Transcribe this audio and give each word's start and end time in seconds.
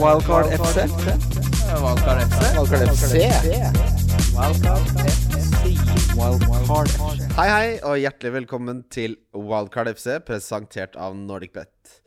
Wildcard 0.00 0.46
FC. 0.52 0.76
Wildcard 1.82 2.20
FC. 2.28 2.40
Wildcard 2.56 2.88
FC. 2.88 3.14
Wildcard 6.16 6.88
FC. 6.88 7.26
Hei, 7.36 7.48
hei, 7.48 7.68
og 7.84 7.98
hjertelig 8.00 8.32
velkommen 8.38 8.82
til 8.92 9.18
Wildcard 9.36 9.92
FC, 9.92 10.16
presentert 10.24 10.96
av 10.96 11.16
NordicBet. 11.18 12.00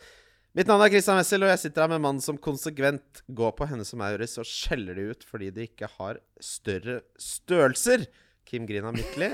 Mitt 0.57 0.69
navn 0.71 0.81
er 0.85 0.93
Christian 0.95 1.19
Wessel, 1.19 1.45
og 1.45 1.53
jeg 1.53 1.61
sitter 1.65 1.85
her 1.85 1.93
med 1.93 2.01
mannen 2.01 2.21
mann 2.21 2.25
som 2.25 2.41
konsekvent 2.41 3.21
går 3.38 3.54
på 3.59 3.70
henne 3.70 3.86
som 3.86 4.02
Auris 4.07 4.38
og 4.41 4.49
skjeller 4.49 4.97
de 4.97 5.09
ut 5.13 5.25
fordi 5.27 5.52
de 5.54 5.67
ikke 5.70 5.91
har 5.99 6.21
større 6.41 7.02
størrelser. 7.21 8.07
Kim 8.45 8.65
Grina 8.70 8.93
Mikli. 8.95 9.29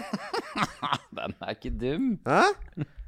Den 1.18 1.36
er 1.40 1.56
ikke 1.56 1.72
dum. 1.76 2.18
Hæ? 2.28 2.44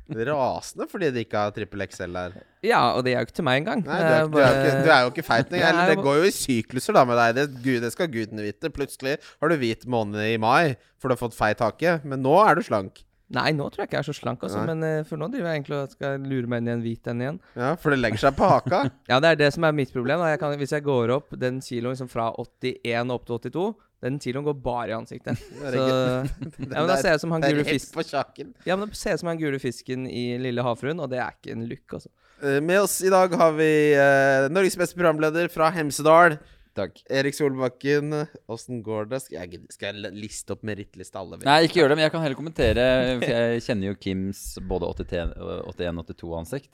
Rasende 0.09 0.87
fordi 0.91 1.11
de 1.15 1.23
ikke 1.23 1.37
har 1.45 1.53
trippel 1.55 1.85
XL 1.87 2.11
der. 2.17 2.35
Ja, 2.63 2.81
og 2.95 3.03
det 3.05 3.13
er 3.13 3.21
jo 3.23 3.27
ikke 3.29 3.37
til 3.39 3.45
meg 3.47 3.61
engang. 3.61 3.85
Nei, 3.87 3.99
du 3.99 4.09
er, 4.13 4.27
du 4.27 4.37
er, 4.37 4.57
ikke, 4.59 4.83
du 4.83 4.91
er 4.91 5.01
jo 5.05 5.11
ikke 5.13 5.23
feit 5.27 5.47
engang. 5.53 5.79
Det 5.87 5.95
jeg- 5.95 6.03
går 6.03 6.15
jo 6.19 6.23
i 6.27 6.35
sykluser 6.35 6.93
da 6.93 7.05
med 7.05 7.17
deg. 7.17 7.35
Det, 7.35 7.63
gud, 7.63 7.81
det 7.81 7.91
skal 7.95 8.07
gudene 8.11 8.43
vite. 8.43 8.69
Plutselig 8.73 9.17
har 9.41 9.49
du 9.49 9.55
hvit 9.57 9.85
måned 9.85 10.19
i 10.33 10.37
mai, 10.37 10.75
for 10.99 11.07
du 11.09 11.15
har 11.15 11.21
fått 11.29 11.37
feit 11.37 11.59
hake. 11.59 12.01
Men 12.03 12.21
nå 12.23 12.35
er 12.47 12.55
du 12.55 12.61
slank. 12.61 13.03
Nei, 13.33 13.49
nå 13.55 13.65
tror 13.71 13.81
jeg 13.81 13.87
ikke 13.87 13.97
jeg 13.97 14.03
er 14.03 14.09
så 14.11 14.13
slank, 14.13 14.43
også, 14.45 14.59
Nei. 14.61 14.73
Men 14.75 14.83
eh, 14.83 15.03
for 15.07 15.17
nå 15.17 15.25
driver 15.31 15.47
jeg 15.49 15.61
egentlig 15.63 15.77
og 15.79 15.93
skal 15.95 16.19
lure 16.21 16.45
meg 16.51 16.59
inn 16.61 16.67
i 16.67 16.73
en 16.75 16.81
hvit 16.83 17.07
en 17.09 17.21
igjen. 17.23 17.39
Ja, 17.57 17.71
For 17.81 17.89
det 17.89 17.97
legger 18.03 18.19
seg 18.27 18.35
på 18.37 18.45
haka. 18.45 18.83
Ja, 19.09 19.17
det 19.23 19.31
er 19.31 19.35
det 19.39 19.53
som 19.55 19.63
er 19.65 19.71
mitt 19.73 19.89
problem. 19.95 20.21
Jeg 20.29 20.37
kan, 20.43 20.53
hvis 20.59 20.75
jeg 20.75 20.83
går 20.85 21.09
opp 21.15 21.33
den 21.41 21.57
kiloen 21.63 21.95
liksom 21.95 22.11
fra 22.11 22.27
81 22.37 23.09
opp 23.15 23.25
til 23.25 23.39
82, 23.49 23.73
den 24.03 24.19
kiloen 24.19 24.45
går 24.45 24.55
bare 24.63 24.91
i 24.91 24.95
ansiktet. 24.97 25.39
Så, 25.73 25.83
ja, 25.83 26.73
men 26.73 26.89
da 26.89 26.97
ser 26.99 27.15
jeg 27.15 27.21
som 27.23 27.35
han 27.35 27.45
gule 27.45 27.65
fisken. 27.67 28.51
Ja, 28.67 28.75
men 28.75 28.89
da 28.89 28.99
ser 28.99 29.15
jeg 29.15 29.23
som 29.23 29.31
han 29.31 29.39
gule 29.39 29.61
fisken 29.63 30.09
i 30.09 30.25
Lille 30.41 30.65
havfruen, 30.65 30.99
og 30.99 31.11
det 31.13 31.21
er 31.23 31.37
ikke 31.37 31.55
en 31.55 31.67
look, 31.69 31.85
altså. 31.99 32.11
Eh, 32.43 32.59
Med 32.63 32.83
oss 32.83 32.99
i 33.05 33.11
dag 33.13 33.31
har 33.39 33.55
vi 33.55 33.69
uh, 33.95 34.49
Norges 34.51 34.75
beste 34.79 34.99
programleder 34.99 35.47
fra 35.53 35.71
Hemsedal. 35.73 36.37
Takk. 36.73 37.03
Erik 37.13 37.37
Solbakken. 37.37 38.23
Åssen 38.51 38.81
går 38.83 39.11
det? 39.11 39.21
Skal 39.23 39.43
jeg, 39.43 39.61
skal 39.71 39.93
jeg 39.93 40.15
liste 40.17 40.55
opp 40.55 40.63
merittliste 40.65 41.19
alle? 41.21 41.37
Nei, 41.45 41.59
ikke 41.67 41.83
gjør 41.83 41.93
det, 41.93 41.99
men 41.99 42.07
jeg 42.07 42.13
kan 42.15 42.23
heller 42.25 42.39
kommentere. 42.39 42.87
For 43.21 43.29
jeg 43.29 43.67
kjenner 43.67 43.91
jo 43.91 43.99
Kims 44.01 44.41
både 44.71 44.89
81-82-ansikt. 45.05 46.73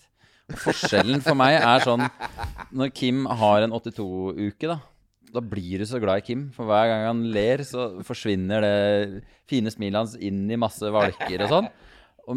Forskjellen 0.64 1.20
for 1.22 1.38
meg 1.38 1.60
er 1.60 1.84
sånn 1.86 2.08
Når 2.74 2.90
Kim 2.98 3.28
har 3.38 3.68
en 3.68 3.76
82-uke, 3.76 4.72
da 4.72 4.80
da 5.34 5.42
blir 5.44 5.82
du 5.82 5.88
så 5.90 6.00
glad 6.02 6.22
i 6.22 6.26
Kim. 6.26 6.48
For 6.56 6.70
hver 6.70 6.90
gang 6.92 7.06
han 7.08 7.24
ler, 7.34 7.64
så 7.68 7.90
forsvinner 8.06 8.66
det 8.66 9.24
fine 9.50 9.72
smilet 9.74 10.00
hans 10.02 10.16
inn 10.18 10.46
i 10.50 10.60
masse 10.60 10.90
valker 10.94 11.46
og 11.46 11.54
sånn. 11.54 11.70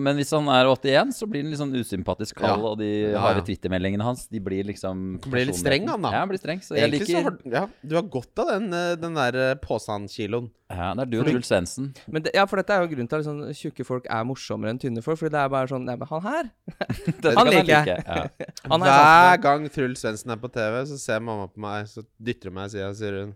Men 0.00 0.16
hvis 0.16 0.30
han 0.32 0.46
er 0.48 0.68
81, 0.70 1.10
så 1.16 1.26
blir 1.28 1.42
han 1.42 1.50
litt 1.52 1.60
sånn 1.60 1.74
usympatisk 1.76 2.38
kald. 2.40 2.62
Ja. 2.62 2.70
Og 2.70 2.78
de 2.80 2.88
Ja, 3.12 3.20
harde 3.20 3.42
ja. 3.42 3.46
Twittermeldingene 3.48 4.04
hans 4.06 4.26
De 4.32 4.40
blir 4.40 4.64
liksom 4.64 5.18
Blir 5.26 5.46
litt 5.50 5.58
streng, 5.58 5.88
han, 5.90 6.00
da. 6.00 6.12
Ja, 6.14 6.22
han 6.24 6.30
blir 6.30 6.40
streng. 6.40 6.62
Så 6.64 6.76
jeg 6.78 6.88
Egentlig 6.88 7.10
så 7.10 7.22
har 7.26 7.36
ja, 7.52 7.62
du 7.82 7.94
har 7.98 8.06
godt 8.08 8.42
av 8.44 8.52
den, 8.54 8.72
eh, 8.72 8.94
den 9.02 9.18
der 9.18 9.38
eh, 9.50 9.54
påsandkiloen. 9.60 10.50
Ja, 10.72 10.94
det 10.96 11.04
er 11.04 11.10
du 11.12 11.18
og 11.20 11.26
Truls 11.28 11.50
Svendsen. 11.50 11.90
Det, 12.08 12.32
ja, 12.32 12.46
for 12.48 12.56
dette 12.62 12.72
er 12.72 12.86
jo 12.86 12.88
grunnen 12.94 13.10
til 13.10 13.20
at 13.20 13.26
liksom, 13.26 13.42
tjukke 13.58 13.84
folk 13.84 14.06
er 14.08 14.24
morsommere 14.24 14.72
enn 14.72 14.80
tynne 14.80 15.04
folk. 15.04 15.20
Fordi 15.20 15.34
det 15.34 15.42
er 15.42 15.52
bare 15.52 15.68
sånn 15.68 15.84
Nei, 15.84 15.98
men 16.00 16.08
han 16.08 16.24
her 16.30 16.48
Han 17.36 17.50
liker 17.52 17.72
jeg. 17.74 17.84
like. 17.84 17.98
Ja. 18.06 18.26
Er 18.72 18.86
Hver 18.88 19.40
gang 19.44 19.68
Truls 19.74 20.00
Svendsen 20.00 20.32
er 20.32 20.40
på 20.40 20.48
TV, 20.54 20.80
så 20.88 20.96
ser 21.02 21.20
mamma 21.20 21.50
på 21.52 21.60
meg, 21.60 21.84
så 21.90 22.06
dytter 22.16 22.48
hun 22.48 22.56
meg 22.62 22.70
i 22.70 22.76
sida 22.78 22.88
og 22.88 22.96
sier 22.96 23.18
hun 23.20 23.34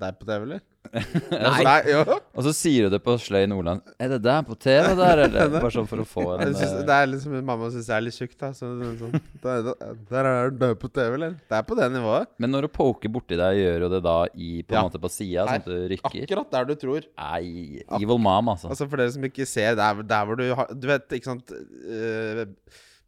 Deg 0.00 0.16
på 0.20 0.24
TV, 0.28 0.44
eller? 0.46 0.60
Nei. 0.90 1.60
Nei, 1.62 1.74
jo. 1.92 2.00
Og 2.34 2.42
så 2.46 2.50
sier 2.56 2.86
du 2.88 2.94
det 2.96 2.98
på 3.04 3.12
sløy 3.20 3.44
Nordland. 3.50 3.82
Er 4.00 4.08
det 4.14 4.18
der 4.24 4.40
på 4.48 4.56
TV 4.58 4.88
der, 4.98 5.20
eller? 5.26 5.50
Bare 5.52 5.70
sånn 5.74 5.86
for 5.90 6.02
å 6.02 6.06
få 6.08 6.24
en 6.40 6.54
synes, 6.56 6.72
eh, 6.80 6.82
det 6.88 6.96
er 6.96 7.10
liksom 7.12 7.36
Mamma 7.46 7.68
syns 7.70 7.90
jeg 7.92 7.94
er 7.98 8.06
litt 8.06 8.16
tjukk, 8.16 8.34
da. 8.40 8.50
Så, 8.56 8.70
sånn, 8.98 9.14
der, 9.44 9.68
der 10.10 10.30
er 10.32 10.50
du 10.50 10.58
død 10.64 10.80
på 10.82 10.90
TV, 10.96 11.14
eller? 11.20 11.36
Det 11.52 11.58
er 11.60 11.66
på 11.68 11.78
det 11.78 11.90
nivået. 11.94 12.32
Men 12.42 12.54
når 12.56 12.66
du 12.66 12.72
poker 12.80 13.12
borti 13.14 13.38
deg, 13.38 13.60
gjør 13.60 13.84
du 13.84 13.88
det 13.94 14.02
da 14.08 14.16
i, 14.34 14.50
på 14.64 14.74
en 14.74 14.80
Ja. 14.80 14.84
måte 14.88 15.02
på 15.04 15.12
sida, 15.12 15.46
sånn 15.46 15.62
at 15.62 15.70
du 15.70 15.78
rykker? 15.94 16.24
Akkurat 16.26 16.52
der 16.56 16.70
du 16.72 16.74
tror. 16.80 17.06
Nei, 17.20 17.84
evil 18.00 18.18
mom, 18.26 18.50
altså. 18.56 18.72
Altså 18.72 18.88
For 18.90 19.04
dere 19.04 19.14
som 19.14 19.28
ikke 19.30 19.46
ser, 19.46 19.76
der, 19.78 20.02
der 20.02 20.26
hvor 20.26 20.40
du 20.40 20.46
har 20.56 20.72
Du 20.74 20.88
vet, 20.90 21.06
ikke 21.20 21.30
sant 21.36 21.52
eh, 21.54 22.46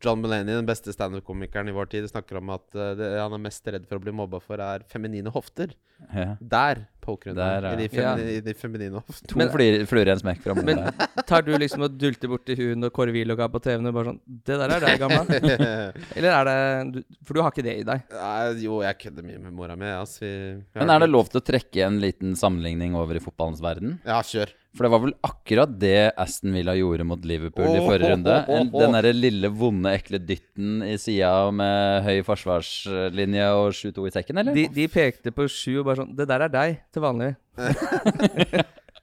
John 0.02 0.20
Mulaney, 0.22 0.54
den 0.58 0.66
beste 0.68 0.92
standup-komikeren 0.94 1.68
i 1.70 1.74
vår 1.76 1.86
tid, 1.92 2.08
snakker 2.10 2.40
om 2.40 2.50
at 2.56 2.74
eh, 2.74 2.92
det 2.98 3.10
han 3.20 3.32
er 3.36 3.42
mest 3.44 3.66
redd 3.70 3.84
for 3.88 4.00
å 4.00 4.02
bli 4.02 4.14
mobba 4.18 4.40
for, 4.42 4.58
er 4.62 4.82
feminine 4.90 5.30
hofter. 5.30 5.74
Ja. 6.10 6.32
Der 6.40 6.80
poker 7.02 7.30
hun 7.30 7.36
Der, 7.38 7.62
ja. 7.62 7.70
i, 7.78 7.86
de 7.86 8.00
ja. 8.02 8.12
i 8.18 8.40
de 8.42 8.54
feminine 8.58 8.98
hoftene. 8.98 9.30
To 9.30 9.38
Men- 9.38 9.50
fluer 9.54 9.84
fluer 9.86 10.10
i 10.10 10.12
en 10.14 10.18
smekk 10.22 10.40
fra 10.42 10.54
Men 10.58 10.80
mora. 10.80 11.08
tar 11.26 11.42
du 11.46 11.52
liksom 11.58 11.84
og 11.86 11.94
dulter 11.98 12.30
borti 12.30 12.56
hun 12.58 12.82
og 12.88 12.92
Kåre 12.94 13.14
Willoch 13.14 13.38
er 13.42 13.50
på 13.54 13.60
TV-en 13.62 13.86
og 13.90 13.94
bare 13.94 14.10
sånn 14.10 14.20
Det 14.50 14.58
der 14.58 14.74
er 14.76 14.86
deg, 14.86 14.98
gamla. 15.02 15.22
Eller 16.18 16.30
er 16.34 16.50
det 16.50 16.56
du, 16.96 16.98
For 17.26 17.38
du 17.38 17.42
har 17.44 17.54
ikke 17.54 17.64
det 17.66 17.76
i 17.80 17.86
deg. 17.86 18.02
Nei, 18.14 18.40
jo, 18.64 18.80
jeg 18.86 18.98
kødder 19.04 19.26
mye 19.30 19.42
med 19.46 19.54
mora 19.58 19.76
mi. 19.78 19.86
Altså, 19.94 20.26
Men 20.74 20.90
er 20.94 21.04
det 21.06 21.10
lov 21.12 21.30
til 21.30 21.42
å 21.42 21.46
trekke 21.52 21.86
en 21.86 22.00
liten 22.02 22.34
sammenligning 22.38 22.98
over 22.98 23.18
i 23.18 23.22
fotballens 23.22 23.62
verden? 23.62 24.00
Ja, 24.06 24.18
kjør. 24.26 24.50
For 24.72 24.86
det 24.86 24.90
var 24.94 25.02
vel 25.02 25.14
akkurat 25.28 25.72
det 25.76 26.12
Aston 26.16 26.54
Villa 26.56 26.72
gjorde 26.78 27.04
mot 27.04 27.24
Liverpool 27.28 27.74
i 27.76 27.82
forrige 27.84 28.14
runde. 28.14 28.36
den 28.72 28.94
derre 28.96 29.12
lille, 29.12 29.50
vonde, 29.52 29.92
ekle 29.92 30.20
dytten 30.24 30.80
i 30.86 30.94
sida 31.00 31.50
med 31.52 32.06
høy 32.06 32.22
forsvarslinje 32.24 33.50
og 33.58 33.74
7-2 33.76 34.06
i 34.08 34.14
sekken, 34.16 34.40
eller? 34.40 34.56
De, 34.56 34.64
de 34.72 34.88
pekte 34.88 35.34
på 35.36 35.44
7 35.44 35.82
og 35.82 35.84
bare 35.90 36.00
sånn 36.00 36.14
Det 36.16 36.28
der 36.30 36.46
er 36.46 36.54
deg, 36.56 36.80
til 36.94 37.04
vanlig. 37.04 37.34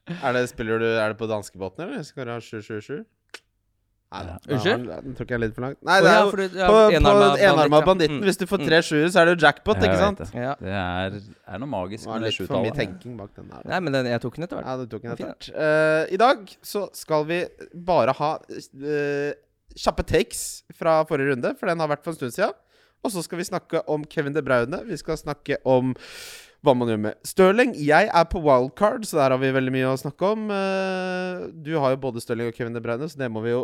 Er 0.25 0.33
det, 0.33 0.47
spiller 0.49 0.81
du, 0.81 0.87
er 0.97 1.11
det 1.11 1.19
på 1.19 1.27
danskebåten, 1.29 1.85
eller? 1.85 2.01
Skal 2.07 2.25
du 2.25 2.31
ha 2.33 2.39
777? 2.41 3.03
Nei, 4.11 4.21
Ja. 4.25 4.37
Unnskyld? 4.55 4.87
da- 4.89 5.01
Den 5.01 5.13
tok 5.15 5.29
jeg 5.29 5.39
litt 5.39 5.53
for 5.53 5.61
langt. 5.61 5.77
Nei, 5.85 5.99
det 6.01 6.09
er 6.09 6.19
jo 6.23 6.47
ja, 6.57 6.67
på, 6.67 6.77
enarma 6.97 7.69
banditt, 7.69 7.85
banditten. 7.85 8.19
Mm. 8.19 8.23
Hvis 8.25 8.37
du 8.39 8.45
får 8.49 8.59
Mm. 8.59 8.65
tre 8.67 8.77
sjuere, 8.81 9.09
så 9.13 9.19
er 9.21 9.25
det 9.25 9.33
jo 9.37 9.45
jackpot, 9.45 9.75
Jeg 9.75 9.83
ikke 9.89 9.99
sant? 9.99 10.17
det. 10.17 10.29
Ja. 10.33 10.55
Det 10.59 10.73
er, 10.73 11.21
er 11.53 11.59
noe 11.59 11.69
magisk 11.69 12.07
med 12.07 12.21
det 12.23 12.33
litt 12.39 12.47
for 12.47 12.63
mye 12.63 12.71
tenking 12.73 13.17
bak 13.17 13.35
den 13.35 13.47
der. 13.49 13.61
da. 13.63 13.69
Nei, 13.69 13.79
men 13.79 13.93
den, 13.93 14.05
jeg 14.07 14.21
tok 14.21 14.35
den 14.35 14.43
etter 14.47 14.57
hvert. 14.57 14.65
Ja, 14.65 14.77
du 14.77 14.85
tok 14.87 15.01
den 15.03 15.11
etter 15.11 15.25
hvert. 15.29 15.49
Uh, 15.53 16.13
I 16.13 16.17
dag 16.17 16.47
så 16.63 16.89
skal 16.95 17.23
vi 17.25 17.45
bare 17.75 18.13
ha 18.17 18.31
uh, 18.39 19.33
kjappe 19.77 20.03
takes 20.07 20.63
fra 20.73 21.03
forrige 21.05 21.29
runde, 21.35 21.55
for 21.59 21.67
den 21.67 21.79
har 21.79 21.87
vært 21.87 22.03
for 22.03 22.09
en 22.09 22.17
stund 22.17 22.33
siden. 22.33 22.53
Og 23.05 23.11
så 23.11 23.21
skal 23.23 23.37
vi 23.37 23.43
snakke 23.45 23.83
om 23.87 24.03
Kevin 24.03 24.33
De 24.33 24.41
Braune. 24.41 24.83
Vi 24.85 24.97
skal 24.97 25.15
snakke 25.17 25.57
om 25.65 25.93
hva 26.65 26.75
man 26.75 26.91
gjør 26.91 27.01
med 27.05 27.19
Stirling. 27.27 27.73
Jeg 27.79 28.09
er 28.11 28.29
på 28.29 28.41
wildcard, 28.43 29.05
så 29.07 29.21
der 29.21 29.35
har 29.35 29.41
vi 29.41 29.53
veldig 29.55 29.73
mye 29.75 29.91
å 29.93 29.99
snakke 29.99 30.33
om. 30.35 30.49
Eh, 30.51 31.47
du 31.55 31.75
har 31.79 31.95
jo 31.95 32.03
både 32.03 32.23
Stirling 32.23 32.51
og 32.51 32.57
Kevin 32.57 32.75
De 32.75 32.83
Bruyne, 32.83 33.07
så 33.07 33.21
det 33.21 33.31
må 33.31 33.43
vi 33.45 33.53
jo 33.55 33.63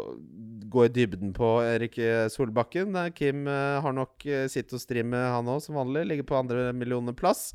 gå 0.75 0.85
i 0.85 0.91
dybden 0.91 1.33
på, 1.35 1.49
Erik 1.65 1.97
Solbakken. 2.33 2.95
Eh, 2.99 3.11
Kim 3.15 3.47
eh, 3.51 3.81
har 3.83 3.95
nok 3.95 4.25
sitt 4.51 4.73
å 4.73 4.81
stri 4.81 5.03
med, 5.05 5.21
han 5.21 5.51
òg, 5.51 5.61
som 5.63 5.77
vanlig. 5.79 6.05
Ligger 6.09 6.29
på 6.29 6.39
andre 6.39 6.69
millioner-plass. 6.75 7.47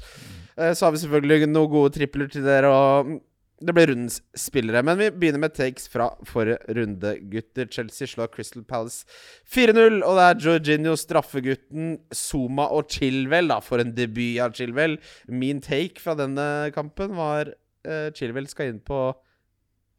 Eh, 0.57 0.73
så 0.73 0.87
har 0.87 0.95
vi 0.95 1.03
selvfølgelig 1.05 1.51
noen 1.51 1.73
gode 1.73 1.95
tripler 1.97 2.31
til 2.33 2.47
dere. 2.47 2.71
Og 2.71 3.19
det 3.61 3.75
blir 3.77 3.91
rundens 3.91 4.21
spillere. 4.37 4.81
Men 4.87 4.97
vi 4.97 5.11
begynner 5.13 5.43
med 5.43 5.53
takes 5.57 5.89
fra 5.93 6.09
forrige 6.29 6.75
runde, 6.77 7.13
gutter. 7.33 7.69
Chelsea 7.69 8.09
slår 8.09 8.31
Crystal 8.33 8.65
Palace 8.65 9.05
4-0. 9.53 10.01
Og 10.01 10.17
det 10.17 10.27
er 10.27 10.45
Jorginho, 10.47 10.95
straffegutten, 10.97 11.91
Zuma 12.17 12.71
og 12.73 12.89
Chilwell. 12.93 13.51
Da, 13.53 13.61
for 13.65 13.83
en 13.83 13.93
debut 13.97 14.41
av 14.41 14.57
Chilwell. 14.57 14.97
Min 15.29 15.61
take 15.65 16.01
fra 16.01 16.17
denne 16.17 16.71
kampen 16.77 17.13
var 17.19 17.53
uh, 17.53 18.09
Chilwell 18.17 18.49
skal 18.49 18.73
inn 18.73 18.81
på 18.81 19.11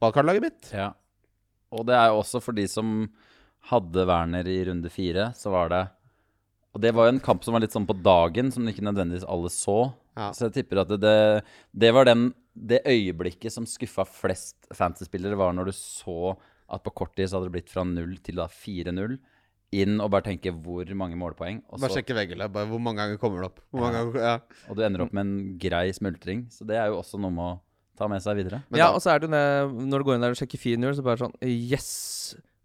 valgkartlaget 0.02 0.48
mitt. 0.48 0.74
Ja. 0.74 0.90
Og 1.72 1.86
det 1.86 1.94
er 1.96 2.10
jo 2.10 2.20
også 2.24 2.42
for 2.42 2.58
de 2.58 2.66
som 2.68 3.06
hadde 3.70 4.08
Werner 4.10 4.48
i 4.50 4.58
runde 4.66 4.90
fire, 4.90 5.30
så 5.38 5.54
var 5.54 5.70
det 5.70 5.84
Og 6.74 6.80
det 6.80 6.94
var 6.96 7.06
jo 7.06 7.12
en 7.12 7.22
kamp 7.22 7.44
som 7.44 7.52
var 7.54 7.60
litt 7.60 7.74
sånn 7.74 7.86
på 7.86 7.94
dagen, 8.00 8.50
som 8.50 8.66
ikke 8.66 8.82
nødvendigvis 8.82 9.28
alle 9.28 9.50
så. 9.52 9.92
Ja. 10.16 10.30
Så 10.36 10.48
jeg 10.48 10.56
tipper 10.60 10.82
at 10.82 10.92
det, 11.00 11.16
det 11.72 11.90
var 11.96 12.08
den, 12.08 12.30
det 12.52 12.82
øyeblikket 12.88 13.52
som 13.54 13.64
skuffa 13.68 14.04
flest 14.08 14.68
fantasy-spillere, 14.76 15.38
var 15.40 15.54
når 15.56 15.70
du 15.70 15.76
så 15.76 16.34
at 16.72 16.82
på 16.84 16.92
kort 17.02 17.14
tid 17.16 17.28
så 17.28 17.38
hadde 17.38 17.50
det 17.50 17.56
blitt 17.58 17.72
fra 17.72 17.84
0 17.84 18.16
til 18.24 18.38
da 18.40 18.46
4-0. 18.48 19.18
Inn 19.72 19.96
og 20.04 20.10
bare 20.12 20.26
tenke 20.26 20.52
hvor 20.52 20.88
mange 21.00 21.16
målpoeng. 21.16 21.62
Og, 21.70 21.78
Bare 21.80 21.88
så, 21.88 22.00
sjekke 22.00 22.16
veggene. 22.16 22.48
Bare 22.52 22.68
hvor 22.68 22.80
mange 22.80 23.00
ganger 23.00 23.20
kommer 23.20 23.40
det 23.40 23.48
opp? 23.52 23.60
Hvor 23.72 23.86
mange 23.86 24.00
ganger, 24.02 24.18
ja. 24.20 24.64
og 24.68 24.76
du 24.76 24.82
ender 24.84 25.04
opp 25.06 25.14
med 25.16 25.24
en 25.24 25.36
grei 25.60 25.86
smultring. 25.96 26.44
Så 26.52 26.66
det 26.68 26.76
er 26.76 26.90
jo 26.92 26.98
også 27.00 27.20
noe 27.20 27.32
med 27.32 27.54
å 27.54 27.60
ta 27.96 28.08
med 28.12 28.20
seg 28.24 28.36
videre. 28.40 28.60
Men 28.68 28.82
ja, 28.82 28.90
da- 28.90 28.98
og 28.98 29.04
så 29.04 29.14
er 29.14 29.22
det 29.22 29.30
jo 29.30 29.32
det 29.32 29.86
Når 29.88 30.02
du 30.02 30.08
går 30.08 30.18
inn 30.18 30.26
der 30.26 30.36
og 30.36 30.40
sjekker 30.42 30.60
4-0, 30.60 30.96
så 30.98 31.06
bare 31.06 31.22
sånn 31.24 31.36
Yes! 31.48 31.90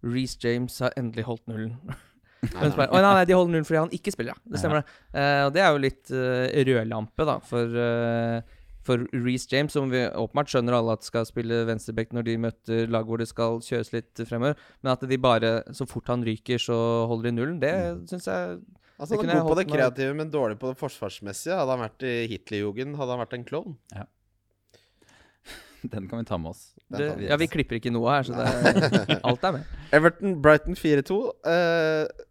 Reece 0.04 0.38
James 0.44 0.76
har 0.84 0.94
endelig 1.00 1.26
holdt 1.28 1.48
nullen. 1.50 1.74
Men 2.42 2.70
nei. 2.70 2.76
bare, 2.76 2.92
Å 2.92 3.02
nei, 3.02 3.14
nei, 3.20 3.26
de 3.30 3.36
holder 3.38 3.54
nullen 3.56 3.68
fordi 3.68 3.82
han 3.82 3.96
ikke 3.98 4.14
spiller, 4.14 4.36
ja. 4.36 4.52
Det 4.52 4.62
stemmer, 4.62 4.84
det. 4.84 5.00
Uh, 5.16 5.42
og 5.48 5.56
det 5.56 5.64
er 5.64 5.74
jo 5.74 5.84
litt 5.84 6.14
uh, 6.14 6.46
rødlampe, 6.70 7.28
da, 7.30 7.38
for, 7.50 7.78
uh, 7.78 8.66
for 8.88 9.06
Reece 9.16 9.50
James, 9.52 9.74
som 9.74 9.92
vi 9.92 10.04
åpenbart 10.08 10.54
skjønner 10.54 10.78
alle 10.78 10.98
at 10.98 11.08
skal 11.08 11.28
spille 11.30 11.64
venstreback 11.70 12.14
når 12.16 12.28
de 12.30 12.38
møter 12.48 12.92
lag 12.94 13.10
hvor 13.10 13.22
det 13.22 13.30
skal 13.32 13.62
kjøres 13.66 13.94
litt 13.96 14.26
fremover, 14.28 14.60
men 14.84 14.94
at 14.94 15.08
de 15.10 15.22
bare, 15.22 15.54
så 15.78 15.90
fort 15.90 16.14
han 16.14 16.26
ryker, 16.28 16.62
så 16.62 16.78
holder 17.10 17.32
de 17.32 17.38
nullen, 17.40 17.62
det 17.64 17.74
syns 18.12 18.30
jeg 18.32 18.60
Altså, 18.98 19.14
han 19.22 19.30
er 19.30 19.44
god 19.46 19.52
på 19.52 19.58
det 19.60 19.68
kreative, 19.70 20.14
men 20.18 20.30
dårlig 20.34 20.56
på 20.58 20.72
det 20.72 20.80
forsvarsmessige. 20.80 21.54
Hadde 21.54 21.76
han 21.76 21.84
vært 21.84 22.06
i 22.10 22.14
Hitlerjugend, 22.32 22.96
hadde 22.98 23.14
han 23.14 23.22
vært 23.22 23.36
en 23.38 23.44
klovn. 23.46 23.76
Den 25.94 26.08
kan 26.10 26.20
vi 26.20 26.26
ta 26.26 26.40
med 26.42 26.56
oss. 26.56 26.72
Det. 26.90 27.10
Ja, 27.28 27.38
vi 27.38 27.50
klipper 27.52 27.78
ikke 27.78 27.92
noe 27.94 28.10
her, 28.16 28.26
så 28.26 28.34
det, 28.34 29.20
alt 29.28 29.46
er 29.46 29.58
med. 29.60 29.76
Everton 29.96 30.38
Brighton 30.42 30.78
4-2. 30.80 31.18
Eh, 31.52 32.26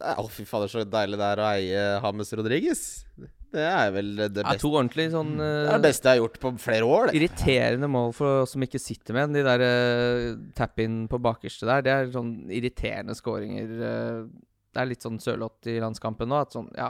Å, 0.00 0.24
fy 0.32 0.46
fader, 0.48 0.70
så 0.72 0.82
deilig 0.88 1.18
det 1.20 1.28
er 1.28 1.42
å 1.42 1.48
eie 1.52 1.82
Hames 2.02 2.32
Rodriguez. 2.38 2.82
Det 3.52 3.64
er 3.68 3.90
vel 3.92 4.14
det 4.16 4.40
Ja, 4.40 4.46
beste, 4.46 4.62
to 4.62 4.70
ordentlig 4.72 5.10
sånn 5.12 5.34
det 5.36 5.44
eh, 5.44 5.66
er 5.68 5.76
det 5.76 5.90
beste 5.90 6.08
jeg 6.08 6.16
har 6.16 6.22
gjort 6.22 6.38
på 6.40 6.52
flere 6.62 6.88
år. 6.88 7.10
Det. 7.10 7.18
Irriterende 7.20 7.90
mål 7.92 8.14
for 8.16 8.44
oss 8.46 8.54
som 8.56 8.64
ikke 8.64 8.80
sitter 8.80 9.18
med. 9.18 9.36
De 9.36 9.44
der 9.44 9.64
uh, 9.66 10.30
tap-in 10.56 11.02
på 11.12 11.20
bakerste 11.22 11.68
der, 11.68 11.84
det 11.84 11.92
er 11.92 12.10
sånn 12.14 12.32
irriterende 12.48 13.16
skåringer. 13.18 13.76
Uh, 13.76 14.48
det 14.72 14.80
er 14.80 14.88
litt 14.88 15.04
sånn 15.04 15.20
sørlått 15.20 15.68
i 15.68 15.76
landskampen 15.84 16.32
nå. 16.32 16.40
At 16.46 16.56
sånn, 16.56 16.72
ja 16.78 16.88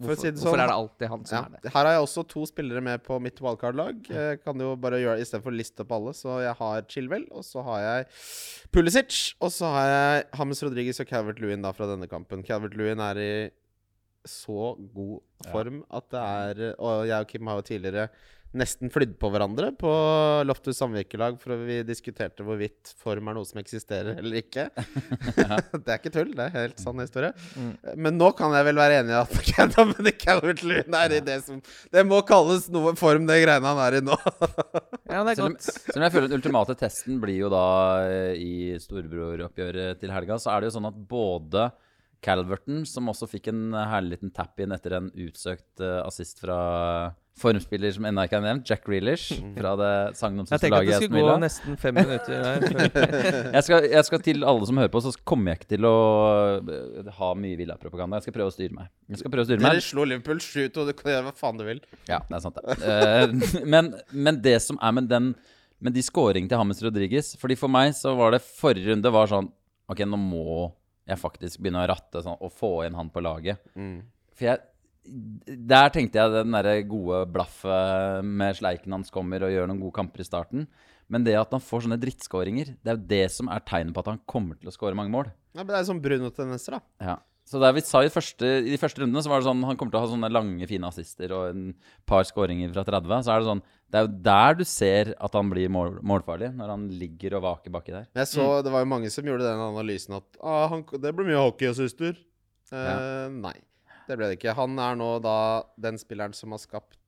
Hvorfor, 0.00 0.16
si 0.20 0.30
det 0.30 0.34
hvorfor 0.40 0.56
sånn, 0.56 0.62
er 0.64 0.66
det 0.70 0.76
alltid 0.76 1.08
han 1.12 1.24
som 1.28 1.36
Ja. 1.36 1.42
er 1.44 1.50
det? 1.62 1.72
Her 1.74 1.84
har 1.84 1.92
jeg 1.92 2.02
også 2.06 2.26
to 2.28 2.44
spillere 2.46 2.80
med 2.82 3.02
på 3.04 3.20
mitt 3.20 3.40
wildcard-lag. 3.40 4.10
Ja. 4.10 4.36
kan 4.36 4.58
jo 4.58 4.74
bare 4.76 5.00
gjøre 5.02 5.20
Istedenfor 5.20 5.52
å 5.52 5.56
liste 5.56 5.80
opp 5.84 5.92
alle, 5.92 6.12
så 6.16 6.40
jeg 6.42 6.54
har 6.56 6.82
Chilwell, 6.88 7.26
og 7.30 7.44
så 7.44 7.62
har 7.64 7.80
jeg 7.80 8.06
Pulisic, 8.72 9.34
og 9.40 9.50
så 9.50 9.70
har 9.74 9.86
jeg 9.92 10.24
Hames 10.40 10.62
Rodriguez 10.62 11.00
og 11.00 11.06
Calvert 11.06 11.40
Lewin 11.40 11.62
da 11.62 11.72
fra 11.72 11.86
denne 11.86 12.08
kampen. 12.08 12.42
Calvert 12.42 12.74
Lewin 12.76 13.00
er 13.00 13.14
i 13.20 13.50
så 14.26 14.76
god 14.94 15.20
form 15.50 15.78
at 15.90 16.10
det 16.12 16.20
er 16.20 16.74
Og 16.78 17.06
jeg 17.08 17.20
og 17.20 17.26
Kim 17.30 17.46
har 17.46 17.56
jo 17.56 17.62
tidligere 17.62 18.10
nesten 18.56 18.90
flydd 18.90 19.12
på 19.20 19.30
hverandre 19.30 19.70
på 19.78 19.90
Loftus 20.48 20.78
samvirkelag, 20.80 21.36
for 21.40 21.54
vi 21.68 21.80
diskuterte 21.86 22.44
hvorvidt 22.46 22.92
form 22.98 23.30
er 23.30 23.36
noe 23.38 23.46
som 23.46 23.60
eksisterer 23.62 24.18
eller 24.18 24.40
ikke. 24.40 24.66
det 25.84 25.84
er 25.86 25.98
ikke 25.98 26.12
tull, 26.14 26.32
det 26.34 26.48
er 26.48 26.56
helt 26.56 26.82
sann 26.82 27.02
historie. 27.02 27.30
Mm. 27.54 27.72
Men 28.06 28.18
nå 28.18 28.32
kan 28.38 28.54
jeg 28.56 28.66
vel 28.70 28.80
være 28.80 29.00
enig 29.02 29.14
i 29.14 29.20
at 29.20 30.18
Calvert-Lewin 30.24 30.96
er 30.98 31.16
i 31.16 31.22
det 31.24 31.38
som 31.46 31.60
Det 31.92 32.04
må 32.06 32.20
kalles 32.26 32.66
noe 32.74 32.94
form, 32.98 33.28
det 33.28 33.40
greiene 33.44 33.70
han 33.70 33.82
er 33.86 34.00
i 34.00 34.02
nå. 34.04 34.18
Ja, 35.10 35.22
det 35.26 35.36
er 35.36 35.42
godt. 35.44 35.68
selv 35.68 36.00
om 36.00 36.06
jeg 36.06 36.14
føler 36.16 36.30
den 36.30 36.40
ultimate 36.40 36.76
testen 36.78 37.20
blir 37.22 37.38
jo 37.44 37.52
da 37.52 37.66
eh, 38.08 38.34
i 38.40 38.54
storebroroppgjøret 38.82 40.00
til 40.02 40.12
helga, 40.14 40.38
så 40.42 40.54
er 40.54 40.62
det 40.62 40.70
jo 40.70 40.76
sånn 40.78 40.90
at 40.90 40.98
både 41.10 41.70
Calverton, 42.24 42.84
som 42.88 43.08
også 43.10 43.28
fikk 43.30 43.48
en 43.52 43.72
herlig 43.74 44.18
liten 44.18 44.32
tap-in 44.36 44.74
etter 44.76 44.98
en 44.98 45.10
utsøkt 45.14 45.80
eh, 45.84 46.00
assist 46.04 46.42
fra 46.42 46.60
formspiller 47.40 47.92
som 47.94 48.04
ennå 48.04 48.24
ikke 48.26 48.36
er 48.36 48.42
nevnt, 48.44 48.68
Jack 48.68 48.82
Grealish, 48.84 49.30
fra 49.56 49.70
det 49.80 49.90
Jeg 49.90 50.16
sagnomsuste 50.18 50.58
tenker 50.60 50.82
at 50.82 50.88
det 50.90 50.98
skulle 51.08 51.22
gå 51.24 51.36
nesten 51.40 51.78
fem 51.80 51.96
minutter 51.96 52.42
der. 52.44 52.98
Jeg 53.56 53.64
skal, 53.66 53.86
jeg 53.90 54.04
skal 54.06 54.22
til 54.24 54.44
alle 54.46 54.66
som 54.68 54.80
hører 54.80 54.92
på, 54.92 55.00
så 55.04 55.12
kommer 55.26 55.52
jeg 55.52 55.60
ikke 55.60 55.70
til 55.72 55.86
å 55.88 55.94
eh, 56.60 57.08
ha 57.16 57.30
mye 57.38 57.56
Villa-propaganda. 57.58 58.18
Jeg 58.18 58.28
skal 58.28 58.36
prøve 58.36 58.52
å 58.52 58.54
styre 58.54 58.76
meg. 58.76 58.90
Jeg 59.10 59.22
skal 59.22 59.32
prøve 59.32 59.46
å 59.46 59.48
styre 59.48 59.62
meg. 59.62 59.78
Dere 59.78 59.84
slo 59.86 60.04
Liverpool 60.08 60.42
7-2, 60.44 60.84
du 60.90 60.92
kan 60.98 61.12
gjøre 61.14 61.26
hva 61.28 61.34
faen 61.40 61.60
du 61.60 61.64
vil. 61.66 61.80
Ja, 62.10 62.20
det 62.28 62.36
er 62.38 62.44
sant, 62.44 62.60
det. 62.60 62.76
Eh, 62.84 63.64
men, 63.74 63.94
men 64.12 64.40
det 64.44 64.58
som 64.64 64.80
er 64.82 64.94
med 64.96 65.08
den 65.10 65.32
Med 65.80 65.94
de 65.96 66.02
scoringene 66.04 66.50
til 66.50 66.60
Hammes 66.60 66.82
Rodriguez 66.84 67.32
Fordi 67.40 67.56
For 67.56 67.72
meg 67.72 67.94
så 67.96 68.12
var 68.18 68.34
det 68.34 68.42
forrige 68.44 68.92
runde 68.92 69.12
var 69.14 69.30
sånn 69.30 69.48
Ok, 69.90 70.02
nå 70.06 70.18
må 70.20 70.68
jeg 71.10 71.20
faktisk 71.20 71.60
begynner 71.60 71.84
å 71.84 71.90
ratte 71.92 72.22
sånn, 72.24 72.38
og 72.40 72.52
få 72.54 72.72
inn 72.86 72.96
han 72.98 73.10
på 73.12 73.22
laget. 73.24 73.62
For 74.36 74.46
jeg 74.50 74.66
Der 75.50 75.88
tenkte 75.90 76.20
jeg 76.20 76.32
den 76.34 76.52
derre 76.52 76.74
gode 76.86 77.22
blaffet 77.32 78.24
med 78.26 78.58
sleiken 78.58 78.92
hans 78.92 79.10
kommer 79.10 79.42
og 79.42 79.50
gjør 79.50 79.70
noen 79.70 79.80
gode 79.80 79.96
kamper 79.96 80.20
i 80.22 80.26
starten. 80.28 80.66
Men 81.10 81.24
det 81.26 81.34
at 81.40 81.50
han 81.56 81.62
får 81.64 81.86
sånne 81.86 81.98
drittskåringer, 81.98 82.76
det 82.78 82.92
er 82.92 82.98
jo 82.98 83.08
det 83.10 83.24
som 83.34 83.48
er 83.50 83.64
tegnet 83.66 83.96
på 83.96 84.04
at 84.04 84.10
han 84.12 84.20
kommer 84.30 84.60
til 84.60 84.70
å 84.70 84.74
skåre 84.74 84.94
mange 84.94 85.10
mål. 85.10 85.32
Ja, 85.56 85.64
men 85.64 85.72
det 85.72 85.80
er 85.80 85.88
sånn 85.88 86.02
Bruno-tendenser, 86.04 86.76
da. 86.76 86.80
Ja. 87.02 87.16
Så 87.50 87.58
det 87.58 87.70
vi 87.74 87.82
sa 87.82 87.98
i, 88.06 88.10
første, 88.14 88.46
i 88.62 88.70
de 88.70 88.78
første 88.78 89.02
rundene, 89.02 89.22
så 89.24 89.30
var 89.32 89.40
det 89.40 89.48
sånn 89.48 89.64
han 89.66 89.78
kommer 89.78 89.90
til 89.90 89.98
å 89.98 90.04
ha 90.04 90.10
sånne 90.12 90.28
lange, 90.30 90.68
fine 90.70 90.86
assister 90.86 91.32
og 91.34 91.48
en 91.50 91.64
par 92.06 92.22
skåringer 92.28 92.70
fra 92.70 92.84
30. 92.86 93.24
Så 93.26 93.32
er 93.34 93.42
det 93.42 93.48
sånn 93.48 93.62
Det 93.90 93.98
er 93.98 94.04
jo 94.06 94.12
der 94.28 94.58
du 94.60 94.62
ser 94.70 95.10
at 95.18 95.34
han 95.34 95.50
blir 95.50 95.72
mål, 95.74 95.96
målfarlig, 96.06 96.52
når 96.54 96.70
han 96.76 96.84
ligger 97.00 97.34
og 97.40 97.42
vaker 97.48 97.74
baki 97.74 97.96
der. 97.96 98.06
Men 98.12 98.22
jeg 98.22 98.30
så 98.36 98.46
det 98.62 98.70
var 98.70 98.84
jo 98.84 98.90
mange 98.92 99.10
som 99.10 99.26
gjorde 99.26 99.48
den 99.48 99.64
analysen 99.66 100.14
at 100.20 100.38
ah, 100.38 100.68
han, 100.70 100.86
det 101.02 101.10
blir 101.16 101.26
mye 101.32 101.42
hockeyassister. 101.48 102.14
Eh, 102.70 102.86
Ja. 102.86 103.26
Nei, 103.34 103.56
det 104.06 104.14
ble 104.20 104.30
det 104.30 104.38
ikke. 104.38 104.54
Han 104.54 104.78
er 104.78 104.94
nå 105.02 105.10
da 105.24 105.36
den 105.74 105.98
spilleren 105.98 106.36
som 106.38 106.54
har 106.54 106.62
skapt 106.62 106.98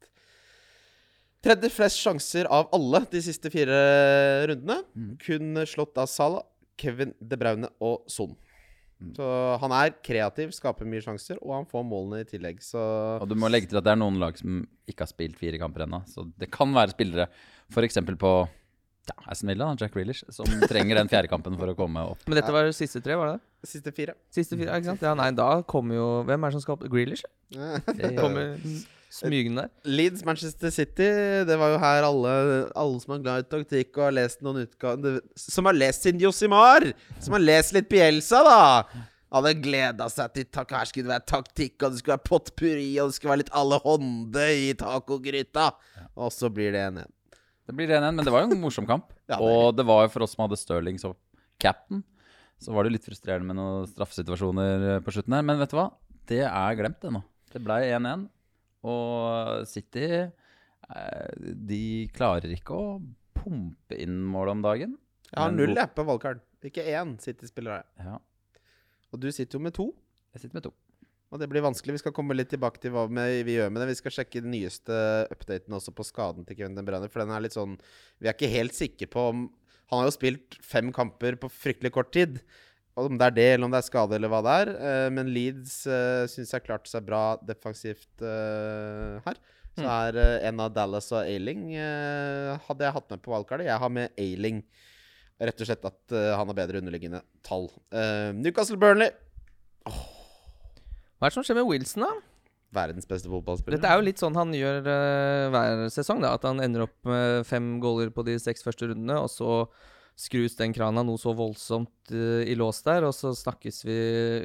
tredje 1.42 1.70
flest 1.74 1.98
sjanser 2.02 2.46
av 2.50 2.68
alle 2.74 3.04
de 3.10 3.22
siste 3.22 3.50
fire 3.50 3.78
rundene. 4.50 4.82
Kun 5.22 5.62
slått 5.66 5.98
av 5.98 6.10
Salah, 6.10 6.42
Kevin 6.78 7.14
De 7.20 7.38
Braune 7.38 7.70
og 7.82 8.04
Son. 8.10 8.34
Så 9.16 9.26
han 9.62 9.74
er 9.76 9.92
kreativ, 10.04 10.54
skaper 10.56 10.88
mye 10.88 11.04
sjanser, 11.04 11.40
og 11.42 11.54
han 11.56 11.68
får 11.70 11.84
målene 11.88 12.22
i 12.24 12.28
tillegg. 12.28 12.62
Så 12.64 12.80
Og 13.18 13.28
du 13.30 13.36
må 13.38 13.50
legge 13.52 13.70
til 13.70 13.80
at 13.80 13.86
det 13.86 13.94
er 13.94 14.00
noen 14.00 14.20
lag 14.22 14.38
som 14.38 14.62
ikke 14.88 15.06
har 15.06 15.12
spilt 15.12 15.38
fire 15.40 15.60
kamper 15.60 15.86
ennå. 15.86 16.02
Så 16.10 16.26
det 16.38 16.50
kan 16.54 16.72
være 16.74 16.94
spillere, 16.94 17.28
f.eks. 17.72 18.00
på 18.20 18.32
ja, 19.10 19.16
Aston 19.26 19.50
Villa, 19.50 19.72
Jack 19.78 19.94
Grealish, 19.96 20.22
som 20.30 20.46
trenger 20.70 21.00
den 21.00 21.10
fjerde 21.10 21.30
kampen 21.32 21.58
for 21.58 21.72
å 21.72 21.76
komme 21.78 22.06
opp. 22.14 22.22
Men 22.28 22.38
dette 22.38 22.54
var 22.54 22.70
siste 22.76 23.02
tre, 23.02 23.18
var 23.18 23.32
det 23.32 23.38
det? 23.40 23.48
siste 23.72 23.92
fire. 23.94 24.16
Siste 24.34 24.58
fire, 24.58 24.74
ikke 24.78 24.92
sant? 24.92 25.04
Ja, 25.06 25.14
nei, 25.18 25.30
da 25.38 25.62
kommer 25.70 25.94
jo 25.94 26.06
Hvem 26.26 26.42
er 26.42 26.50
det 26.50 26.56
som 26.56 26.64
skal 26.64 26.78
opp? 26.78 26.88
Grealish? 26.90 27.22
Kommer 28.22 28.56
smygende 29.12 29.66
der. 29.66 29.70
Leeds 29.84 30.24
Manchester 30.24 30.72
City, 30.72 31.08
det 31.48 31.56
var 31.60 31.74
jo 31.74 31.78
her 31.82 32.06
alle, 32.08 32.34
alle 32.78 33.00
som 33.02 33.14
er 33.16 33.24
glad 33.24 33.44
i 33.44 33.48
taktikk 33.52 33.96
og 33.98 34.06
har 34.08 34.14
lest 34.16 34.44
noen 34.44 34.64
utgaver 34.64 35.20
Som 35.38 35.68
har 35.68 35.76
lest 35.76 36.06
sin 36.06 36.20
Josimar! 36.22 36.86
Som 37.20 37.36
har 37.36 37.44
lest 37.44 37.74
litt 37.76 37.90
Bielsa, 37.92 38.42
da! 38.46 38.60
Hadde 39.32 39.54
gleda 39.64 40.10
seg 40.12 40.34
til 40.36 40.48
tak 40.52 40.72
Her 40.76 40.88
skulle 40.88 41.08
det 41.08 41.14
være 41.14 41.28
taktikk, 41.30 41.78
og 41.80 41.92
det 41.92 42.02
skulle 42.02 42.16
være 42.18 42.28
potpurri, 42.28 42.90
og 43.00 43.08
det 43.08 43.16
skulle 43.16 43.32
være 43.32 43.42
litt 43.44 43.54
alle 43.62 43.78
hånde 43.84 44.46
i 44.60 44.70
tacogryta. 44.76 45.70
Og 46.20 46.32
så 46.34 46.50
blir 46.52 46.74
det 46.74 46.82
1-1. 46.90 47.12
Det 47.68 47.76
blir 47.78 47.92
1-1, 47.94 48.16
men 48.18 48.26
det 48.26 48.32
var 48.34 48.44
jo 48.44 48.50
en 48.50 48.60
morsom 48.64 48.88
kamp. 48.88 49.08
Ja, 49.32 49.38
det 49.38 49.48
og 49.48 49.76
det 49.78 49.84
var 49.88 50.02
jo 50.04 50.10
for 50.12 50.26
oss 50.26 50.34
som 50.34 50.42
hadde 50.44 50.58
Stirling 50.60 50.98
som 51.00 51.14
captain, 51.62 52.02
så 52.60 52.74
var 52.74 52.84
det 52.84 52.96
litt 52.98 53.06
frustrerende 53.06 53.48
med 53.48 53.56
noen 53.56 53.86
straffesituasjoner 53.88 54.98
på 55.06 55.14
slutten 55.14 55.36
her. 55.38 55.44
Men 55.46 55.60
vet 55.62 55.72
du 55.72 55.78
hva? 55.78 55.86
Det 56.28 56.42
er 56.44 56.76
glemt, 56.76 56.98
det 57.00 57.12
nå. 57.14 57.22
Det 57.54 57.62
ble 57.64 57.78
1-1. 57.86 58.26
Og 58.82 59.66
City 59.70 60.06
eh, 60.10 61.50
De 61.54 61.82
klarer 62.14 62.54
ikke 62.56 62.76
å 62.76 62.86
pumpe 63.38 63.98
inn 63.98 64.20
mål 64.28 64.56
om 64.56 64.64
dagen. 64.64 64.96
Jeg 65.32 65.40
har 65.40 65.54
null 65.54 65.74
jeg 65.78 65.94
på 65.96 66.04
valgkart. 66.06 66.42
Ikke 66.62 66.84
én 66.94 67.16
City-spiller 67.22 67.74
har 67.76 67.82
jeg. 67.82 68.06
Ja, 68.06 68.62
Og 69.12 69.22
du 69.22 69.30
sitter 69.32 69.58
jo 69.58 69.62
med 69.64 69.74
to. 69.74 69.92
jeg 70.34 70.44
sitter 70.44 70.58
med 70.58 70.66
to. 70.68 70.74
Og 71.32 71.40
det 71.40 71.48
blir 71.48 71.64
vanskelig. 71.64 71.96
Vi 71.96 72.02
skal 72.02 72.12
komme 72.12 72.36
litt 72.36 72.50
tilbake 72.52 72.80
til 72.82 72.92
hva 72.92 73.06
vi 73.08 73.54
gjør 73.56 73.70
med 73.72 73.80
det. 73.82 73.88
Vi 73.88 74.00
skal 74.02 74.12
sjekke 74.18 74.42
den 74.44 74.52
nyeste 74.52 74.92
updaten 75.32 75.72
også 75.72 75.94
på 75.96 76.04
skaden 76.04 76.44
til 76.44 76.58
Kevin 76.58 76.76
De 76.76 77.08
For 77.08 77.24
den 77.24 77.32
er 77.32 77.40
litt 77.40 77.56
sånn 77.56 77.78
Vi 78.20 78.28
er 78.28 78.36
ikke 78.36 78.52
helt 78.52 78.76
sikre 78.76 79.08
på 79.08 79.24
om 79.30 79.46
Han 79.90 80.02
har 80.02 80.10
jo 80.10 80.14
spilt 80.18 80.58
fem 80.60 80.92
kamper 80.92 81.36
på 81.40 81.48
fryktelig 81.48 81.92
kort 81.92 82.12
tid. 82.12 82.42
Om 82.98 83.16
det 83.16 83.30
er 83.30 83.34
det, 83.36 83.48
eller 83.54 83.66
om 83.68 83.72
det 83.72 83.80
er 83.80 83.86
skade, 83.88 84.18
eller 84.18 84.28
hva 84.28 84.42
det 84.44 84.54
er. 84.64 84.70
Eh, 84.76 85.08
men 85.16 85.30
Leeds 85.32 85.78
uh, 85.88 86.28
syns 86.28 86.52
jeg 86.52 86.64
klarte 86.66 86.90
seg 86.90 87.06
bra 87.06 87.22
defensivt 87.48 88.24
eh, 88.26 89.22
her. 89.24 89.40
Så 89.78 89.88
er 89.88 90.18
eh, 90.20 90.48
en 90.50 90.60
av 90.60 90.72
Dallas 90.74 91.08
og 91.14 91.22
Ailing 91.22 91.70
eh, 91.72 92.52
hadde 92.66 92.84
jeg 92.84 92.94
hatt 92.96 93.14
med 93.14 93.22
på 93.24 93.32
valgkartet. 93.32 93.68
Jeg 93.70 93.80
har 93.80 93.92
med 93.92 94.12
Ailing. 94.20 94.60
Rett 95.42 95.62
og 95.64 95.68
slett 95.68 95.86
at 95.88 96.14
eh, 96.14 96.32
han 96.36 96.50
har 96.50 96.58
bedre 96.58 96.82
underliggende 96.82 97.22
tall. 97.46 97.70
Eh, 97.88 98.34
Newcastle 98.36 98.76
Burnley. 98.80 99.08
Hva 99.88 101.24
er 101.24 101.32
det 101.32 101.36
som 101.38 101.46
skjer 101.46 101.62
med 101.62 101.70
Wilson, 101.70 102.04
da? 102.04 102.12
Verdens 102.72 103.08
beste 103.08 103.32
fotballspiller. 103.32 103.78
Dette 103.78 103.88
er 103.88 104.00
jo 104.00 104.06
litt 104.06 104.20
sånn 104.20 104.36
han 104.36 104.52
gjør 104.56 104.78
uh, 104.86 105.48
hver 105.52 105.82
sesong. 105.92 106.22
da 106.24 106.30
At 106.38 106.46
han 106.48 106.60
ender 106.64 106.86
opp 106.86 106.94
med 107.04 107.44
fem 107.44 107.74
goaler 107.82 108.08
på 108.14 108.24
de 108.24 108.38
seks 108.40 108.64
første 108.64 108.88
rundene, 108.88 109.18
og 109.20 109.28
så 109.28 109.66
skrus 110.18 110.56
den 110.58 110.74
krana 110.76 111.04
noe 111.06 111.20
så 111.20 111.34
voldsomt 111.36 112.12
uh, 112.14 112.42
i 112.44 112.56
lås 112.58 112.82
der, 112.86 113.06
og 113.08 113.14
så 113.16 113.32
snakkes 113.36 113.84
vi 113.88 113.98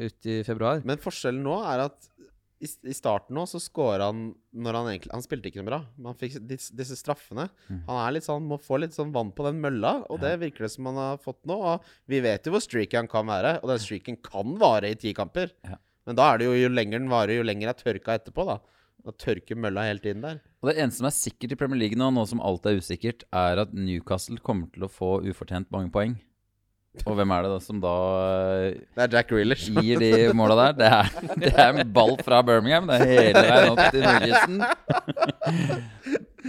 ut 0.08 0.30
i 0.30 0.42
februar. 0.48 0.84
Men 0.88 1.02
forskjellen 1.02 1.44
nå 1.46 1.60
er 1.68 1.88
at 1.88 2.12
i, 2.58 2.68
i 2.90 2.94
starten 2.96 3.38
nå 3.38 3.44
så 3.46 3.60
scora 3.62 4.08
han 4.10 4.32
når 4.58 4.78
han 4.80 4.88
egentlig 4.90 5.12
Han 5.14 5.22
spilte 5.22 5.50
ikke 5.50 5.62
noe 5.62 5.68
bra, 5.68 5.80
men 5.98 6.10
han 6.10 6.18
fikk 6.18 6.40
disse, 6.50 6.74
disse 6.74 6.98
straffene. 6.98 7.46
Han 7.70 8.00
er 8.02 8.16
litt 8.16 8.26
sånn, 8.26 8.48
må 8.50 8.58
få 8.62 8.80
litt 8.82 8.96
sånn 8.96 9.14
vann 9.14 9.30
på 9.38 9.46
den 9.46 9.60
mølla, 9.62 10.00
og 10.10 10.24
det 10.24 10.34
virker 10.42 10.66
det 10.66 10.72
som 10.74 10.90
han 10.90 10.98
har 10.98 11.20
fått 11.22 11.44
nå. 11.50 11.58
Og 11.74 11.92
vi 12.10 12.22
vet 12.26 12.48
jo 12.48 12.56
hvor 12.56 12.64
streaky 12.64 12.98
han 12.98 13.12
kan 13.12 13.30
være, 13.30 13.60
og 13.62 13.70
den 13.74 13.84
streaken 13.84 14.18
kan 14.26 14.58
vare 14.62 14.90
i 14.94 14.98
ti 14.98 15.14
kamper. 15.18 15.54
Ja. 15.68 15.78
Men 16.08 16.18
da 16.18 16.32
er 16.32 16.40
det 16.40 16.48
jo 16.48 16.56
jo 16.56 16.72
lenger 16.72 17.02
den 17.02 17.12
varer, 17.12 17.36
jo 17.38 17.46
lenger 17.46 17.74
er 17.74 17.78
tørka 17.78 18.18
etterpå, 18.18 18.48
da. 18.48 18.58
Da 19.08 19.14
tørker 19.16 19.56
mølla 19.56 19.86
hele 19.88 20.02
tiden 20.04 20.20
der. 20.26 20.42
Og 20.60 20.68
det 20.68 20.78
eneste 20.84 21.00
som 21.00 21.08
er 21.08 21.14
sikkert 21.16 21.54
i 21.56 21.58
Premier 21.60 21.80
League 21.80 21.96
nå, 22.00 22.10
nå 22.12 22.26
som 22.28 22.42
alt 22.44 22.66
er 22.68 22.76
usikkert, 22.82 23.24
er 23.32 23.62
at 23.64 23.72
Newcastle 23.72 24.36
kommer 24.44 24.68
til 24.74 24.84
å 24.84 24.90
få 24.92 25.22
ufortjent 25.24 25.70
mange 25.72 25.94
poeng. 25.94 26.18
Og 27.06 27.14
hvem 27.16 27.32
er 27.32 27.46
det 27.46 27.52
da 27.54 27.60
som 27.62 27.78
da 27.80 27.94
eh, 28.66 28.78
Det 28.98 29.04
er 29.06 29.12
Jack 29.14 29.28
Grealish. 29.30 29.68
gir 29.70 30.02
de 30.02 30.10
måla 30.36 30.58
der? 30.58 30.74
Det 30.80 30.88
er, 30.90 31.12
det 31.44 31.52
er 31.54 31.70
en 31.84 31.94
ball 31.94 32.18
fra 32.26 32.42
Birmingham. 32.44 32.90
Det 32.90 32.98
er 32.98 33.12
hele 33.14 33.44
veien 33.46 33.70
opp 33.76 33.84
til 33.94 34.02
Nordkysten. 34.08 34.58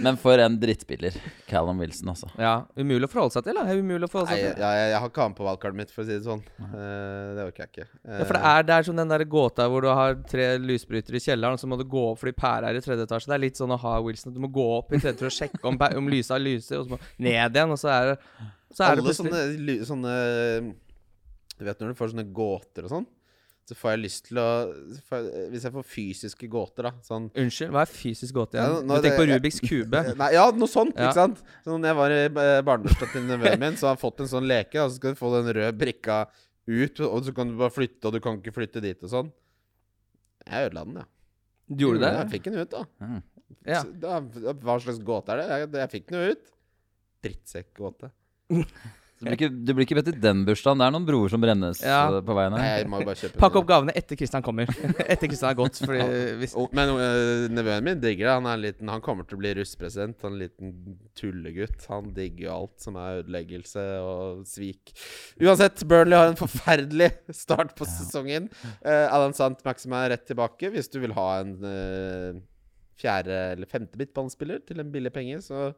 Men 0.03 0.17
for 0.21 0.41
en 0.41 0.57
drittspiller. 0.61 1.15
Callum 1.49 1.81
Wilson, 1.81 2.11
altså. 2.13 2.29
Ja, 2.39 2.53
Umulig 2.79 3.09
å 3.09 3.11
forholde 3.11 3.35
seg 3.35 3.47
til. 3.47 3.57
da 3.59 3.65
Det 3.67 3.77
umulig 3.79 4.07
å 4.07 4.11
forholde 4.11 4.31
seg 4.33 4.43
seg 4.43 4.49
Nei, 4.49 4.57
til 4.57 4.65
jeg, 4.65 4.89
jeg 4.93 5.01
har 5.03 5.11
ikke 5.11 5.25
han 5.25 5.37
på 5.37 5.47
valgkartet 5.47 5.79
mitt, 5.79 5.93
for 5.93 6.03
å 6.03 6.07
si 6.07 6.15
det 6.15 6.25
sånn. 6.27 6.43
Uh, 6.59 7.31
det 7.37 7.47
orker 7.47 7.65
jeg 7.65 7.73
ikke. 7.73 7.87
ja, 7.89 8.21
For 8.23 8.37
det 8.37 8.43
er, 8.51 8.67
det 8.69 8.77
er 8.77 8.87
som 8.89 9.01
den 9.01 9.15
der 9.15 9.25
gåta 9.35 9.67
hvor 9.71 9.85
du 9.85 9.89
har 9.91 10.19
tre 10.29 10.47
lysbrytere 10.63 11.19
i 11.19 11.25
kjelleren, 11.25 11.59
og 11.59 11.63
så 11.63 11.69
må 11.71 11.79
du 11.79 11.85
gå 11.89 12.05
opp 12.11 12.23
fordi 12.23 12.35
pæra 12.37 12.71
er 12.71 12.79
i 12.79 12.85
tredje 12.85 13.07
etasje. 13.09 13.31
Det 13.31 13.37
er 13.39 13.45
litt 13.47 13.59
sånn 13.59 13.75
å 13.75 13.79
ha 13.81 13.97
Wilson. 14.05 14.35
Du 14.35 14.41
må 14.43 14.51
gå 14.53 14.67
opp 14.77 14.93
i 14.93 15.01
tredje 15.01 15.19
for 15.21 15.31
å 15.31 15.35
sjekke 15.39 15.61
om, 15.67 15.79
om 16.01 16.09
lysa 16.11 16.39
lyser, 16.39 16.81
og 16.81 16.87
så 16.87 16.95
må 16.95 17.01
ned 17.17 17.59
igjen, 17.59 17.75
og 17.75 17.81
så 17.81 17.93
er 17.95 18.13
det 18.13 18.17
så 18.69 18.85
er 18.85 18.99
det 18.99 19.01
Alle 19.01 19.05
plutselig 19.07 19.79
sånne, 19.81 19.85
sånne 19.89 21.55
Du 21.57 21.63
vet 21.65 21.79
når 21.81 21.93
du 21.93 21.97
får 21.97 22.11
sånne 22.13 22.27
gåter 22.35 22.85
og 22.85 22.93
sånn? 22.93 23.07
Så 23.69 23.75
får 23.77 23.91
jeg 23.93 23.99
lyst 24.01 24.23
til 24.29 24.39
å 24.41 24.45
jeg- 24.73 25.49
Hvis 25.53 25.63
jeg 25.67 25.73
får 25.75 25.85
fysiske 25.85 26.49
gåter, 26.49 26.87
da 26.89 26.91
sånn 27.05 27.29
Unnskyld, 27.37 27.69
hva 27.75 27.83
er 27.85 27.91
fysisk 27.93 28.33
gåte 28.33 28.57
Ja, 28.57 28.65
igjen? 28.67 28.87
nå- 28.89 28.97
du 28.97 29.05
tenker 29.07 29.21
på 29.21 29.27
Rubiks 29.29 29.59
kube? 29.61 30.01
Nei, 30.23 30.31
ja, 30.33 30.49
noe 30.51 30.67
sånt, 30.71 30.95
Ja. 30.97 31.09
ikke 31.11 31.19
sant? 31.21 31.43
Så 31.63 31.77
når 31.77 31.89
jeg 31.91 31.99
var 32.01 32.09
i 32.15 32.21
eh, 32.25 32.61
barnebursdagen 32.65 33.13
til 33.13 33.27
nevøen 33.29 33.59
min, 33.61 33.77
så 33.77 33.87
har 33.91 33.95
jeg 33.95 34.01
fått 34.03 34.19
en 34.25 34.31
sånn 34.33 34.47
leke. 34.49 34.81
og 34.83 34.89
så 34.91 34.95
skal 34.99 35.13
du 35.13 35.19
få 35.21 35.31
den 35.37 35.53
røde 35.53 35.77
brikka 35.77 36.19
ut, 36.69 36.99
og 37.01 37.23
så 37.25 37.33
kan 37.35 37.47
du 37.49 37.57
bare 37.57 37.71
flytte, 37.73 38.05
og 38.05 38.13
du 38.13 38.19
kan 38.19 38.37
ikke 38.41 38.53
flytte 38.53 38.81
dit 38.81 39.03
og 39.03 39.09
sånn. 39.09 39.31
Jeg 40.45 40.69
ødela 40.71 40.85
den, 40.85 40.95
ja. 41.01 41.05
Du 41.69 41.85
gjorde 41.85 41.99
det? 42.01 42.13
Jeg 42.17 42.29
fikk 42.33 42.43
den 42.49 42.59
ut, 42.63 42.69
da. 42.73 42.83
Mm. 43.01 43.23
Ja. 43.65 43.81
Så 43.83 43.99
Da, 43.99 44.19
hva 44.21 44.75
slags 44.81 44.99
gåte 45.05 45.29
er 45.33 45.37
det? 45.41 45.47
Jeg, 45.49 45.71
jeg 45.77 45.89
fikk 45.93 46.07
den 46.09 46.19
jo 46.19 46.31
ut. 46.33 46.51
Drittsekkgåte. 47.25 48.11
Du, 49.19 49.25
blir 49.27 49.35
ikke, 49.35 49.47
det 49.67 49.73
blir 49.75 49.83
ikke 49.83 49.95
bedt 49.97 50.09
i 50.13 50.19
den 50.23 50.45
bursdagen. 50.47 50.79
Det 50.79 50.85
er 50.87 50.93
noen 50.95 51.05
broer 51.07 51.31
som 51.33 51.41
brennes 51.43 51.81
Ja. 51.83 51.97
eh, 52.07 52.21
på 52.23 52.35
veien 52.37 52.53
her. 52.55 52.67
jeg 52.79 52.87
må 52.87 53.01
bare 53.03 53.19
kjøpe 53.19 53.39
Pakk 53.43 53.57
opp 53.59 53.65
gavene 53.67 53.91
etter 53.99 54.15
Kristian 54.15 54.45
kommer. 54.45 54.71
etter 55.11 55.27
Kristian 55.27 55.49
er 55.51 55.57
gått. 55.59 55.81
Fordi 55.83 56.05
hvis 56.39 56.53
Oh, 56.55 56.69
men 56.71 56.93
øh, 56.95 57.47
nevøen 57.51 57.83
min 57.83 57.99
digger 57.99 58.29
det. 58.29 58.35
Han 58.37 58.47
er 58.47 58.55
en 58.55 58.63
liten 58.63 58.93
Han 58.93 59.03
kommer 59.03 59.27
til 59.27 59.35
å 59.35 59.41
bli 59.43 59.51
russpresident. 59.59 60.15
Han 60.23 60.31
er 60.31 60.35
en 60.37 60.43
liten 60.45 60.97
tullegutt. 61.19 61.83
Han 61.91 62.13
digger 62.15 62.45
jo 62.47 62.53
alt 62.55 62.85
som 62.87 62.95
er 63.01 63.19
ødeleggelse 63.25 63.85
og 64.07 64.45
svik. 64.47 64.93
Uansett, 65.43 65.83
Burnley 65.89 66.15
har 66.15 66.31
en 66.31 66.39
forferdelig 66.39 67.11
start 67.43 67.75
på 67.75 67.87
sesongen. 67.91 68.47
Uh, 68.85 69.07
Alan 69.11 69.35
Sant 69.35 69.59
Maxim 69.67 69.97
er 69.99 70.13
rett 70.15 70.23
tilbake. 70.31 70.71
Hvis 70.71 70.87
du 70.93 71.01
vil 71.03 71.11
ha 71.19 71.27
en 71.43 71.57
øh, 71.59 72.39
fjerde 72.99 73.35
eller 73.57 73.67
femte 73.71 73.99
midtbanespiller 73.99 74.63
til 74.67 74.79
en 74.79 74.89
billig 74.95 75.11
penge, 75.15 75.41
så 75.43 75.69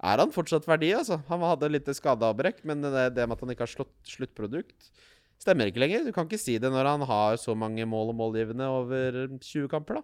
er 0.00 0.22
han 0.22 0.32
fortsatt 0.32 0.66
verdi, 0.68 0.92
altså. 0.96 1.20
Han 1.28 1.44
hadde 1.44 1.72
litt 1.72 1.88
skadeavbrekk, 1.96 2.62
men 2.68 2.84
det, 2.86 3.10
det 3.16 3.26
med 3.26 3.36
at 3.36 3.44
han 3.44 3.54
ikke 3.54 3.66
har 3.66 3.74
slått 3.78 3.96
sluttprodukt 4.16 4.92
Stemmer 5.40 5.70
ikke 5.70 5.80
lenger. 5.80 6.02
Du 6.04 6.12
kan 6.12 6.26
ikke 6.28 6.36
si 6.36 6.58
det 6.60 6.68
når 6.68 6.84
han 6.84 7.04
har 7.08 7.38
så 7.40 7.54
mange 7.56 7.86
mål 7.88 8.10
og 8.12 8.16
målgivende 8.18 8.66
over 8.68 9.22
20 9.40 9.70
kamper, 9.72 10.00
da. 10.00 10.02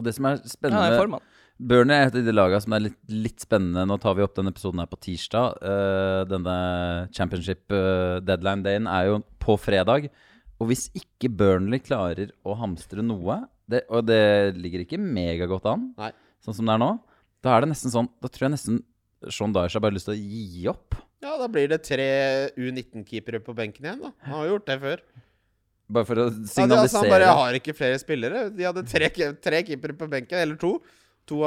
Og 0.00 0.06
det 0.06 0.14
som 0.16 0.24
er 0.30 0.38
spennende 0.48 0.94
ja, 0.94 1.02
er. 1.04 1.26
Burnley 1.60 1.98
er 1.98 2.08
et 2.08 2.16
av 2.16 2.24
de 2.24 2.32
lagene 2.32 2.64
som 2.64 2.72
er 2.72 2.84
litt, 2.86 2.96
litt 3.12 3.44
spennende. 3.44 3.84
Nå 3.84 3.98
tar 4.00 4.16
vi 4.16 4.24
opp 4.24 4.32
denne 4.38 4.48
episoden 4.54 4.80
her 4.80 4.88
på 4.88 4.98
tirsdag. 5.04 5.58
Uh, 5.60 6.22
denne 6.30 6.54
championship 7.12 7.68
uh, 7.68 8.16
deadline 8.24 8.64
dayen 8.64 8.88
er 8.88 9.10
jo 9.10 9.18
på 9.42 9.58
fredag. 9.60 10.08
Og 10.56 10.70
hvis 10.70 10.86
ikke 10.96 11.28
Burnley 11.28 11.82
klarer 11.84 12.32
å 12.48 12.56
hamstre 12.56 13.04
noe, 13.04 13.42
det, 13.68 13.84
og 13.92 14.06
det 14.08 14.56
ligger 14.56 14.86
ikke 14.86 15.00
megagodt 15.02 15.68
an, 15.68 15.90
Nei. 16.00 16.10
sånn 16.42 16.56
som 16.56 16.68
det 16.68 16.78
er 16.78 16.82
nå, 16.82 16.94
da 17.44 17.52
er 17.52 17.64
det 17.64 17.72
nesten 17.72 17.90
sånn 17.90 18.08
Da 18.22 18.28
tror 18.30 18.46
jeg 18.46 18.52
nesten 18.54 18.76
Sean 19.30 19.52
Dyesh 19.54 19.76
har 19.78 19.84
bare 19.84 19.94
lyst 19.96 20.08
til 20.08 20.16
å 20.16 20.20
gi 20.20 20.66
opp. 20.72 20.96
Ja, 21.22 21.36
da 21.38 21.46
blir 21.52 21.68
det 21.70 21.82
tre 21.86 22.08
U19-keepere 22.58 23.38
på 23.44 23.54
benken 23.54 23.86
igjen, 23.86 24.00
da. 24.02 24.10
Han 24.26 24.34
har 24.40 24.48
jo 24.48 24.56
gjort 24.56 24.66
det 24.72 24.78
før. 24.82 25.04
Bare 25.92 26.08
for 26.08 26.22
å 26.22 26.24
Ja, 26.26 26.32
altså, 26.32 26.54
signalisere. 26.56 27.02
han 27.04 27.12
bare 27.12 27.36
har 27.38 27.58
ikke 27.60 27.74
flere 27.76 28.00
spillere. 28.02 28.42
De 28.56 28.66
hadde 28.66 28.82
tre, 28.88 29.08
tre 29.44 29.62
keepere 29.68 29.94
på 29.98 30.08
benken, 30.10 30.38
eller 30.40 30.56
to. 30.58 30.72
to 31.28 31.38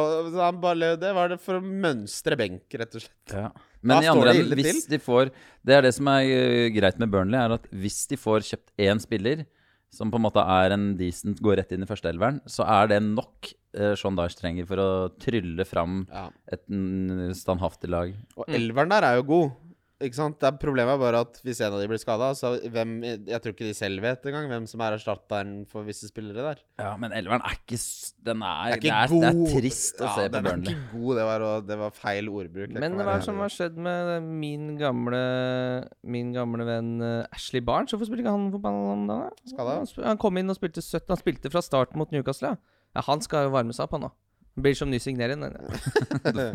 bare, 0.61 0.93
det 1.01 1.11
var 1.17 1.33
det 1.33 1.39
for 1.43 1.59
å 1.59 1.63
mønstre 1.65 2.37
benk, 2.39 2.63
rett 2.71 2.95
og 2.95 3.01
slett. 3.03 3.33
Ja. 3.33 3.49
Men 3.81 3.97
Da 3.99 4.05
i 4.05 4.09
andre 4.13 4.31
enden, 4.33 4.57
hvis 4.57 4.87
de 4.89 4.97
får 4.97 5.29
Det 5.65 5.75
er 5.75 5.81
det 5.85 5.93
som 5.93 6.07
er 6.09 6.21
eh, 6.25 6.69
greit 6.73 6.97
med 6.97 7.11
Burnley, 7.11 7.37
er 7.37 7.53
at 7.57 7.67
hvis 7.69 8.07
de 8.09 8.17
får 8.17 8.45
kjøpt 8.47 8.71
én 8.81 9.01
spiller 9.01 9.45
som 9.93 10.09
på 10.11 10.17
en 10.19 10.25
måte 10.25 10.41
er 10.41 10.73
en 10.75 10.87
decent, 10.97 11.39
går 11.39 11.57
rett 11.61 11.71
inn 11.71 11.83
i 11.85 11.87
førsteelveren, 11.89 12.41
så 12.49 12.65
er 12.67 12.87
det 12.91 13.01
nok 13.03 13.51
Sean 13.99 14.15
Dyche 14.19 14.39
trenger 14.39 14.65
for 14.69 14.81
å 14.81 14.89
trylle 15.19 15.65
fram 15.67 16.01
Ja. 16.11 16.29
et 16.51 16.63
mm, 16.71 17.31
standhaftig 17.35 17.89
lag. 17.91 18.15
Og 18.39 18.47
elveren 18.47 18.89
der 18.95 19.03
er 19.11 19.21
jo 19.21 19.29
god. 19.33 19.53
Ikke 20.03 20.17
sant? 20.17 20.35
Det 20.41 20.47
er 20.49 20.57
Problemet 20.59 20.91
er 20.91 20.99
bare 20.99 21.19
at 21.23 21.37
hvis 21.45 21.61
en 21.63 21.71
av 21.71 21.79
de 21.79 21.85
blir 21.87 21.99
skada, 22.01 22.33
så 22.35 22.49
hvem 22.67 22.97
Jeg 23.31 23.39
tror 23.41 23.53
ikke 23.53 23.63
de 23.69 23.73
selv 23.77 24.01
vet 24.03 24.25
engang 24.27 24.49
hvem 24.51 24.65
som 24.67 24.81
er 24.83 24.97
erstatteren 24.97 25.53
for 25.71 25.87
visse 25.87 26.09
spillere 26.11 26.43
der. 26.43 26.59
Ja, 26.83 26.89
men 26.99 27.15
elveren 27.15 27.39
er 27.47 27.55
ikke 27.55 27.79
Den 28.27 28.43
er, 28.43 28.73
Det 28.75 28.81
det 28.83 28.91
er 28.91 29.05
er, 29.07 29.13
det 29.15 29.29
er, 29.29 29.39
trist 29.55 30.03
å 30.03 30.09
Ja, 30.09 30.11
se 30.17 30.25
på 30.27 30.33
den 30.35 30.41
er 30.41 30.51
Burnley. 30.51 30.75
ikke 30.75 30.99
god. 30.99 31.15
Det 31.21 31.25
var, 31.29 31.45
det 31.71 31.77
var 31.79 31.95
feil 31.95 32.27
ordbruk. 32.27 32.75
Men 32.75 32.99
hva 32.99 33.07
er 33.07 33.23
det 33.23 33.29
som 33.29 33.39
har 33.39 33.55
skjedd 33.55 33.79
med 33.87 34.27
min 34.43 34.67
gamle 34.83 35.23
Min 36.03 36.33
gamle 36.35 36.67
venn 36.67 36.91
eh, 37.01 37.25
Ashley 37.31 37.63
Barnes? 37.63 37.95
Hvorfor 37.95 38.09
spiller 38.11 38.25
ikke 38.27 38.35
han 38.35 38.51
fotball 38.51 38.79
om 38.97 39.07
dagen? 39.07 39.31
Han, 39.63 39.87
han 40.11 40.19
kom 40.21 40.37
inn 40.43 40.51
og 40.51 40.59
spilte 40.59 40.83
17 40.83 41.07
Han 41.07 41.23
spilte 41.23 41.51
fra 41.55 41.63
start 41.63 41.95
mot 41.95 42.11
Newcastle, 42.11 42.51
ja. 42.51 42.74
Ja 42.95 43.03
han 43.05 43.23
skal 43.23 43.47
jo 43.47 43.55
varme 43.55 43.75
seg 43.75 43.85
opp, 43.87 43.97
han 43.97 44.07
nå. 44.07 44.11
Blir 44.55 44.75
som 44.77 44.87
ny 44.87 45.01
signering. 45.03 45.41
den, 45.43 45.55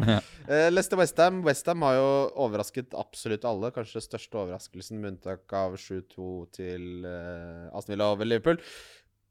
ja. 0.08 0.20
Eh, 0.50 0.70
Leicester 0.72 0.96
Westham. 0.96 1.42
Westham 1.44 1.82
har 1.84 1.98
jo 1.98 2.06
overrasket 2.46 2.96
absolutt 2.96 3.44
alle. 3.46 3.68
Kanskje 3.76 4.00
største 4.02 4.38
overraskelsen, 4.40 4.98
med 4.98 5.12
unntak 5.14 5.52
av 5.54 5.76
7-2 5.78 6.30
til 6.56 7.04
uh, 7.04 7.68
Aston 7.76 7.94
Villa 7.94 8.08
over 8.14 8.26
Liverpool. 8.26 8.58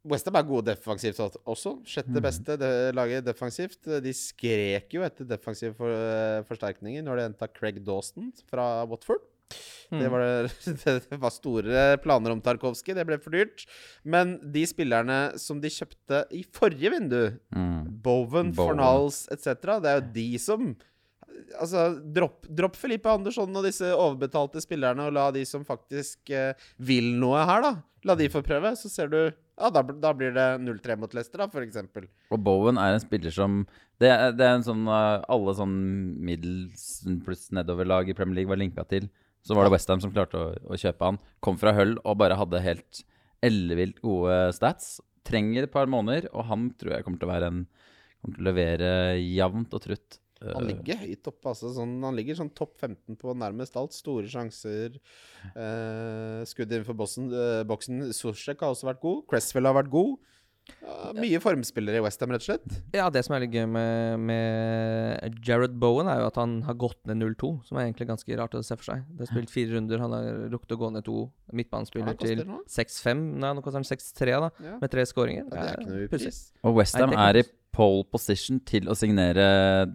Westham 0.07 0.37
er 0.39 0.45
gode 0.47 0.69
defensivt 0.69 1.19
også. 1.19 1.73
Sjette 1.89 2.21
beste 2.23 2.55
de 2.61 2.69
laget 2.95 3.25
defensivt. 3.25 3.81
De 4.05 4.13
skrek 4.15 4.95
jo 4.95 5.03
etter 5.03 5.27
defensive 5.27 5.73
for, 5.75 5.91
eh, 5.91 6.45
forsterkninger 6.47 7.03
når 7.03 7.19
de 7.19 7.25
henta 7.27 7.49
Craig 7.51 7.81
Dawson 7.83 8.29
fra 8.47 8.85
Watford. 8.87 9.25
Det, 9.49 10.05
Mm. 10.05 10.11
var, 10.13 10.21
det 11.09 11.17
var 11.17 11.33
store 11.33 11.85
planer 12.03 12.31
om 12.35 12.41
Tarkovskij. 12.45 12.93
Det 12.95 13.05
ble 13.09 13.17
for 13.21 13.33
dyrt. 13.33 13.65
Men 14.05 14.37
de 14.53 14.61
spillerne 14.69 15.37
som 15.41 15.59
de 15.61 15.71
kjøpte 15.73 16.23
i 16.31 16.43
forrige 16.45 16.91
vindu, 16.93 17.39
Mm. 17.55 18.01
Bowen. 18.03 18.53
Fornals 18.53 19.27
etc., 19.33 19.79
det 19.81 19.89
er 19.89 19.99
jo 20.01 20.07
de 20.13 20.29
som 20.37 20.69
Altså, 21.55 21.93
dropp, 22.13 22.47
dropp 22.51 22.75
Felipe 22.75 23.07
Andersson 23.07 23.53
og 23.55 23.63
disse 23.63 23.87
overbetalte 23.95 24.59
spillerne, 24.59 25.05
og 25.07 25.13
la 25.15 25.29
de 25.31 25.45
som 25.47 25.63
faktisk 25.63 26.29
eh, 26.35 26.53
vil 26.83 27.13
noe 27.21 27.45
her, 27.47 27.61
da 27.63 27.71
La 28.07 28.15
de 28.15 28.29
få 28.31 28.41
prøve. 28.45 28.71
Så 28.79 28.89
ser 28.91 29.09
du 29.11 29.19
Ja, 29.59 29.69
da, 29.75 29.81
da 29.83 30.13
blir 30.15 30.31
det 30.35 30.45
0-3 30.63 30.95
mot 30.99 31.13
Leicester, 31.13 31.41
da, 31.41 31.47
eksempel. 31.63 32.05
Og 32.31 32.39
Bowen 32.43 32.77
er 32.79 32.95
en 32.95 33.01
spiller 33.03 33.31
som 33.35 33.65
Det 33.99 34.07
er, 34.07 34.31
det 34.31 34.45
er 34.45 34.55
en 34.55 34.63
sånn 34.63 34.85
uh, 34.87 35.19
Alle 35.27 35.55
sånn 35.57 35.73
middels 36.23 36.85
pluss 37.25 37.49
nedover-lag 37.55 38.07
i 38.09 38.15
Premier 38.15 38.39
League 38.41 38.49
var 38.51 38.59
linka 38.61 38.85
til. 38.87 39.09
Så 39.49 39.57
var 39.57 39.65
det 39.65 39.73
Westham 39.73 40.01
som 40.03 40.13
klarte 40.13 40.37
å, 40.37 40.53
å 40.69 40.77
kjøpe 40.77 41.07
han. 41.09 41.17
Kom 41.41 41.57
fra 41.57 41.73
Hull 41.73 41.97
og 42.03 42.19
bare 42.21 42.37
hadde 42.37 42.61
helt 42.61 43.03
ellevilt 43.45 43.97
gode 44.05 44.37
stats. 44.53 44.99
Trenger 45.25 45.65
et 45.65 45.73
par 45.73 45.89
måneder, 45.89 46.29
og 46.35 46.45
han 46.51 46.69
tror 46.77 46.93
jeg 46.95 47.05
kommer 47.07 47.21
til 47.21 47.29
å 47.29 47.33
være 47.33 47.53
en 47.53 47.61
Kommer 48.19 48.35
til 48.35 48.43
å 48.43 48.49
levere 48.49 48.87
jevnt 49.15 49.75
og 49.77 49.79
trutt. 49.79 50.17
Han 50.43 50.65
ligger 50.67 50.97
høyt 50.99 51.27
oppe. 51.31 51.51
Altså, 51.51 51.69
sånn, 51.75 51.93
han 52.03 52.17
ligger 52.17 52.35
sånn 52.35 52.49
topp 52.51 52.73
15 52.83 53.15
på 53.19 53.31
nærmest 53.35 53.77
alt. 53.79 53.95
Store 53.95 54.27
sjanser. 54.27 54.97
Eh, 55.53 56.41
skudd 56.47 56.71
innenfor 56.71 56.97
bossen, 56.99 57.29
Eh, 57.31 57.63
boksen. 57.63 58.11
Sosjek 58.15 58.59
har 58.59 58.75
også 58.75 58.89
vært 58.89 58.99
god. 59.03 59.25
Cresswell 59.31 59.67
har 59.67 59.77
vært 59.79 59.91
god. 59.91 60.17
Ja, 60.83 61.11
mye 61.15 61.39
formspillere 61.43 61.99
i 61.99 62.03
Westham, 62.03 62.31
rett 62.33 62.43
og 62.43 62.47
slett. 62.49 62.77
Ja, 62.95 63.07
det 63.13 63.21
som 63.25 63.35
er 63.35 63.43
litt 63.43 63.53
gøy 63.55 63.65
med, 63.71 64.19
med 64.29 65.38
Jared 65.45 65.75
Bowen, 65.81 66.09
er 66.11 66.21
jo 66.23 66.27
at 66.29 66.39
han 66.41 66.57
har 66.67 66.77
gått 66.79 66.99
ned 67.09 67.19
0-2, 67.21 67.51
som 67.67 67.77
er 67.79 67.88
egentlig 67.88 68.07
ganske 68.09 68.38
rart 68.39 68.57
å 68.57 68.63
se 68.65 68.77
for 68.79 68.89
seg. 68.91 69.03
Det 69.17 69.25
er 69.27 69.31
spilt 69.31 69.53
fire 69.53 69.75
runder, 69.77 70.01
han 70.03 70.15
har 70.15 70.29
rukket 70.53 70.75
å 70.75 70.79
gå 70.81 70.91
ned 70.95 71.05
to 71.07 71.17
midtbanespiller 71.55 72.13
ja, 72.13 72.19
til 72.21 72.43
6-5. 72.69 73.23
Nei, 73.43 73.53
nå 73.57 73.63
koster 73.65 73.79
han 73.81 73.89
6-3, 73.89 74.38
da, 74.45 74.51
Ja. 74.69 74.77
med 74.81 74.93
tre 74.93 75.05
skåringer. 75.09 75.47
Ja, 75.49 75.55
det 75.55 75.65
er 75.73 75.79
ikke 75.83 75.89
noe 75.93 76.11
pussig. 76.13 76.33
pris. 76.33 76.41
Og 76.63 76.79
Westham 76.79 77.15
er 77.15 77.41
i 77.41 77.45
pole 77.75 78.03
position 78.11 78.59
til 78.65 78.89
å 78.89 78.95
signere 78.97 79.49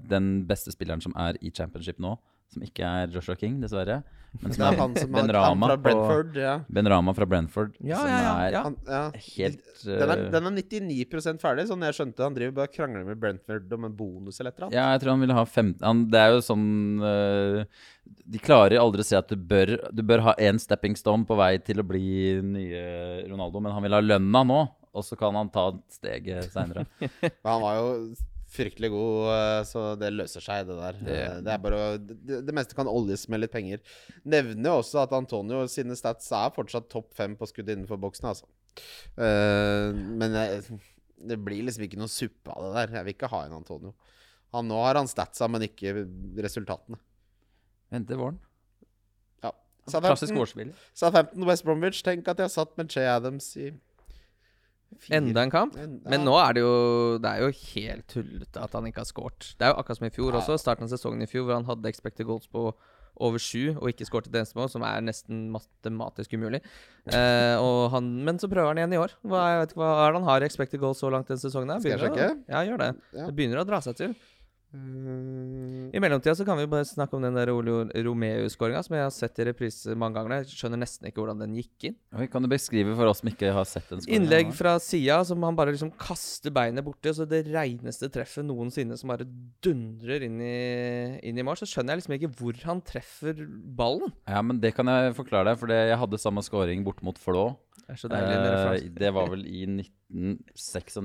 den 0.08 0.44
beste 0.48 0.72
spilleren 0.74 1.02
som 1.04 1.14
er 1.18 1.38
i 1.42 1.50
championship 1.50 1.98
nå. 2.02 2.16
Som 2.54 2.62
ikke 2.62 2.86
er 2.86 3.10
Joshua 3.10 3.34
King, 3.40 3.58
dessverre. 3.62 4.02
Men 4.42 4.52
Det 4.54 4.64
er 4.66 4.76
han 4.78 4.94
som 4.98 5.12
Ben 5.14 5.30
Rama 5.32 5.68
fra 5.68 5.76
Brentford. 5.80 6.36
Ja. 6.38 6.54
Ben 6.68 6.88
Rama 6.90 7.14
fra 7.14 7.26
Brentford. 7.26 7.76
Ja, 7.78 8.00
som 8.00 8.10
ja, 8.10 8.18
ja, 8.18 8.32
er 8.42 8.56
ja. 8.56 8.62
Han, 8.66 8.76
ja. 8.88 9.02
helt 9.36 9.62
Den 9.84 10.12
er, 10.14 10.22
uh, 10.24 10.30
den 10.34 10.48
er 10.50 10.54
99 10.58 11.40
ferdig, 11.42 11.66
sånn 11.70 11.86
jeg 11.86 11.96
skjønte. 11.98 12.24
Han 12.26 12.36
driver 12.36 12.56
bare 12.58 12.72
krangler 12.72 13.06
med 13.06 13.20
Brentford 13.22 13.72
om 13.78 13.88
en 13.88 13.96
bonus 13.96 14.40
eller 14.40 14.50
et 14.52 14.58
eller 14.58 14.68
annet. 14.68 14.78
Ja, 14.78 14.86
jeg 14.94 15.04
tror 15.04 15.14
han 15.14 15.24
ville 15.24 15.38
ha 15.38 15.46
15 15.46 16.04
Det 16.12 16.20
er 16.20 16.34
jo 16.34 16.44
sånn 16.44 16.68
uh, 17.04 17.86
De 18.34 18.42
klarer 18.42 18.82
aldri 18.82 19.04
å 19.04 19.08
si 19.08 19.18
at 19.18 19.30
du 19.30 19.38
bør 19.38 19.76
Du 19.94 20.04
bør 20.06 20.26
ha 20.28 20.36
én 20.42 20.60
stepping 20.60 20.98
stone 20.98 21.28
på 21.28 21.38
vei 21.38 21.54
til 21.64 21.80
å 21.80 21.86
bli 21.86 22.40
nye 22.42 22.84
Ronaldo, 23.30 23.62
men 23.62 23.74
han 23.76 23.86
vil 23.86 23.96
ha 23.96 24.02
lønna 24.02 24.44
nå, 24.46 24.60
og 24.94 25.06
så 25.06 25.18
kan 25.18 25.36
han 25.38 25.50
ta 25.54 25.70
steget 25.92 26.50
seinere. 26.52 26.86
Men 27.00 27.50
Han 27.50 27.62
var 27.62 27.78
jo 27.78 27.88
fryktelig 28.54 28.90
god, 28.94 29.18
eh, 29.34 29.60
så 29.68 29.82
det 29.98 30.12
løser 30.14 30.44
seg, 30.44 30.66
det 30.68 30.76
der. 30.78 30.98
Det- 31.04 31.18
Eh, 31.24 31.40
Det, 31.44 31.52
er 31.54 31.58
bare 31.64 31.80
å, 31.82 31.98
det, 31.98 32.40
det 32.46 32.54
meste 32.54 32.74
kan 32.78 32.86
oljes 32.90 33.26
med 33.28 33.40
litt 33.42 33.52
penger. 33.52 33.80
Nevner 34.24 34.70
jo 34.70 34.78
også 34.82 35.02
at 35.02 35.12
Antonio 35.12 35.66
sine 35.70 35.96
stats 35.98 36.30
er 36.32 36.50
fortsatt 36.54 36.88
topp 36.92 37.12
fem 37.14 37.36
på 37.36 37.46
skudd 37.50 37.68
innenfor 37.74 37.98
boksen, 38.00 38.30
altså. 38.30 38.46
Uh, 39.18 39.92
men 39.94 40.32
jeg, 40.34 40.80
det 41.30 41.36
blir 41.44 41.62
liksom 41.66 41.84
ikke 41.86 41.98
noe 42.00 42.10
suppe 42.10 42.50
av 42.50 42.64
det 42.64 42.72
der. 42.74 42.96
Jeg 42.98 43.04
vil 43.06 43.14
ikke 43.14 43.30
ha 43.30 43.44
en 43.46 43.52
Antonio. 43.60 43.92
Han, 44.54 44.66
nå 44.70 44.80
har 44.82 44.98
han 44.98 45.06
statsa, 45.10 45.46
men 45.50 45.62
ikke 45.66 45.92
resultatene. 46.42 46.98
Venter 47.94 48.18
våren. 48.18 48.40
Ja. 49.42 49.52
Klassisk 49.86 49.94
Southampton, 50.32 50.42
årsspiller. 50.42 50.74
Southampton 50.94 51.46
West 51.46 51.64
Bromwich. 51.66 52.02
Tenk 52.06 52.26
at 52.30 52.38
jeg 52.42 52.50
satt 52.54 52.76
med 52.78 52.90
Che 52.90 53.02
Adams 53.06 53.52
i 53.56 53.72
fire- 55.00 55.16
Enda 55.20 55.42
en 55.42 55.50
kamp. 55.50 55.74
Men 55.76 56.24
nå 56.24 56.34
er 56.40 56.52
det 56.54 56.60
jo 56.64 57.18
Det 57.18 57.30
er 57.30 57.40
jo 57.44 57.50
helt 57.74 58.06
tullete 58.08 58.62
at 58.62 58.72
han 58.72 58.84
ikke 58.86 59.02
har 59.02 59.10
scoret. 59.10 59.54
Det 59.58 59.66
er 59.66 59.72
jo 59.74 59.78
akkurat 59.82 59.96
som 59.98 60.06
i 60.06 60.10
fjor 60.10 60.32
Ja. 60.32 60.40
også. 60.40 60.58
Starten 60.58 60.84
av 60.84 60.90
sesongen 60.90 61.22
i 61.22 61.26
fjor 61.30 61.44
hvor 61.46 61.54
han 61.54 61.64
hadde 61.64 61.86
expected 61.88 62.26
goals 62.26 62.46
på 62.46 62.72
over 63.16 63.38
sju 63.38 63.76
og 63.78 63.86
ikke 63.92 64.04
skåret 64.08 64.26
et 64.26 64.34
eneste 64.34 64.56
mål, 64.58 64.68
som 64.68 64.82
er 64.82 65.00
nesten 65.00 65.48
matematisk 65.54 66.32
umulig. 66.34 66.60
Eh, 67.06 67.54
og 67.62 67.92
han, 67.92 68.24
men 68.24 68.38
så 68.38 68.48
prøver 68.50 68.72
han 68.74 68.76
igjen 68.82 68.94
i 68.96 68.98
år. 68.98 69.12
Hva, 69.24 69.42
jeg 69.52 69.60
vet 69.60 69.70
ikke, 69.70 69.78
hva 69.84 69.90
er 70.08 70.12
det 70.12 70.18
han 70.20 70.28
har 70.28 70.40
expected 70.42 70.80
goals 70.80 70.98
så 70.98 71.10
langt 71.14 71.28
denne 71.28 71.38
sesongen? 71.38 71.68
Begynner, 71.78 71.80
Skal 71.80 72.16
jeg 72.18 72.34
sjekke? 72.34 72.44
Ja, 72.48 72.64
gjør 72.66 72.78
det. 72.82 72.88
Ja. 73.14 73.26
Det 73.28 73.36
begynner 73.36 73.62
å 73.62 73.66
dra 73.68 73.78
seg 73.80 73.94
til. 73.96 74.16
Mm, 74.74 75.92
I 75.94 76.00
mellomtida 76.02 76.34
så 76.34 76.44
kan 76.46 76.58
vi 76.58 76.66
bare 76.66 76.86
snakke 76.88 77.14
om 77.14 77.22
den 77.22 77.36
der 77.36 77.52
Ole 77.52 77.84
Romeo-skåringa 77.94 78.80
som 78.82 78.96
jeg 78.96 79.04
har 79.04 79.12
sett 79.14 79.38
i 79.38 79.46
reprise 79.46 79.94
mange 79.98 80.18
ganger. 80.18 80.42
Jeg 80.42 80.58
skjønner 80.58 80.80
nesten 80.82 81.06
ikke 81.06 81.22
hvordan 81.22 81.44
den 81.44 81.54
gikk 81.60 81.86
inn. 81.90 81.96
Oi, 82.18 82.26
kan 82.32 82.42
du 82.42 82.50
beskrive 82.50 82.96
for 82.98 83.10
oss 83.10 83.22
som 83.22 83.30
ikke 83.30 83.52
har 83.54 83.68
sett 83.70 83.86
den 83.92 84.02
skåringa? 84.02 84.18
Innlegg 84.18 84.50
fra 84.58 84.74
sida 84.82 85.20
som 85.28 85.46
han 85.46 85.58
bare 85.58 85.76
liksom 85.76 85.92
kaster 86.00 86.54
beinet 86.54 86.86
borti, 86.86 87.12
og 87.12 87.20
så 87.20 87.28
det 87.30 87.44
reineste 87.54 88.10
treffet 88.14 88.46
noensinne 88.48 88.98
som 88.98 89.14
bare 89.14 89.28
dundrer 89.64 90.26
inn 90.26 90.42
i, 90.42 90.56
inn 91.22 91.38
i 91.38 91.46
mål. 91.46 91.60
Så 91.62 91.70
skjønner 91.70 91.94
jeg 91.94 92.02
liksom 92.02 92.18
ikke 92.18 92.32
hvor 92.40 92.60
han 92.66 92.82
treffer 92.84 93.44
ballen. 93.78 94.10
Ja, 94.26 94.42
men 94.42 94.58
det 94.64 94.74
kan 94.74 94.90
jeg 94.90 95.14
forklare 95.20 95.52
deg, 95.52 95.62
for 95.62 95.70
jeg 95.70 96.02
hadde 96.02 96.22
samme 96.22 96.42
skåring 96.42 96.82
bort 96.86 97.04
mot 97.06 97.20
Flå. 97.20 97.52
Det 97.84 97.98
så 98.00 98.08
deilig 98.08 98.34
Eh, 98.34 98.90
det 98.96 99.10
var 99.12 99.28
vel 99.30 99.44
i 99.46 99.64
1996. 99.68 101.02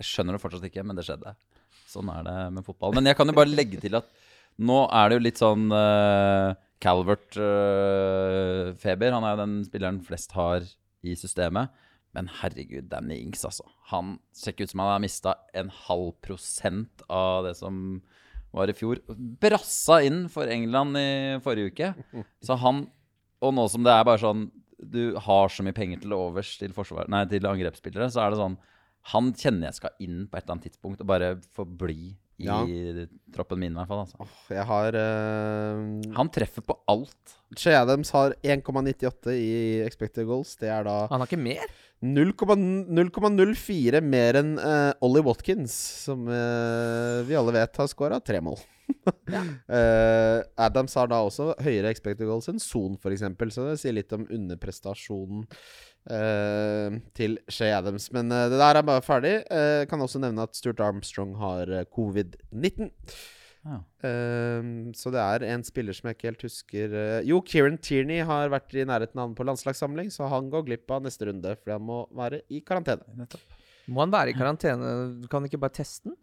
Jeg 0.00 0.06
skjønner 0.08 0.36
det 0.36 0.42
fortsatt 0.42 0.64
ikke, 0.66 0.84
men 0.86 0.98
det 0.98 1.04
skjedde. 1.06 1.34
Sånn 1.94 2.10
er 2.12 2.22
det 2.26 2.36
med 2.56 2.64
fotball. 2.66 2.92
Men 2.98 3.06
jeg 3.10 3.16
kan 3.18 3.28
jo 3.30 3.36
bare 3.36 3.54
legge 3.54 3.78
til 3.82 3.94
at 4.00 4.06
nå 4.64 4.78
er 4.86 5.04
det 5.08 5.14
jo 5.16 5.26
litt 5.26 5.40
sånn 5.40 5.64
uh, 5.74 6.50
Calvert-feber. 6.84 9.10
han 9.14 9.24
er 9.24 9.32
jo 9.34 9.42
den 9.42 9.54
spilleren 9.66 10.04
flest 10.06 10.30
har 10.36 10.60
i 11.04 11.12
systemet. 11.18 11.66
Men 12.14 12.24
herregud, 12.40 12.86
Danny 12.90 13.16
Ings, 13.24 13.42
altså. 13.46 13.64
Han 13.90 14.06
ser 14.34 14.50
ikke 14.52 14.64
ut 14.68 14.72
som 14.74 14.82
han 14.84 14.92
har 14.92 15.02
mista 15.02 15.30
en 15.56 15.70
halv 15.88 16.10
prosent 16.22 16.94
av 17.10 17.44
det 17.48 17.54
som 17.58 17.74
var 18.54 18.66
i 18.70 18.78
fjor. 18.78 18.96
Brassa 19.42 19.96
inn 20.06 20.20
for 20.30 20.44
England 20.50 20.96
i 21.00 21.08
forrige 21.42 21.70
uke. 21.72 21.88
Så 22.44 22.52
han 22.62 22.76
Og 23.42 23.52
nå 23.52 23.64
som 23.68 23.82
det 23.84 23.92
er 23.92 24.04
bare 24.06 24.22
sånn 24.22 24.50
Du 24.78 25.18
har 25.20 25.48
så 25.52 25.62
mye 25.66 25.76
penger 25.76 25.98
til 26.00 26.12
overs 26.16 26.56
til, 26.56 26.72
nei, 27.10 27.24
til 27.28 27.46
angrepsspillere, 27.46 28.10
så 28.12 28.20
er 28.22 28.30
det 28.30 28.38
sånn 28.40 28.56
Han 29.12 29.32
kjenner 29.36 29.68
jeg 29.68 29.76
skal 29.82 29.96
inn 30.00 30.22
på 30.30 30.38
et 30.38 30.44
eller 30.46 30.54
annet 30.56 30.68
tidspunkt 30.70 31.02
og 31.04 31.08
bare 31.10 31.34
få 31.52 31.66
bli 31.68 32.14
i 32.40 32.46
Ja. 32.48 32.56
troppen 33.30 33.60
min, 33.62 33.70
i 33.72 33.78
hvert 33.78 33.86
fall. 33.86 34.00
Altså. 34.02 34.16
Oh, 34.24 34.38
jeg 34.50 34.64
har 34.66 34.96
uh, 34.98 36.14
Han 36.16 36.30
treffer 36.34 36.64
på 36.66 36.74
alt. 36.90 37.34
Che 37.54 37.70
Adams 37.78 38.10
har 38.10 38.34
1,98 38.42 39.34
i 39.38 39.82
expected 39.86 40.26
goals. 40.26 40.56
Det 40.58 40.68
er 40.72 40.82
da 40.88 41.06
Han 41.12 41.20
har 41.22 41.28
ikke 41.30 41.38
mer? 41.38 41.68
0,04 42.04 44.00
mer 44.04 44.38
enn 44.40 44.54
uh, 44.58 44.92
Ollie 45.04 45.22
Watkins, 45.24 45.72
som 46.04 46.26
uh, 46.28 47.22
vi 47.28 47.36
alle 47.38 47.54
vet 47.54 47.76
har 47.80 47.90
scora 47.92 48.20
tre 48.24 48.40
mål. 48.44 48.58
Eh, 49.24 50.38
Adams 50.60 50.92
har 50.98 51.08
da 51.08 51.22
også 51.24 51.54
høyere 51.64 51.88
expected 51.88 52.28
goals 52.28 52.50
enn 52.52 52.58
Son, 52.60 52.98
f.eks., 53.00 53.22
så 53.56 53.64
det 53.70 53.78
sier 53.80 53.94
litt 53.96 54.12
om 54.12 54.26
underprestasjonen 54.28 55.46
til 57.16 57.38
Shay 57.48 57.72
Adams. 57.72 58.10
Men 58.12 58.32
eh, 58.32 58.48
det 58.52 58.60
der 58.60 58.80
er 58.80 58.86
bare 58.86 59.04
ferdig. 59.04 59.38
Uh, 59.48 59.84
kan 59.88 60.02
også 60.04 60.20
nevne 60.20 60.44
at 60.44 60.56
Stuart 60.56 60.82
Armstrong 60.84 61.36
har 61.40 61.70
eh, 61.70 61.86
covid-19. 61.88 62.90
Ja. 63.64 63.78
Um, 64.04 64.90
så 64.92 65.08
det 65.08 65.22
er 65.22 65.46
en 65.48 65.62
spiller 65.64 65.96
som 65.96 66.10
jeg 66.10 66.18
ikke 66.18 66.28
helt 66.28 66.42
husker 66.44 66.96
eh, 67.00 67.22
Jo, 67.24 67.38
Kieran 67.40 67.78
Tierney 67.80 68.20
har 68.28 68.50
vært 68.52 68.74
i 68.76 68.84
nærheten 68.84 69.16
av 69.16 69.30
han 69.30 69.36
på 69.38 69.46
landslagssamling, 69.48 70.10
så 70.12 70.28
han 70.28 70.50
går 70.52 70.66
glipp 70.66 70.92
av 70.92 71.06
neste 71.06 71.30
runde 71.30 71.54
fordi 71.56 71.72
han 71.72 71.86
må 71.88 72.02
være 72.12 72.42
i 72.52 72.60
karantene. 72.60 73.06
Nettopp. 73.22 73.56
Må 73.88 74.04
han 74.04 74.12
være 74.12 74.34
i 74.34 74.36
karantene? 74.36 74.90
Kan 75.30 75.40
han 75.40 75.48
ikke 75.48 75.62
bare 75.64 75.78
teste 75.80 76.10
den? 76.10 76.18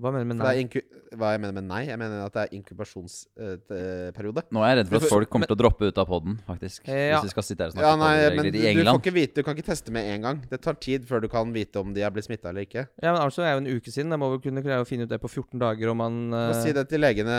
Hva 0.00 0.10
mener 0.14 0.24
du 0.24 0.32
med 0.32 0.40
det 0.40 0.48
nei? 0.48 0.82
hva 1.18 1.32
jeg 1.34 1.40
mener 1.42 1.54
med 1.56 1.66
nei? 1.66 1.80
Jeg 1.88 1.98
mener 1.98 2.22
at 2.22 2.34
det 2.36 2.42
er 2.44 2.52
inkubasjonsperiode. 2.56 4.44
Nå 4.54 4.62
er 4.62 4.70
jeg 4.70 4.78
redd 4.78 4.90
for 4.92 5.00
at 5.00 5.12
folk 5.12 5.30
kommer 5.32 5.50
til 5.50 5.56
å 5.56 5.58
droppe 5.58 5.90
ut 5.90 5.98
av 5.98 6.06
poden, 6.08 6.36
faktisk. 6.46 6.86
Ja. 6.86 7.18
Hvis 7.18 7.30
vi 7.30 7.32
skal 7.34 7.46
sitte 7.46 7.66
her 7.66 7.72
og 7.72 7.74
snakke 7.74 7.88
ja, 7.88 7.98
nei, 7.98 8.12
om 8.14 8.38
regler 8.38 8.46
i 8.46 8.48
i 8.48 8.52
du 8.54 8.60
får 8.60 8.70
England. 8.70 9.02
ikke 9.02 9.14
vite 9.16 9.42
Du 9.42 9.46
kan 9.46 9.58
ikke 9.58 9.66
teste 9.66 9.94
med 9.94 10.08
en 10.14 10.26
gang. 10.26 10.40
Det 10.52 10.60
tar 10.62 10.78
tid 10.80 11.04
før 11.10 11.24
du 11.24 11.28
kan 11.32 11.52
vite 11.54 11.82
om 11.82 11.92
de 11.96 12.04
er 12.06 12.14
blitt 12.14 12.28
smitta 12.28 12.52
eller 12.52 12.68
ikke. 12.68 12.86
Ja, 13.02 13.10
men 13.10 13.20
Armstrong 13.24 13.48
er 13.50 13.56
jo 13.56 13.62
en 13.64 13.70
uke 13.74 13.92
siden. 13.92 14.14
Jeg 14.14 14.22
må 14.22 14.30
vel 14.36 14.42
kunne 14.46 14.64
klare 14.64 14.86
å 14.86 14.88
finne 14.88 15.08
ut 15.08 15.12
det 15.12 15.20
på 15.22 15.30
14 15.30 15.60
dager 15.60 15.92
om 15.92 16.02
man 16.04 16.18
Du 16.30 16.38
eh, 16.38 16.62
si 16.62 16.74
det 16.76 16.86
til 16.92 17.02
legene 17.02 17.38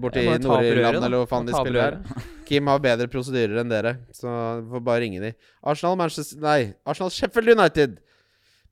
borti 0.00 0.26
Nord-Irland 0.26 1.02
eller 1.04 1.22
hvor 1.22 1.30
faen 1.34 1.50
de 1.50 1.56
spiller 1.56 1.82
her. 1.84 2.00
Kim 2.50 2.66
har 2.72 2.80
bedre 2.82 3.06
prosedyrer 3.12 3.60
enn 3.62 3.70
dere, 3.70 3.98
så 4.16 4.30
får 4.72 4.86
bare 4.86 5.04
ringe 5.04 5.20
de. 5.22 5.34
Arsenal, 5.62 5.98
Manchester 6.00 6.40
Nei, 6.42 6.72
Arsenal 6.88 7.12
Sheffield 7.14 7.52
United. 7.52 8.00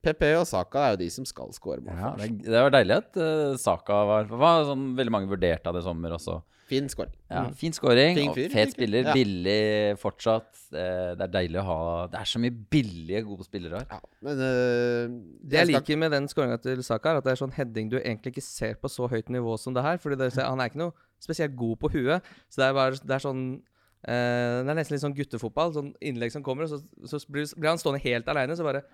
PP 0.05 0.23
og 0.39 0.45
Saka 0.47 0.85
er 0.85 0.95
jo 0.95 1.01
de 1.03 1.09
som 1.11 1.27
skal 1.27 1.51
score 1.57 1.83
mål. 1.83 1.97
Ja, 1.99 2.13
det, 2.21 2.29
det 2.47 2.61
var 2.67 2.75
deilig 2.75 3.01
at 3.01 3.19
uh, 3.19 3.57
Saka 3.59 4.05
var, 4.09 4.31
var 4.31 4.69
sånn 4.69 4.93
veldig 4.99 5.15
mange 5.15 5.31
vurderte 5.31 5.67
av 5.69 5.75
det 5.75 5.83
i 5.83 5.89
sommer 5.89 6.15
også. 6.15 6.39
Fin 6.69 6.89
scoring. 6.93 7.15
Ja, 7.33 7.47
Fin 7.57 7.73
scoring, 7.73 8.19
Fin 8.19 8.31
og 8.31 8.37
fyr, 8.37 8.51
fet 8.53 8.75
spiller. 8.75 9.07
Ja. 9.09 9.15
Billig 9.17 9.97
fortsatt. 10.03 10.51
Eh, 10.69 11.15
Det 11.17 11.25
er 11.25 11.31
deilig 11.33 11.63
å 11.63 11.65
ha 11.65 11.79
Det 12.13 12.19
er 12.21 12.29
så 12.29 12.41
mye 12.43 12.53
billige, 12.53 13.23
gode 13.25 13.47
spillere 13.47 13.81
her. 13.81 13.87
Ja, 13.89 14.01
men 14.27 14.43
uh, 14.43 15.15
Det 15.49 15.63
jeg 15.63 15.71
liker 15.71 16.01
med 16.03 16.13
den 16.13 16.29
skåringa 16.29 16.59
til 16.61 16.83
Saka, 16.85 17.15
er 17.15 17.23
at 17.23 17.25
det 17.25 17.33
er 17.33 17.41
sånn 17.41 17.57
heading 17.57 17.89
du 17.89 17.97
egentlig 18.03 18.35
ikke 18.35 18.45
ser 18.45 18.77
på 18.77 18.91
så 18.93 19.09
høyt 19.09 19.33
nivå 19.33 19.57
som 19.57 19.73
det 19.73 19.87
her. 19.87 19.97
Fordi 20.03 20.21
det, 20.21 20.29
han 20.37 20.61
er 20.61 20.69
ikke 20.69 20.83
noe 20.85 20.93
spesielt 21.25 21.57
god 21.57 21.81
på 21.81 21.93
huet. 21.97 22.29
Så 22.53 22.61
det 22.61 22.69
er 22.69 22.77
bare 22.77 23.01
Det 23.01 23.17
er 23.17 23.25
sånn 23.25 23.45
uh, 23.57 24.59
Det 24.61 24.69
er 24.69 24.77
nesten 24.77 24.99
litt 24.99 25.07
sånn 25.07 25.17
guttefotball. 25.17 25.73
Sånn 25.79 25.95
innlegg 26.05 26.37
som 26.37 26.45
kommer, 26.45 26.69
og 26.69 26.77
så, 26.77 27.17
så 27.17 27.25
blir, 27.33 27.49
blir 27.57 27.73
han 27.73 27.81
stående 27.81 28.05
helt 28.05 28.29
aleine, 28.29 28.61
så 28.61 28.69
bare 28.69 28.85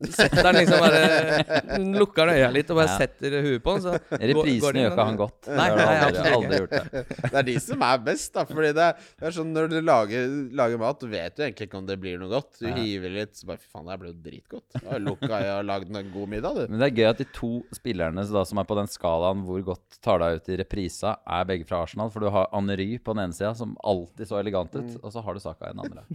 Setter 0.00 0.46
den 0.46 0.56
liksom 0.62 0.80
bare 0.80 1.80
Lukker 2.00 2.30
øya 2.32 2.46
litt 2.54 2.70
og 2.72 2.78
bare 2.80 2.88
Ja. 2.88 2.96
setter 3.02 3.34
huet 3.44 3.62
på 3.64 3.74
den. 3.76 3.82
Så 3.84 3.92
Reprisene 4.30 4.80
gjør 4.84 4.92
ikke 4.94 5.04
han 5.10 5.18
godt. 5.20 5.48
Nei, 5.52 5.66
har 5.68 5.76
nei, 5.76 5.84
du 5.84 6.06
aldri, 6.06 6.32
aldri 6.36 6.60
gjort 6.62 6.72
det. 6.72 7.02
Det 7.30 7.38
er 7.40 7.46
de 7.50 7.56
som 7.60 7.84
er 7.84 7.98
best, 8.06 8.30
da. 8.34 8.44
Fordi 8.48 8.70
det 8.78 8.86
er, 8.88 9.34
sånn 9.36 9.50
når 9.54 9.68
du 9.72 9.76
lager, 9.84 10.32
lager 10.56 10.80
mat, 10.80 11.00
du 11.04 11.10
vet 11.12 11.36
jo 11.36 11.44
egentlig 11.46 11.68
ikke 11.68 11.78
om 11.82 11.86
det 11.90 11.98
blir 12.00 12.16
noe 12.22 12.32
godt. 12.32 12.48
Du 12.62 12.66
Ja. 12.70 12.74
hiver 12.78 13.12
litt, 13.18 13.34
så 13.36 13.46
bare 13.50 13.60
Fy 13.60 13.68
faen, 13.68 13.84
det 13.86 13.92
her 13.94 14.00
ble 14.02 14.12
jo 14.14 14.16
dritgodt. 14.24 14.78
Du 14.80 14.88
har 14.88 15.04
lukka 15.04 15.30
øya 15.42 15.58
og 15.60 15.68
lagd 15.68 15.92
en 16.00 16.10
god 16.14 16.32
middag, 16.32 16.56
du. 16.56 16.64
Men 16.72 16.80
det 16.80 16.88
er 16.90 16.96
gøy 17.02 17.08
at 17.10 17.20
de 17.20 17.28
to 17.36 17.52
spillerne 17.76 18.24
da, 18.30 18.44
som 18.48 18.58
er 18.62 18.68
på 18.72 18.78
den 18.80 18.88
skalaen 18.90 19.44
hvor 19.46 19.60
godt 19.68 20.00
tar 20.00 20.22
deg 20.24 20.40
ut 20.40 20.48
i 20.54 20.58
reprisa, 20.62 21.16
er 21.28 21.44
begge 21.48 21.68
fra 21.68 21.82
Arsenal. 21.84 22.08
For 22.14 22.24
du 22.24 22.30
har 22.32 22.48
Annery 22.56 22.96
på 22.98 23.12
den 23.14 23.26
ene 23.28 23.36
sida, 23.36 23.52
som 23.58 23.76
alltid 23.84 24.28
så 24.32 24.40
elegant 24.40 24.74
ut, 24.80 24.96
og 25.02 25.12
så 25.12 25.22
har 25.24 25.36
du 25.36 25.40
Saka 25.44 25.68
i 25.70 25.76
den 25.76 25.84
andre. 25.84 26.06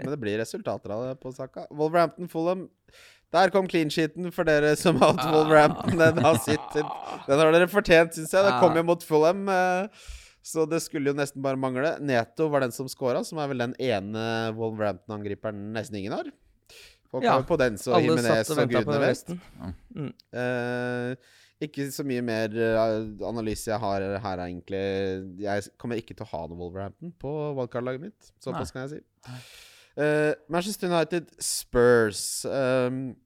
Men 0.00 0.10
det 0.14 0.20
blir 0.22 0.40
resultater 0.40 0.96
av 0.96 1.04
det 1.10 1.16
på 1.20 1.32
Saka. 1.36 1.66
Wolverhampton 1.70 2.28
Fulham. 2.32 2.68
Der 3.30 3.50
kom 3.54 3.68
clean 3.70 3.90
sheeten 3.94 4.32
for 4.34 4.48
dere 4.48 4.72
som 4.78 4.96
hadde 4.98 5.22
hatt 5.22 5.34
Wolverhampton. 5.34 5.98
Den 6.00 6.18
har 6.24 6.38
sittet 6.42 6.82
Den 7.28 7.38
har 7.38 7.52
dere 7.54 7.68
fortjent, 7.70 8.16
syns 8.16 8.32
jeg. 8.34 8.42
Det 8.48 8.56
kom 8.62 8.74
jo 8.74 8.82
mot 8.88 9.04
Fulham. 9.06 9.44
eh, 9.48 10.08
Så 10.42 10.64
det 10.66 10.80
skulle 10.82 11.12
jo 11.12 11.14
nesten 11.14 11.42
bare 11.44 11.58
mangle. 11.60 11.92
Neto 12.00 12.48
var 12.50 12.64
den 12.64 12.72
som 12.74 12.88
scora, 12.88 13.20
som 13.28 13.38
er 13.38 13.50
vel 13.52 13.60
den 13.66 13.74
ene 13.78 14.22
Wolverhampton-angriperen 14.56 15.68
nesten 15.76 16.00
ingen 16.00 16.16
har. 16.16 16.30
Folk 17.10 17.24
Ja, 17.26 17.34
har 17.36 17.42
jo 17.42 17.46
Podence 17.50 17.90
og 17.90 17.98
Alle 17.98 18.06
Jimenez 18.14 18.46
satt 18.48 18.54
og 18.54 18.60
venta 18.62 18.82
på 18.86 18.94
den 18.94 19.02
vesten. 19.04 19.40
Mm. 19.94 20.10
Uh, 20.34 21.16
ikke 21.60 21.88
så 21.92 22.04
mye 22.08 22.22
mer 22.24 22.54
eh, 22.56 22.92
analyse 23.28 23.68
jeg 23.68 23.78
har 23.82 24.04
her, 24.24 24.42
egentlig. 24.46 24.80
Jeg 25.44 25.66
kommer 25.76 25.98
ikke 26.00 26.14
til 26.16 26.24
å 26.24 26.30
ha 26.32 26.46
noe 26.48 26.56
Wolverhampton 26.62 27.12
på 27.20 27.32
wildcard-laget 27.58 28.06
mitt. 28.08 28.30
Såpass 28.40 28.72
kan 28.72 28.86
jeg 28.86 28.94
si. 28.94 29.02
Eh, 30.00 30.32
Manchester 30.48 30.88
United 30.88 31.28
Spurs. 31.44 32.44
Um, 32.48 33.16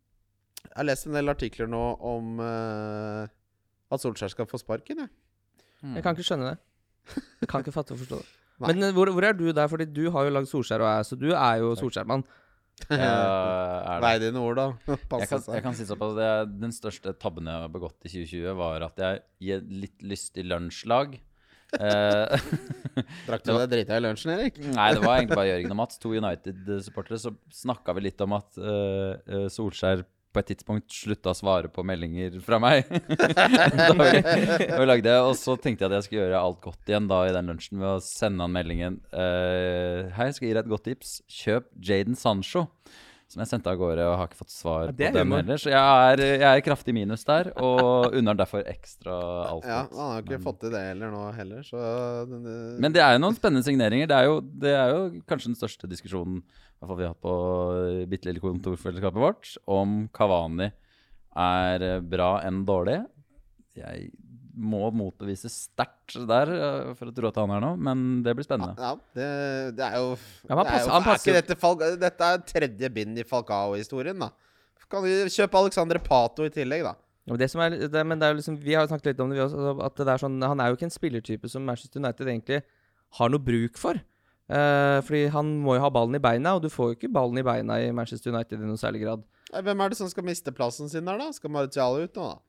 jeg 0.64 0.78
har 0.80 0.86
lest 0.88 1.06
en 1.06 1.14
del 1.14 1.30
artikler 1.30 1.68
nå 1.70 1.82
om 2.02 2.40
uh, 2.42 3.26
at 3.94 4.02
Solskjær 4.02 4.32
skal 4.32 4.48
få 4.50 4.58
sparken. 4.58 5.04
Jeg. 5.04 5.12
Jeg 5.94 6.02
kan 6.02 6.16
ikke 6.16 6.26
skjønne 6.26 6.54
det. 6.54 6.56
Jeg 7.44 7.50
kan 7.50 7.62
ikke 7.62 7.74
fatte 7.74 7.94
og 7.94 8.00
forstå 8.00 8.22
det. 8.22 8.30
Men 8.64 8.86
eh, 8.86 8.94
hvor, 8.96 9.10
hvor 9.12 9.26
er 9.28 9.36
du 9.36 9.44
der? 9.50 9.68
Fordi 9.70 9.86
du 9.90 10.08
har 10.14 10.26
jo 10.26 10.32
lagd 10.34 10.50
Solskjær 10.50 10.82
og 10.82 10.90
jeg, 10.90 11.06
så 11.10 11.18
du 11.20 11.28
er 11.34 11.60
jo 11.62 11.74
Solskjær-mann. 11.78 12.24
Er. 12.90 14.00
Vei 14.02 14.16
dine 14.18 14.40
ord, 14.42 14.56
da. 14.58 14.64
Jeg 14.90 15.06
Passe 15.06 15.28
kan, 15.30 15.42
seg. 15.44 15.52
jeg 15.54 15.62
kan 15.62 15.76
si 15.78 15.84
såpass 15.86 16.16
at 16.18 16.50
Den 16.58 16.72
største 16.74 17.12
tabben 17.22 17.46
jeg 17.46 17.62
har 17.62 17.70
begått 17.70 18.00
i 18.02 18.10
2020, 18.10 18.48
var 18.58 18.82
at 18.88 18.98
jeg 18.98 19.20
i 19.46 19.52
et 19.54 19.68
litt 19.84 20.02
lystig 20.02 20.42
lunsjlag 20.50 21.14
Drakk 23.26 23.44
du 23.44 23.52
deg 23.52 23.70
drita 23.72 23.98
i 23.98 24.02
lunsjen, 24.04 24.34
Erik? 24.36 24.58
Nei, 24.62 24.88
det 24.94 25.02
var 25.02 25.18
egentlig 25.18 25.38
bare 25.38 25.48
Jørgen 25.52 25.74
og 25.74 25.80
Mats, 25.82 26.00
to 26.02 26.12
United-supportere. 26.14 27.20
Så 27.20 27.34
snakka 27.62 27.94
vi 27.96 28.06
litt 28.08 28.24
om 28.24 28.36
at 28.38 28.60
eh, 28.60 29.14
eh, 29.28 29.46
Solskjær 29.52 30.04
på 30.34 30.42
et 30.42 30.48
tidspunkt 30.50 30.90
slutta 30.90 31.30
å 31.30 31.38
svare 31.38 31.70
på 31.70 31.84
meldinger 31.86 32.40
fra 32.42 32.58
meg. 32.62 32.88
da 32.90 33.92
vi, 33.94 34.08
da 34.18 34.80
vi 34.80 34.88
lagde 34.88 35.06
det, 35.06 35.16
Og 35.22 35.36
så 35.38 35.54
tenkte 35.54 35.84
jeg 35.84 35.92
at 35.92 35.96
jeg 36.00 36.08
skulle 36.08 36.24
gjøre 36.24 36.42
alt 36.42 36.60
godt 36.64 36.90
igjen 36.90 37.06
da 37.10 37.20
i 37.28 37.34
den 37.36 37.52
lunsjen 37.52 37.78
ved 37.78 37.92
å 37.92 38.02
sende 38.02 38.42
han 38.42 38.54
meldingen. 38.54 38.98
Uh, 39.14 40.10
Hei, 40.16 40.30
jeg 40.30 40.38
skal 40.38 40.48
gi 40.48 40.54
deg 40.56 40.64
et 40.64 40.72
godt 40.74 40.86
tips. 40.90 41.16
Kjøp 41.30 41.70
Jaden 41.78 42.18
Sancho. 42.18 42.66
Som 43.28 43.40
jeg 43.40 43.48
sendte 43.48 43.70
av 43.72 43.78
gårde 43.80 44.04
og 44.04 44.16
har 44.20 44.28
ikke 44.28 44.36
fått 44.38 44.52
svar 44.52 44.84
Ja, 44.86 44.92
på 44.92 45.12
dem 45.14 45.26
humor. 45.26 45.36
heller. 45.42 45.56
Så 45.58 45.70
jeg 45.72 45.80
er, 45.80 46.22
jeg 46.38 46.58
er 46.58 46.60
kraftig 46.62 46.94
minus 46.94 47.24
der, 47.24 47.48
og 47.56 48.12
unner 48.14 48.34
derfor 48.38 48.62
ekstra 48.68 49.14
alt 49.48 49.64
Ja, 49.64 49.78
han 49.88 49.98
har 49.98 50.20
jo 50.20 50.22
ikke 50.26 50.38
Men- 50.38 50.44
fått 50.44 50.60
til 50.60 50.70
det 50.70 50.82
heller 50.86 51.10
nå 51.10 51.34
heller, 51.34 51.62
så 51.62 52.28
den, 52.28 52.44
eh, 52.46 52.80
Men 52.80 52.92
det 52.92 53.00
er 53.02 53.12
jo 53.14 53.18
noen 53.24 53.34
spennende 53.34 53.64
signeringer. 53.64 54.06
Det 54.06 54.16
er 54.16 54.24
jo, 54.28 54.40
det 54.40 54.74
er 54.76 54.88
jo 54.92 55.20
kanskje 55.26 55.50
den 55.50 55.56
største 55.58 55.88
diskusjonen 55.88 56.42
hvert 56.80 56.88
fall 56.88 56.96
vi 56.96 57.02
har 57.04 57.14
hatt 57.14 57.22
på 57.22 58.08
bitte 58.10 58.26
lille 58.28 58.40
kontorfellesskapet 58.40 59.20
vårt, 59.24 59.56
om 59.66 60.08
Kavani 60.12 60.70
er 61.36 62.00
bra 62.02 62.40
enn 62.44 62.64
dårlig. 62.66 63.06
Jeg 63.74 64.12
må 64.54 64.88
motbevise 64.94 65.50
sterkt 65.50 66.16
der 66.28 66.50
eh, 66.54 66.90
for 66.98 67.10
å 67.10 67.14
tro 67.16 67.30
at 67.30 67.38
han 67.42 67.52
er 67.56 67.62
noe, 67.64 67.78
men 67.80 68.22
det 68.24 68.34
blir 68.38 68.46
spennende. 68.46 68.74
Ja, 68.78 68.94
det, 69.16 69.28
det 69.78 69.86
er 69.86 70.00
jo, 70.00 70.14
Ja, 70.48 70.58
det 70.60 70.64
er, 70.64 70.84
jo 70.84 70.96
er 70.98 71.18
ikke 71.18 71.36
dette, 71.40 71.90
dette 72.04 72.30
er 72.36 72.44
tredje 72.48 72.90
bind 72.94 73.18
i 73.20 73.26
Falcao-historien, 73.28 74.20
da. 74.26 74.30
Kan 74.90 75.02
vi 75.06 75.16
kjøpe 75.32 75.58
Alexandre 75.58 75.98
Pato 76.02 76.46
i 76.46 76.52
tillegg, 76.54 76.84
da? 76.86 76.94
Og 77.32 77.38
det 77.40 77.48
som 77.50 77.62
er, 77.64 77.76
det, 77.88 78.02
men 78.04 78.20
det 78.20 78.26
er 78.26 78.34
jo 78.34 78.40
liksom, 78.42 78.56
Vi 78.60 78.74
har 78.76 78.84
jo 78.84 78.90
snakket 78.90 79.14
litt 79.14 79.20
om 79.24 79.30
det, 79.32 79.38
vi 79.38 79.44
også. 79.46 79.56
altså, 79.56 79.86
At 79.86 80.00
det 80.02 80.12
er 80.12 80.22
sånn, 80.26 80.34
han 80.44 80.60
er 80.60 80.68
jo 80.68 80.76
ikke 80.76 80.88
en 80.90 80.92
spillertype 80.92 81.48
som 81.48 81.64
Manchester 81.64 82.02
United 82.02 82.28
egentlig 82.28 82.58
har 83.18 83.30
noe 83.32 83.42
bruk 83.42 83.80
for. 83.80 84.00
Eh, 84.44 84.98
fordi 85.06 85.22
han 85.32 85.54
må 85.64 85.78
jo 85.78 85.84
ha 85.86 85.90
ballen 85.92 86.18
i 86.18 86.22
beina, 86.22 86.52
og 86.56 86.66
du 86.66 86.68
får 86.72 86.90
jo 86.90 86.98
ikke 86.98 87.12
ballen 87.14 87.40
i 87.40 87.46
beina 87.46 87.78
i 87.80 87.92
Manchester 87.96 88.34
United 88.34 88.60
i 88.60 88.68
noe 88.68 88.80
særlig 88.80 89.06
grad. 89.06 89.24
Hvem 89.54 89.84
er 89.84 89.92
det 89.92 89.98
som 90.00 90.10
skal 90.10 90.26
miste 90.26 90.52
plassen 90.52 90.90
sin 90.92 91.06
der, 91.08 91.20
da? 91.20 91.30
Skal 91.32 91.52
Martial 91.54 91.96
ut 92.02 92.20
nå, 92.20 92.28
da? 92.34 92.42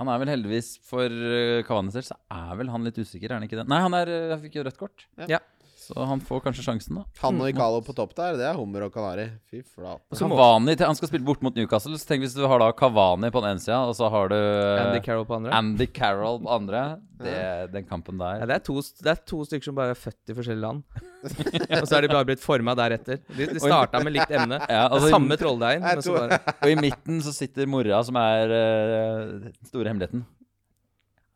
Han 0.00 0.10
er 0.10 0.22
vel 0.22 0.30
heldigvis 0.32 0.68
for 0.82 1.06
uh, 1.06 1.62
Cavani 1.66 1.92
selv, 1.94 2.08
så 2.08 2.16
er 2.34 2.56
vel 2.58 2.72
han 2.72 2.86
litt 2.86 2.98
usikker, 2.98 3.28
er 3.30 3.38
han 3.38 3.46
ikke 3.46 3.60
det? 3.60 3.66
Nei, 3.70 3.78
han 3.84 3.94
er, 3.94 4.10
uh, 4.10 4.38
fikk 4.42 4.58
jo 4.58 4.64
rødt 4.66 4.80
kort. 4.80 5.06
Ja. 5.30 5.38
Så 5.84 6.04
han 6.08 6.20
får 6.24 6.40
kanskje 6.46 6.64
sjansen, 6.64 6.98
da. 7.00 7.04
Han 7.20 7.40
og 7.42 7.50
Icalo 7.50 7.80
på 7.84 7.94
topp 7.96 8.14
der, 8.16 8.38
det 8.40 8.46
er 8.48 8.56
hummer 8.56 8.86
og 8.86 8.94
kanari. 8.94 9.26
Fy 9.50 9.60
flate. 9.62 10.16
Cavani 10.16 10.76
Han 10.80 10.96
skal 10.96 11.10
spille 11.10 11.26
bort 11.26 11.42
mot 11.44 11.56
Newcastle. 11.56 11.98
Så 12.00 12.08
tenk 12.08 12.24
hvis 12.24 12.36
du 12.36 12.44
har 12.48 12.62
da 12.62 12.70
Cavani 12.76 13.30
på 13.34 13.42
den 13.44 13.54
ene 13.54 13.62
sida, 13.62 13.82
og 13.84 13.96
så 13.98 14.08
har 14.12 14.32
du 14.32 14.36
Andy 14.38 15.02
Carroll 15.04 15.26
på 15.28 15.36
andre. 15.38 15.52
Andy 15.58 15.88
Carroll 15.92 16.40
på 16.44 16.54
andre. 16.60 16.84
Det, 17.24 17.70
den 17.72 17.84
kampen 17.86 18.18
Ja, 18.20 18.40
der 18.42 18.48
det, 18.50 18.54
er 18.56 18.62
to, 18.66 18.74
det 19.00 19.10
er 19.12 19.20
to 19.24 19.38
stykker 19.46 19.68
som 19.70 19.76
bare 19.78 19.94
er 19.94 19.96
født 19.96 20.32
i 20.32 20.34
forskjellige 20.36 20.64
land. 20.64 20.82
og 21.80 21.86
så 21.86 21.96
er 21.96 22.04
de 22.04 22.10
bare 22.10 22.26
blitt 22.28 22.42
forma 22.42 22.74
deretter. 22.76 23.20
De, 23.30 23.46
de 23.48 23.62
starta 23.62 24.02
med 24.04 24.16
likt 24.16 24.34
emne. 24.34 24.58
Ja, 24.66 24.88
altså, 24.90 25.12
Samme 25.14 25.38
trolldeigen. 25.40 25.86
Og 25.86 26.68
i 26.68 26.76
midten 26.76 27.22
så 27.24 27.32
sitter 27.32 27.70
mora, 27.70 28.02
som 28.04 28.18
er 28.20 28.52
uh, 28.52 29.46
den 29.46 29.70
store 29.70 29.92
hemmeligheten. 29.94 30.26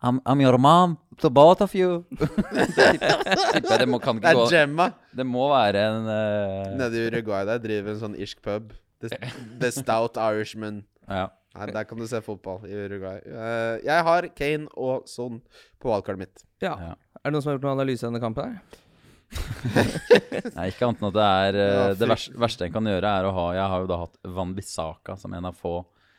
I'm, 0.01 0.21
I'm 0.25 0.41
your 0.41 0.59
mom 0.59 0.97
to 1.19 1.31
both 1.31 1.61
of 1.61 1.75
you. 1.75 2.05
det 2.11 3.79
det 3.81 3.89
må, 3.89 3.99
kan 3.99 4.21
Det 4.21 4.31
ikke 4.31 4.31
er 4.31 4.35
gå 4.39 4.45
Gemma 4.53 4.93
Det 5.11 5.27
må 5.27 5.49
være 5.51 5.83
en 5.89 6.07
uh, 6.07 6.77
nede 6.79 7.01
i 7.01 7.09
Uruguay 7.09 7.47
der. 7.49 7.59
Driver 7.65 7.97
en 7.97 8.01
sånn 8.05 8.15
irsk 8.19 8.39
pub. 8.45 8.73
The, 9.03 9.11
the 9.63 9.73
Stout 9.75 10.17
Irishman. 10.17 10.85
ja. 11.09 11.29
Nei, 11.59 11.73
Der 11.75 11.87
kan 11.89 11.99
du 11.99 12.07
se 12.07 12.21
fotball 12.23 12.61
i 12.69 12.75
Uruguay. 12.77 13.19
Uh, 13.27 13.81
jeg 13.83 14.05
har 14.07 14.27
Kane 14.37 14.69
og 14.79 15.09
Son 15.11 15.41
på 15.83 15.91
valgkartet 15.91 16.21
mitt. 16.21 16.45
Ja. 16.63 16.77
Ja. 16.79 16.93
Er 17.19 17.25
det 17.25 17.35
noen 17.35 17.43
som 17.43 17.51
har 17.51 17.57
gjort 17.57 17.67
noen 17.67 17.81
analyse 17.81 18.07
av 18.07 18.13
denne 18.13 18.23
kampen? 18.23 18.53
her? 18.53 18.85
Nei, 20.55 20.69
ikke 20.71 20.87
annet 20.87 21.03
enn 21.03 21.09
at 21.11 21.17
det 21.17 21.25
er 21.25 21.57
uh, 21.59 21.65
Ja, 21.67 21.89
Det 21.99 22.07
verste, 22.09 22.39
verste 22.41 22.69
en 22.69 22.77
kan 22.77 22.87
gjøre, 22.89 23.11
er 23.11 23.27
å 23.29 23.33
ha 23.37 23.47
Jeg 23.59 23.73
har 23.73 23.83
jo 23.83 23.89
da 23.91 23.99
hatt 24.05 24.15
Van 24.39 24.55
Bissaka 24.57 25.17
som 25.21 25.35
en 25.37 25.49
av 25.51 25.59
få 25.59 25.75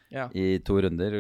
Ja. 0.09 0.25
i 0.33 0.57
to 0.65 0.79
runder. 0.81 1.15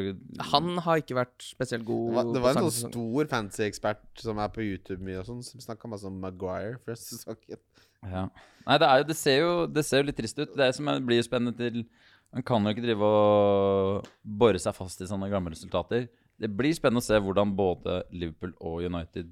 Han 0.49 0.79
har 0.81 1.01
ikke 1.01 1.17
vært 1.19 1.43
spesielt 1.45 1.85
god. 1.85 2.07
Det 2.07 2.15
var, 2.15 2.29
det 2.33 2.41
var 2.41 2.57
en 2.57 2.69
sånn 2.69 2.91
stor 2.91 3.27
fancy 3.29 3.61
ekspert 3.67 4.23
som 4.23 4.39
er 4.41 4.49
på 4.53 4.65
YouTube 4.65 5.03
mye 5.05 5.19
og 5.21 5.27
sånn, 5.27 5.43
som 5.45 5.61
snakka 5.61 5.91
masse 5.91 6.09
om 6.09 6.15
Maguire 6.23 6.79
fra 6.81 6.95
sesongen. 6.97 7.61
Ja. 8.01 8.25
Nei, 8.65 8.77
det, 8.81 8.87
er 8.87 9.01
jo, 9.01 9.05
det, 9.09 9.17
ser 9.19 9.37
jo, 9.43 9.51
det 9.69 9.83
ser 9.85 10.01
jo 10.01 10.07
litt 10.09 10.17
trist 10.17 10.39
ut. 10.39 10.55
Det 10.57 10.71
som 10.77 10.89
er, 10.89 11.03
blir 11.05 11.21
spennende 11.25 11.57
til 11.57 11.83
Man 12.29 12.45
kan 12.45 12.61
jo 12.61 12.71
ikke 12.73 12.83
drive 12.85 13.07
og 13.09 14.09
bore 14.21 14.59
seg 14.61 14.75
fast 14.77 14.99
i 15.01 15.07
sånne 15.09 15.31
gamle 15.31 15.49
resultater. 15.53 16.03
Det 16.39 16.49
blir 16.53 16.75
spennende 16.77 17.01
å 17.01 17.07
se 17.07 17.17
hvordan 17.17 17.55
både 17.57 18.03
Liverpool 18.13 18.53
og 18.61 18.83
United 18.85 19.31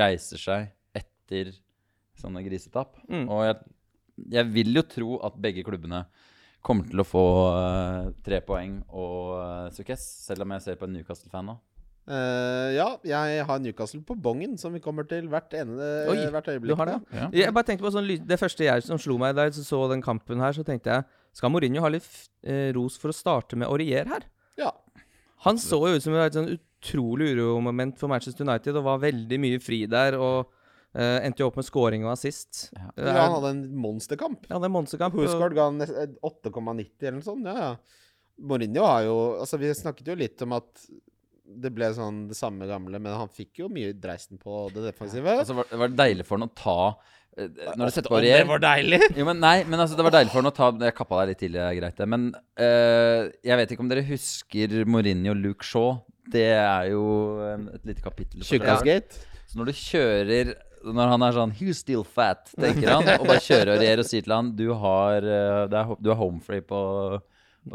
reiser 0.00 0.40
seg 0.40 0.70
etter 0.96 1.52
sånne 2.20 2.40
grisetap. 2.46 2.96
Mm. 3.12 3.26
Og 3.28 3.44
jeg, 3.44 3.58
jeg 4.38 4.48
vil 4.56 4.72
jo 4.80 4.84
tro 4.88 5.18
at 5.28 5.36
begge 5.40 5.64
klubbene 5.66 6.06
kommer 6.64 6.86
til 6.90 7.00
å 7.00 7.06
få 7.08 7.24
uh, 7.54 8.12
tre 8.26 8.42
poeng 8.44 8.80
og 8.88 9.34
uh, 9.38 9.66
sukkess, 9.74 10.02
selv 10.26 10.44
om 10.44 10.54
jeg 10.56 10.66
ser 10.66 10.80
på 10.80 10.88
en 10.88 10.96
Newcastle-fan 10.98 11.48
nå. 11.50 11.56
Uh, 12.10 12.72
ja, 12.74 12.86
jeg 13.06 13.44
har 13.46 13.60
Newcastle 13.62 14.00
på 14.02 14.16
bongen, 14.18 14.56
som 14.58 14.72
vi 14.74 14.80
kommer 14.82 15.06
til 15.06 15.28
hvert, 15.30 15.52
ene, 15.54 15.76
Oi, 16.10 16.16
hvert 16.32 16.48
øyeblikk. 16.50 16.72
Du 16.72 16.80
har 16.80 16.90
det? 16.90 16.96
ja. 17.12 17.20
Ja. 17.22 17.28
Jeg 17.44 17.54
bare 17.54 17.68
tenkte 17.68 17.86
på 17.86 17.92
sånn, 17.94 18.08
Det 18.26 18.38
første 18.40 18.66
jeg 18.66 18.86
som 18.86 18.98
slo 18.98 19.18
meg 19.20 19.36
da 19.38 19.46
jeg 19.46 19.62
så 19.62 19.84
den 19.92 20.02
kampen 20.02 20.42
her, 20.42 20.56
så 20.56 20.64
tenkte 20.66 20.90
jeg 20.90 21.06
Skal 21.36 21.52
Mourinho 21.54 21.84
ha 21.84 21.92
litt 21.92 22.08
eh, 22.42 22.72
ros 22.74 22.96
for 22.98 23.12
å 23.12 23.14
starte 23.14 23.58
med 23.60 23.70
Aurier 23.70 24.10
her? 24.10 24.26
Ja. 24.58 24.72
Han 25.46 25.60
så 25.60 25.78
jo 25.86 25.94
ut 25.96 26.02
som 26.02 26.16
et 26.18 26.34
sånn 26.34 26.50
utrolig 26.56 27.36
uromoment 27.36 28.00
for 28.00 28.10
Manchester 28.10 28.44
United 28.48 28.76
og 28.80 28.88
var 28.88 29.04
veldig 29.04 29.38
mye 29.40 29.60
fri 29.62 29.84
der. 29.88 30.18
Og 30.18 30.50
eh, 30.94 31.18
endte 31.26 31.44
jo 31.44 31.50
opp 31.50 31.58
med 31.60 31.66
scoring 31.68 32.04
og 32.06 32.14
assist. 32.14 32.68
Ja. 32.76 32.88
Ja, 32.96 33.04
er- 33.12 33.20
han 33.20 33.36
hadde 33.38 33.52
en 33.56 33.62
monsterkamp. 33.84 34.48
Ja, 34.50 34.58
det 34.58 34.70
er 34.70 34.74
monsterkamp. 34.74 35.14
Husgaard 35.20 35.54
ga 35.58 35.68
han 35.70 35.80
eh, 35.86 36.16
8,90 36.26 37.06
eller 37.06 37.18
noe 37.20 37.28
sånt. 37.28 37.46
Ja, 37.46 37.70
ja. 37.70 38.00
Mourinho 38.40 38.84
har 38.88 39.02
jo 39.04 39.16
Altså, 39.42 39.58
vi 39.60 39.68
snakket 39.76 40.06
jo 40.08 40.14
litt 40.16 40.40
om 40.46 40.54
at 40.56 40.84
det 41.50 41.72
ble 41.74 41.88
sånn 41.96 42.28
det 42.30 42.36
samme 42.38 42.66
gamle, 42.70 43.00
men 43.02 43.16
han 43.16 43.30
fikk 43.34 43.64
jo 43.64 43.70
mye 43.72 43.90
dreisen 43.98 44.38
på 44.38 44.68
det 44.74 44.84
defensive. 44.86 45.40
Altså, 45.42 45.56
var, 45.58 45.66
var 45.80 45.90
det 45.90 45.98
deilig 45.98 46.26
for 46.28 46.38
han 46.38 46.46
å 46.46 46.52
ta 46.54 46.76
eh, 47.34 47.48
Når 47.74 47.90
du 47.90 47.94
setter 47.96 48.12
på 48.12 48.20
Om 48.20 48.22
det 48.22 48.30
Aurier 48.36 48.46
var 48.46 48.62
deilig! 48.62 49.00
Jo, 49.18 49.26
men 49.26 49.42
nei, 49.42 49.56
men 49.66 49.82
altså, 49.82 49.98
det 49.98 50.06
var 50.06 50.14
deilig 50.14 50.30
for 50.30 50.44
han 50.44 50.52
å 50.52 50.54
ta 50.54 50.68
Jeg 50.86 50.96
kappa 51.00 51.18
deg 51.20 51.32
litt 51.32 51.42
tidlig, 51.42 51.64
greit, 51.80 51.98
det. 51.98 52.08
Men 52.14 52.28
uh, 52.38 53.26
jeg 53.50 53.60
vet 53.60 53.74
ikke 53.74 53.84
om 53.84 53.90
dere 53.90 54.06
husker 54.06 54.78
Mourinho 54.86 55.34
Luke 55.34 55.66
Shaw. 55.66 55.98
Det 56.30 56.46
er 56.54 56.92
jo 56.92 57.04
et 57.74 57.90
lite 57.90 58.04
kapittel. 58.04 58.46
Tjukkasgate. 58.46 59.26
Så 59.50 59.58
når 59.58 59.72
du 59.72 59.78
kjører 59.80 60.52
Når 60.84 61.10
han 61.12 61.24
er 61.26 61.34
sånn 61.36 61.50
He's 61.58 61.80
still 61.82 62.04
fat, 62.06 62.52
tenker 62.56 62.88
han, 62.88 63.08
og 63.18 63.26
bare 63.28 63.42
kjører 63.44 63.74
og 63.74 63.82
regjerer 63.82 64.02
og 64.04 64.08
sier 64.08 64.24
til 64.24 64.34
han 64.34 64.52
Du 64.56 64.70
har, 64.80 65.26
eh, 65.26 65.66
det 65.70 65.82
er, 65.82 65.92
du 66.00 66.08
har 66.12 66.18
home 66.20 66.40
free 66.44 66.64
på, 66.64 66.80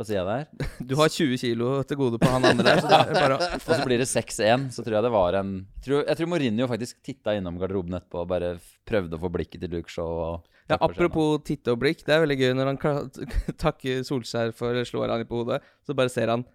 sier 0.01 0.17
jeg 0.17 0.25
der. 0.25 0.71
Du 0.89 0.95
har 0.99 1.11
20 1.13 1.37
kilo 1.41 1.69
til 1.85 1.99
gode 1.99 2.19
på 2.21 2.31
han 2.31 2.47
andre 2.49 2.65
der. 2.65 2.81
Så 2.81 2.89
det 2.89 3.19
bare 3.19 3.37
Og 3.59 3.69
så 3.69 3.79
blir 3.85 4.01
det 4.01 4.09
6-1. 4.09 4.67
Så 4.73 4.85
tror 4.85 4.97
jeg 4.97 5.05
det 5.05 5.13
var 5.13 5.39
en 5.41 5.53
tror, 5.85 6.01
Jeg 6.01 6.19
tror 6.19 6.31
Mourinho 6.33 6.69
faktisk 6.71 6.99
titta 7.05 7.37
innom 7.37 7.61
garderoben 7.61 7.99
etterpå 7.99 8.23
og 8.25 8.29
bare 8.33 8.55
prøvde 8.89 9.19
å 9.19 9.21
få 9.21 9.31
blikket 9.37 9.61
til 9.65 9.77
Luke 9.77 9.93
Shaw. 9.93 10.41
Ja, 10.65 10.79
apropos 10.81 11.43
titte 11.45 11.75
og 11.75 11.81
blikk, 11.83 12.01
det 12.07 12.15
er 12.15 12.23
veldig 12.23 12.39
gøy 12.41 12.55
når 12.57 12.71
han 12.71 12.79
takker 13.67 14.01
Solskjær 14.07 14.55
for 14.57 14.81
slår 14.81 15.13
han 15.13 15.21
i 15.21 15.29
på 15.29 15.43
hodet, 15.43 15.61
så 15.85 15.93
bare 15.97 16.09
ser 16.09 16.33
han 16.33 16.45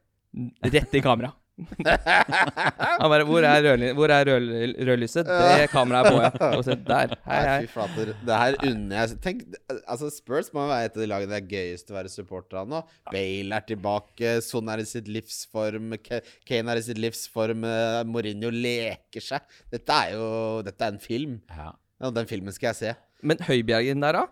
rett 0.66 0.98
i 0.98 1.02
kamera. 1.04 1.30
Han 1.60 3.10
bare 3.10 3.24
'Hvor 3.28 3.44
er, 3.46 3.62
rødly 3.66 3.90
hvor 3.96 4.12
er 4.14 4.24
rød 4.28 4.74
rødlyset?' 4.88 5.26
Det 5.30 5.68
kameraet 5.72 6.06
er 6.06 6.10
på, 6.10 6.20
ja. 6.22 6.50
Og 6.58 6.64
så 6.64 6.74
der. 6.74 7.14
Hei, 7.26 7.40
Nei, 7.40 7.40
hei. 7.48 7.58
fy 7.66 7.72
flater. 7.74 8.12
Det 8.26 8.38
her 8.42 8.56
unner 8.70 8.96
jeg 9.00 9.20
Tenk, 9.24 9.42
altså 9.86 10.10
Spurs 10.14 10.50
må 10.56 10.66
være 10.70 10.88
et 10.90 10.96
av 10.96 11.02
de 11.04 11.08
lagene 11.10 11.30
det 11.34 11.38
er 11.42 11.50
gøyest 11.54 11.90
å 11.92 11.96
være 11.98 12.12
supporter 12.12 12.60
av 12.62 12.70
nå. 12.70 12.82
Bale 13.12 13.60
er 13.60 13.66
tilbake, 13.68 14.32
Son 14.44 14.68
er 14.72 14.82
i 14.82 14.88
sitt 14.88 15.08
livsform, 15.10 15.94
Kane 16.48 16.74
er 16.74 16.80
i 16.80 16.86
sitt 16.86 16.98
livsform, 17.00 17.64
eh, 17.68 18.00
Mourinho 18.08 18.50
leker 18.54 19.20
seg. 19.24 19.40
Dette 19.72 20.00
er 20.06 20.16
jo 20.16 20.26
Dette 20.66 20.84
er 20.86 20.94
en 20.96 21.02
film. 21.02 21.38
Ja. 21.56 21.72
Og 22.06 22.14
den 22.16 22.26
filmen 22.30 22.52
skal 22.56 22.72
jeg 22.72 22.76
se. 22.80 22.94
Men 23.22 23.36
Høibjergen 23.44 24.00
der, 24.00 24.16
da? 24.16 24.26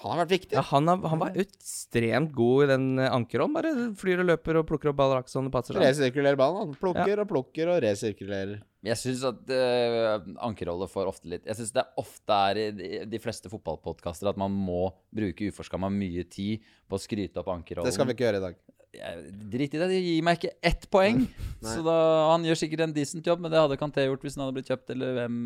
Han 0.00 0.14
har 0.14 0.22
vært 0.22 0.32
viktig. 0.32 0.56
Ja, 0.56 0.62
han, 0.70 0.88
har, 0.88 1.02
han 1.12 1.20
var 1.20 1.36
ekstremt 1.38 2.32
god 2.34 2.64
i 2.64 2.68
den 2.72 2.86
eh. 3.02 3.44
Bare 3.52 3.72
flyr 3.98 4.22
og 4.22 4.28
løper 4.30 4.58
og 4.62 4.66
plukker 4.70 4.90
opp 4.90 4.98
baller 4.98 5.20
akkurat 5.20 5.34
som 5.34 5.46
det 5.46 5.52
passer 5.54 5.76
seg. 5.76 5.84
Resirkulerer 5.84 6.38
ballen. 6.40 6.72
Han 6.72 6.78
plukker 6.80 7.22
og 7.22 7.28
plukker 7.30 7.70
og 7.74 7.80
resirkulerer. 7.84 8.62
Jeg 8.82 8.98
syns 8.98 9.22
at 9.28 9.52
uh, 9.52 10.24
ankerholdet 10.42 10.90
får 10.90 11.06
ofte 11.06 11.28
litt 11.30 11.44
Jeg 11.46 11.54
syns 11.54 11.70
det 11.76 11.84
ofte 12.02 12.38
er 12.50 12.58
i 12.58 12.64
de, 12.74 12.88
de 13.06 13.20
fleste 13.22 13.52
fotballpodkaster 13.52 14.32
at 14.32 14.40
man 14.40 14.50
må 14.50 14.88
bruke 15.14 15.52
uforskamma 15.52 15.92
mye 15.92 16.24
tid 16.26 16.64
på 16.90 16.98
å 16.98 17.02
skryte 17.02 17.44
opp 17.44 17.52
ankerholden. 17.52 17.86
Det 17.86 17.94
skal 17.94 18.08
vi 18.08 18.16
ikke 18.16 18.26
gjøre 18.26 18.42
i 18.42 18.46
dag. 18.48 18.58
Drit 18.92 19.72
i 19.72 19.78
det. 19.80 19.86
de 19.88 19.98
gir 20.02 20.24
meg 20.24 20.36
ikke 20.36 20.50
ett 20.68 20.84
poeng. 20.92 21.22
Nei. 21.24 21.70
Så 21.74 21.80
da, 21.86 21.94
Han 22.28 22.44
gjør 22.44 22.58
sikkert 22.60 22.82
en 22.84 22.92
decent 22.92 23.26
jobb, 23.26 23.40
men 23.40 23.52
det 23.52 23.60
hadde 23.60 23.78
Kanté 23.80 24.04
gjort 24.04 24.24
hvis 24.26 24.36
han 24.36 24.44
hadde 24.44 24.56
blitt 24.58 24.68
kjøpt, 24.68 24.92
eller 24.92 25.14
hvem, 25.16 25.38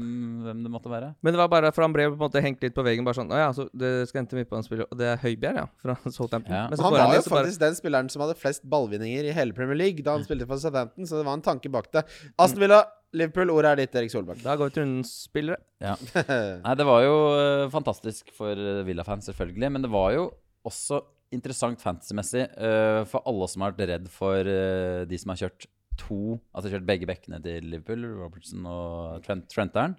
hvem 0.47 0.65
det 0.67 0.73
måtte 0.73 0.91
være. 0.91 1.13
Men 1.23 1.37
det 1.37 1.41
var 1.41 1.51
bare 1.53 1.71
for 1.77 1.87
han 1.87 1.95
ble 1.95 2.09
på 2.11 2.17
en 2.17 2.25
måte 2.25 2.43
hengt 2.43 2.65
litt 2.67 2.75
på 2.75 2.85
veggen. 2.87 3.07
Bare 3.07 3.21
sånn 3.21 3.31
Å 3.31 3.39
ja, 3.39 3.49
så 3.55 3.69
det 3.71 3.93
skal 4.11 4.25
hente 4.25 4.39
midtbanespiller 4.39 4.89
Og 4.91 4.99
det 4.99 5.13
er 5.13 5.23
Høibjerg, 5.23 5.63
ja. 5.63 5.67
Fra 5.85 5.97
Southampton. 6.11 6.53
Ja. 6.57 6.67
Men 6.73 6.81
så 6.81 6.89
Han 6.89 6.97
var 6.97 7.05
han 7.07 7.15
jo 7.15 7.23
så 7.23 7.31
bare- 7.35 7.47
faktisk 7.47 7.63
den 7.63 7.79
spilleren 7.79 8.11
som 8.13 8.27
hadde 8.27 8.39
flest 8.41 8.67
ballvinninger 8.67 9.31
i 9.31 9.35
hele 9.37 9.55
Premier 9.57 9.79
League 9.79 10.03
da 10.03 10.17
han 10.19 10.27
spilte 10.27 10.49
for 10.51 10.59
Southampton, 10.63 11.07
så 11.07 11.21
det 11.21 11.27
var 11.29 11.39
en 11.39 11.47
tanke 11.47 11.71
bak 11.71 11.91
det. 11.95 12.03
Aston 12.39 12.61
Villa, 12.67 12.83
Liverpool, 13.17 13.51
ordet 13.55 13.71
er 13.73 13.83
ditt, 13.85 13.95
Erik 13.97 14.11
Solberg. 14.13 14.43
Da 14.43 14.57
går 14.59 14.69
vi 14.69 14.75
til 14.75 14.83
rundens 14.85 15.13
spillere. 15.29 15.61
Nei, 16.67 16.75
det 16.77 16.87
var 16.89 17.05
jo 17.07 17.15
eh, 17.39 17.69
fantastisk 17.73 18.33
for 18.37 18.53
uh, 18.59 18.83
Villa-fans, 18.89 19.29
selvfølgelig. 19.31 19.71
Men 19.73 19.87
det 19.87 19.93
var 19.93 20.11
jo 20.17 20.27
også 20.67 21.01
interessant 21.37 21.83
fantasy-messig 21.83 22.45
uh, 22.57 23.03
for 23.09 23.25
alle 23.29 23.49
som 23.51 23.65
har 23.65 23.75
vært 23.75 23.91
redd 23.93 24.09
for 24.13 24.49
uh, 24.49 25.05
de 25.09 25.19
som 25.21 25.33
har 25.33 25.45
kjørt 25.45 25.69
to 25.97 26.37
Altså 26.53 26.69
kjørt 26.69 26.85
begge 26.85 27.07
bekkene 27.09 27.39
til 27.41 27.71
Liverpool, 27.73 28.03
Robertson 28.19 28.67
og 28.69 29.23
Trent, 29.25 29.47
Trenteren. 29.49 29.95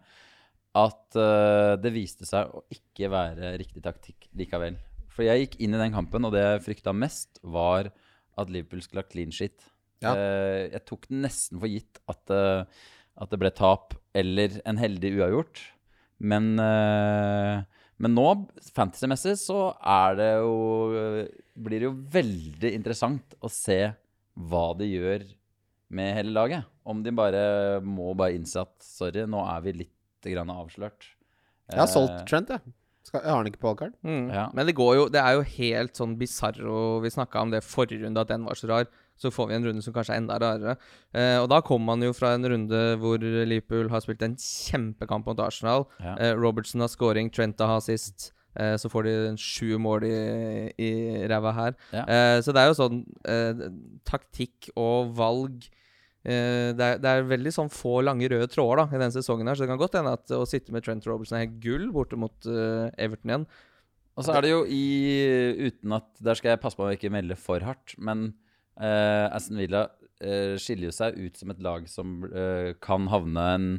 At 0.78 1.17
uh, 1.17 1.73
det 1.82 1.93
viste 1.95 2.28
seg 2.30 2.52
å 2.54 2.62
ikke 2.73 3.10
være 3.10 3.56
riktig 3.58 3.82
taktikk 3.86 4.28
likevel. 4.38 4.78
For 5.10 5.26
jeg 5.26 5.45
gikk 5.47 5.58
inn 5.65 5.73
i 5.73 5.82
den 5.82 5.95
kampen, 5.95 6.28
og 6.28 6.36
det 6.36 6.43
jeg 6.43 6.65
frykta 6.67 6.93
mest, 6.93 7.41
var 7.41 7.89
at 8.38 8.54
Liverpool 8.54 8.84
skulle 8.86 9.02
ha 9.02 9.10
clean 9.10 9.34
shit. 9.34 9.65
Ja. 10.06 10.12
Jeg 10.13 10.84
tok 10.86 11.08
nesten 11.10 11.58
for 11.58 11.65
gitt 11.71 11.97
at, 12.06 12.30
at 12.30 13.32
det 13.32 13.39
ble 13.41 13.50
tap 13.58 13.95
eller 14.13 14.60
en 14.69 14.78
heldig 14.78 15.15
uavgjort. 15.17 15.63
Men, 16.19 16.58
eh, 16.60 17.63
men 17.98 18.14
nå, 18.14 18.26
fantasy-messig, 18.76 19.36
så 19.42 19.72
er 19.82 20.18
det 20.20 20.32
jo 20.38 20.54
Blir 21.58 21.82
det 21.82 21.88
jo 21.88 21.96
veldig 22.14 22.72
interessant 22.78 23.38
å 23.42 23.50
se 23.50 23.80
hva 24.38 24.68
de 24.78 24.86
gjør 24.86 25.24
med 25.98 26.14
hele 26.20 26.34
laget. 26.36 26.68
Om 26.86 27.02
de 27.02 27.14
bare 27.16 27.44
må 27.82 28.12
bare 28.18 28.36
innse 28.38 28.62
at 28.62 28.76
sorry, 28.84 29.24
nå 29.26 29.42
er 29.50 29.64
vi 29.66 29.74
litt 29.82 30.28
grann 30.28 30.52
avslørt. 30.54 31.14
Jeg 31.72 31.82
har 31.82 31.90
solgt 31.90 32.20
Eh, 32.20 32.26
Trent, 32.30 32.52
jeg. 32.54 32.76
Skal, 33.08 33.22
jeg 33.24 33.32
har 33.32 33.40
han 33.40 33.48
ikke 33.50 33.62
på 33.64 33.72
wildcard. 33.72 33.96
Mm. 34.04 34.30
Ja. 34.36 34.46
Men 34.54 34.68
det 34.68 34.76
går 34.76 34.94
jo 34.98 35.04
Det 35.10 35.22
er 35.22 35.38
jo 35.38 35.44
helt 35.48 35.96
sånn 35.96 36.18
bisarro 36.20 37.00
Vi 37.00 37.12
snakka 37.14 37.40
om 37.46 37.54
det 37.54 37.64
forrige 37.64 38.04
runde, 38.04 38.20
at 38.20 38.28
den 38.34 38.44
var 38.44 38.60
så 38.60 38.68
rar. 38.68 38.90
Så 39.17 39.32
får 39.34 39.49
vi 39.49 39.58
en 39.58 39.65
runde 39.65 39.82
som 39.82 39.93
kanskje 39.95 40.13
er 40.13 40.21
enda 40.21 40.38
rarere. 40.41 40.77
Eh, 41.13 41.38
og 41.41 41.47
da 41.49 41.62
kommer 41.65 41.95
man 41.95 42.06
jo 42.06 42.13
fra 42.13 42.36
en 42.38 42.45
runde 42.45 42.82
hvor 43.01 43.17
Liverpool 43.21 43.89
har 43.89 44.03
spilt 44.06 44.21
en 44.25 44.36
kjempekamp 44.38 45.25
mot 45.30 45.39
Arsenal. 45.41 45.88
Ja. 46.03 46.15
Eh, 46.21 46.34
Robertson 46.38 46.84
har 46.86 46.91
scoring, 46.93 47.32
Trent 47.34 47.60
har 47.60 47.80
assist. 47.80 48.32
Eh, 48.58 48.75
så 48.77 48.89
får 48.89 49.08
de 49.08 49.15
en 49.32 49.39
sju 49.41 49.77
mål 49.82 50.06
i, 50.08 50.13
i 50.82 50.91
ræva 51.30 51.53
her. 51.53 51.75
Ja. 51.93 52.06
Eh, 52.06 52.38
så 52.45 52.53
det 52.53 52.62
er 52.62 52.71
jo 52.71 52.77
sånn 52.77 53.01
eh, 53.30 53.65
taktikk 54.08 54.69
og 54.75 55.12
valg 55.17 55.67
eh, 56.25 56.73
det, 56.77 56.88
er, 56.88 57.01
det 57.01 57.12
er 57.12 57.30
veldig 57.30 57.53
sånn 57.53 57.73
få 57.73 57.99
lange 58.06 58.30
røde 58.30 58.49
tråder 58.53 58.84
da 58.84 58.88
i 58.89 58.99
denne 59.01 59.13
sesongen. 59.13 59.49
her 59.49 59.58
Så 59.58 59.65
det 59.65 59.71
kan 59.73 59.82
godt 59.82 59.97
hende 59.99 60.15
at 60.17 60.34
å 60.34 60.43
sitte 60.49 60.73
med 60.73 60.86
Trent 60.86 61.06
Robertson 61.10 61.38
er 61.39 61.45
helt 61.45 61.58
gull 61.63 61.89
borte 61.93 62.19
mot 62.19 62.49
Everton 62.49 63.34
igjen. 63.34 63.47
Og 64.17 64.25
så 64.25 64.34
er 64.34 64.41
det 64.47 64.49
jo 64.49 64.63
i 64.65 64.84
Uten 65.67 65.93
at 65.93 66.08
Der 66.25 66.38
skal 66.38 66.56
jeg 66.56 66.62
passe 66.63 66.80
på 66.80 66.88
å 66.88 66.93
ikke 66.95 67.13
melde 67.13 67.38
for 67.38 67.62
hardt, 67.62 67.93
men 68.01 68.32
uh, 68.80 69.28
Aston 69.36 69.62
Villa 69.62 69.86
uh, 69.90 70.56
skiller 70.62 70.96
seg 70.96 71.18
ut 71.20 71.40
som 71.40 71.54
et 71.54 71.62
lag 71.63 71.88
som 71.92 72.20
uh, 72.32 72.74
kan 72.84 73.10
havne 73.12 73.48
en 73.58 73.70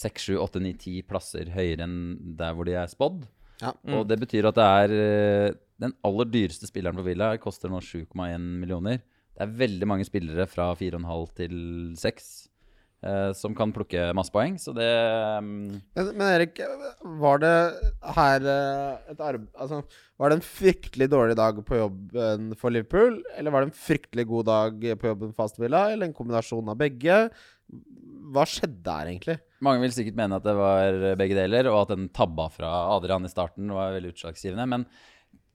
6, 0.00 0.30
7, 0.30 0.34
8, 0.38 0.62
9, 0.64 0.74
10 0.78 1.06
plasser 1.10 1.50
høyere 1.54 1.86
enn 1.86 2.00
der 2.38 2.54
hvor 2.54 2.68
de 2.68 2.76
er 2.78 2.90
spådd. 2.90 3.24
Ja. 3.60 3.74
Og 3.92 4.06
det 4.08 4.20
betyr 4.22 4.48
at 4.48 4.56
det 4.56 4.66
er 4.66 5.56
den 5.80 5.92
aller 6.06 6.28
dyreste 6.28 6.68
spilleren 6.68 6.96
på 6.96 7.04
Villa 7.04 7.32
koster 7.42 7.72
nå 7.72 7.80
7,1 7.84 8.38
millioner. 8.62 9.00
Det 9.40 9.46
er 9.46 9.58
veldig 9.62 9.86
mange 9.88 10.04
spillere 10.04 10.44
fra 10.50 10.66
4,5 10.76 11.30
til 11.38 11.54
6 11.96 12.24
eh, 12.24 12.49
som 13.32 13.54
kan 13.56 13.70
plukke 13.72 14.10
masse 14.16 14.32
poeng, 14.34 14.58
så 14.60 14.74
det 14.76 14.88
um... 15.40 15.70
Men, 15.96 16.10
men 16.18 16.26
Erik, 16.34 16.58
var 17.22 17.40
det 17.40 17.52
her 18.16 18.44
eh, 18.44 19.12
et 19.12 19.22
arbeid 19.24 19.46
altså, 19.56 19.78
Var 20.20 20.30
det 20.30 20.36
en 20.36 20.44
fryktelig 20.44 21.08
dårlig 21.08 21.36
dag 21.38 21.62
på 21.64 21.78
jobben 21.78 22.50
for 22.60 22.74
Liverpool? 22.74 23.22
Eller 23.40 23.54
var 23.54 23.64
det 23.64 23.70
en 23.70 23.78
fryktelig 23.86 24.26
god 24.28 24.50
dag 24.50 24.84
på 25.00 25.12
jobben 25.14 25.32
for 25.32 25.46
Aston 25.46 25.64
Villa? 25.64 25.86
Eller 25.88 26.10
en 26.10 26.16
kombinasjon 26.16 26.68
av 26.68 26.76
begge? 26.80 27.22
Hva 28.30 28.44
skjedde 28.48 28.98
her, 28.98 29.08
egentlig? 29.08 29.38
Mange 29.64 29.82
vil 29.84 29.96
sikkert 29.96 30.20
mene 30.20 30.36
at 30.36 30.44
det 30.44 30.56
var 30.58 31.00
begge 31.18 31.38
deler, 31.38 31.70
og 31.72 31.86
at 31.86 31.94
den 31.94 32.10
tabba 32.14 32.50
fra 32.52 32.70
Adrian 32.92 33.24
i 33.24 33.32
starten 33.32 33.72
var 33.74 33.96
veldig 33.96 34.12
utslagsgivende. 34.12 34.68
Men 34.70 34.86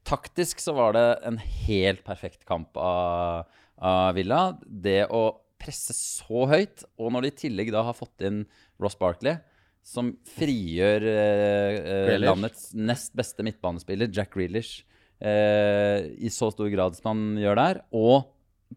taktisk 0.06 0.62
så 0.62 0.76
var 0.78 0.98
det 0.98 1.08
en 1.30 1.38
helt 1.42 2.02
perfekt 2.08 2.46
kamp 2.50 2.78
av, 2.78 3.46
av 3.78 4.14
Villa. 4.18 4.48
Det 4.66 5.04
å 5.14 5.28
presse 5.62 5.96
så 5.96 6.46
høyt, 6.52 6.86
og 7.00 7.14
når 7.14 7.26
de 7.26 7.32
i 7.32 7.38
tillegg 7.46 7.72
da 7.74 7.84
har 7.88 7.98
fått 7.98 8.26
inn 8.28 8.44
Ross 8.82 8.98
Barkley, 9.00 9.38
som 9.86 10.12
frigjør 10.36 11.06
eh, 11.06 11.76
eh, 11.78 12.14
landets 12.18 12.72
nest 12.74 13.14
beste 13.18 13.46
midtbanespiller, 13.46 14.10
Jack 14.10 14.34
Grealish, 14.34 14.84
eh, 15.22 16.10
i 16.18 16.32
så 16.34 16.50
stor 16.54 16.72
grad 16.74 16.98
som 16.98 17.12
han 17.12 17.44
gjør 17.44 17.60
der, 17.62 17.82
og 17.94 18.32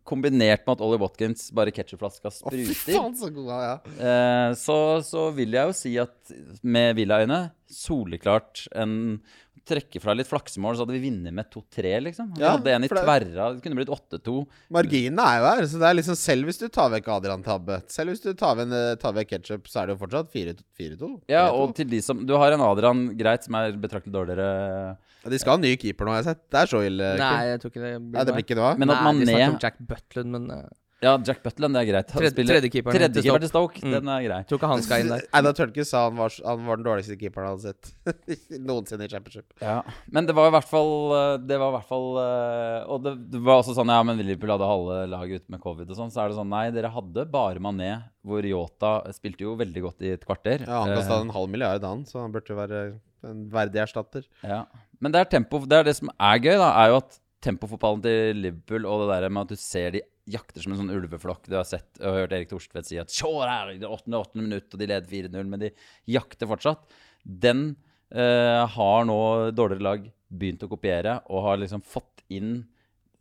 kombinert 0.09 0.65
med 0.67 0.77
at 0.77 0.85
Ollie 0.85 1.01
Watkins 1.01 1.49
bare 1.57 1.73
ketsjupflaska 1.75 2.31
spruter, 2.33 2.65
oh, 2.69 2.79
faen, 2.85 3.17
så 3.19 3.31
god! 3.35 3.51
Ja. 3.51 3.75
Eh, 3.99 4.53
så, 4.61 4.79
så 5.05 5.29
vil 5.37 5.53
jeg 5.57 5.69
jo 5.71 5.77
si 5.77 5.95
at 6.01 6.33
med 6.63 6.97
Villa-øyne, 7.01 7.43
soleklart 7.73 8.67
en 8.79 9.21
Trekke 9.69 10.01
fra 10.01 10.15
litt 10.17 10.25
flaksemål, 10.31 10.79
så 10.79 10.87
hadde 10.87 10.95
vi 10.95 11.11
vunnet 11.11 11.35
med 11.37 11.45
2-3, 11.53 11.91
liksom. 12.07 12.31
Vi 12.33 12.41
Ja, 12.41 12.55
hadde 12.55 12.71
en 12.73 12.85
i 12.87 12.89
det- 12.89 12.97
tverra. 13.03 13.49
Det 13.53 13.61
kunne 13.61 13.77
blitt 13.77 13.91
8-2. 13.93 14.47
Marginene 14.73 15.21
er 15.29 15.43
jo 15.43 15.45
her. 15.45 15.67
Så 15.69 15.77
det 15.83 15.89
er 15.91 15.95
liksom 15.99 16.17
Selv 16.17 16.49
hvis 16.49 16.57
du 16.63 16.69
tar 16.73 16.89
vekk 16.89 17.11
Adrian 17.13 17.43
Tabbe, 17.45 17.83
selv 17.93 18.09
hvis 18.15 18.23
du 18.25 18.33
tar, 18.33 18.57
vekk- 18.57 18.97
tar 19.03 19.13
vekk 19.13 19.29
ketchup, 19.29 19.69
så 19.69 19.83
er 19.83 19.87
det 19.91 19.99
jo 19.99 20.07
fortsatt 20.07 20.33
4-2. 20.33 21.11
Ja, 21.29 21.51
og 21.53 21.75
til 21.77 21.85
de 21.91 22.01
som 22.01 22.25
Du 22.25 22.33
har 22.41 22.51
en 22.57 22.65
Adrian, 22.65 23.11
greit, 23.19 23.45
som 23.45 23.57
er 23.61 23.77
betraktelig 23.77 24.15
dårligere. 24.17 24.97
De 25.29 25.39
skal 25.43 25.57
ha 25.57 25.63
ny 25.63 25.73
keeper 25.77 26.07
nå, 26.07 26.13
har 26.15 26.23
jeg 26.23 26.29
sett. 26.33 26.45
Det 26.51 26.61
er 26.63 26.67
så 26.71 26.83
ille. 26.87 27.15
Nei, 27.19 27.39
jeg 27.53 27.61
tror 27.65 27.73
ikke 27.75 27.83
det 27.87 27.95
Nei, 28.03 28.25
det 28.29 28.35
blir 28.37 28.45
ikke 28.47 28.57
noe 28.61 28.69
av. 28.75 28.79
Men 28.85 28.91
at 28.95 29.01
Nei, 29.03 29.15
de 29.19 29.33
Mané 29.33 29.49
om 29.49 29.59
Jack 29.65 29.81
Butland, 29.81 30.31
men 30.37 30.51
uh... 30.53 30.69
Ja, 30.99 31.13
Jack 31.23 31.45
Butland, 31.45 31.77
det 31.77 31.81
er 31.85 31.87
greit. 31.93 32.09
Tredje- 32.11 32.43
tredjekeeperen 32.49 32.97
til 32.99 33.03
Tredjekeeper 33.23 33.43
til 33.45 33.51
Stoke, 33.53 33.79
Mm. 33.87 33.93
den 33.95 34.09
er 34.11 34.23
grei. 34.25 34.39
tror 34.51 34.59
ikke 34.59 34.71
han 34.73 34.81
skal 34.83 35.05
inn 35.05 35.11
der. 35.13 35.21
Eida 35.39 35.53
Tørke 35.55 35.85
sa 35.87 36.01
han 36.09 36.17
var, 36.19 36.35
han 36.43 36.65
var 36.67 36.81
den 36.81 36.87
dårligste 36.89 37.15
keeperen 37.21 37.47
han 37.47 37.55
hadde 37.55 37.71
sett 37.71 38.59
noensinne 38.67 39.07
i 39.07 39.13
championship. 39.13 39.47
Ja, 39.63 39.77
men 40.11 40.27
det 40.27 40.35
var 40.35 40.49
i 40.51 40.55
hvert 40.57 40.67
fall 40.67 40.91
eh, 41.15 41.37
Det 41.47 41.59
var 41.63 41.71
i 41.71 41.77
hvert 41.77 41.87
fall 41.93 42.09
eh, 42.19 42.81
Og 42.91 43.05
det, 43.05 43.13
det 43.31 43.43
var 43.47 43.61
også 43.63 43.77
sånn 43.79 43.93
Ja, 43.95 44.01
men 44.03 44.19
Liverpool 44.19 44.51
hadde 44.57 44.67
halve 44.73 44.99
laget 45.15 45.45
ute 45.45 45.55
med 45.55 45.63
covid 45.63 45.87
og 45.95 46.01
sånn. 46.01 46.11
Så 46.11 46.25
er 46.25 46.33
det 46.33 46.39
sånn 46.41 46.51
Nei, 46.51 46.65
dere 46.75 46.91
hadde 46.91 47.29
bare 47.31 47.63
Mané, 47.63 47.93
hvor 48.27 48.43
Yota 48.51 48.97
spilte 49.15 49.47
jo 49.47 49.55
veldig 49.63 49.85
godt 49.87 50.03
i 50.03 50.11
et 50.17 50.27
kvarter. 50.27 50.67
Ja, 50.67 50.83
Han 50.83 50.97
kasta 50.99 51.21
en 51.23 51.31
halv 51.39 51.47
milliard, 51.55 51.87
han, 51.87 52.03
så 52.11 52.25
han 52.25 52.35
burde 52.35 52.51
jo 52.51 52.59
være 52.59 52.83
en 53.29 53.47
verdig 53.55 53.85
erstatter. 53.87 54.27
Ja. 54.43 54.65
Men 54.99 55.15
det 55.15 55.21
er 55.23 55.33
tempo 55.37 55.61
Det 55.65 55.79
er 55.79 55.89
det 55.89 55.97
som 55.99 56.11
er 56.13 56.39
gøy, 56.43 56.57
da, 56.59 56.69
er 56.83 56.93
jo 56.93 57.01
at 57.03 57.19
tempofotballen 57.45 58.03
til 58.03 58.41
Liverpool 58.43 58.87
og 58.89 59.05
det 59.05 59.21
der 59.23 59.31
med 59.31 59.47
at 59.47 59.53
du 59.55 59.61
ser 59.61 59.93
de 59.95 60.03
jakter 60.29 60.65
som 60.65 60.75
en 60.75 60.81
sånn 60.81 60.95
ulveflokk. 60.95 61.47
Du 61.49 61.57
har 61.57 61.67
sett 61.69 62.01
og 62.03 62.17
hørt 62.17 62.35
Erik 62.37 62.51
Thorstvedt 62.51 62.89
si 62.89 62.99
at 63.01 63.13
Sjå 63.15 63.31
der, 63.41 63.75
i 63.77 63.81
det 63.81 63.89
88. 63.89 64.41
minutt, 64.43 64.67
og 64.73 64.81
de 64.81 64.89
leder 64.91 65.09
4-0, 65.09 65.47
men 65.49 65.63
de 65.63 65.71
jakter 66.11 66.51
fortsatt. 66.51 66.83
Den 67.23 67.71
eh, 68.11 68.65
har 68.75 69.07
nå 69.09 69.21
dårligere 69.57 69.87
lag 69.87 70.11
begynt 70.29 70.67
å 70.67 70.71
kopiere, 70.71 71.21
og 71.31 71.47
har 71.47 71.63
liksom 71.63 71.85
fått 71.87 72.27
inn 72.35 72.59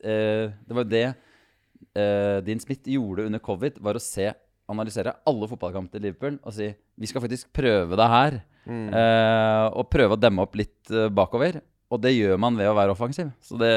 eh, 0.04 0.50
Det 0.52 0.76
var 0.76 0.84
jo 0.84 0.92
det 0.92 1.06
eh, 1.08 2.40
Dean 2.44 2.60
Smith 2.63 2.90
gjorde 2.92 3.30
under 3.30 3.44
covid, 3.44 3.80
var 3.86 4.00
å 4.00 4.04
se 4.04 4.32
analysere 4.70 5.14
alle 5.30 5.48
fotballkamper 5.50 5.96
til 5.98 6.06
Liverpool 6.10 6.38
og 6.44 6.54
si 6.56 6.68
vi 7.00 7.08
skal 7.10 7.24
faktisk 7.24 7.50
prøve 7.56 7.96
det 8.00 8.08
her. 8.12 8.40
Eh, 8.68 9.66
og 9.80 9.88
prøve 9.94 10.18
å 10.18 10.20
demme 10.20 10.44
opp 10.44 10.56
litt 10.60 10.92
eh, 10.92 11.08
bakover. 11.14 11.62
Og 11.88 12.02
det 12.04 12.12
gjør 12.18 12.40
man 12.44 12.58
ved 12.60 12.68
å 12.68 12.76
være 12.76 12.92
offensiv. 12.92 13.30
Så 13.40 13.56
det, 13.62 13.72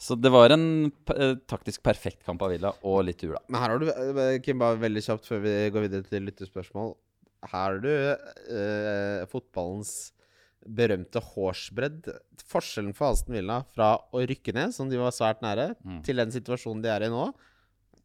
så 0.00 0.16
det 0.20 0.32
var 0.34 0.52
en 0.52 0.66
eh, 1.16 1.34
taktisk 1.48 1.82
perfekt 1.86 2.26
kamp 2.26 2.42
av 2.44 2.52
Villa, 2.52 2.74
og 2.84 3.02
litt 3.08 3.24
da. 3.24 3.40
Men 3.48 3.62
her 3.62 3.72
har 3.72 3.80
du, 3.80 3.88
Kim, 4.44 4.60
bare 4.60 4.76
veldig 4.82 5.04
kjapt 5.06 5.28
før 5.30 5.40
vi 5.46 5.54
går 5.72 5.86
videre 5.86 6.04
til 6.10 6.28
lyttespørsmål. 6.28 6.92
Her 7.48 7.56
har 7.56 7.78
du 7.80 7.88
eh, 7.88 9.22
fotballens 9.32 10.10
berømte 10.60 11.22
hårsbredd. 11.24 12.10
Forskjellen 12.50 12.92
for 12.92 13.14
Aston 13.14 13.32
Villa 13.38 13.62
fra 13.72 13.94
å 14.12 14.20
rykke 14.28 14.52
ned, 14.58 14.74
som 14.76 14.90
de 14.92 15.00
var 15.00 15.14
svært 15.16 15.40
nære, 15.40 15.70
Mm. 15.80 16.02
til 16.04 16.20
den 16.20 16.34
situasjonen 16.34 16.82
de 16.84 16.90
er 16.92 17.06
i 17.06 17.08
nå. 17.08 17.30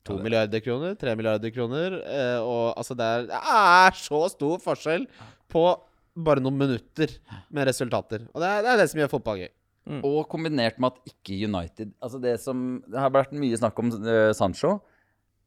To 0.06 0.20
Ja, 0.20 0.24
milliarder 0.26 0.62
kroner, 0.62 0.96
tre 1.02 1.16
milliarder 1.18 1.52
kroner. 1.54 2.00
Eh, 2.06 2.40
og 2.40 2.78
altså, 2.78 2.98
det 2.98 3.06
er, 3.06 3.28
det 3.32 3.42
er 3.58 4.00
så 4.00 4.22
stor 4.30 4.62
forskjell 4.62 5.08
på 5.52 5.66
bare 6.16 6.44
noen 6.44 6.58
minutter 6.60 7.12
med 7.52 7.68
resultater. 7.68 8.28
Og 8.34 8.42
det 8.44 8.50
er 8.50 8.66
det, 8.66 8.74
er 8.74 8.84
det 8.84 8.90
som 8.92 9.02
gjør 9.02 9.16
fotball 9.18 9.42
gøy. 9.44 9.54
Og 10.06 10.24
kombinert 10.32 10.80
med 10.82 10.96
at 10.96 11.12
ikke 11.12 11.36
United 11.46 11.92
Altså 12.02 12.18
det 12.18 12.32
som 12.42 12.80
Det 12.90 12.98
har 12.98 13.12
vært 13.14 13.36
mye 13.38 13.54
snakk 13.60 13.78
om 13.78 13.92
uh, 13.94 14.32
Sancho. 14.34 14.80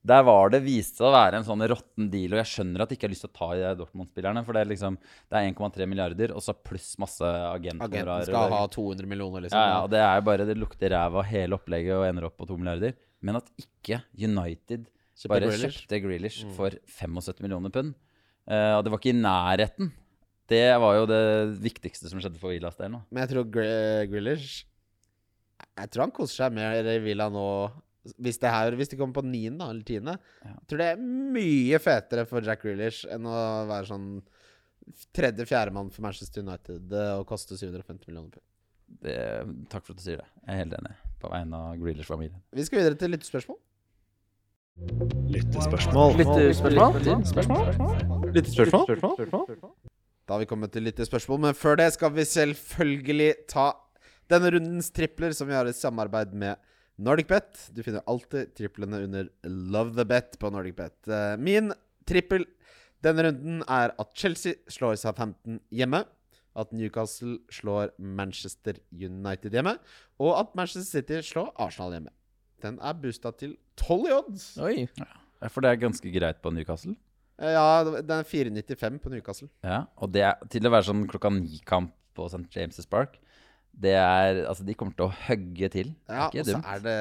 Der 0.06 0.22
var 0.22 0.52
det 0.54 0.60
viste 0.62 1.00
seg 1.00 1.08
å 1.08 1.10
være 1.10 1.40
en 1.40 1.46
sånn 1.46 1.64
råtten 1.72 2.06
deal, 2.12 2.36
og 2.36 2.38
jeg 2.44 2.50
skjønner 2.52 2.84
at 2.84 2.92
de 2.92 2.94
ikke 2.94 3.08
har 3.08 3.12
lyst 3.12 3.24
til 3.26 3.32
å 3.32 3.34
ta 3.34 3.48
i 3.58 3.64
Dortmund-spillerne. 3.80 4.44
For 4.46 4.54
det 4.54 4.62
er 4.62 4.70
liksom 4.70 4.98
Det 5.02 5.40
er 5.40 5.48
1,3 5.50 5.88
milliarder, 5.90 6.32
og 6.38 6.44
så 6.44 6.54
pluss 6.54 6.92
masse 7.02 7.26
agenter. 7.26 7.88
Agenten 7.88 8.30
skal 8.30 8.54
ha 8.54 8.62
200 8.78 9.10
millioner, 9.10 9.42
liksom. 9.44 9.58
Ja, 9.58 9.74
ja, 9.74 9.82
og 9.82 9.90
det 9.92 10.04
er 10.04 10.20
jo 10.20 10.26
bare 10.30 10.46
Det 10.48 10.56
lukter 10.58 10.94
ræv 10.94 11.18
av 11.18 11.28
hele 11.28 11.58
opplegget 11.58 11.98
og 11.98 12.06
ender 12.06 12.28
opp 12.30 12.38
på 12.38 12.46
2 12.46 12.60
milliarder. 12.62 12.94
Men 13.22 13.36
at 13.40 13.48
ikke 13.58 14.02
United 14.14 14.86
Kjøpte 15.18 15.28
bare 15.32 15.48
Grealish. 15.48 15.78
kjøpte 15.82 15.98
Grealish 16.04 16.44
Mm. 16.46 16.52
for 16.54 16.70
75 16.86 17.40
millioner 17.42 17.70
pund. 17.74 17.94
Uh, 18.48 18.78
det 18.82 18.90
var 18.92 18.98
ikke 19.00 19.10
i 19.14 19.18
nærheten. 19.20 19.92
Det 20.48 20.62
var 20.80 20.94
jo 20.96 21.06
det 21.10 21.58
viktigste 21.60 22.08
som 22.08 22.20
skjedde 22.22 22.38
for 22.40 22.48
Villas 22.54 22.76
del 22.78 22.90
nå. 22.94 23.02
Men 23.10 23.26
jeg 23.26 23.34
tror 23.34 23.44
Gre- 23.52 24.06
Grealish 24.08 24.64
Jeg 25.76 25.90
tror 25.90 26.02
han 26.06 26.10
koser 26.14 26.44
seg 26.46 26.54
mer 26.54 26.78
i 26.86 26.98
Villa 27.02 27.28
nå 27.28 27.44
hvis 28.22 28.38
det, 28.40 28.48
her, 28.48 28.72
hvis 28.78 28.88
det 28.88 28.96
kommer 28.98 29.18
på 29.20 29.24
niende 29.26 29.66
eller 29.68 29.82
tiende. 29.84 30.14
Ja. 30.42 30.54
Jeg 30.54 30.66
tror 30.70 30.78
det 30.80 30.86
er 30.94 31.02
mye 31.36 31.78
fetere 31.82 32.24
for 32.26 32.40
Jack 32.40 32.62
Grealish 32.62 33.04
enn 33.10 33.26
å 33.28 33.66
være 33.68 33.84
sånn 33.90 34.22
tredje-fjerdemann 35.12 35.90
for 35.92 36.02
Manchester 36.06 36.40
United 36.46 36.92
eh, 36.94 37.12
og 37.18 37.26
koste 37.28 37.58
750 37.58 38.06
millioner. 38.08 38.30
pund. 38.32 39.66
Takk 39.68 39.84
for 39.84 39.92
at 39.92 40.00
du 40.00 40.04
sier 40.06 40.22
det. 40.22 40.28
Jeg 40.46 40.54
er 40.54 40.62
helt 40.62 40.78
enig. 40.78 40.94
På 41.18 41.30
vegne 41.32 41.56
av 41.56 41.76
Grealish-familien. 41.80 42.40
Vi 42.54 42.64
skal 42.66 42.82
videre 42.82 42.98
til 43.00 43.10
lyttespørsmål. 43.14 43.58
Lyttespørsmål. 45.34 46.14
Da 50.28 50.34
har 50.34 50.42
vi 50.42 50.48
kommet 50.50 50.72
til 50.74 50.84
lyttespørsmål, 50.86 51.40
men 51.48 51.56
før 51.56 51.78
det 51.80 51.88
skal 51.96 52.12
vi 52.14 52.24
selvfølgelig 52.28 53.30
ta 53.50 53.70
denne 54.28 54.50
rundens 54.54 54.90
tripler, 54.92 55.32
som 55.32 55.48
vi 55.48 55.56
har 55.56 55.66
i 55.66 55.72
samarbeid 55.72 56.34
med 56.36 56.60
NordicBet. 57.00 57.70
Du 57.74 57.82
finner 57.86 58.04
alltid 58.10 58.52
triplene 58.58 59.00
under 59.06 59.28
Love 59.48 59.96
the 59.96 60.04
Bet 60.04 60.36
på 60.40 60.50
NordicBet. 60.52 60.98
Eh, 61.08 61.36
Min 61.40 61.72
trippel 62.08 62.44
denne 63.04 63.24
runden 63.28 63.62
er 63.70 63.94
at 63.94 64.14
Chelsea 64.18 64.58
slår 64.68 64.98
Southampton 65.00 65.60
hjemme. 65.70 66.04
At 66.58 66.72
Newcastle 66.74 67.36
slår 67.54 67.92
Manchester 68.02 68.80
United 68.90 69.54
hjemme. 69.54 69.76
Og 70.18 70.32
at 70.40 70.54
Manchester 70.58 71.00
City 71.00 71.20
slår 71.22 71.52
Arsenal 71.62 71.94
hjemme. 71.94 72.10
Den 72.64 72.80
er 72.82 72.96
boosta 72.98 73.30
til 73.38 73.52
12 73.78 74.08
i 74.08 74.14
odds. 74.16 74.46
Oi. 74.58 74.88
Ja, 74.98 75.46
For 75.52 75.62
det 75.62 75.70
er 75.70 75.78
ganske 75.84 76.10
greit 76.10 76.40
på 76.42 76.50
Newcastle. 76.50 76.96
Eh, 77.38 77.52
Ja, 77.54 77.84
den 77.86 78.10
er 78.10 78.26
4,95 78.26 78.98
på 79.04 79.12
Newcastle. 79.12 79.48
Ja, 79.62 79.84
og 79.96 80.10
det 80.12 80.24
er 80.26 80.34
til 80.50 80.66
å 80.66 80.72
være 80.74 80.88
sånn 80.90 81.04
klokka 81.06 81.30
ni-kamp 81.30 81.92
på 82.18 82.26
St. 82.26 82.48
James' 82.50 82.88
Park. 82.90 83.20
Det 83.78 83.92
er 83.94 84.40
Altså, 84.48 84.64
de 84.66 84.74
kommer 84.74 84.94
til 84.98 85.04
å 85.06 85.12
hogge 85.28 85.68
til. 85.70 85.92
Ja, 86.10 86.28
Ikke 86.32 86.40
og 86.40 86.46
så 86.48 86.58
er 86.66 86.80
det 86.82 86.94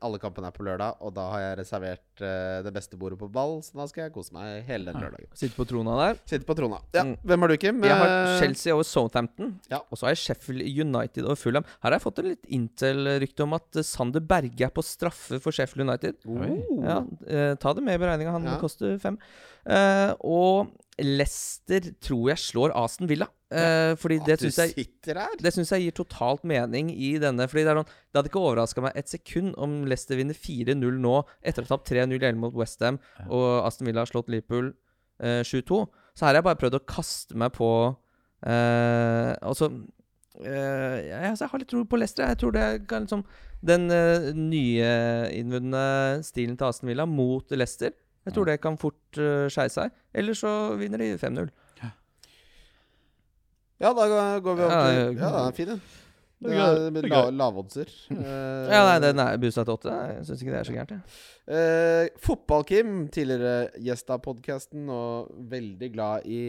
Alle 0.00 0.18
kampene 0.22 0.48
er 0.48 0.54
på 0.56 0.64
lørdag, 0.64 0.96
og 1.04 1.12
da 1.14 1.26
har 1.34 1.40
jeg 1.42 1.58
reservert 1.58 2.22
uh, 2.24 2.62
det 2.64 2.72
beste 2.72 2.96
bordet 2.96 3.18
på 3.20 3.28
ball, 3.32 3.58
så 3.66 3.76
da 3.76 3.86
skal 3.90 4.06
jeg 4.06 4.14
kose 4.14 4.32
meg 4.32 4.62
hele 4.64 4.88
den 4.92 5.02
lørdagen. 5.02 5.28
Sitte 5.36 5.54
på 5.58 5.66
trona 5.68 5.96
der. 6.00 6.20
Sitte 6.24 6.46
på 6.48 6.56
trona. 6.56 6.80
Ja, 6.96 7.04
Mm. 7.04 7.16
Hvem 7.28 7.40
har 7.44 7.48
du, 7.48 7.56
Kim? 7.60 7.82
Jeg 7.84 7.92
har 8.00 8.08
Eh, 8.14 8.38
Chelsea 8.40 8.72
over 8.72 8.84
Southampton. 8.88 9.60
Ja. 9.70 9.80
Og 9.90 9.98
så 9.98 10.06
har 10.06 10.14
jeg 10.14 10.22
Sheffield 10.22 10.62
United 10.64 11.24
over 11.24 11.36
Fulham. 11.36 11.64
Her 11.82 11.90
har 11.90 11.98
jeg 11.98 12.04
fått 12.06 12.18
en 12.22 12.30
litt 12.32 12.46
Intel-rykte 12.48 13.44
om 13.44 13.52
at 13.58 13.76
eh, 13.76 13.82
Sander 13.84 14.20
Berge 14.24 14.64
er 14.64 14.72
på 14.72 14.82
straffe 14.82 15.40
for 15.42 15.52
Sheffield 15.52 15.84
United. 15.88 16.14
oh. 16.24 16.80
Ja, 16.84 16.98
uh, 17.04 17.54
Ta 17.60 17.74
det 17.74 17.82
med 17.84 18.00
i 18.00 18.02
beregninga. 18.04 18.32
Han 18.32 18.44
Ja. 18.48 18.56
koster 18.60 18.96
fem. 18.98 19.18
Uh, 19.68 20.12
og 20.20 20.70
Leicester 21.02 21.88
tror 22.02 22.28
jeg 22.30 22.38
slår 22.38 22.74
Aston 22.78 23.08
Villa. 23.10 23.26
Eh, 23.54 23.94
fordi 23.98 24.20
det 24.26 24.36
syns 24.40 24.58
jeg 24.58 24.86
det 25.42 25.52
synes 25.54 25.72
jeg 25.74 25.86
gir 25.86 25.96
totalt 25.96 26.44
mening 26.46 26.90
i 26.90 27.14
denne. 27.22 27.48
Fordi 27.50 27.64
Det, 27.66 27.74
noen, 27.74 27.90
det 27.90 28.18
hadde 28.18 28.30
ikke 28.30 28.42
overraska 28.42 28.84
meg 28.84 28.98
et 28.98 29.10
sekund 29.10 29.54
om 29.58 29.82
Leicester 29.90 30.18
vinner 30.18 30.38
4-0 30.38 31.00
nå, 31.02 31.16
etter 31.42 31.62
å 31.62 31.66
ha 31.66 31.74
tapt 31.74 31.90
3-0 31.90 32.14
hjemme 32.18 32.46
mot 32.46 32.54
Westham, 32.54 33.00
og 33.28 33.66
Aston 33.66 33.90
Villa 33.90 34.04
har 34.04 34.10
slått 34.10 34.30
Liverpool 34.30 34.72
eh, 35.18 35.42
7-2. 35.42 35.82
Så 36.14 36.26
her 36.26 36.32
har 36.32 36.42
jeg 36.42 36.48
bare 36.50 36.62
prøvd 36.62 36.78
å 36.78 36.86
kaste 36.86 37.38
meg 37.38 37.54
på 37.58 37.70
eh, 38.46 39.34
Altså 39.42 39.72
Uh, 40.34 40.98
ja, 40.98 41.30
altså, 41.30 41.44
Jeg 41.44 41.50
har 41.52 41.60
litt 41.62 41.68
tro 41.70 41.84
på 41.86 41.98
Leicester. 42.00 42.26
Jeg 42.26 42.40
tror 42.40 42.54
det 42.56 42.62
kan 42.90 43.04
liksom 43.04 43.20
Den 43.62 43.84
uh, 43.86 44.32
nyinnvunne 44.34 45.82
stilen 46.26 46.56
til 46.58 46.66
Aston 46.66 46.90
Villa 46.90 47.06
mot 47.06 47.54
Leicester 47.54 47.94
Jeg 48.24 48.36
tror 48.36 48.48
det 48.48 48.60
kan 48.62 48.78
fort 48.80 49.20
uh, 49.20 49.46
skeie 49.52 49.72
seg. 49.72 49.92
Eller 50.14 50.38
så 50.38 50.50
vinner 50.80 51.02
de 51.02 51.12
5-0. 51.20 51.50
Ja, 53.82 53.90
da 53.90 54.06
går 54.40 54.56
vi 54.56 54.64
opp 54.64 54.72
til 54.72 54.96
ja, 54.96 55.04
det 55.10 55.18
den 55.18 55.38
er 55.42 55.54
fin, 55.56 55.70
den. 55.74 55.80
Det 56.44 56.56
er 56.60 57.06
la, 57.08 57.22
Lavoddser. 57.32 57.88
Eh, 58.12 58.68
Ja, 58.68 58.82
nei, 58.84 58.98
den 59.02 59.20
er 59.22 59.38
bussa 59.40 59.64
til 59.64 59.76
åtte. 59.76 59.94
Jeg 60.10 60.26
syns 60.28 60.42
ikke 60.42 60.52
det 60.52 60.58
er 60.58 60.68
så 60.68 60.76
gærent. 60.76 60.92
jeg. 60.94 61.02
Uh, 61.48 62.20
Fotball-Kim, 62.24 62.92
tidligere 63.12 63.70
gjest 63.86 64.12
av 64.12 64.20
podkasten, 64.24 64.86
og 64.92 65.32
veldig 65.50 65.90
glad 65.94 66.28
i 66.28 66.42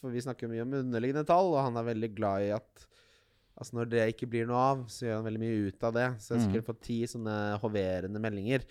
For 0.00 0.12
vi 0.14 0.24
snakker 0.24 0.50
mye 0.50 0.64
om 0.64 0.76
underliggende 0.80 1.26
tall, 1.28 1.52
og 1.52 1.62
han 1.62 1.76
er 1.80 1.88
veldig 1.92 2.12
glad 2.16 2.48
i 2.48 2.50
at 2.56 2.90
Altså 3.54 3.76
Når 3.76 3.84
det 3.86 4.04
ikke 4.10 4.26
blir 4.26 4.48
noe 4.48 4.58
av, 4.58 4.80
så 4.90 5.04
gjør 5.06 5.20
han 5.20 5.26
veldig 5.28 5.40
mye 5.44 5.58
ut 5.68 5.84
av 5.86 5.92
det. 5.94 6.06
Så 6.18 6.32
jeg 6.34 6.42
skulle 6.42 6.62
mm. 6.64 6.66
fått 6.66 6.80
ti 6.88 6.96
sånne 7.06 7.34
hoverende 7.62 8.18
meldinger. 8.18 8.64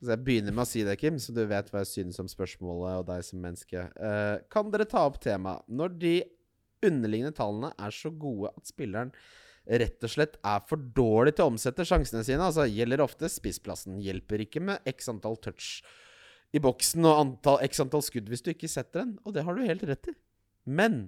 Så 0.00 0.14
jeg 0.14 0.24
begynner 0.24 0.54
med 0.56 0.64
å 0.64 0.68
si 0.70 0.82
det, 0.86 0.96
Kim, 1.00 1.18
så 1.20 1.34
du 1.36 1.42
vet 1.44 1.68
hva 1.68 1.82
jeg 1.82 1.90
synes 1.90 2.20
om 2.22 2.28
spørsmålet 2.30 3.02
og 3.02 3.08
deg 3.10 3.24
som 3.26 3.42
menneske. 3.44 3.84
Uh, 4.00 4.40
kan 4.52 4.70
dere 4.72 4.88
ta 4.88 5.04
opp 5.04 5.18
temaet 5.20 5.66
når 5.68 5.96
de 6.00 6.14
underliggende 6.86 7.36
tallene 7.36 7.74
er 7.76 7.92
så 7.92 8.08
gode 8.08 8.48
at 8.56 8.70
spilleren 8.70 9.12
rett 9.68 10.06
og 10.06 10.10
slett 10.10 10.38
er 10.46 10.62
for 10.66 10.80
dårlig 10.96 11.34
til 11.36 11.46
å 11.46 11.52
omsette 11.52 11.84
sjansene 11.86 12.24
sine. 12.26 12.46
Altså 12.46 12.64
gjelder 12.64 13.04
ofte 13.04 13.28
spissplassen. 13.30 14.00
Hjelper 14.02 14.46
ikke 14.46 14.62
med 14.64 14.88
x 14.88 15.10
antall 15.12 15.36
touch 15.44 15.82
i 16.56 16.62
boksen 16.62 17.04
og 17.06 17.18
antall, 17.20 17.60
x 17.66 17.82
antall 17.84 18.02
skudd 18.02 18.30
hvis 18.30 18.42
du 18.46 18.54
ikke 18.54 18.70
setter 18.70 19.04
den. 19.04 19.18
Og 19.24 19.36
det 19.36 19.44
har 19.46 19.56
du 19.56 19.66
helt 19.66 19.84
rett 19.86 20.10
i. 20.10 20.16
Men 20.64 21.02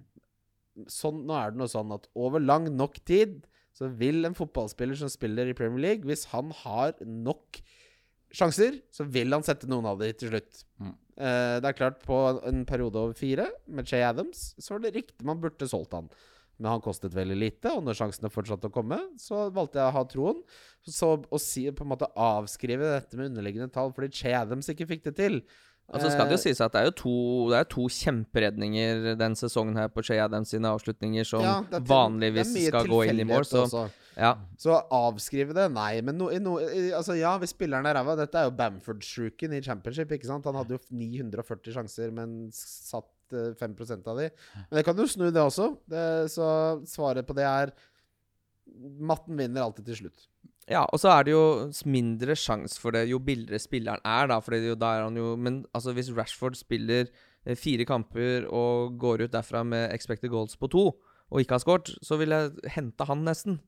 sånn, 0.91 1.25
nå 1.29 1.37
er 1.37 1.53
det 1.53 1.63
noe 1.63 1.73
sånn 1.73 1.97
at 1.97 2.07
over 2.13 2.43
lang 2.43 2.69
nok 2.77 3.01
tid 3.09 3.41
så 3.77 3.89
vil 3.89 4.27
en 4.29 4.37
fotballspiller 4.37 4.99
som 5.01 5.11
spiller 5.11 5.49
i 5.49 5.57
Premier 5.57 5.81
League, 5.81 6.05
hvis 6.09 6.27
han 6.35 6.53
har 6.61 6.93
nok 7.01 7.63
sjanser, 8.37 8.81
så 8.95 9.07
vil 9.09 9.33
han 9.35 9.45
sette 9.47 9.68
noen 9.71 9.87
av 9.92 10.01
de 10.03 10.11
til 10.16 10.33
slutt. 10.33 10.64
Mm. 10.83 10.92
Uh, 11.12 11.57
det 11.62 11.68
er 11.71 11.77
klart, 11.79 12.03
på 12.07 12.18
en 12.49 12.62
periode 12.68 12.99
over 12.99 13.16
fire, 13.16 13.49
med 13.68 13.88
Jay 13.88 14.05
Adams, 14.07 14.53
så 14.59 14.75
var 14.75 14.87
det 14.87 14.95
riktig 14.97 15.27
man 15.29 15.40
burde 15.42 15.68
solgt 15.68 15.92
han. 15.97 16.09
Men 16.62 16.71
han 16.77 16.83
kostet 16.85 17.14
veldig 17.16 17.37
lite, 17.40 17.73
og 17.75 17.83
når 17.83 17.97
sjansene 17.99 18.31
fortsatte 18.31 18.68
å 18.68 18.73
komme, 18.75 18.99
så 19.18 19.49
valgte 19.55 19.81
jeg 19.81 19.88
å 19.88 19.97
ha 19.97 20.03
troen. 20.07 20.42
Så 20.87 21.09
å 21.27 21.40
si, 21.40 21.64
på 21.75 21.83
en 21.85 21.90
måte 21.95 22.09
avskrive 22.14 22.92
dette 22.92 23.18
med 23.18 23.33
underliggende 23.33 23.73
tall 23.73 23.92
fordi 23.97 24.12
Jay 24.23 24.37
Adams 24.37 24.71
ikke 24.71 24.87
fikk 24.90 25.05
det 25.09 25.14
til 25.18 25.40
Og 25.92 26.01
så 26.01 26.12
skal 26.12 26.29
det 26.31 26.37
jo 26.37 26.40
Eh, 26.40 26.45
sies 26.45 26.61
at 26.62 26.73
det 26.73 26.81
er 26.81 26.87
jo 26.88 26.95
to, 27.01 27.14
det 27.51 27.59
er 27.59 27.66
to 27.71 27.87
kjemperedninger 27.90 29.16
den 29.18 29.35
sesongen 29.37 29.77
her 29.77 29.90
på 29.92 30.05
Jay 30.07 30.21
Adams 30.23 30.53
sine 30.55 30.71
avslutninger 30.71 31.27
som 31.27 31.42
ja, 31.45 31.57
til- 31.68 31.85
vanligvis 31.90 32.55
skal 32.68 32.88
gå 32.88 33.03
inn 33.11 33.21
i 33.21 33.27
mål. 33.29 33.45
Så 33.45 33.64
også. 33.66 33.85
Ja. 34.16 34.33
Så 34.61 34.75
avskrive 34.92 35.55
det? 35.57 35.68
Nei. 35.72 36.01
Men 36.05 36.18
no, 36.20 36.29
no, 36.42 36.57
altså 36.96 37.16
ja, 37.18 37.33
hvis 37.40 37.55
spilleren 37.55 37.87
er 37.88 37.96
ræva 37.98 38.16
Dette 38.18 38.40
er 38.40 38.48
jo 38.48 38.57
Bamford-sjuken 38.59 39.57
i 39.57 39.62
championship. 39.64 40.12
ikke 40.12 40.29
sant? 40.29 40.46
Han 40.48 40.59
hadde 40.61 40.77
jo 40.77 40.83
940 40.90 41.77
sjanser, 41.79 42.12
men 42.14 42.51
satt 42.57 43.37
eh, 43.37 43.55
5 43.59 43.79
av 44.11 44.20
de. 44.20 44.29
Men 44.59 44.77
det 44.79 44.85
kan 44.87 44.98
jo 44.98 45.09
snu, 45.09 45.31
det 45.31 45.42
også. 45.42 45.72
Det, 45.88 46.05
så 46.33 46.46
svaret 46.88 47.29
på 47.29 47.37
det 47.38 47.48
er 47.48 47.75
Matten 49.03 49.37
vinner 49.37 49.64
alltid 49.64 49.85
til 49.90 49.96
slutt. 50.05 50.29
ja, 50.70 50.85
og 50.87 51.01
så 51.03 51.11
er 51.11 51.27
det 51.27 51.33
jo 51.35 51.70
mindre 51.90 52.37
sjanse 52.38 52.79
for 52.81 52.94
det 52.94 53.09
jo 53.11 53.18
billigere 53.20 53.59
spilleren 53.61 54.01
er, 54.07 54.31
da. 54.31 54.38
For 54.40 54.55
da 54.79 54.92
er 54.96 55.03
han 55.09 55.16
jo 55.18 55.35
Men 55.37 55.64
altså, 55.75 55.92
hvis 55.92 56.12
Rashford 56.14 56.57
spiller 56.57 57.09
eh, 57.44 57.57
fire 57.57 57.85
kamper 57.85 58.46
og 58.48 58.98
går 59.01 59.27
ut 59.27 59.33
derfra 59.35 59.64
med 59.64 59.90
expected 59.92 60.31
goals 60.31 60.57
på 60.57 60.70
to, 60.72 60.92
og 61.33 61.40
ikke 61.40 61.57
har 61.57 61.64
skåret, 61.64 61.94
så 62.05 62.18
vil 62.20 62.35
jeg 62.35 62.72
hente 62.75 63.07
han 63.09 63.25
nesten. 63.25 63.59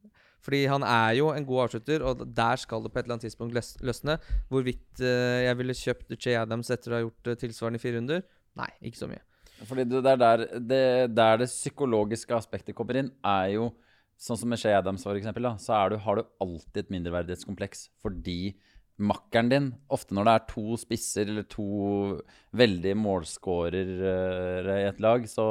Fordi 0.45 0.65
han 0.69 0.85
er 0.85 1.15
jo 1.19 1.31
en 1.33 1.47
god 1.49 1.63
avslutter, 1.67 2.05
og 2.05 2.25
der 2.37 2.61
skal 2.61 2.85
det 2.85 2.93
på 2.93 3.01
et 3.01 3.07
eller 3.07 3.17
annet 3.17 3.27
tidspunkt 3.29 3.57
løsne. 3.85 4.19
Hvorvidt 4.53 5.01
eh, 5.01 5.45
jeg 5.47 5.61
ville 5.61 5.79
kjøpt 5.79 6.19
Jay 6.19 6.37
Adams 6.37 6.73
etter 6.75 6.93
å 6.93 6.99
ha 6.99 7.05
gjort 7.07 7.31
eh, 7.33 7.39
tilsvarende 7.41 7.81
fire 7.81 7.97
runder? 7.97 8.27
Nei, 8.61 8.69
ikke 8.85 9.01
så 9.01 9.09
mye. 9.11 9.25
Fordi 9.65 9.87
det 9.89 10.03
er 10.11 10.21
der 10.21 10.45
det, 10.61 10.85
der 11.17 11.41
det 11.41 11.49
psykologiske 11.49 12.37
aspektet 12.37 12.77
kommer 12.77 13.01
inn, 13.01 13.11
er 13.25 13.55
jo 13.57 13.73
Sånn 14.21 14.39
som 14.39 14.47
med 14.47 14.61
Shay 14.63 14.77
Adams, 14.79 15.03
for 15.03 15.19
eksempel, 15.19 15.43
da, 15.43 15.57
så 15.59 15.75
du, 15.91 15.97
har 16.01 16.21
du 16.21 16.29
alltid 16.41 16.85
et 16.85 16.93
mindreverdighetskompleks 16.95 17.89
fordi 18.05 18.55
makkeren 19.03 19.51
din 19.51 19.65
Ofte 19.93 20.15
når 20.15 20.29
det 20.29 20.35
er 20.35 20.45
to 20.53 20.77
spisser 20.79 21.31
eller 21.33 21.47
to 21.51 21.67
veldig 22.55 22.95
målskårere 23.03 24.77
i 24.79 24.87
et 24.87 25.03
lag, 25.03 25.27
så, 25.29 25.49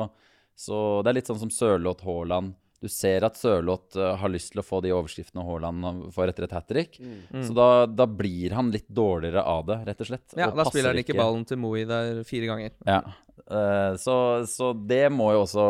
så 0.56 0.78
det 1.04 1.12
er 1.12 1.20
litt 1.20 1.32
sånn 1.32 1.42
som 1.44 1.52
Sørloth 1.52 2.08
Haaland. 2.08 2.56
Du 2.84 2.90
ser 2.92 3.24
at 3.24 3.38
Sørloth 3.40 3.96
eh, 3.96 4.14
har 4.20 4.32
lyst 4.32 4.52
til 4.52 4.60
å 4.60 4.66
få 4.68 4.82
de 4.84 4.92
overskriftene 4.92 5.46
Haaland 5.48 6.10
får 6.12 6.34
etter 6.34 6.48
et 6.50 6.56
hat 6.58 6.68
trick. 6.68 6.98
Mm. 7.00 7.44
Så 7.48 7.56
da, 7.56 7.68
da 7.88 8.08
blir 8.10 8.56
han 8.58 8.74
litt 8.74 8.90
dårligere 8.92 9.44
av 9.48 9.64
det, 9.70 9.78
rett 9.88 10.04
og 10.04 10.10
slett. 10.10 10.26
Ja, 10.36 10.50
og 10.52 10.60
da 10.60 10.68
spiller 10.68 10.92
han 10.92 11.00
ikke 11.00 11.16
ballen 11.16 11.46
til 11.48 11.62
Moe 11.64 11.86
der 11.88 12.26
fire 12.28 12.52
ganger. 12.52 12.76
ja. 12.90 13.04
Eh, 13.44 13.96
så, 14.00 14.16
så 14.48 14.70
det 14.74 15.10
må 15.12 15.32
jo 15.34 15.42
også 15.44 15.64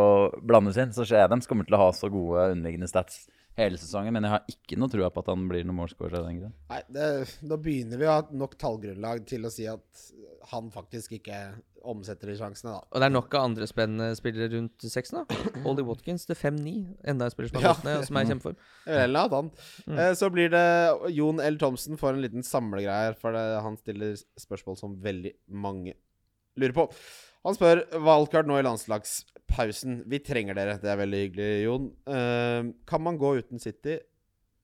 blandes 0.45 0.77
inn. 0.77 0.91
Så 0.93 1.07
Adams 1.17 1.49
kommer 1.49 1.65
til 1.67 1.77
å 1.77 1.85
ha 1.85 1.93
så 1.95 2.09
gode 2.11 2.51
underliggende 2.53 2.89
stats 2.91 3.23
hele 3.57 3.77
sesongen, 3.77 4.15
men 4.15 4.25
jeg 4.25 4.33
har 4.33 4.47
ikke 4.49 4.77
noe 4.81 4.91
trua 4.91 5.09
på 5.13 5.21
at 5.21 5.29
han 5.29 5.43
blir 5.49 5.65
noen 5.67 5.77
målscorer 5.77 6.17
av 6.19 6.27
den 6.27 6.39
grunn. 6.41 6.55
Nei, 6.71 6.81
det, 6.95 7.09
Da 7.45 7.57
begynner 7.61 8.01
vi 8.01 8.07
å 8.09 8.15
ha 8.15 8.23
nok 8.33 8.55
tallgrunnlag 8.61 9.27
til 9.29 9.45
å 9.45 9.51
si 9.53 9.67
at 9.69 10.05
han 10.51 10.71
faktisk 10.73 11.13
ikke 11.19 11.39
omsetter 11.83 12.31
de 12.31 12.37
sjansene, 12.39 12.73
da. 12.77 12.87
Og 12.89 13.01
det 13.01 13.07
er 13.09 13.13
nok 13.13 13.35
av 13.35 13.45
andre 13.49 13.67
spennende 13.67 14.15
spillere 14.15 14.49
rundt 14.53 14.85
seksen. 14.87 15.23
da 15.23 15.63
Ollie 15.67 15.85
Watkins 15.85 16.25
til 16.27 16.37
5-9. 16.39 16.73
Enda 17.11 17.27
en 17.27 17.33
spiller 17.33 17.51
som 17.51 17.59
har 17.59 17.75
gått 17.75 17.87
ned, 17.87 17.99
og 17.99 18.07
som 18.07 18.19
er 18.19 18.25
i 18.25 18.31
kjempeform. 18.31 18.61
Eller. 19.03 19.35
Mm. 19.83 19.97
Eh, 19.97 20.13
så 20.19 20.31
blir 20.33 20.53
det 20.53 20.63
Jon 21.15 21.43
L. 21.43 21.59
Thomsen 21.61 21.99
får 21.99 22.15
en 22.15 22.23
liten 22.23 22.47
samlegreie 22.47 23.09
her, 23.09 23.19
for 23.19 23.35
det, 23.35 23.43
han 23.65 23.77
stiller 23.81 24.15
spørsmål 24.39 24.79
som 24.79 24.97
veldig 25.03 25.35
mange 25.51 25.97
lurer 26.59 26.75
på. 26.77 26.87
Han 27.43 27.57
spør 27.57 27.83
valgkart 28.03 28.47
nå 28.47 28.57
i 28.59 28.63
landslagspausen. 28.63 30.01
Vi 30.09 30.19
trenger 30.23 30.55
dere. 30.57 30.77
Det 30.79 30.91
er 30.91 30.99
veldig 31.01 31.21
hyggelig, 31.25 31.53
Jon. 31.65 31.87
Uh, 32.07 32.73
kan 32.87 33.03
man 33.03 33.19
gå 33.19 33.35
uten 33.41 33.59
City? 33.59 33.97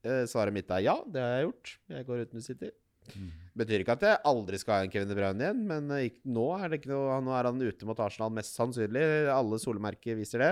Uh, 0.06 0.24
svaret 0.30 0.56
mitt 0.56 0.70
er 0.72 0.86
ja. 0.86 0.96
Det 1.04 1.20
har 1.20 1.34
jeg 1.36 1.50
gjort. 1.50 1.74
Jeg 1.92 2.08
går 2.08 2.24
uten 2.24 2.46
City. 2.46 2.70
Betyr 3.60 3.82
ikke 3.82 3.96
at 3.98 4.06
jeg 4.06 4.22
aldri 4.30 4.58
skal 4.60 4.76
ha 4.76 4.86
en 4.86 4.92
Kevin 4.92 5.10
De 5.10 5.16
Bruyne 5.18 5.42
igjen, 5.42 5.62
men 5.66 5.90
eh, 5.96 6.12
nå 6.30 6.46
er, 6.56 6.68
det 6.70 6.80
ikke 6.80 6.92
noe, 6.92 7.18
nå 7.24 7.34
er 7.36 7.48
han 7.48 7.60
ute 7.60 7.88
mot 7.88 7.98
Arsenal, 8.00 8.32
mest 8.36 8.56
sannsynlig. 8.56 9.02
Alle 9.34 9.58
solmerker 9.60 10.18
viser 10.18 10.44
det. 10.44 10.50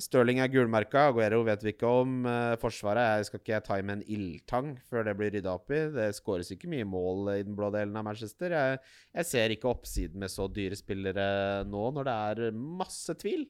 Stirling 0.00 0.38
er 0.40 0.48
gulmerka, 0.48 1.10
Aguero 1.10 1.42
vet 1.44 1.64
vi 1.66 1.74
ikke 1.74 1.88
om. 2.00 2.22
Eh, 2.24 2.54
forsvaret 2.60 3.18
jeg 3.18 3.26
skal 3.28 3.40
ikke 3.42 3.52
jeg 3.52 3.64
ta 3.66 3.76
i 3.76 3.82
med 3.84 3.98
en 3.98 4.04
ildtang 4.14 4.70
før 4.88 5.04
det 5.04 5.12
blir 5.18 5.34
rydda 5.34 5.52
opp 5.52 5.72
i. 5.74 5.82
Det 5.92 6.06
skåres 6.16 6.48
ikke 6.54 6.70
mye 6.72 6.86
mål 6.88 7.28
i 7.34 7.42
den 7.44 7.58
blå 7.58 7.68
delen 7.74 7.98
av 8.00 8.06
Manchester. 8.06 8.54
Jeg, 8.56 8.80
jeg 9.18 9.28
ser 9.28 9.52
ikke 9.52 9.68
oppsiden 9.68 10.22
med 10.22 10.32
så 10.32 10.48
dyre 10.48 10.78
spillere 10.80 11.26
nå, 11.68 11.84
når 11.98 12.08
det 12.08 12.16
er 12.30 12.56
masse 12.56 13.16
tvil. 13.20 13.44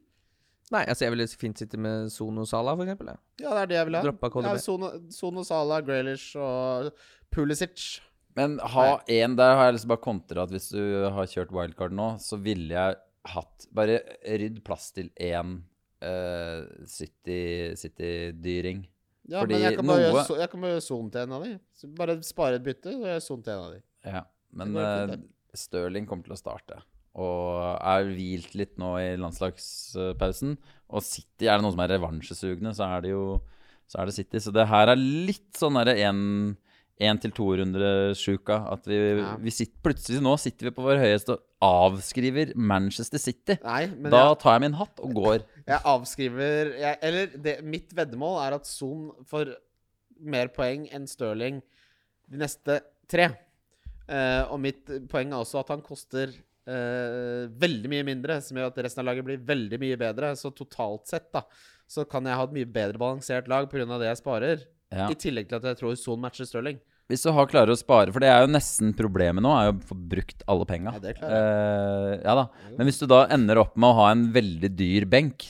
Nei, 0.73 0.83
altså 0.89 1.07
jeg 1.07 1.15
ville 1.15 1.29
fint 1.39 1.63
sitte 1.63 1.79
med 1.81 2.11
Sono 2.11 2.47
Sala, 2.49 2.75
for 2.75 2.89
eksempel. 2.89 3.13
Ja. 3.13 3.19
Ja, 3.45 3.55
det 3.55 3.63
er 3.63 3.71
det 3.71 3.79
jeg 3.79 3.91
vil 3.91 3.99
ha. 4.01 4.05
Ja, 4.49 4.59
Sono, 4.67 4.93
Sono 5.15 5.45
Sala, 5.47 5.83
Graylish 5.85 6.33
og 6.41 6.91
Pulisic. 7.31 8.01
Men 8.35 8.57
ha 8.75 8.87
én 9.13 9.37
der 9.37 9.59
har 9.59 9.69
jeg 9.69 9.77
lyst 9.77 9.85
til 9.85 9.93
å 9.93 9.95
bare 9.95 10.07
kontre 10.07 10.43
at 10.47 10.55
hvis 10.55 10.71
du 10.73 10.81
har 11.13 11.29
kjørt 11.29 11.53
wildcard 11.53 11.95
nå, 11.95 12.15
så 12.23 12.39
ville 12.41 12.73
jeg 12.73 12.97
hatt 13.31 13.69
Bare 13.71 14.01
rydd 14.27 14.65
plass 14.67 14.89
til 14.97 15.13
én 15.21 15.61
eh, 16.03 16.87
City- 16.91 17.75
City-dyring. 17.79 18.83
Ja, 19.31 19.41
Fordi 19.45 19.55
men 19.55 19.63
jeg 19.63 19.77
kan 19.79 19.87
bare 19.87 19.99
noe- 20.03 20.07
gjøre 20.27 20.41
jeg 20.43 20.83
Son 20.83 21.11
til 21.15 21.21
en 21.23 21.33
av 21.33 21.45
de. 21.47 21.53
Bare 21.99 22.17
spare 22.27 22.57
et 22.59 22.65
bytte, 22.67 22.91
og 22.97 23.05
gjøre 23.07 23.23
Son 23.23 23.43
til 23.43 23.53
en 23.55 23.65
av 23.69 23.73
de. 23.77 23.83
ja. 24.11 24.25
Men 24.55 24.73
går 24.75 25.13
eh. 25.15 25.17
Stirling 25.55 26.07
kommer 26.09 26.25
til 26.25 26.33
å 26.35 26.41
starte. 26.41 26.83
Og 27.15 27.79
er 27.81 28.05
hvilt 28.09 28.55
litt 28.57 28.79
nå 28.81 28.97
i 29.01 29.17
landslagspausen. 29.21 30.57
Og 30.91 31.03
City, 31.05 31.47
er 31.47 31.57
det 31.59 31.65
noen 31.65 31.73
som 31.77 31.81
er 31.85 31.93
revansjesugne, 31.99 32.73
så 32.77 32.85
er 32.97 33.01
det 33.07 33.11
jo 33.15 33.41
så 33.89 34.01
er 34.01 34.07
det 34.09 34.15
City. 34.15 34.39
Så 34.41 34.53
det 34.53 34.67
her 34.69 34.89
er 34.89 34.97
litt 34.97 35.53
sånn 35.59 35.75
derre 35.77 35.97
én 36.01 37.19
til 37.21 37.31
to-runde-sjuka. 37.33 38.73
At 38.73 38.85
vi, 38.87 39.21
Ja. 39.21 39.37
vi 39.37 39.51
sitter, 39.51 39.81
plutselig 39.83 40.23
nå 40.23 40.39
sitter 40.39 40.71
vi 40.71 40.71
på 40.77 40.83
vår 40.85 41.01
høyeste 41.01 41.31
og 41.37 41.41
avskriver 41.63 42.53
Manchester 42.59 43.21
City. 43.23 43.57
Nei, 43.63 43.87
men 43.95 44.11
da 44.13 44.25
jeg, 44.27 44.39
tar 44.43 44.57
jeg 44.57 44.65
min 44.65 44.79
hatt 44.81 45.03
og 45.05 45.15
går. 45.19 45.45
jeg 45.73 45.81
avskriver 45.93 46.73
jeg, 46.81 46.99
Eller 47.07 47.37
det, 47.45 47.59
mitt 47.67 47.95
veddemål 47.97 48.41
er 48.47 48.57
at 48.59 48.69
Son 48.69 49.11
får 49.31 49.55
mer 50.23 50.51
poeng 50.55 50.89
enn 50.95 51.09
Stirling 51.11 51.61
de 52.31 52.41
neste 52.41 52.81
tre. 53.11 53.31
Uh, 54.09 54.51
og 54.53 54.59
mitt 54.63 54.91
poeng 55.11 55.33
er 55.33 55.43
også 55.43 55.61
at 55.63 55.71
han 55.73 55.85
koster 55.85 56.33
uh, 56.33 57.47
veldig 57.63 57.91
mye 57.93 58.07
mindre, 58.07 58.41
som 58.45 58.59
gjør 58.59 58.73
at 58.73 58.81
resten 58.87 59.05
av 59.05 59.11
laget 59.13 59.29
blir 59.29 59.45
veldig 59.53 59.81
mye 59.83 59.99
bedre. 60.01 60.33
Så 60.39 60.53
totalt 60.57 61.11
sett, 61.11 61.31
da, 61.35 61.45
så 61.91 62.07
kan 62.09 62.27
jeg 62.27 62.39
ha 62.39 62.47
et 62.49 62.57
mye 62.57 62.71
bedre 62.79 63.01
balansert 63.01 63.51
lag 63.51 63.71
pga. 63.71 63.87
det 63.95 64.11
jeg 64.11 64.23
sparer. 64.23 64.67
Ja. 64.93 65.09
I 65.09 65.17
tillegg 65.17 65.49
til 65.49 65.61
at 65.61 65.71
jeg 65.71 65.81
tror 65.81 65.95
Son 65.97 66.21
matcher 66.21 66.49
Stirling. 66.49 66.83
Hvis 67.13 67.27
du 67.27 67.29
har 67.37 67.49
klarer 67.51 67.75
å 67.75 67.77
spare, 67.77 68.13
for 68.15 68.25
det 68.25 68.31
er 68.33 68.47
jo 68.47 68.49
nesten 68.49 68.95
problemet 68.97 69.45
nå, 69.45 69.51
er 69.53 69.67
jo 69.69 69.75
å 69.75 69.89
få 69.91 69.97
brukt 70.15 70.45
alle 70.49 70.65
penga. 70.69 70.95
Ja, 70.97 71.03
Eh, 71.29 72.13
ja 72.25 72.37
da. 72.39 72.47
Men 72.79 72.89
hvis 72.89 73.01
du 73.03 73.05
da 73.11 73.27
ender 73.37 73.61
opp 73.61 73.77
med 73.77 73.91
å 73.91 73.99
ha 74.01 74.07
en 74.15 74.27
veldig 74.33 74.71
dyr 74.79 75.05
benk 75.13 75.45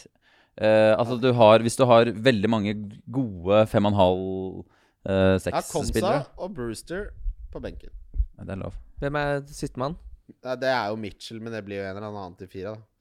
uh, 0.58 0.92
Altså 0.98 1.16
du 1.22 1.28
har 1.38 1.62
Hvis 1.64 1.78
du 1.78 1.84
har 1.88 2.10
veldig 2.10 2.50
mange 2.50 2.74
gode 3.06 3.62
fem 3.70 3.86
og 3.86 3.92
en 3.92 4.00
halv, 4.00 4.62
eh, 5.06 5.36
Jeg 5.38 5.54
Ja, 5.54 5.62
Komsa 5.70 6.14
og 6.36 6.56
Brewster 6.56 7.12
på 7.52 7.62
benken. 7.62 7.94
Ja, 8.38 8.48
Det 8.48 8.56
er 8.56 8.62
lov. 8.64 8.78
Hvem 9.02 9.18
er 9.22 9.44
sistemann? 9.46 9.96
Ja, 10.42 10.56
det 10.56 10.70
er 10.70 10.88
jo 10.90 10.96
Mitchell, 10.96 11.40
men 11.42 11.52
det 11.54 11.62
blir 11.66 11.78
jo 11.78 11.86
en 11.86 11.96
eller 11.96 12.10
annen 12.10 12.38
til 12.38 12.50
fire, 12.50 12.74
da. 12.74 12.91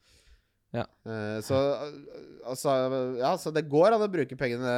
Ja. 0.72 0.86
Eh, 1.04 1.40
så 1.44 1.58
altså 2.48 2.76
Ja, 3.20 3.34
så 3.40 3.52
det 3.52 3.68
går 3.70 3.96
an 3.96 4.06
å 4.06 4.12
bruke 4.12 4.38
pengene. 4.40 4.72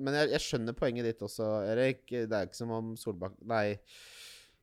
Men 0.00 0.18
jeg, 0.18 0.32
jeg 0.34 0.46
skjønner 0.48 0.76
poenget 0.78 1.06
ditt 1.08 1.22
også, 1.24 1.46
Erik. 1.70 2.02
Det 2.10 2.28
er 2.28 2.48
ikke 2.48 2.60
som 2.60 2.74
om 2.74 2.92
Solbakk 2.98 3.38
Nei. 3.50 3.78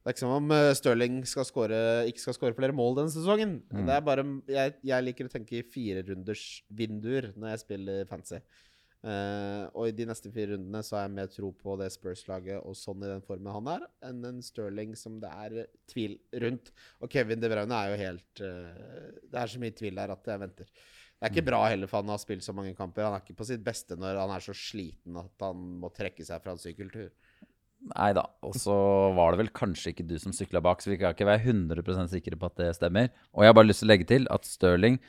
Det 0.02 0.10
er 0.10 0.16
ikke 0.16 0.24
som 0.24 0.34
om 0.34 0.50
uh, 0.50 0.72
Stirling 0.74 1.20
skal 1.30 1.46
score, 1.46 1.80
ikke 2.10 2.24
skal 2.24 2.34
skåre 2.34 2.58
flere 2.58 2.74
mål 2.74 2.96
denne 2.98 3.14
sesongen. 3.14 3.60
Mm. 3.70 3.84
Det 3.86 3.94
er 3.94 4.06
bare 4.08 4.24
jeg, 4.50 4.74
jeg 4.90 5.06
liker 5.06 5.28
å 5.30 5.34
tenke 5.34 5.60
i 5.60 5.68
firerundersvinduer 5.76 7.28
når 7.36 7.54
jeg 7.54 7.62
spiller 7.62 8.10
fancy. 8.10 8.40
Eh, 9.02 9.64
og 9.74 9.88
i 9.90 9.94
de 9.98 10.06
neste 10.06 10.30
fire 10.30 10.54
rundene 10.54 10.84
så 10.86 10.98
har 10.98 11.08
jeg 11.08 11.14
mer 11.16 11.30
tro 11.34 11.48
på 11.58 11.74
det 11.82 11.88
Spurs-laget 11.90 12.62
og 12.62 12.78
sånn 12.78 13.02
i 13.02 13.10
den 13.10 13.24
formen 13.26 13.50
han 13.56 13.70
er, 13.74 13.86
enn 14.06 14.20
en 14.30 14.42
Stirling 14.46 14.94
som 15.00 15.16
det 15.24 15.32
er 15.32 15.72
tvil 15.90 16.20
rundt. 16.44 16.70
Og 17.02 17.10
Kevin 17.14 17.42
De 17.42 17.50
Bruyne 17.50 17.80
er 17.80 17.94
jo 17.94 18.02
helt 18.02 18.44
uh, 18.46 19.08
Det 19.26 19.42
er 19.42 19.54
så 19.54 19.62
mye 19.64 19.78
tvil 19.78 19.98
der 19.98 20.14
at 20.14 20.30
jeg 20.30 20.44
venter. 20.44 20.70
Det 21.22 21.28
er 21.28 21.34
ikke 21.34 21.50
bra 21.50 21.64
heller, 21.70 21.90
for 21.90 22.02
han 22.02 22.14
har 22.14 22.22
spilt 22.22 22.46
så 22.46 22.54
mange 22.58 22.76
kamper. 22.78 23.06
Han 23.06 23.18
er 23.18 23.26
ikke 23.26 23.38
på 23.38 23.46
sitt 23.46 23.66
beste 23.66 23.98
når 23.98 24.22
han 24.22 24.32
er 24.34 24.46
så 24.46 24.56
sliten 24.58 25.18
at 25.22 25.46
han 25.46 25.66
må 25.82 25.92
trekke 25.94 26.26
seg 26.26 26.42
fra 26.42 26.54
en 26.56 26.62
sykkeltur. 26.62 27.10
Nei 27.92 28.12
da. 28.18 28.24
Og 28.46 28.54
så 28.62 28.74
var 29.18 29.34
det 29.34 29.42
vel 29.42 29.52
kanskje 29.54 29.96
ikke 29.96 30.06
du 30.10 30.16
som 30.22 30.34
sykla 30.34 30.62
bak, 30.62 30.82
så 30.82 30.94
vi 30.94 31.00
kan 31.02 31.16
ikke 31.16 31.30
være 31.30 31.46
100% 31.50 32.14
sikre 32.14 32.38
på 32.38 32.50
at 32.50 32.58
det 32.62 32.72
stemmer. 32.78 33.10
Og 33.34 33.42
jeg 33.42 33.54
har 33.54 33.58
bare 33.58 33.70
lyst 33.70 33.82
til 33.82 33.90
å 33.90 33.94
legge 33.94 34.10
til 34.10 34.28
at 34.34 34.50
Stirling 34.50 35.00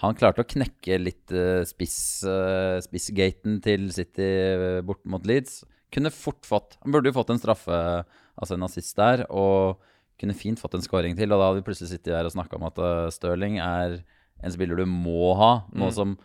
han 0.00 0.14
klarte 0.18 0.42
å 0.42 0.48
knekke 0.48 0.96
litt 0.98 1.30
uh, 1.36 1.62
spiss, 1.68 2.24
uh, 2.26 2.80
spissgaten 2.82 3.60
til 3.62 3.90
City 3.94 4.24
uh, 4.56 4.80
bort 4.82 5.04
mot 5.06 5.24
Leeds. 5.28 5.64
Kunne 5.92 6.10
fort 6.10 6.42
fått 6.48 6.78
Han 6.82 6.92
burde 6.94 7.10
jo 7.10 7.16
fått 7.18 7.30
en 7.30 7.38
straffe, 7.38 8.04
altså 8.40 8.54
en 8.56 8.64
assist 8.66 8.96
der, 8.96 9.26
og 9.30 9.78
kunne 10.18 10.34
fint 10.34 10.58
fått 10.58 10.74
en 10.74 10.82
scoring 10.82 11.14
til. 11.18 11.30
Og 11.32 11.38
da 11.38 11.50
hadde 11.50 11.60
vi 11.60 11.66
plutselig 11.68 11.92
sittet 11.92 12.14
her 12.16 12.24
og 12.24 12.32
snakka 12.34 12.56
om 12.56 12.64
at 12.70 12.78
Stirling 13.12 13.58
er 13.60 13.98
en 14.42 14.50
spiller 14.54 14.76
du 14.80 14.86
må 14.86 15.34
ha, 15.38 15.52
nå 15.70 15.90
Mm. 15.90 15.92
som 15.94 16.18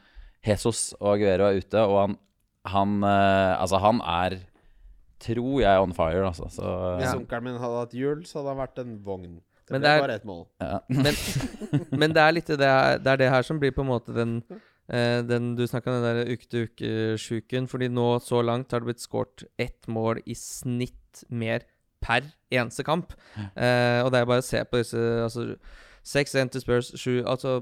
Jesus 0.45 0.93
og 1.01 1.17
Aguero 1.17 1.49
er 1.51 1.59
ute. 1.59 1.81
Og 1.83 1.97
han, 1.99 2.15
han 2.65 3.03
Altså, 3.03 3.77
han 3.83 3.99
er 4.01 4.39
tror 5.19 5.59
jeg 5.61 5.81
on 5.81 5.93
fire, 5.97 6.23
altså. 6.29 6.45
Så 6.49 6.63
Hvis 6.97 7.09
Ja. 7.11 7.17
onkelen 7.17 7.43
min 7.43 7.57
hadde 7.61 7.79
hatt 7.83 7.93
hjul, 7.93 8.23
så 8.23 8.39
hadde 8.39 8.53
han 8.55 8.61
vært 8.67 8.79
en 8.79 8.97
vogn. 9.03 9.41
Det 9.67 9.73
Men 9.75 9.81
ble 9.81 9.89
det 9.89 9.93
er- 9.97 10.01
bare 10.05 10.15
ett 10.15 10.25
mål. 10.25 10.45
ja. 10.63 10.79
Men, 10.89 11.13
men 11.99 12.13
det 12.15 12.21
er 12.23 12.31
litt 12.37 12.47
det, 12.47 12.59
her- 12.71 12.97
det 13.03 13.11
er 13.13 13.17
det 13.23 13.29
her 13.33 13.43
som 13.43 13.59
blir 13.59 13.73
på 13.75 13.83
en 13.83 13.89
måte 13.91 14.13
den, 14.15 14.37
eh, 14.89 15.21
den 15.27 15.55
Du 15.57 15.65
snakka 15.67 15.91
om 15.91 16.01
den 16.01 16.21
der 16.21 16.31
uke-til-uke-sjuken. 16.33 17.67
Fordi 17.67 17.89
nå 17.91 18.07
så 18.23 18.41
langt 18.45 18.71
har 18.71 18.79
det 18.83 18.87
blitt 18.93 19.03
skåret 19.03 19.43
ett 19.59 19.87
mål 19.91 20.21
i 20.25 20.33
snitt 20.35 21.23
mer 21.29 21.65
per 22.01 22.21
eneste 22.53 22.83
kamp. 22.87 23.11
Eh, 23.57 23.99
og 24.05 24.11
det 24.13 24.21
er 24.21 24.25
bare 24.29 24.43
å 24.43 24.45
se 24.45 24.63
på 24.63 24.77
disse 24.79 24.97
altså, 25.25 25.57
Seks 26.07 26.35
igjen 26.37 26.49
til 26.53 26.61
Spurs, 26.63 26.93
7 26.95 27.23
Altså 27.27 27.57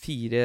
fire 0.00 0.44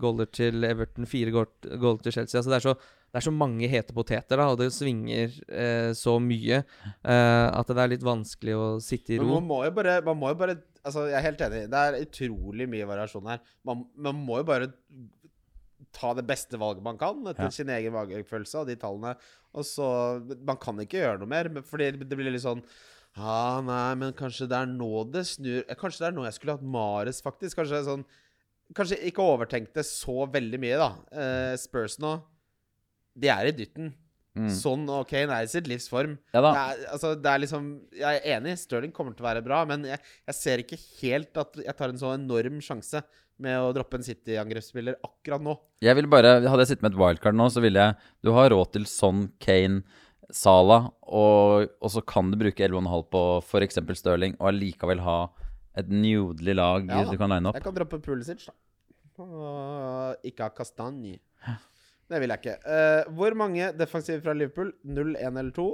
goaler 0.00 0.26
til 0.34 0.64
Everton, 0.66 1.06
fire 1.06 1.30
goaler 1.34 2.00
til 2.02 2.14
Chelsea. 2.16 2.40
Altså 2.40 2.50
det 2.50 2.58
er 2.60 2.66
så 2.72 2.78
det 3.08 3.22
er 3.22 3.24
så 3.24 3.32
mange 3.32 3.64
hete 3.72 3.94
poteter, 3.96 4.36
da, 4.36 4.50
og 4.52 4.58
det 4.60 4.66
svinger 4.76 5.30
eh, 5.48 5.94
så 5.96 6.18
mye 6.20 6.58
eh, 6.60 7.46
at 7.56 7.70
det 7.72 7.80
er 7.80 7.88
litt 7.94 8.02
vanskelig 8.04 8.52
å 8.52 8.66
sitte 8.84 9.14
i 9.14 9.16
Men 9.22 9.30
ro. 9.30 9.38
man 9.38 9.46
må 9.48 9.60
jo 9.64 9.70
bare, 9.78 9.94
man 10.04 10.18
må 10.20 10.34
jo 10.34 10.36
bare 10.42 10.58
Altså, 10.84 11.06
jeg 11.10 11.16
er 11.18 11.24
helt 11.24 11.40
enig. 11.44 11.62
Det 11.72 11.80
er 11.80 11.96
utrolig 12.04 12.66
mye 12.70 12.86
variasjon 12.88 13.26
her. 13.28 13.40
Man, 13.66 13.82
man 13.96 14.20
må 14.24 14.38
jo 14.42 14.44
bare 14.48 14.68
ta 15.96 16.12
det 16.16 16.24
beste 16.28 16.56
valget 16.60 16.84
man 16.84 16.98
kan 17.00 17.18
etter 17.28 17.48
Ja. 17.48 17.50
sin 17.52 17.68
egen 17.72 17.92
magefølelse 17.96 18.60
av 18.60 18.66
de 18.68 18.76
tallene. 18.76 19.16
Og 19.54 19.64
så 19.64 19.88
Man 20.44 20.56
kan 20.60 20.76
ikke 20.78 21.00
gjøre 21.02 21.18
noe 21.20 21.28
mer, 21.28 21.48
men- 21.48 21.62
fordi 21.66 21.90
det 21.98 22.08
blir 22.16 22.30
litt 22.30 22.44
sånn 22.44 22.62
Ja, 23.16 23.60
nei, 23.64 23.94
men 23.98 24.12
kanskje 24.16 24.46
det 24.50 24.58
er 24.58 24.68
nå 24.70 25.02
det 25.10 25.24
snur 25.26 25.62
eh, 25.64 25.76
Kanskje 25.78 26.04
det 26.04 26.08
er 26.10 26.16
nå 26.16 26.26
jeg 26.26 26.36
skulle 26.36 26.58
hatt 26.58 26.66
Mares, 26.76 27.22
faktisk. 27.24 27.56
Kanskje 27.58 27.84
sånn 27.86 28.04
Kanskje 28.76 28.98
ikke 29.08 29.24
overtenkte 29.24 29.80
så 29.86 30.26
veldig 30.28 30.58
mye, 30.60 30.76
da. 30.76 30.90
Eh, 31.08 31.54
Spurs 31.56 31.96
nå, 32.02 32.18
de 33.16 33.30
er 33.32 33.48
i 33.48 33.54
dytten. 33.56 33.94
Mm. 34.38 34.50
Sånn 34.54 34.84
og 34.92 35.06
Kane 35.08 35.34
er 35.34 35.46
i 35.46 35.50
sitt 35.50 35.66
livs 35.66 35.88
form. 35.90 36.18
ja. 36.36 36.42
Det 36.44 36.50
er, 36.52 36.82
altså, 36.92 37.14
det 37.18 37.30
er 37.32 37.40
liksom 37.42 37.70
Jeg 37.96 38.20
er 38.20 38.36
enig, 38.36 38.58
Stirling 38.60 38.92
kommer 38.94 39.16
til 39.16 39.24
å 39.24 39.28
være 39.30 39.42
bra, 39.42 39.62
men 39.66 39.86
jeg, 39.88 39.98
jeg 40.28 40.36
ser 40.36 40.62
ikke 40.62 40.78
helt 41.00 41.40
at 41.42 41.58
jeg 41.64 41.74
tar 41.80 41.94
en 41.94 41.98
så 41.98 42.12
enorm 42.14 42.60
sjanse 42.62 43.02
med 43.42 43.56
å 43.62 43.72
droppe 43.74 43.98
en 43.98 44.04
City-angrepsspiller 44.06 44.98
akkurat 45.06 45.42
nå. 45.42 45.54
Jeg 45.82 45.94
vil 45.98 46.08
bare, 46.10 46.36
Hadde 46.42 46.64
jeg 46.64 46.72
sittet 46.74 46.84
med 46.86 46.92
et 46.94 47.00
wildcard 47.00 47.38
nå, 47.38 47.48
så 47.54 47.62
ville 47.62 47.82
jeg 47.88 48.14
Du 48.26 48.32
har 48.36 48.50
råd 48.52 48.72
til 48.76 48.86
sånn 48.90 49.28
Kane, 49.42 49.80
Salah, 50.34 50.90
og, 51.08 51.70
og 51.80 51.92
så 51.92 52.02
kan 52.04 52.28
du 52.30 52.36
bruke 52.40 52.66
11,5 52.66 53.04
på 53.12 53.22
f.eks. 53.40 53.80
Stirling, 53.96 54.36
og 54.36 54.50
allikevel 54.50 55.00
ha 55.06 55.20
et 55.78 55.88
nydelig 55.88 56.56
lag 56.58 56.88
Ja 56.90 57.04
du 57.06 57.16
kan 57.16 57.30
line 57.32 57.48
opp. 57.48 57.56
Jeg 57.56 57.64
kan 57.64 57.76
droppe 57.76 58.00
Pulisic, 58.04 58.44
da. 58.48 58.54
Og 59.24 60.28
ikke 60.28 60.46
ha 60.46 60.52
Kastanje. 60.54 61.18
Det 62.08 62.20
vil 62.22 62.32
jeg 62.32 62.40
ikke. 62.40 62.58
Uh, 62.64 63.16
hvor 63.16 63.34
mange 63.36 63.72
defensive 63.76 64.22
fra 64.24 64.34
Liverpool? 64.36 64.70
0, 64.84 65.16
1 65.16 65.40
eller 65.42 65.56
2? 65.56 65.66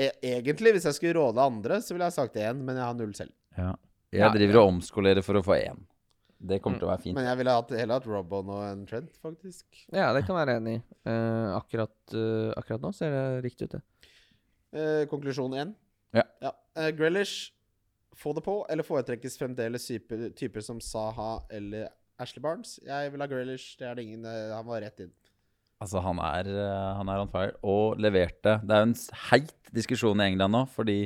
E 0.00 0.08
egentlig, 0.24 0.74
hvis 0.76 0.88
jeg 0.88 0.96
skulle 0.96 1.14
råde 1.20 1.44
andre, 1.44 1.80
så 1.84 1.94
ville 1.94 2.08
jeg 2.08 2.16
sagt 2.16 2.36
1, 2.36 2.60
men 2.64 2.76
jeg 2.80 2.84
har 2.84 2.98
0 2.98 3.14
selv. 3.16 3.32
Ja. 3.58 3.72
Jeg 4.12 4.36
driver 4.36 4.60
og 4.60 4.74
omskolerer 4.74 5.24
for 5.24 5.40
å 5.40 5.44
få 5.44 5.56
én. 5.56 5.80
Det 6.42 6.58
kommer 6.62 6.80
til 6.80 6.88
å 6.88 6.90
være 6.90 7.04
fint. 7.04 7.14
Men 7.14 7.28
jeg 7.28 7.38
ville 7.38 7.54
hatt, 7.54 7.72
heller 7.78 8.00
hatt 8.00 8.06
Robon 8.10 8.50
og 8.50 8.62
en 8.66 8.82
Trent, 8.88 9.14
faktisk. 9.22 9.66
Ja, 9.94 10.10
det 10.14 10.24
kan 10.26 10.34
jeg 10.34 10.40
være 10.40 10.56
enig 10.58 10.74
i. 10.74 10.82
Uh, 11.06 11.54
akkurat, 11.54 11.94
uh, 12.16 12.50
akkurat 12.58 12.82
nå 12.82 12.90
ser 12.96 13.14
det 13.14 13.24
riktig 13.46 13.68
ut, 13.68 13.76
det. 13.76 14.10
Uh, 14.74 15.02
konklusjon 15.10 15.54
1. 15.60 15.74
Ja. 16.12 16.24
Eh, 16.76 16.90
Grealish, 16.96 17.52
få 18.18 18.34
det 18.36 18.42
på, 18.44 18.58
eller 18.68 18.84
foretrekkes 18.84 19.38
fremdeles 19.40 19.86
typer, 19.88 20.26
typer 20.36 20.64
som 20.64 20.80
Saha 20.82 21.38
eller 21.52 21.86
Ashley 22.20 22.42
Barnes? 22.44 22.74
Jeg 22.84 23.12
vil 23.14 23.24
ha 23.24 23.28
Grealish, 23.30 23.78
det 23.80 23.86
er 23.88 23.96
det 23.96 24.04
ingen 24.04 24.26
Han 24.26 24.66
var 24.68 24.82
rett 24.84 25.00
inn. 25.06 25.14
Altså, 25.80 26.02
han 26.04 26.20
er, 26.20 26.50
han 26.98 27.08
er 27.08 27.22
on 27.22 27.32
fire, 27.32 27.56
og 27.64 27.96
leverte. 28.02 28.58
Det 28.60 28.76
er 28.76 28.84
jo 28.84 28.90
en 28.90 28.98
heit 29.30 29.72
diskusjon 29.74 30.20
i 30.20 30.28
England 30.34 30.54
nå, 30.54 30.66
fordi 30.74 30.98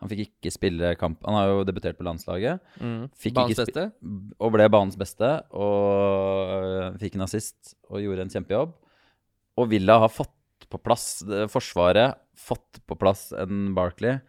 han 0.00 0.08
fikk 0.08 0.22
ikke 0.24 0.50
spille 0.54 0.94
kamp. 0.96 1.20
Han 1.28 1.36
har 1.36 1.50
jo 1.50 1.64
debutert 1.68 1.98
på 1.98 2.04
landslaget. 2.06 2.62
Fikk 3.20 3.34
Banens 3.36 3.52
ikke 3.52 3.66
beste? 3.66 3.84
og 4.40 4.52
ble 4.54 4.68
banens 4.72 4.96
beste. 5.00 5.30
Og 5.52 6.96
fikk 7.02 7.18
en 7.18 7.26
assist 7.26 7.74
og 7.90 8.00
gjorde 8.00 8.24
en 8.24 8.32
kjempejobb. 8.32 8.72
Og 9.60 9.68
Villa 9.68 9.98
har 10.00 10.08
fått 10.12 10.32
på 10.70 10.78
plass 10.80 11.20
Forsvaret 11.52 12.16
fått 12.40 12.80
på 12.88 12.96
plass 12.96 13.30
en 13.36 13.74
Barkley. 13.76 14.20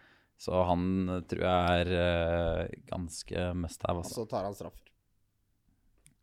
Så 0.41 0.57
han 0.65 0.83
tror 1.29 1.43
jeg 1.45 1.81
er 1.85 1.91
øh, 2.01 2.71
ganske 2.89 3.43
must 3.55 3.83
have, 3.85 3.99
Og 4.01 4.03
altså. 4.07 4.23
så 4.23 4.29
tar 4.31 4.47
han 4.47 4.55
straffer. 4.57 4.87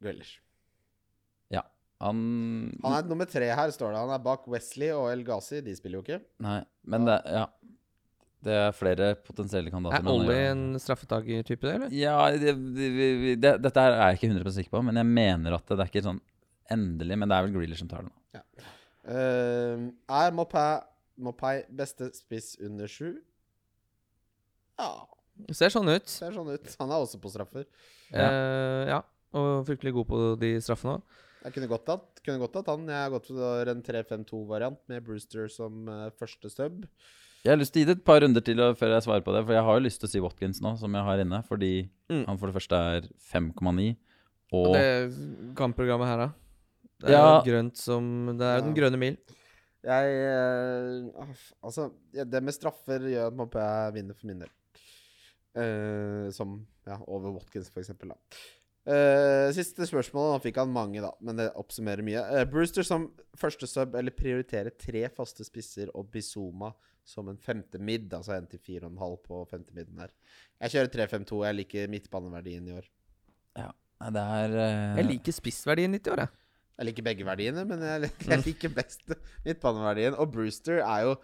Grealish. 0.03 0.41
Ja. 1.55 1.63
Han 2.03 2.19
Han 2.83 2.97
er 2.99 3.07
nummer 3.09 3.31
tre 3.31 3.47
her, 3.49 3.71
står 3.75 3.95
det. 3.95 4.03
Han 4.03 4.13
er 4.17 4.25
bak 4.25 4.45
Wesley 4.51 4.91
og 4.95 5.09
El 5.13 5.23
Ghazi. 5.27 5.63
De 5.65 5.75
spiller 5.79 6.01
jo 6.01 6.05
ikke. 6.05 6.21
Nei, 6.45 6.61
men 6.85 7.07
det 7.09 7.21
Ja. 7.31 7.47
Det 8.45 8.55
er 8.55 8.75
flere 8.77 9.07
potensielle 9.27 9.71
kandidater. 9.73 9.99
Er 10.07 10.29
gjør- 10.29 10.51
en 10.53 10.61
straffetakertype, 10.79 11.61
det, 11.67 11.75
eller? 11.75 11.91
Ja, 11.91 12.31
det, 12.39 12.55
vi- 12.55 13.35
det, 13.35 13.57
dette 13.65 13.83
her 13.83 13.93
er 13.97 14.13
jeg 14.13 14.19
ikke 14.21 14.31
100 14.31 14.53
sikker 14.55 14.71
på, 14.77 14.83
men 14.87 14.95
jeg 15.01 15.07
mener 15.11 15.57
at 15.57 15.67
det, 15.67 15.77
det 15.79 15.87
er 15.87 15.91
ikke 15.91 16.05
sånn 16.07 16.21
endelig. 16.71 17.19
Men 17.19 17.29
det 17.29 17.37
er 17.39 17.47
vel 17.49 17.57
Grealish 17.57 17.83
som 17.83 17.89
tar 17.91 18.05
det 18.07 18.13
nå. 18.13 18.43
Eh, 19.09 19.85
er 20.21 20.33
Mopay, 20.37 20.81
Mopay 21.19 21.63
beste 21.75 22.11
spiss 22.15 22.57
under 22.61 22.87
sju? 22.87 23.15
Ja 24.79 24.91
Det 25.49 25.57
ser 25.57 25.73
sånn 25.75 25.89
ut. 25.91 26.07
Ser 26.11 26.35
sånn 26.35 26.51
ut. 26.53 26.69
Han 26.79 26.91
er 26.93 27.03
også 27.05 27.19
på 27.23 27.31
straffer. 27.33 27.65
Ja. 28.13 28.29
ja. 28.89 29.01
Og 29.39 29.65
fryktelig 29.69 29.93
god 29.97 30.07
på 30.11 30.21
de 30.41 30.55
straffene 30.65 30.99
òg. 30.99 31.17
Jeg 31.45 31.55
kunne 31.55 31.69
godt 31.71 31.87
hatt, 31.93 32.21
kunne 32.27 32.41
godt 32.43 32.57
hatt 32.59 32.67
han. 32.73 32.87
Jeg 32.91 32.99
har 32.99 33.13
gått 33.15 33.29
for 33.31 33.71
en 33.71 33.83
3-5-2-variant 33.87 34.81
med 34.91 35.05
Brewster 35.07 35.47
som 35.53 35.87
eh, 35.89 36.09
første 36.19 36.51
stub. 36.51 36.85
Jeg 37.49 37.55
har 37.55 37.61
lyst 37.63 37.73
til 37.73 37.81
å 37.81 37.85
gi 37.87 37.89
det 37.89 37.95
et 37.97 38.05
par 38.05 38.21
runder 38.21 38.43
til 38.45 38.61
før 38.77 38.91
jeg 38.93 39.05
svarer 39.07 39.23
på 39.25 39.33
det. 39.33 39.41
For 39.49 39.57
jeg 39.57 39.65
har 39.65 39.79
jo 39.79 39.85
lyst 39.87 40.03
til 40.03 40.09
å 40.09 40.13
si 40.13 40.21
Watkins 40.21 40.59
nå, 40.61 40.75
som 40.77 40.93
jeg 40.99 41.07
har 41.07 41.23
inne. 41.25 41.39
Fordi 41.49 41.89
Mm. 42.11 42.27
han 42.27 42.37
for 42.41 42.47
det 42.51 42.57
første 42.59 42.77
er 42.77 43.09
5,9. 43.33 43.97
Og 44.53 44.67
Og 44.69 44.75
det 44.77 45.57
kampprogrammet 45.57 46.07
her, 46.09 46.17
da? 46.19 46.29
Det 47.01 47.09
er 47.09 47.13
Ja. 47.17 47.43
grønt 47.47 47.77
som 47.77 48.37
Det 48.37 48.45
er 48.45 48.59
jo 48.61 48.65
den 48.67 48.75
grønne 48.75 48.99
mil. 48.99 49.17
Jeg 49.85 51.13
ah, 51.17 51.27
Altså, 51.65 51.91
det 52.13 52.43
med 52.43 52.53
straffer 52.53 52.99
gjør 53.01 53.29
at 53.29 53.37
Mopé 53.37 53.93
vinner 53.95 54.15
for 54.15 54.27
min 54.27 54.41
del. 54.41 54.49
Uh, 55.57 56.31
som 56.31 56.67
ja, 56.87 56.99
over 57.09 57.33
Watkins, 57.33 57.71
for 57.71 57.81
eksempel, 57.81 58.09
da. 58.13 58.15
Eh, 58.89 59.51
siste 59.53 59.85
spørsmål. 59.89 60.31
Nå 60.33 60.37
fikk 60.41 60.59
han 60.63 60.71
mange, 60.73 61.03
da, 61.05 61.11
men 61.25 61.37
det 61.41 61.51
oppsummerer 61.61 62.05
mye. 62.07 62.23
Uh, 62.33 62.45
Brewster 62.49 62.87
som 62.87 63.11
første 63.37 63.69
sub, 63.69 63.97
eller 63.99 64.15
prioritere 64.17 64.73
tre 64.81 65.03
faste 65.13 65.45
spisser 65.45 65.91
og 65.93 66.09
Bizoma 66.15 66.71
som 67.09 67.29
en 67.29 67.41
femte 67.41 67.81
mid, 67.81 68.09
altså 68.17 68.35
en 68.37 68.49
til 68.49 68.61
fire 68.61 68.87
og 68.87 68.95
en 68.95 69.03
halv 69.03 69.19
på 69.25 69.43
femte 69.49 69.77
midden 69.77 70.01
der. 70.01 70.13
Jeg 70.65 70.75
kjører 70.75 70.93
3-5-2. 71.09 71.43
Jeg 71.47 71.59
liker 71.63 71.93
midtbaneverdien 71.93 72.69
i 72.69 72.77
år. 72.77 72.89
Ja, 73.59 73.71
det 74.15 74.25
er 74.41 74.57
uh... 74.57 74.99
Jeg 75.01 75.09
liker 75.15 75.37
spissverdien 75.37 75.97
litt 75.97 76.09
i 76.09 76.15
år, 76.15 76.25
jeg. 76.25 76.45
Jeg 76.79 76.89
liker 76.91 77.07
begge 77.09 77.27
verdiene, 77.27 77.65
men 77.69 77.81
jeg, 77.83 78.05
lik- 78.07 78.27
jeg 78.33 78.45
liker 78.45 78.77
best 78.77 79.17
midtbaneverdien. 79.45 80.17
Og 80.21 80.33
Brewster 80.33 80.81
er 80.85 81.09
jo 81.09 81.17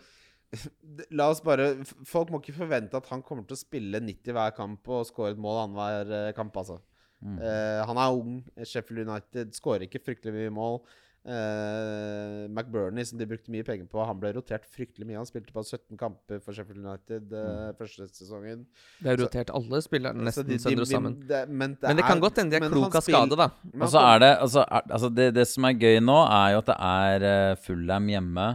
La 1.19 1.27
oss 1.33 1.41
bare 1.43 1.73
Folk 2.07 2.29
må 2.31 2.39
ikke 2.39 2.53
forvente 2.55 2.95
at 2.95 3.09
han 3.11 3.25
kommer 3.27 3.43
til 3.49 3.57
å 3.57 3.59
spille 3.59 3.99
90 3.99 4.37
hver 4.37 4.53
kamp 4.55 4.91
og 4.93 5.07
skåre 5.09 5.33
et 5.35 5.41
mål 5.41 5.65
annenhver 5.65 6.37
kamp, 6.37 6.57
altså. 6.61 6.79
Mm. 7.25 7.39
Eh, 7.41 7.81
han 7.89 7.97
er 8.05 8.18
ung. 8.20 8.37
Sheffield 8.68 9.09
United 9.09 9.57
skårer 9.57 9.87
ikke 9.89 10.03
fryktelig 10.05 10.35
mye 10.37 10.53
mål. 10.53 10.79
Uh, 11.25 12.45
McBurney, 12.53 13.01
som 13.09 13.16
de 13.16 13.25
brukte 13.25 13.49
mye 13.49 13.64
penger 13.64 13.87
på, 13.89 13.97
han 14.05 14.18
ble 14.20 14.35
rotert 14.37 14.66
fryktelig 14.68 15.07
mye. 15.09 15.16
Han 15.16 15.29
spilte 15.29 15.55
på 15.57 15.62
17 15.64 15.97
kamper 15.97 16.43
for 16.45 16.53
Sheffield 16.53 16.83
United 16.85 17.33
eh, 17.33 17.70
første 17.79 18.11
sesongen. 18.12 18.66
Det 19.01 19.09
har 19.09 19.16
rotert 19.22 19.53
alle 19.57 19.81
spillerne 19.87 20.27
nesten 20.27 20.45
de- 20.51 20.59
de 20.59 20.61
sønder 20.66 20.85
og 20.85 20.91
sammen. 20.91 21.14
De, 21.25 21.39
men, 21.49 21.79
det 21.81 21.89
Men 21.89 21.97
det 21.97 22.05
er- 22.05 22.11
kan 22.11 22.20
godt 22.20 22.43
hende 22.43 22.53
de 22.53 22.61
er 22.61 22.75
klok 22.77 22.99
av 23.01 23.07
skade, 23.09 23.39
da. 23.41 23.49
Og 23.81 23.89
så 23.95 24.03
er 24.11 24.18
det 24.20 24.31
altså, 24.37 24.66
er, 24.68 24.83
altså 24.99 25.11
det, 25.14 25.31
det 25.39 25.47
som 25.49 25.64
er 25.64 25.81
gøy 25.81 25.97
nå, 26.05 26.18
er 26.29 26.53
jo 26.53 26.61
at 26.61 26.68
det 26.75 26.79
er 26.91 27.27
uh, 27.31 27.57
Fullham 27.64 28.12
hjemme. 28.12 28.47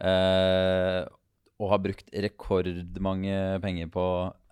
Uh, 0.00 1.04
og 1.56 1.70
har 1.72 1.78
brukt 1.80 2.10
rekordmange 2.12 3.60
penger 3.64 3.88
på 3.88 4.02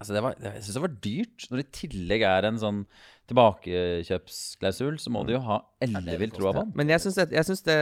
Altså 0.00 0.14
det 0.16 0.22
var, 0.24 0.34
Jeg 0.40 0.62
syns 0.64 0.76
det 0.76 0.84
var 0.84 0.94
dyrt. 1.04 1.48
Når 1.50 1.60
det 1.60 1.66
i 1.66 1.76
tillegg 1.80 2.22
er 2.28 2.44
en 2.48 2.60
sånn 2.60 2.86
tilbakekjøpsklausul, 3.30 4.98
så 5.00 5.12
må 5.14 5.22
de 5.24 5.36
jo 5.36 5.40
ha 5.46 5.58
ellevill 5.84 6.32
tro 6.34 6.50
på 6.50 6.58
han. 6.58 6.74
Men 6.76 6.92
jeg 6.92 7.04
syns, 7.04 7.16
det, 7.16 7.26
jeg 7.32 7.48
synes 7.48 7.64
det, 7.64 7.78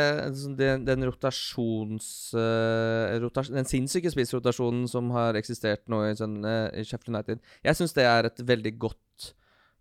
det, 0.60 0.70
den 0.86 1.06
rotasjons... 1.08 2.06
Uh, 2.36 3.18
rotas, 3.24 3.50
den 3.50 3.68
sinnssyke 3.68 4.12
spissrotasjonen 4.12 4.86
som 4.90 5.10
har 5.16 5.38
eksistert 5.40 5.84
nå 5.90 6.04
i, 6.06 6.14
sånn, 6.18 6.38
uh, 6.46 6.68
i 6.70 6.86
Sheffield 6.86 7.16
United 7.16 7.42
Jeg 7.66 7.78
syns 7.78 7.96
det 7.98 8.06
er 8.06 8.30
et 8.30 8.44
veldig 8.52 8.76
godt 8.86 9.32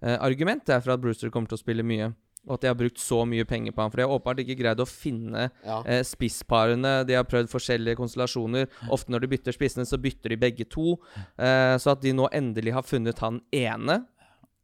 uh, 0.01 0.17
argument 0.17 0.65
det 0.65 0.77
er 0.77 0.83
for 0.83 0.95
at 0.95 1.03
Brewster 1.03 1.33
kommer 1.33 1.51
til 1.51 1.59
å 1.59 1.63
spille 1.63 1.85
mye. 1.85 2.09
Og 2.49 2.55
at 2.55 2.63
de 2.63 2.69
har 2.71 2.77
brukt 2.77 2.97
så 2.97 3.21
mye 3.29 3.45
penger 3.45 3.73
på 3.75 3.83
ham. 3.83 3.91
For 3.93 4.01
de 4.01 4.05
har 4.07 4.13
åpenbart 4.15 4.41
ikke 4.41 4.57
greid 4.63 4.79
å 4.81 4.87
finne 4.89 5.43
ja. 5.61 5.75
eh, 5.85 6.01
spissparene. 6.05 6.93
De 7.05 7.13
har 7.13 7.27
prøvd 7.29 7.51
forskjellige 7.51 7.99
konstellasjoner. 7.99 8.65
Ofte 8.89 9.13
når 9.13 9.21
de 9.21 9.29
bytter 9.35 9.53
spissene, 9.53 9.85
så 9.85 9.99
bytter 10.01 10.33
de 10.33 10.39
begge 10.41 10.65
to. 10.71 10.95
Eh, 11.37 11.75
så 11.77 11.93
at 11.93 12.01
de 12.01 12.15
nå 12.17 12.25
endelig 12.33 12.73
har 12.73 12.87
funnet 12.87 13.21
han 13.21 13.37
ene 13.53 13.99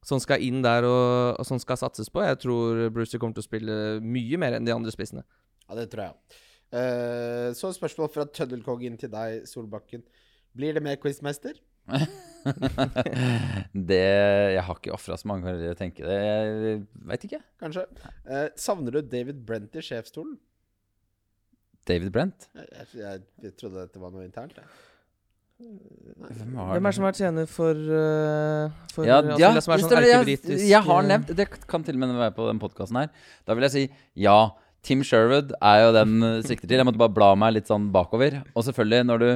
som 0.05 0.21
skal 0.23 0.43
inn 0.43 0.61
der 0.65 0.85
og, 0.87 1.37
og 1.39 1.47
som 1.47 1.59
skal 1.61 1.79
satses 1.79 2.11
på. 2.13 2.21
Jeg 2.25 2.39
tror 2.43 2.87
Brewster 2.93 3.21
kommer 3.21 3.37
til 3.37 3.45
å 3.45 3.49
spille 3.49 3.77
mye 4.03 4.39
mer 4.41 4.57
enn 4.57 4.67
de 4.67 4.75
andre 4.75 4.93
spissene. 4.93 5.25
Ja, 5.67 5.75
det 5.79 5.89
tror 5.91 6.07
jeg. 6.07 6.43
Uh, 6.67 7.53
så 7.55 7.69
et 7.69 7.77
spørsmål 7.77 8.11
fra 8.11 8.27
Tøddelkongen 8.27 8.97
til 8.99 9.11
deg, 9.11 9.45
Solbakken. 9.47 10.03
Blir 10.57 10.75
det 10.75 10.83
mer 10.83 10.99
quizmester? 10.99 11.59
det 13.89 14.01
Jeg 14.03 14.63
har 14.67 14.75
ikke 14.75 14.91
ofra 14.91 15.15
så 15.15 15.29
mange 15.29 15.47
karrierer, 15.47 15.71
jeg 15.71 15.79
tenke 15.79 16.07
det. 16.07 16.17
Jeg 16.17 16.81
veit 17.07 17.27
ikke. 17.29 17.41
Kanskje. 17.61 17.85
Uh, 18.27 18.47
savner 18.59 18.97
du 18.97 19.01
David 19.01 19.45
Brent 19.47 19.75
i 19.79 19.85
sjefsstolen? 19.85 20.35
David 21.87 22.11
Brent? 22.11 22.49
Jeg, 22.57 22.87
jeg, 22.99 23.23
jeg 23.43 23.55
trodde 23.59 23.79
dette 23.85 24.01
var 24.01 24.11
noe 24.11 24.27
internt. 24.27 24.59
Jeg. 24.59 24.67
Hvem 25.57 26.53
Hvem 26.53 26.85
er 26.85 26.91
det 26.91 26.93
som 26.93 27.05
har 27.05 27.09
vært 27.11 27.19
tjener 27.19 27.47
for, 27.49 27.73
uh, 27.73 28.69
for 28.93 29.07
Ja, 29.07 29.17
altså, 29.23 29.37
ja 29.41 29.49
som 29.57 29.73
er 29.73 29.81
sånn 29.81 29.89
stemmer. 29.89 30.29
jeg, 30.29 30.59
jeg 30.69 30.81
har 30.85 30.99
eh, 31.01 31.07
nevnt 31.09 31.31
Det 31.33 31.47
kan 31.65 31.85
til 31.85 31.97
og 31.97 32.03
med 32.03 32.13
være 32.19 32.35
på 32.35 32.45
den 32.49 32.61
podkasten 32.61 32.99
her. 33.01 33.09
Da 33.47 33.57
vil 33.57 33.65
jeg 33.67 33.73
si 33.73 33.83
ja. 34.27 34.37
Tim 34.85 35.01
Sherwood 35.03 35.55
er 35.57 35.81
jo 35.81 35.93
den 35.95 36.21
eh, 36.23 36.35
sikter 36.45 36.69
til. 36.69 36.77
Jeg 36.77 36.87
måtte 36.87 37.01
bare 37.01 37.15
bla 37.15 37.31
meg 37.35 37.55
litt 37.57 37.71
sånn 37.71 37.89
bakover. 37.91 38.37
Og 38.53 38.67
selvfølgelig, 38.67 39.07
når 39.09 39.23
du 39.23 39.29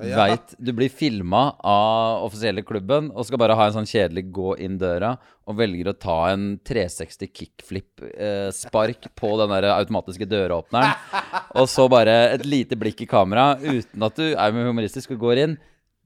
Ja. 0.00 0.24
vet 0.24 0.54
Du 0.56 0.72
blir 0.72 0.88
filma 0.88 1.50
av 1.60 2.24
offisielle 2.24 2.62
klubben 2.64 3.10
og 3.12 3.26
skal 3.28 3.40
bare 3.42 3.56
ha 3.58 3.66
en 3.68 3.74
sånn 3.74 3.88
kjedelig 3.88 4.24
gå 4.32 4.54
inn 4.64 4.78
døra, 4.80 5.10
og 5.44 5.58
velger 5.58 5.90
å 5.90 5.96
ta 6.00 6.16
en 6.30 6.46
360 6.64 7.28
kickflip-spark 7.28 9.10
på 9.18 9.32
den 9.42 9.52
der 9.52 9.68
automatiske 9.74 10.28
døråpneren, 10.30 10.96
og 11.60 11.68
så 11.68 11.88
bare 11.92 12.14
et 12.38 12.46
lite 12.48 12.78
blikk 12.80 13.04
i 13.04 13.10
kamera 13.10 13.52
uten 13.60 14.08
at 14.08 14.16
du 14.16 14.30
er 14.32 14.56
med 14.56 14.70
humoristisk 14.70 15.12
og 15.16 15.26
går 15.26 15.44
inn. 15.44 15.58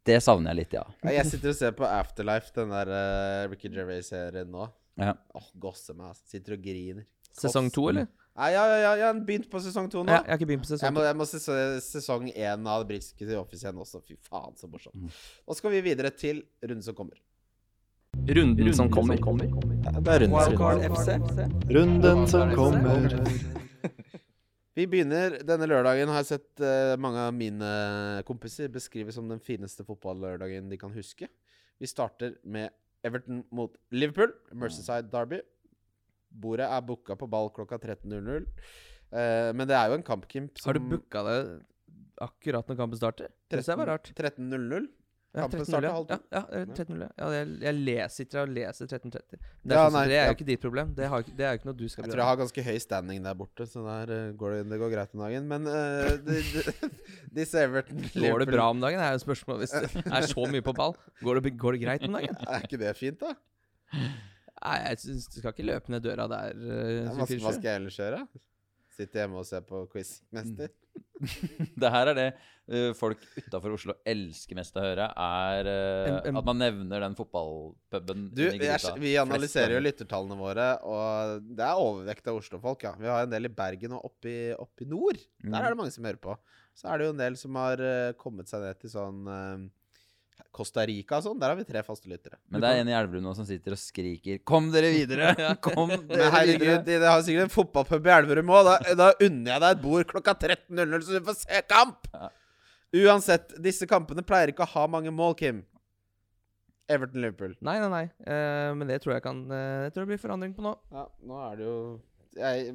Det 0.07 0.19
savner 0.23 0.53
jeg 0.55 0.61
litt, 0.61 0.75
ja. 0.79 0.85
Jeg 1.11 1.27
sitter 1.31 1.51
og 1.51 1.59
ser 1.59 1.79
på 1.79 1.87
Afterlife, 1.87 2.53
den 2.55 2.71
der 2.75 2.91
uh, 2.91 3.49
Ricky 3.51 3.71
Gervais-serien 3.71 4.51
nå. 4.51 4.69
ja. 5.03 5.17
Åh, 5.35 5.49
gosse 5.63 5.95
meg. 5.99 6.15
Sitter 6.31 6.55
og 6.55 6.63
griner. 6.63 7.07
Sesong 7.37 7.71
to, 7.75 7.89
eller? 7.91 8.07
Nei, 8.37 8.51
ja, 8.53 8.63
ja, 8.69 8.79
ja, 8.83 8.91
jeg 9.01 9.07
har 9.07 9.21
begynt 9.29 9.47
på 9.53 9.61
sesong 9.65 9.87
to 9.93 10.03
nå. 10.05 10.13
Ja, 10.13 10.19
jeg 10.27 10.33
har 10.35 10.41
ikke 10.41 10.49
begynt 10.51 10.67
på 10.67 10.69
Jeg 10.75 10.79
sesong 10.79 10.93
må, 10.97 11.05
jeg 11.07 11.17
må 11.17 11.27
se 11.29 11.39
se- 11.41 11.81
sesong 11.87 12.27
én 12.35 12.67
av 12.69 12.83
det 12.85 12.91
britiske 12.91 13.25
The 13.25 13.39
Office 13.41 13.65
igjen 13.65 13.81
også. 13.81 14.03
Fy 14.05 14.19
faen, 14.29 14.53
så 14.61 14.69
morsomt. 14.69 14.95
Mm. 14.95 15.09
Nå 15.49 15.57
skal 15.57 15.73
vi 15.73 15.81
videre 15.87 16.11
til 16.13 16.43
runden 16.63 16.85
som 16.85 16.95
kommer. 16.99 17.17
Runden 18.29 18.73
som 18.77 18.91
kommer. 18.93 19.17
Det 19.17 20.13
er 20.13 20.27
runden 20.27 20.45
som 20.45 20.57
kommer. 20.57 20.89
Runden 21.79 22.27
som 22.29 22.55
kommer. 22.57 23.17
Vi 24.77 24.85
begynner 24.85 25.39
denne 25.49 25.65
lørdagen, 25.71 26.11
har 26.13 26.21
jeg 26.21 26.29
sett 26.35 26.61
uh, 26.61 26.99
mange 27.01 27.17
av 27.17 27.33
mine 27.33 27.69
kompiser 28.29 28.69
beskrive 28.69 29.09
som 29.15 29.25
den 29.31 29.41
fineste 29.41 29.87
fotballørdagen 29.89 30.69
de 30.69 30.77
kan 30.77 30.93
huske. 30.93 31.31
Vi 31.81 31.89
starter 31.89 32.35
med 32.45 32.69
Everton 33.07 33.39
mot 33.57 33.73
Liverpool, 33.97 34.35
Mercyside 34.53 35.09
Derby. 35.09 35.41
Bordet 36.43 36.69
er 36.69 36.85
booka 36.85 37.17
på 37.19 37.29
ball 37.31 37.51
klokka 37.57 37.79
13.00. 37.81 38.47
Uh, 39.07 39.51
men 39.57 39.65
det 39.71 39.77
er 39.79 39.91
jo 39.93 39.97
en 40.01 40.07
kampkimp 40.07 40.59
som 40.61 40.71
Har 40.71 40.79
du 40.79 40.89
booka 40.91 41.23
det 41.29 41.41
akkurat 42.23 42.69
når 42.69 42.79
kampen 42.81 42.99
starter? 43.01 43.33
Det 43.53 43.63
var 43.69 43.93
rart. 43.95 44.13
13.00. 44.17 44.89
Ja, 45.37 45.43
Kampen 45.43 45.61
13.00, 45.61 46.07
ja. 46.09 46.17
Ja, 46.33 46.41
ja, 46.49 46.61
eh, 46.63 46.69
13.00. 46.73 47.09
Ja, 47.21 47.27
jeg, 47.35 47.49
jeg 47.61 47.77
leser, 47.77 48.13
sitter 48.15 48.39
og 48.41 48.53
leser 48.57 48.89
13.30. 48.89 49.35
Det, 49.37 49.41
Ja, 49.69 49.83
sånn- 49.85 50.09
det 50.09 50.17
er 50.17 50.23
ja. 50.23 50.29
jo 50.31 50.37
ikke 50.39 50.47
ditt 50.49 50.63
problem. 50.63 50.95
Det, 50.97 51.11
har, 51.13 51.27
det 51.29 51.45
er 51.45 51.51
jo 51.53 51.61
ikke 51.61 51.69
noe 51.69 51.77
du 51.77 51.85
skal 51.93 52.07
Jeg 52.07 52.13
tror 52.15 52.23
jeg 52.23 52.29
har 52.31 52.39
ganske 52.41 52.65
høy 52.71 52.79
standing 52.81 53.27
der 53.27 53.37
borte, 53.37 53.67
så 53.69 53.83
der 53.85 54.13
eh, 54.15 54.31
går 54.41 54.55
det, 54.55 54.63
det 54.71 54.79
går 54.81 54.95
greit 54.95 55.13
om 55.13 55.25
dagen. 55.27 55.51
Men 55.51 55.69
uh, 55.69 56.09
de, 57.37 57.45
Everton 57.67 58.01
Går 58.15 58.47
det 58.47 58.49
bra 58.49 58.71
om 58.73 58.81
dagen? 58.81 59.03
Det 59.03 59.11
er 59.11 59.19
jo 59.19 59.25
spørsmålet 59.27 59.67
hvis 59.67 59.77
det 59.77 60.07
er 60.09 60.31
så 60.33 60.47
mye 60.55 60.65
på 60.65 60.73
ball. 60.81 60.97
Går 61.21 61.43
det, 61.43 61.53
går 61.61 61.77
det 61.77 61.83
greit 61.85 62.09
om 62.09 62.17
dagen? 62.17 62.41
Er 62.57 62.65
ikke 62.65 62.81
det 62.81 62.97
fint, 62.97 63.21
da? 63.21 63.37
Nei, 64.67 64.79
jeg 64.91 64.99
synes 65.05 65.29
du 65.31 65.39
skal 65.41 65.53
ikke 65.55 65.69
løpe 65.71 65.95
ned 65.95 66.03
døra 66.05 66.27
der. 66.31 66.59
Uh, 66.59 66.91
Ja, 67.07 67.15
hva, 67.15 67.27
hva 67.31 67.55
skal 67.57 67.71
jeg 67.71 67.81
ellers 67.83 68.01
gjøre? 68.03 68.27
Sitte 68.97 69.19
hjemme 69.21 69.37
og 69.43 69.45
se 69.47 69.59
på 69.61 69.85
Quizmester? 69.93 70.71
Det 71.81 71.89
her 71.93 72.09
er 72.11 72.17
det 72.17 72.25
uh, 72.73 72.93
folk 72.97 73.21
utafor 73.37 73.73
Oslo 73.77 73.95
elsker 74.09 74.57
mest 74.57 74.77
å 74.77 74.83
høre, 74.85 75.07
er 75.13 75.69
uh, 75.69 76.09
En- 76.09 76.31
en- 76.31 76.39
at 76.41 76.47
man 76.49 76.59
nevner 76.61 77.05
den 77.05 77.17
fotballpuben. 77.19 78.27
Du, 78.37 78.43
jeg, 78.49 78.81
vi 79.03 79.13
analyserer 79.21 79.77
jo 79.77 79.83
lyttertallene 79.85 80.37
våre, 80.41 80.67
og 80.89 81.45
det 81.57 81.65
er 81.69 81.81
overvekt 81.83 82.29
av 82.33 82.41
Oslo-folk, 82.41 82.85
ja. 82.89 82.95
Vi 83.01 83.09
har 83.13 83.25
en 83.29 83.33
del 83.33 83.49
i 83.51 83.53
Bergen 83.53 83.97
og 83.99 84.09
oppe 84.11 84.33
i, 84.33 84.39
oppe 84.57 84.85
i 84.87 84.89
nord. 84.93 85.21
Der 85.45 85.51
Mm. 85.53 85.59
er 85.61 85.69
det 85.75 85.81
mange 85.83 85.93
som 85.93 86.05
hører 86.09 86.21
på. 86.25 86.37
Så 86.77 86.89
er 86.93 86.99
det 86.99 87.07
jo 87.11 87.13
en 87.17 87.21
del 87.25 87.37
som 87.41 87.55
har 87.61 87.81
uh, 87.81 88.13
kommet 88.21 88.49
seg 88.49 88.65
ned 88.65 88.81
til 88.81 88.93
sånn 88.97 89.21
Costa 90.57 90.85
Rica 90.89 91.19
og 91.19 91.27
sånn. 91.27 91.39
Der 91.41 91.53
har 91.53 91.59
vi 91.59 91.67
tre 91.69 91.83
faste 91.85 92.09
lyttere. 92.11 92.39
Men 92.49 92.63
det 92.65 92.71
er 92.71 92.81
en 92.81 92.91
i 92.91 92.97
Elverum 92.97 93.25
nå 93.27 93.35
som 93.37 93.47
sitter 93.49 93.77
og 93.77 93.81
skriker 93.81 94.41
'Kom 94.45 94.71
dere 94.73 94.91
videre! 94.95 95.35
Kom 95.67 95.93
Men 95.93 96.09
dere 96.09 96.33
herregud, 96.33 96.67
videre!' 96.87 97.03
de, 97.05 97.11
har 97.11 97.23
sikkert 97.27 97.49
en 97.49 97.55
fotballpub 97.55 98.09
i 98.09 98.15
Elverum 98.17 98.53
òg. 98.57 98.71
Da, 98.71 98.97
da 99.03 99.13
unner 99.21 99.53
jeg 99.53 99.65
deg 99.67 99.71
et 99.71 99.85
bord 99.85 100.11
klokka 100.11 100.37
13.00, 100.47 101.07
så 101.07 101.17
du 101.17 101.31
får 101.31 101.41
se 101.45 101.63
kamp! 101.69 102.11
Ja. 102.15 102.33
Uansett, 102.97 103.57
disse 103.61 103.89
kampene 103.91 104.25
pleier 104.25 104.53
ikke 104.53 104.65
å 104.65 104.73
ha 104.73 104.87
mange 104.89 105.13
mål, 105.13 105.35
Kim. 105.37 105.65
Everton-Liverpool. 106.89 107.57
Nei, 107.67 107.81
nei, 107.83 107.89
nei. 107.91 108.05
Uh, 108.23 108.73
men 108.79 108.87
det 108.87 109.01
tror 109.03 109.17
jeg 109.17 109.25
kan 109.25 109.41
uh, 109.51 109.87
Det 109.89 109.95
tror 109.95 110.05
jeg 110.05 110.13
blir 110.13 110.21
forandring 110.23 110.53
på 110.55 110.63
nå. 110.63 110.77
Ja, 110.95 111.09
nå 111.27 111.41
er 111.49 111.57
det 111.59 111.67
jo 111.67 111.79
jeg, 112.37 112.75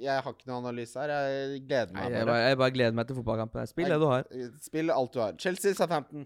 jeg 0.00 0.24
har 0.24 0.34
ikke 0.34 0.48
noe 0.48 0.62
analyse 0.62 0.96
her. 0.96 1.12
Jeg 1.12 1.62
gleder 1.68 1.92
Nei, 1.92 2.06
meg 2.06 2.16
jeg, 2.16 2.26
bare. 2.28 2.46
jeg 2.46 2.58
bare 2.62 2.74
gleder 2.76 2.96
meg 2.96 3.08
til 3.08 3.18
fotballkampen. 3.18 3.68
Spill 3.68 3.92
det 3.92 3.98
du 4.00 4.06
har. 4.08 4.24
Spill 4.64 4.92
alt 4.94 5.12
du 5.12 5.20
har. 5.20 5.36
Chelsea, 5.42 5.76
Southampton. 5.76 6.24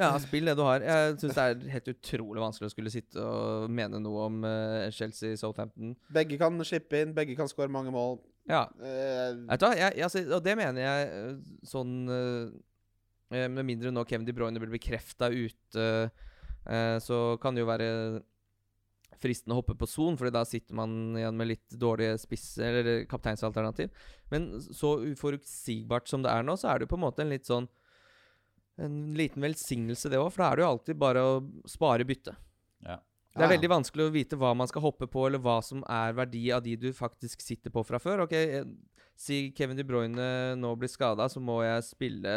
Ja, 0.00 0.14
spill 0.22 0.48
det 0.48 0.56
du 0.58 0.62
har. 0.64 0.82
Jeg 0.84 1.18
syns 1.20 1.36
det 1.36 1.44
er 1.44 1.74
helt 1.74 1.90
utrolig 1.92 2.42
vanskelig 2.42 2.70
å 2.70 2.72
skulle 2.72 2.92
sitte 2.92 3.20
og 3.20 3.68
mene 3.72 4.00
noe 4.02 4.26
om 4.30 4.40
uh, 4.46 4.88
Chelsea 4.94 5.36
Southampton. 5.38 5.92
Begge 6.14 6.38
kan 6.40 6.56
slippe 6.66 7.02
inn, 7.04 7.14
begge 7.16 7.36
kan 7.38 7.50
skåre 7.50 7.72
mange 7.72 7.92
mål. 7.94 8.18
Ja. 8.48 8.64
Uh, 8.80 9.44
Vet 9.50 9.60
du 9.60 9.66
hva, 9.68 9.74
jeg, 9.76 9.98
jeg, 9.98 10.06
altså, 10.08 10.24
og 10.38 10.42
det 10.46 10.56
mener 10.58 10.82
jeg 10.82 11.08
eh, 11.12 11.34
sånn 11.68 11.92
Med 13.30 13.60
mindre 13.62 13.92
nå 13.92 14.02
Kevin 14.08 14.24
De 14.26 14.34
Bruyne 14.34 14.58
blir 14.58 14.72
bekrefta 14.72 15.28
ute, 15.30 15.84
så 17.04 17.18
kan 17.40 17.54
det 17.54 17.62
jo 17.62 17.68
være 17.68 17.90
fristende 19.20 19.54
å 19.54 19.60
hoppe 19.60 19.76
på 19.78 19.88
Son, 19.88 20.16
Fordi 20.18 20.32
da 20.34 20.42
sitter 20.48 20.76
man 20.76 20.96
igjen 21.18 21.36
med 21.38 21.52
litt 21.52 21.76
dårlige 21.78 22.16
spiss- 22.22 22.58
eller 22.64 23.04
kapteinsalternativ. 23.10 23.92
Men 24.32 24.48
så 24.60 24.96
uforutsigbart 25.12 26.10
som 26.10 26.24
det 26.24 26.32
er 26.32 26.46
nå, 26.46 26.56
så 26.58 26.72
er 26.72 26.80
det 26.80 26.88
jo 26.88 26.94
på 26.94 26.98
en 26.98 27.06
måte 27.06 27.22
en 27.24 27.32
litt 27.32 27.46
sånn 27.48 27.68
En 28.80 28.98
liten 29.18 29.42
velsignelse, 29.44 30.08
det 30.12 30.18
òg, 30.20 30.30
for 30.32 30.42
da 30.44 30.50
er 30.52 30.60
det 30.60 30.64
jo 30.64 30.70
alltid 30.72 30.98
bare 31.00 31.24
å 31.26 31.32
spare 31.68 32.06
bytte. 32.08 32.34
Ja. 32.86 32.96
Det 33.36 33.44
er 33.46 33.52
veldig 33.52 33.68
vanskelig 33.70 34.08
å 34.08 34.12
vite 34.14 34.36
hva 34.40 34.54
man 34.58 34.66
skal 34.70 34.82
hoppe 34.82 35.06
på, 35.06 35.26
eller 35.28 35.38
hva 35.38 35.60
som 35.62 35.84
er 35.86 36.14
verdi 36.18 36.48
av 36.54 36.64
de 36.64 36.74
du 36.80 36.88
faktisk 36.96 37.40
sitter 37.44 37.70
på 37.70 37.84
fra 37.86 38.00
før. 38.02 38.24
Ok, 38.26 38.32
eh, 38.32 38.64
Si 39.20 39.52
Kevin 39.52 39.76
De 39.76 39.84
Bruyne 39.84 40.56
nå 40.56 40.70
blir 40.80 40.88
skada, 40.88 41.26
så 41.28 41.42
må 41.44 41.58
jeg 41.62 41.84
spille 41.84 42.30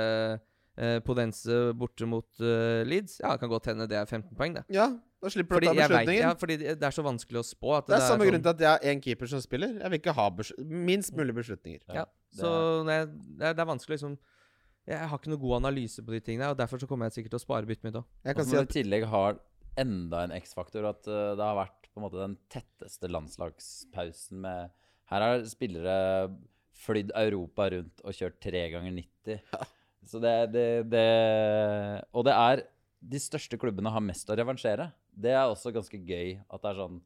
eh, 0.76 1.00
Podense 1.06 1.72
borte 1.80 2.06
mot 2.10 2.28
eh, 2.44 2.84
Leeds. 2.84 3.22
Ja, 3.24 3.32
det 3.32 3.40
kan 3.40 3.50
godt 3.54 3.70
hende 3.72 3.88
det 3.88 3.98
er 4.02 4.06
15 4.06 4.36
poeng, 4.36 4.58
det. 4.60 4.66
ja, 4.76 4.90
da 5.24 5.32
slipper 5.32 5.64
du 5.64 5.70
å 5.70 5.72
ta 5.72 5.78
beslutningen. 5.80 6.12
vet, 6.12 6.26
ja, 6.26 6.34
fordi 6.36 6.58
det 6.60 6.76
det 6.82 6.88
er 6.90 6.96
så 6.98 7.06
vanskelig 7.06 7.40
å 7.40 7.46
spå. 7.48 7.78
At 7.78 7.88
det 7.88 7.96
er 7.96 8.04
samme 8.04 8.26
sånn- 8.26 8.34
grunn 8.34 8.44
til 8.44 8.52
at 8.52 8.64
jeg 8.66 8.72
har 8.74 8.80
én 8.92 9.02
keeper 9.02 9.32
som 9.32 9.40
spiller. 9.40 9.78
Jeg 9.80 9.94
vil 9.94 10.02
ikke 10.02 10.18
ha 10.18 10.30
minst 10.68 11.16
mulig 11.16 11.34
beslutninger. 11.40 11.82
Ja, 11.88 12.04
det 12.04 12.42
så 12.42 12.52
det 12.84 12.98
er, 13.00 13.06
det, 13.08 13.46
er, 13.48 13.54
det 13.54 13.64
er 13.64 13.70
vanskelig 13.72 13.96
liksom 13.96 14.18
Jeg 14.90 15.08
har 15.08 15.20
ikke 15.20 15.32
noe 15.32 15.40
god 15.40 15.62
analyse 15.62 16.04
på 16.04 16.12
de 16.12 16.20
tingene, 16.24 16.50
og 16.52 16.60
derfor 16.60 16.82
så 16.82 16.88
kommer 16.90 17.08
jeg 17.08 17.20
sikkert 17.20 17.36
til 17.36 17.40
å 17.40 17.46
spare 17.46 17.68
byttet 17.70 17.86
mitt 17.88 18.00
òg. 18.00 18.08
Jeg 18.26 18.36
Og 18.36 18.40
kan 18.40 18.50
si 18.50 18.58
at 18.60 18.68
du 18.68 18.74
i 18.74 18.78
tillegg 18.82 19.06
har 19.12 19.38
enda 19.80 20.24
en 20.26 20.34
X-faktor, 20.36 20.88
at 20.90 21.08
uh, 21.08 21.36
det 21.40 21.46
har 21.46 21.60
vært 21.62 21.88
på 21.94 22.02
en 22.02 22.06
måte 22.08 22.20
den 22.20 22.36
tetteste 22.52 23.10
landslagspausen 23.12 24.42
med 24.44 24.74
Her 25.12 25.24
har 25.24 25.46
spillere 25.46 25.96
flydd 26.84 27.14
Europa 27.16 27.70
rundt 27.70 28.04
og 28.04 28.18
kjørt 28.18 28.40
tre 28.44 28.66
ganger 28.74 28.96
90. 28.98 29.42
Så 30.10 30.20
det, 30.20 30.34
det, 30.52 30.68
det 30.92 31.08
Og 32.12 32.26
det 32.28 32.34
er 32.36 32.66
De 33.00 33.20
største 33.22 33.56
klubbene 33.62 33.92
har 33.94 34.04
mest 34.04 34.28
å 34.28 34.36
revansjere. 34.36 34.90
Det 35.14 35.32
er 35.32 35.46
også 35.46 35.72
ganske 35.76 35.96
gøy 35.96 36.42
at 36.42 36.64
det 36.64 36.72
er 36.72 36.82
sånn 36.82 36.98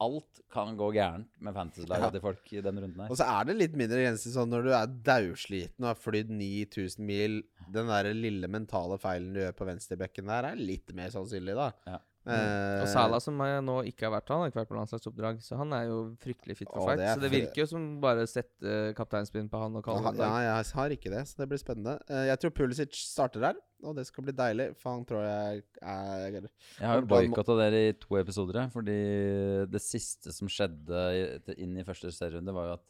Alt 0.00 0.40
kan 0.54 0.76
gå 0.78 0.92
gærent 0.94 1.26
med 1.42 1.54
fantasy-laget 1.56 2.04
Ja. 2.06 2.10
til 2.14 2.20
folk 2.22 2.52
i 2.52 2.60
den 2.62 2.78
runden 2.78 3.00
her. 3.02 3.10
Og 3.10 3.16
så 3.18 3.26
er 3.26 3.44
det 3.48 3.56
litt 3.56 3.72
mindre 3.76 3.98
grenser 4.04 4.30
sånn 4.30 4.48
når 4.52 4.62
du 4.62 4.70
er 4.70 4.86
daudsliten 5.08 5.82
og 5.82 5.88
har 5.90 5.98
flydd 5.98 6.30
9000 6.30 7.04
mil. 7.04 7.42
Den 7.74 7.90
der 7.90 8.12
lille 8.14 8.46
mentale 8.48 8.98
feilen 9.02 9.32
du 9.34 9.40
gjør 9.40 9.56
på 9.58 9.66
venstrebekken 9.66 10.30
der, 10.30 10.52
er 10.52 10.54
litt 10.60 10.94
mer 10.94 11.10
sannsynlig, 11.10 11.56
da. 11.58 11.72
Ja. 11.86 11.98
Eh, 12.28 12.82
Og 12.82 12.88
Salah, 12.92 13.20
som 13.24 13.38
jeg 13.40 13.62
nå 13.64 13.76
ikke 13.88 14.04
har 14.04 14.12
vært 14.18 14.32
Han 14.34 14.42
har 14.42 14.50
ikke 14.50 14.60
vært 14.60 14.70
på 14.72 14.76
landslagsoppdrag, 14.76 15.38
så 15.44 15.56
han 15.60 15.72
er 15.72 15.86
jo 15.88 15.98
fryktelig 16.20 16.58
fit 16.58 16.68
for 16.68 16.82
Åh, 16.82 16.90
fight. 16.90 17.00
det 17.00 17.12
Så 17.14 17.22
det 17.22 17.30
virker 17.32 17.62
jo 17.62 17.66
som 17.70 17.86
bare 18.02 18.26
sette 18.28 18.74
kapteinspinn 18.98 19.48
på 19.48 19.60
han 19.62 19.78
og 19.80 19.86
kalle 19.86 20.02
ja, 20.04 20.12
det 20.12 20.26
ja, 20.28 20.58
jeg 20.60 20.74
har 20.80 20.94
ikke 20.98 21.12
det, 21.14 21.22
så 21.30 21.40
det 21.40 21.48
blir 21.52 21.62
spennende. 21.62 21.96
Uh, 22.10 22.24
jeg 22.28 22.42
tror 22.42 22.54
Pulisic 22.58 23.00
starter 23.00 23.46
der, 23.46 23.62
og 23.84 23.96
det 23.96 24.04
skal 24.08 24.26
bli 24.26 24.34
deilig. 24.36 24.68
For 24.80 24.92
han 24.92 25.06
tror 25.08 25.24
jeg 25.24 25.62
er 25.80 26.36
Jeg 26.36 26.84
har 26.84 27.00
jo 27.00 27.08
boikotta 27.08 27.56
dere 27.62 27.82
i 27.88 27.96
to 27.96 28.18
episoder, 28.20 28.68
fordi 28.74 28.98
det 29.70 29.82
siste 29.84 30.34
som 30.34 30.50
skjedde 30.52 31.56
inn 31.56 31.76
i 31.78 31.86
første 31.86 32.12
serierunde, 32.14 32.54
var 32.56 32.72
jo 32.72 32.76
at 32.78 32.86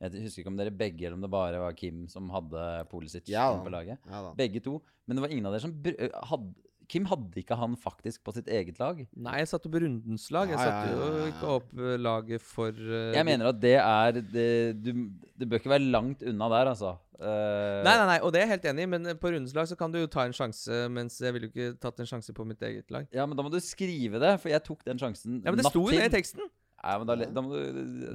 Jeg 0.00 0.24
husker 0.24 0.40
ikke 0.40 0.48
om 0.54 0.56
dere 0.56 0.72
begge 0.72 1.04
eller 1.04 1.18
om 1.18 1.24
det 1.26 1.30
bare 1.30 1.60
var 1.60 1.74
Kim 1.76 2.06
som 2.08 2.30
hadde 2.32 2.66
Pulisic 2.88 3.28
Ja 3.28 3.50
på 3.60 3.68
laget. 3.68 4.00
Ja. 4.08 4.32
Begge 4.34 4.62
to. 4.64 4.78
Men 5.04 5.18
det 5.18 5.24
var 5.26 5.32
ingen 5.34 5.46
av 5.46 5.52
dere 5.52 5.66
som 5.66 5.74
br 5.76 5.92
hadde 6.30 6.54
Kim 6.90 7.06
hadde 7.06 7.38
ikke 7.38 7.54
han 7.58 7.76
faktisk 7.78 8.24
på 8.26 8.34
sitt 8.34 8.48
eget 8.50 8.80
lag. 8.82 8.98
Nei, 9.14 9.36
jeg 9.38 9.50
satte 9.52 9.70
opp 9.70 9.76
rundens 9.78 10.24
lag. 10.34 10.50
Jeg 10.50 10.58
satte 10.58 10.88
jo 10.90 11.28
ikke 11.28 11.52
opp 11.54 11.70
eh, 11.78 11.94
laget 12.00 12.42
for 12.42 12.74
uh, 12.74 13.12
Jeg 13.14 13.26
mener 13.28 13.52
at 13.52 13.60
det 13.62 13.76
er 13.78 14.18
Det, 14.18 14.48
du, 14.82 14.90
det 15.38 15.46
bør 15.48 15.62
ikke 15.62 15.72
være 15.76 15.86
langt 15.94 16.24
unna 16.26 16.50
der, 16.50 16.72
altså. 16.74 16.96
Uh, 17.20 17.82
Nei, 17.84 17.94
nei, 18.00 18.06
nei, 18.08 18.18
og 18.24 18.32
det 18.32 18.40
er 18.40 18.46
jeg 18.46 18.54
helt 18.54 18.66
enig 18.70 18.86
i, 18.86 18.90
men 18.94 19.10
på 19.20 19.30
rundens 19.30 19.52
lag 19.54 19.68
så 19.68 19.76
kan 19.78 19.92
du 19.92 20.00
jo 20.00 20.08
ta 20.10 20.24
en 20.24 20.34
sjanse, 20.34 20.86
mens 20.90 21.18
jeg 21.20 21.34
ville 21.36 21.50
jo 21.50 21.52
ikke 21.52 21.74
tatt 21.82 22.00
en 22.00 22.08
sjanse 22.08 22.34
på 22.34 22.46
mitt 22.48 22.64
eget 22.64 22.90
lag. 22.94 23.06
Ja, 23.14 23.26
men 23.28 23.36
da 23.36 23.44
må 23.44 23.52
du 23.52 23.60
skrive 23.62 24.18
det, 24.22 24.32
for 24.40 24.50
jeg 24.50 24.64
tok 24.64 24.82
den 24.88 24.98
sjansen 25.02 25.42
Ja, 25.44 25.52
men 25.52 25.60
det 25.60 25.68
sto 25.68 25.84
jo 25.84 25.92
det 25.92 26.08
i 26.08 26.14
teksten. 26.16 26.48
Nei, 26.80 26.94
men 26.96 27.06
da, 27.10 27.14
da 27.28 27.42
må 27.44 27.50
du 27.52 27.58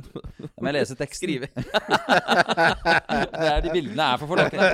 Da 0.02 0.48
må 0.58 0.70
jeg 0.72 0.76
lese 0.80 0.96
teksten. 0.98 1.22
Skrive. 1.22 1.48
det 3.36 3.50
er 3.52 3.62
de 3.62 3.70
bildene 3.74 4.08
er 4.08 4.18
for 4.22 4.32
forlokkende. 4.32 4.72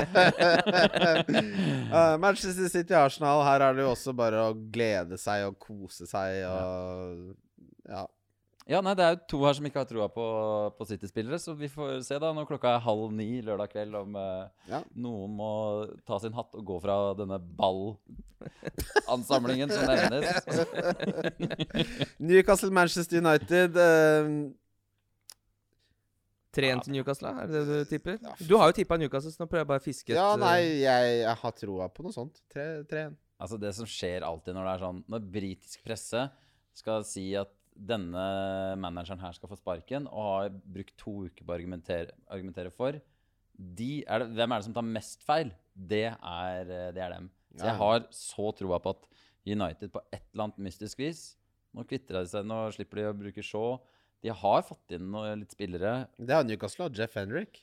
uh, 1.91 2.15
Manchester 2.23 2.69
City 2.71 2.95
Arsenal, 2.95 3.43
her 3.45 3.65
er 3.67 3.75
det 3.77 3.83
jo 3.85 3.91
også 3.91 4.13
bare 4.15 4.45
å 4.47 4.55
glede 4.73 5.19
seg 5.21 5.43
og 5.49 5.59
kose 5.61 6.07
seg 6.09 6.43
og 6.47 6.59
Ja. 7.91 8.05
Ja, 8.05 8.05
nei, 8.79 8.93
det 8.95 9.03
er 9.03 9.15
jo 9.17 9.25
to 9.33 9.39
her 9.43 9.53
som 9.57 9.65
ikke 9.67 9.81
har 9.81 9.87
troa 9.89 10.05
på, 10.13 10.23
på 10.77 10.85
City-spillere, 10.87 11.35
så 11.41 11.51
vi 11.59 11.67
får 11.67 11.97
se 12.07 12.15
da 12.21 12.29
når 12.31 12.45
klokka 12.47 12.69
er 12.77 12.83
halv 12.85 13.09
ni 13.17 13.41
lørdag 13.43 13.67
kveld 13.73 13.95
om 13.99 14.15
eh, 14.15 14.47
Ja. 14.69 14.79
noen 14.95 15.33
må 15.35 15.49
ta 16.07 16.15
sin 16.23 16.31
hatt 16.37 16.55
og 16.55 16.63
gå 16.69 16.77
fra 16.83 16.95
denne 17.19 17.39
ballansamlingen 17.59 19.67
som 19.73 19.83
nevnes. 19.89 20.29
Newcastle 22.31 22.71
Manchester 22.71 23.17
United 23.19 23.75
eh, 23.81 24.29
3-1 26.51 26.81
til 26.85 26.91
Newcastle, 26.97 27.29
er 27.41 27.47
det 27.47 27.61
det 27.67 27.77
du 27.81 27.85
tipper? 27.91 28.15
Du 28.43 28.57
har 28.59 28.65
jo 28.71 28.75
tippa 28.81 28.97
Newcastle, 28.99 29.31
så 29.31 29.39
nå 29.43 29.47
prøver 29.51 29.63
jeg 29.63 29.69
bare 29.73 29.83
å 29.83 29.85
fiske 29.85 30.09
et 30.13 30.17
Ja, 30.19 30.29
eh, 30.35 30.39
nei, 30.41 30.59
jeg, 30.83 31.01
jeg 31.23 31.35
har 31.43 31.53
troa 31.59 31.85
på 31.91 31.99
noe 32.05 32.15
sånt. 32.15 32.35
3-1. 32.55 33.13
Altså 33.41 33.57
Det 33.57 33.71
som 33.73 33.87
skjer 33.89 34.21
alltid 34.27 34.53
når 34.53 34.67
det 34.67 34.71
er 34.75 34.81
sånn 34.83 34.97
Når 35.09 35.21
britisk 35.33 35.79
presse 35.87 36.19
skal 36.77 37.01
si 37.07 37.23
at 37.39 37.49
denne 37.75 38.25
manageren 38.81 39.21
her 39.23 39.35
skal 39.35 39.49
få 39.51 39.57
sparken, 39.59 40.07
og 40.11 40.27
har 40.27 40.51
brukt 40.51 40.95
to 40.99 41.25
uker 41.27 41.45
på 41.45 41.53
å 41.53 41.57
argumentere, 41.57 42.15
argumentere 42.31 42.73
for 42.73 42.99
de, 43.61 44.01
er 44.07 44.23
det, 44.23 44.31
Hvem 44.37 44.53
er 44.53 44.61
det 44.61 44.67
som 44.67 44.75
tar 44.75 44.87
mest 44.87 45.25
feil? 45.25 45.51
Det 45.75 46.07
er, 46.09 46.61
eh, 46.65 46.89
det 46.95 47.03
er 47.03 47.15
dem. 47.15 47.29
Så 47.55 47.67
jeg 47.67 47.77
har 47.81 48.03
så 48.15 48.51
troa 48.57 48.79
på 48.81 48.93
at 48.95 49.07
United 49.45 49.91
på 49.91 50.01
et 50.13 50.23
eller 50.31 50.47
annet 50.47 50.61
mystisk 50.67 51.01
vis 51.01 51.33
Nå 51.75 51.83
kvitter 51.87 52.19
de 52.19 52.29
seg, 52.29 52.45
nå 52.47 52.57
slipper 52.75 52.99
de 52.99 53.03
å 53.07 53.15
bruke 53.15 53.43
Shaw. 53.45 53.77
De 54.21 54.31
har 54.35 54.63
fått 54.67 54.91
inn 54.97 55.05
noe, 55.13 55.29
litt 55.39 55.53
spillere. 55.55 56.09
Det 56.19 56.35
er 56.35 56.43
Newcastle 56.43 56.89
og 56.89 56.97
Jeff 56.99 57.15
Henrik. 57.15 57.61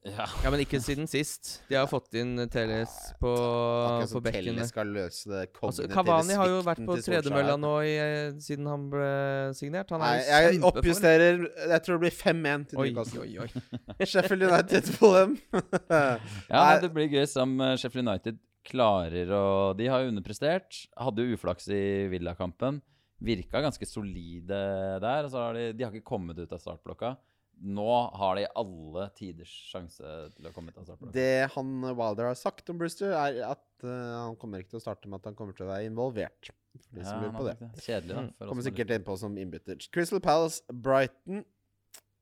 Ja, 0.00 0.24
Ja, 0.40 0.48
men 0.48 0.62
ikke 0.62 0.78
siden 0.80 1.04
sist. 1.10 1.58
De 1.68 1.76
har 1.76 1.88
fått 1.90 2.14
inn 2.16 2.32
Teles 2.48 2.92
på, 3.20 3.30
Akkurat 3.36 4.14
på 4.16 4.22
bekken. 4.24 4.46
Telle 4.48 4.66
skal 4.70 4.92
løse 4.96 5.28
det 5.28 5.42
Altså, 5.60 5.84
Kavani 5.92 6.38
har 6.40 6.48
jo 6.48 6.62
vært 6.64 6.80
på 6.88 6.96
tredemølla 7.04 7.58
nå 7.60 7.72
i, 7.84 7.92
eh, 8.00 8.38
siden 8.40 8.70
han 8.70 8.86
ble 8.92 9.10
signert. 9.58 9.92
Han 9.92 10.00
Nei, 10.00 10.14
er 10.24 10.46
jeg 10.48 10.62
oppjusterer. 10.64 11.42
For. 11.44 11.68
Jeg 11.74 11.84
tror 11.84 11.98
det 11.98 12.04
blir 12.06 12.16
5-1 12.16 12.66
til 12.70 12.80
Oi, 12.80 12.86
Newcastle. 12.88 13.26
oi, 13.26 13.38
oi. 13.44 14.06
Sheffield 14.10 14.48
United 14.48 14.92
på 14.96 15.12
dem. 15.18 15.36
Ja, 16.50 16.64
det 16.80 16.92
blir 16.96 17.12
gøy 17.12 17.26
som 17.28 17.58
eh, 17.60 17.76
Sheffield 17.76 18.08
United 18.08 18.40
klarer 18.70 19.28
å 19.32 19.44
De 19.76 19.86
har 19.92 20.04
jo 20.06 20.14
underprestert. 20.14 20.86
Hadde 20.96 21.28
jo 21.28 21.36
uflaks 21.36 21.68
i 21.68 22.08
Villakampen. 22.12 22.80
Virka 23.20 23.60
ganske 23.60 23.84
solide 23.84 24.56
der. 25.04 25.26
Altså 25.26 25.44
har 25.44 25.60
de, 25.60 25.72
de 25.76 25.84
har 25.84 25.92
ikke 25.92 26.08
kommet 26.08 26.40
ut 26.40 26.56
av 26.56 26.62
startblokka. 26.62 27.18
Nå 27.60 27.88
har 28.16 28.38
de 28.38 28.46
alle 28.56 29.06
tiders 29.18 29.50
sjanse 29.68 30.14
til 30.36 30.48
å 30.48 30.52
komme 30.54 30.72
til 30.72 30.80
å 30.80 30.86
starte. 30.86 31.10
Det 31.12 31.50
han 31.54 31.74
Wilder 31.84 32.30
har 32.30 32.38
sagt 32.38 32.72
om 32.72 32.78
Brewster, 32.80 33.12
er 33.12 33.42
at 33.50 33.84
uh, 33.84 33.90
han 34.24 34.38
kommer 34.40 34.62
ikke 34.62 34.74
til 34.76 34.80
å 34.80 34.86
starte 34.86 35.10
med 35.10 35.20
at 35.20 35.28
han 35.28 35.36
kommer 35.36 35.56
til 35.56 35.66
å 35.66 35.70
være 35.72 35.90
involvert. 35.90 36.52
For 36.86 36.96
de 36.96 37.02
Ja, 37.04 37.10
som 37.10 37.20
lurer 37.24 37.36
på 37.36 37.46
det. 37.48 37.56
det. 37.60 37.70
Kjedelig, 37.84 38.14
da. 38.14 38.22
Mm. 38.24 38.48
Kommer 38.48 38.66
sikkert 38.66 38.94
innpå 38.96 39.16
som 39.20 39.36
innbytter. 39.42 39.80
Crystal 39.92 40.22
Palace, 40.24 40.62
Brighton. 40.72 41.44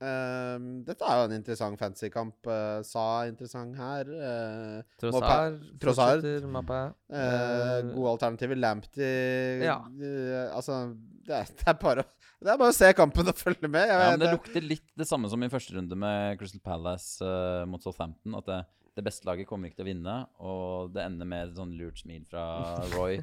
Ehm, 0.00 0.66
dette 0.86 1.02
er 1.02 1.16
jo 1.18 1.24
en 1.28 1.34
interessant 1.40 1.78
fantasykamp. 1.80 2.36
Uh, 2.46 2.78
Sa 2.86 3.04
er 3.24 3.32
interessant 3.32 3.74
her. 3.80 4.06
Uh, 4.12 4.78
Trossard 5.02 5.58
Trossard. 5.82 6.22
fortsetter 6.22 6.52
mappa. 6.54 6.80
Uh, 7.10 7.18
Eh, 7.18 7.82
gode 7.96 8.12
alternativer. 8.14 8.56
Lamptey 8.62 9.64
Ja. 9.66 9.80
uh, 9.82 10.54
Altså, 10.54 10.94
det 11.26 11.34
er, 11.34 11.44
det, 11.50 11.66
er 11.66 11.78
bare, 11.82 12.04
det 12.40 12.52
er 12.54 12.56
bare 12.62 12.70
å 12.72 12.78
se 12.78 12.92
kampen 12.96 13.28
og 13.28 13.36
følge 13.36 13.68
med. 13.68 13.88
Jeg 13.90 13.98
Ja, 13.98 14.10
men 14.12 14.20
det, 14.22 14.26
Det 14.28 14.34
lukter 14.38 14.62
litt 14.64 14.86
det 14.96 15.08
samme 15.10 15.28
som 15.28 15.42
i 15.42 15.50
første 15.52 15.74
runde 15.76 15.96
med 15.98 16.38
Crystal 16.38 16.60
Palace 16.64 17.18
eh, 17.24 17.64
mot 17.68 17.82
Southampton. 17.82 18.38
At 18.38 18.46
det, 18.46 18.60
det 18.96 19.04
beste 19.06 19.26
laget 19.28 19.46
kommer 19.50 19.68
ikke 19.68 19.82
til 19.82 19.86
å 19.86 19.92
vinne, 19.92 20.14
og 20.40 20.94
det 20.94 21.04
ender 21.04 21.26
med 21.28 21.48
et 21.50 21.58
sånn 21.58 21.74
lurt 21.78 22.00
smil 22.00 22.24
fra 22.30 22.46
Roy. 22.94 23.18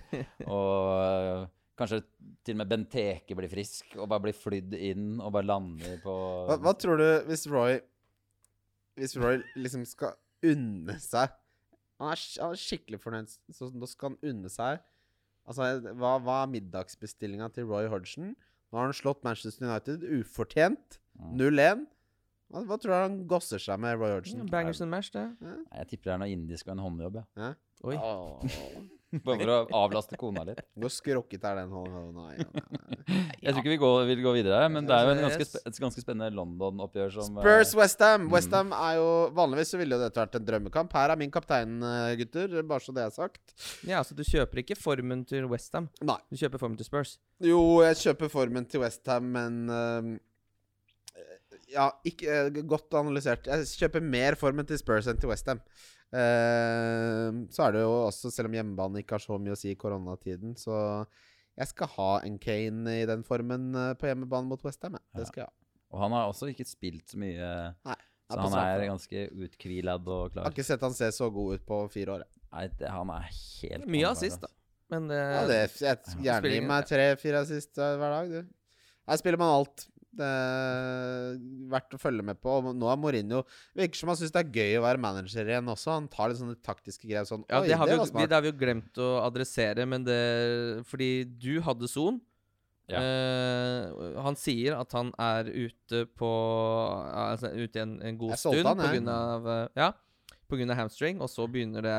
og 0.46 0.92
eh, 1.02 1.48
kanskje 1.80 2.02
til 2.46 2.56
og 2.56 2.62
med 2.62 2.70
Benteke 2.72 3.36
blir 3.38 3.52
frisk 3.52 3.96
og 4.00 4.10
bare 4.12 4.28
blir 4.28 4.38
flydd 4.38 4.76
inn 4.78 5.16
og 5.20 5.34
bare 5.36 5.48
lander 5.50 5.98
på 6.04 6.14
hva, 6.48 6.58
hva 6.64 6.74
tror 6.80 7.02
du 7.02 7.08
hvis 7.30 7.46
Roy 7.52 7.80
Hvis 8.96 9.18
Roy 9.20 9.42
liksom 9.60 9.84
skal 9.90 10.16
unne 10.46 10.96
seg 11.04 11.34
Han 12.00 12.14
er, 12.14 12.22
han 12.40 12.54
er 12.56 12.62
skikkelig 12.62 13.00
fornøyd, 13.04 13.34
så 13.52 13.68
nå 13.76 13.90
skal 13.92 14.14
han 14.14 14.32
unne 14.32 14.52
seg 14.52 14.80
Altså, 15.46 15.68
hva, 15.94 16.16
hva 16.26 16.40
er 16.42 16.54
middagsbestillinga 16.56 17.52
til 17.54 17.68
Roy 17.70 17.86
Hodgson? 17.92 18.32
Nå 18.72 18.80
har 18.80 18.88
han 18.90 18.96
slått 18.98 19.22
Manchester 19.22 19.68
United 19.68 20.02
ufortjent. 20.18 20.98
Mm. 21.20 21.36
0-1. 21.38 21.84
Hva, 22.50 22.64
hva 22.66 22.78
tror 22.82 22.92
du 22.92 22.98
han 22.98 23.20
gosser 23.30 23.62
seg 23.62 23.78
med 23.84 24.00
Roy 24.02 24.16
Hodgson? 24.16 24.42
Bangers 24.50 24.82
and 24.82 24.90
mash, 24.90 25.14
det. 25.14 25.28
Ja? 25.46 25.54
Jeg 25.84 25.92
tipper 25.92 26.10
det 26.10 26.16
er 26.16 26.24
noe 26.24 26.32
indisk 26.34 26.66
og 26.70 26.74
en 26.76 26.84
håndjobb. 26.88 27.22
Ja. 27.22 27.52
Ja? 27.52 27.54
Oi. 27.86 27.96
Åh. 28.02 28.58
Bare 29.26 29.38
for 29.40 29.52
å 29.54 29.58
avlaste 29.86 30.18
kona 30.20 30.44
litt. 30.48 30.62
Hvor 30.76 30.92
skrokket 30.92 31.46
er 31.48 31.62
den? 31.62 31.72
hånda? 31.72 32.26
ja. 32.36 32.48
Jeg 33.46 33.54
tror 33.54 33.62
ikke 33.62 33.72
vi 33.72 33.80
går, 33.82 33.98
vil 34.10 34.24
gå 34.26 34.34
videre, 34.40 34.66
men 34.74 34.88
det 34.88 34.96
er 34.96 35.06
jo 35.06 35.14
en 35.14 35.22
ganske, 35.28 35.62
et 35.70 35.80
ganske 35.84 36.02
spennende 36.02 36.34
London-oppgjør 36.36 37.14
som 37.14 37.38
eh, 37.38 37.46
Spurs 37.46 37.74
Westham. 37.78 38.28
Westham 38.34 38.74
er 38.76 38.98
jo 38.98 39.10
Vanligvis 39.38 39.74
så 39.76 39.80
ville 39.80 39.98
jo 39.98 40.02
dette 40.02 40.22
vært 40.22 40.38
en 40.40 40.48
drømmekamp. 40.48 40.96
Her 40.98 41.14
er 41.14 41.22
min 41.22 41.34
kaptein, 41.34 41.78
eh, 41.86 42.16
gutter. 42.22 42.58
Bare 42.68 42.84
så 42.84 42.96
det 42.96 43.06
er 43.06 43.16
sagt. 43.16 43.56
Ja, 43.88 44.02
så 44.06 44.18
du 44.18 44.24
kjøper 44.26 44.64
ikke 44.64 44.80
formen 44.80 45.24
til 45.30 45.48
Westham. 45.52 45.90
Nei. 46.06 46.18
Du 46.32 46.40
kjøper 46.42 46.62
formen 46.62 46.80
til 46.82 46.90
Spurs. 46.90 47.18
Jo, 47.44 47.62
jeg 47.86 48.02
kjøper 48.02 48.32
formen 48.34 48.68
til 48.70 48.84
Westham, 48.84 49.30
men 49.36 49.62
uh, 49.70 50.16
Ja, 51.72 51.90
ikke 52.08 52.46
uh, 52.48 52.64
godt 52.68 52.98
analysert. 52.98 53.50
Jeg 53.52 53.70
kjøper 53.86 54.04
mer 54.04 54.38
formen 54.40 54.68
til 54.68 54.82
Spurs 54.82 55.10
enn 55.12 55.22
til 55.22 55.32
Westham. 55.32 55.62
Uh, 56.14 57.46
så 57.52 57.68
er 57.68 57.76
det 57.76 57.84
jo 57.84 57.94
også, 58.06 58.32
selv 58.32 58.52
om 58.52 58.58
hjemmebane 58.58 59.02
ikke 59.02 59.18
har 59.18 59.24
så 59.24 59.40
mye 59.42 59.56
å 59.56 59.60
si 59.60 59.74
i 59.74 59.80
koronatiden, 59.80 60.54
så 60.60 60.78
jeg 61.56 61.72
skal 61.72 61.92
ha 61.96 62.10
en 62.28 62.36
Kane 62.42 62.98
i 63.02 63.06
den 63.08 63.24
formen 63.24 63.70
eh, 63.80 63.94
på 63.96 64.10
hjemmebane 64.10 64.50
mot 64.50 64.64
Westham. 64.66 64.98
Ja. 65.00 65.04
Det 65.16 65.30
skal 65.30 65.46
jeg 65.46 65.48
ha. 65.48 65.56
Og 65.96 66.02
han 66.02 66.16
har 66.18 66.28
også 66.28 66.50
ikke 66.52 66.66
spilt 66.68 67.14
så 67.14 67.20
mye, 67.22 67.52
Nei, 67.88 67.96
så 68.28 68.40
han 68.42 68.56
er 68.60 68.84
ganske 68.90 69.22
uthvilad 69.32 70.10
og 70.12 70.34
Jeg 70.34 70.42
har 70.42 70.52
ikke 70.52 70.66
sett 70.68 70.84
han 70.84 70.98
se 70.98 71.08
så 71.16 71.30
god 71.32 71.56
ut 71.56 71.66
på 71.68 71.78
fire 71.94 72.18
år. 72.18 72.26
Nei, 72.52 72.66
det, 72.76 72.90
han 72.92 73.12
er 73.14 73.30
helt 73.30 73.88
Mye 73.92 74.12
assist, 74.12 74.44
da. 74.44 74.50
altså. 74.50 74.62
Men 74.92 75.08
det, 75.10 75.22
Ja, 75.22 75.46
det, 75.50 75.60
jeg 75.82 75.98
gjerne 76.28 76.42
spiller 76.44 76.56
gi 76.58 76.68
meg 76.70 76.90
tre-fire 76.92 77.44
assist 77.46 77.80
eh, 77.82 77.96
hver 78.02 78.18
dag, 78.18 78.34
du. 78.36 78.82
Her 79.06 79.22
spiller 79.22 79.42
man 79.42 79.54
alt. 79.62 79.88
Det 80.16 80.28
er 80.28 81.40
verdt 81.72 81.96
å 81.98 82.00
følge 82.00 82.26
med 82.26 82.40
på. 82.42 82.54
Og 82.60 82.76
nå 82.78 82.90
er 82.92 83.00
Mourinho 83.02 83.42
Virker 83.78 84.00
som 84.00 84.12
han 84.12 84.20
syns 84.20 84.34
det 84.36 84.44
er 84.44 84.54
gøy 84.62 84.78
å 84.80 84.86
være 84.86 85.02
manager 85.04 85.50
igjen 85.52 85.72
også. 85.74 85.96
Han 85.96 86.08
tar 86.12 86.32
litt 86.32 86.42
sånne 86.42 86.60
taktiske 86.66 87.08
greier 87.08 87.28
sånn 87.28 87.44
Ja, 87.50 87.64
det 87.66 87.80
har, 87.80 87.92
vi, 87.92 88.24
det 88.26 88.38
har 88.38 88.46
vi 88.46 88.52
jo 88.54 88.60
glemt 88.60 89.02
å 89.02 89.10
adressere, 89.26 89.88
men 89.90 90.08
det 90.08 90.22
Fordi 90.90 91.10
du 91.26 91.60
hadde 91.66 91.92
Son. 91.92 92.22
Ja. 92.86 93.02
Eh, 93.02 94.18
han 94.22 94.36
sier 94.38 94.76
at 94.78 94.92
han 94.94 95.10
er 95.18 95.48
ute 95.50 96.04
på 96.14 96.30
Altså 97.18 97.50
ute 97.58 97.82
en, 97.82 97.96
en 98.06 98.20
god 98.22 98.36
stund 98.38 98.62
han, 98.62 98.78
på 98.78 98.92
grunn 98.94 99.10
av 99.10 99.48
Ja, 99.74 99.90
på 100.46 100.60
grunn 100.60 100.70
av 100.70 100.78
hamstring, 100.84 101.22
og 101.24 101.32
så 101.32 101.48
begynner 101.50 101.82
det 101.86 101.96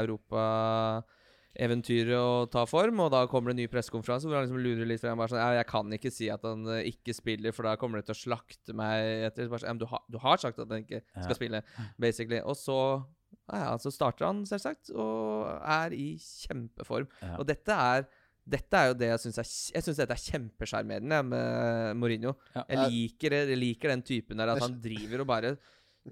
europaeventyret 1.56 2.16
å 2.18 2.46
ta 2.52 2.64
form, 2.68 3.00
og 3.00 3.10
da 3.14 3.24
kommer 3.30 3.50
det 3.52 3.56
en 3.56 3.62
ny 3.64 3.68
pressekonferanse 3.72 4.28
hvor 4.28 4.36
han 4.38 4.46
liksom 4.46 4.62
lurer 4.62 4.86
litt 4.88 5.00
frem. 5.02 5.16
Bare 5.18 5.28
sånn, 5.32 5.40
'Jeg 5.56 5.66
kan 5.66 5.90
ikke 5.96 6.12
si 6.12 6.28
at 6.30 6.42
han 6.42 6.66
eh, 6.68 6.90
ikke 6.92 7.14
spiller, 7.14 7.52
for 7.52 7.62
da 7.64 7.76
kommer 7.76 8.00
de 8.00 8.06
til 8.06 8.14
å 8.14 8.22
slakte 8.24 8.74
meg 8.74 9.26
etter.' 9.30 9.48
Bare 9.48 9.60
sånn, 9.64 9.78
du, 9.78 9.86
har- 9.86 10.04
du 10.10 10.18
har 10.18 10.36
sagt 10.38 10.58
at 10.58 10.68
han 10.68 10.84
ikke 10.84 11.02
skal 11.14 11.30
Ja. 11.30 11.34
spille, 11.34 11.62
basically. 11.98 12.40
Og 12.40 12.54
så 12.56 13.04
ja, 13.52 13.76
så 13.78 13.92
starter 13.92 14.26
han, 14.26 14.44
selvsagt, 14.44 14.90
og 14.94 15.46
er 15.62 15.90
i 15.94 16.16
kjempeform. 16.18 17.06
Ja. 17.22 17.36
Og 17.38 17.46
dette 17.46 17.68
er 17.72 18.06
dette 18.48 18.74
er 18.78 18.86
jo 18.92 18.94
det 18.94 19.08
jeg 19.08 19.18
syns 19.18 19.38
er 19.38 19.74
Jeg 19.74 19.82
synes 19.82 19.96
dette 19.96 20.12
er 20.14 20.38
kjempesjarmerende 20.38 21.24
med 21.26 21.96
Mourinho. 21.96 22.36
Ja. 22.54 22.62
Jeg 22.70 22.90
liker 22.92 23.30
jeg 23.30 23.58
liker 23.58 23.88
den 23.88 24.02
typen 24.02 24.36
der, 24.36 24.48
at 24.50 24.60
han 24.62 24.80
driver 24.80 25.20
og 25.22 25.26
bare 25.26 25.58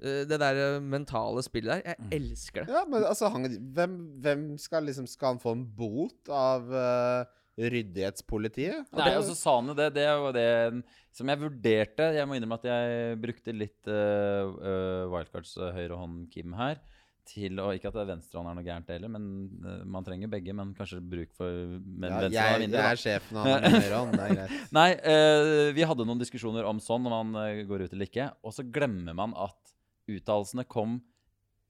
Det 0.03 0.39
der 0.41 0.61
eh, 0.65 0.81
mentale 0.83 1.43
spillet 1.47 1.85
der. 1.85 1.95
Jeg 1.95 2.21
elsker 2.21 2.65
det. 2.67 2.75
Ja, 2.75 2.85
men 2.89 3.05
altså, 3.07 3.29
han, 3.35 3.47
hvem, 3.77 3.95
hvem 4.25 4.45
skal 4.59 4.85
liksom 4.89 5.07
Skal 5.11 5.35
han 5.35 5.43
få 5.43 5.53
en 5.57 5.65
bot 5.79 6.31
av 6.33 6.67
uh, 6.73 7.25
ryddighetspolitiet? 7.61 8.89
Og 8.93 8.99
Nei, 8.99 9.11
det- 9.11 9.19
og 9.21 9.25
så 9.29 9.37
sa 9.39 9.57
han 9.61 9.71
jo 9.71 9.77
det. 9.79 9.91
Det 9.95 10.09
var 10.09 10.33
det 10.35 10.49
som 11.15 11.29
jeg 11.31 11.39
vurderte. 11.45 12.11
Jeg 12.17 12.27
må 12.27 12.35
innrømme 12.39 12.59
at 12.59 12.67
jeg 12.71 13.21
brukte 13.23 13.55
litt 13.55 13.87
uh, 13.87 15.07
Wildcards 15.13 15.55
uh, 15.61 15.71
høyre 15.77 15.97
hånd 16.01 16.27
Kim 16.35 16.53
her. 16.59 16.81
Til 17.25 17.57
å, 17.57 17.71
Ikke 17.73 17.89
at 17.89 17.95
det 17.97 18.03
er 18.03 18.09
venstrehånd 18.11 18.51
er 18.51 18.57
noe 18.59 18.67
gærent 18.67 18.91
heller, 18.93 19.09
men 19.09 19.29
uh, 19.65 19.79
man 19.89 20.05
trenger 20.05 20.29
begge. 20.29 20.53
Men 20.53 20.75
kanskje 20.77 20.99
bruk 21.01 21.31
for 21.39 21.49
men 21.81 22.11
ja, 22.11 22.19
jeg, 22.29 22.59
mindre. 22.67 22.83
jeg 22.83 22.99
er 22.99 23.01
sjefen, 23.01 23.39
av 23.41 23.47
han 23.49 23.65
er 23.65 23.79
høyre 23.79 24.01
hånd. 24.03 24.13
Det 24.19 24.27
er 24.27 24.35
greit. 24.43 24.67
Nei, 24.79 24.91
eh, 25.15 25.71
vi 25.79 25.87
hadde 25.89 26.05
noen 26.05 26.21
diskusjoner 26.21 26.69
om 26.69 26.83
sånn, 26.85 27.07
når 27.07 27.15
man 27.15 27.41
eh, 27.47 27.63
går 27.71 27.87
ut 27.87 27.95
eller 27.97 28.11
ikke. 28.11 28.27
Og 28.45 28.53
så 28.53 28.67
glemmer 28.69 29.17
man 29.17 29.33
at 29.41 29.64
uttalelsene 30.09 30.65
kom 30.69 31.01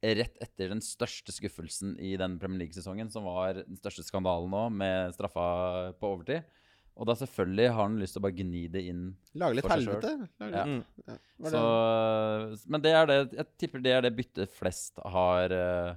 rett 0.05 0.37
etter 0.45 0.69
den 0.69 0.83
største 0.85 1.33
skuffelsen 1.33 1.95
i 1.99 2.17
den 2.21 2.39
Premier 2.39 2.59
League-sesongen, 2.67 3.09
som 3.11 3.25
var 3.25 3.55
den 3.63 3.79
største 3.81 4.05
skandalen 4.05 4.51
nå, 4.53 4.67
med 4.71 5.15
straffa 5.17 5.95
på 5.99 6.11
overtid. 6.19 6.45
Og 6.95 7.09
da 7.09 7.15
selvfølgelig 7.19 7.71
har 7.73 7.83
han 7.89 7.97
lyst 7.99 8.15
til 8.15 8.21
å 8.21 8.25
bare 8.27 8.37
gni 8.39 8.69
det 8.71 8.83
inn. 8.91 9.17
Lage 9.35 9.57
litt 9.57 9.65
For 9.67 9.73
seg 9.73 9.89
helvete. 9.89 10.29
Lage 10.39 10.53
Ja. 10.53 10.65
litt, 10.65 10.85
Mm. 11.09 11.19
ja. 11.43 11.51
Så, 11.51 12.69
men 12.71 12.81
det 12.85 12.93
er 12.95 13.07
det 13.07 13.33
Jeg 13.33 13.47
tipper 13.59 13.83
det 13.83 13.93
er 13.97 14.01
det 14.03 14.13
byttet 14.17 14.49
flest 14.55 15.01
har 15.05 15.51
uh, 15.51 15.97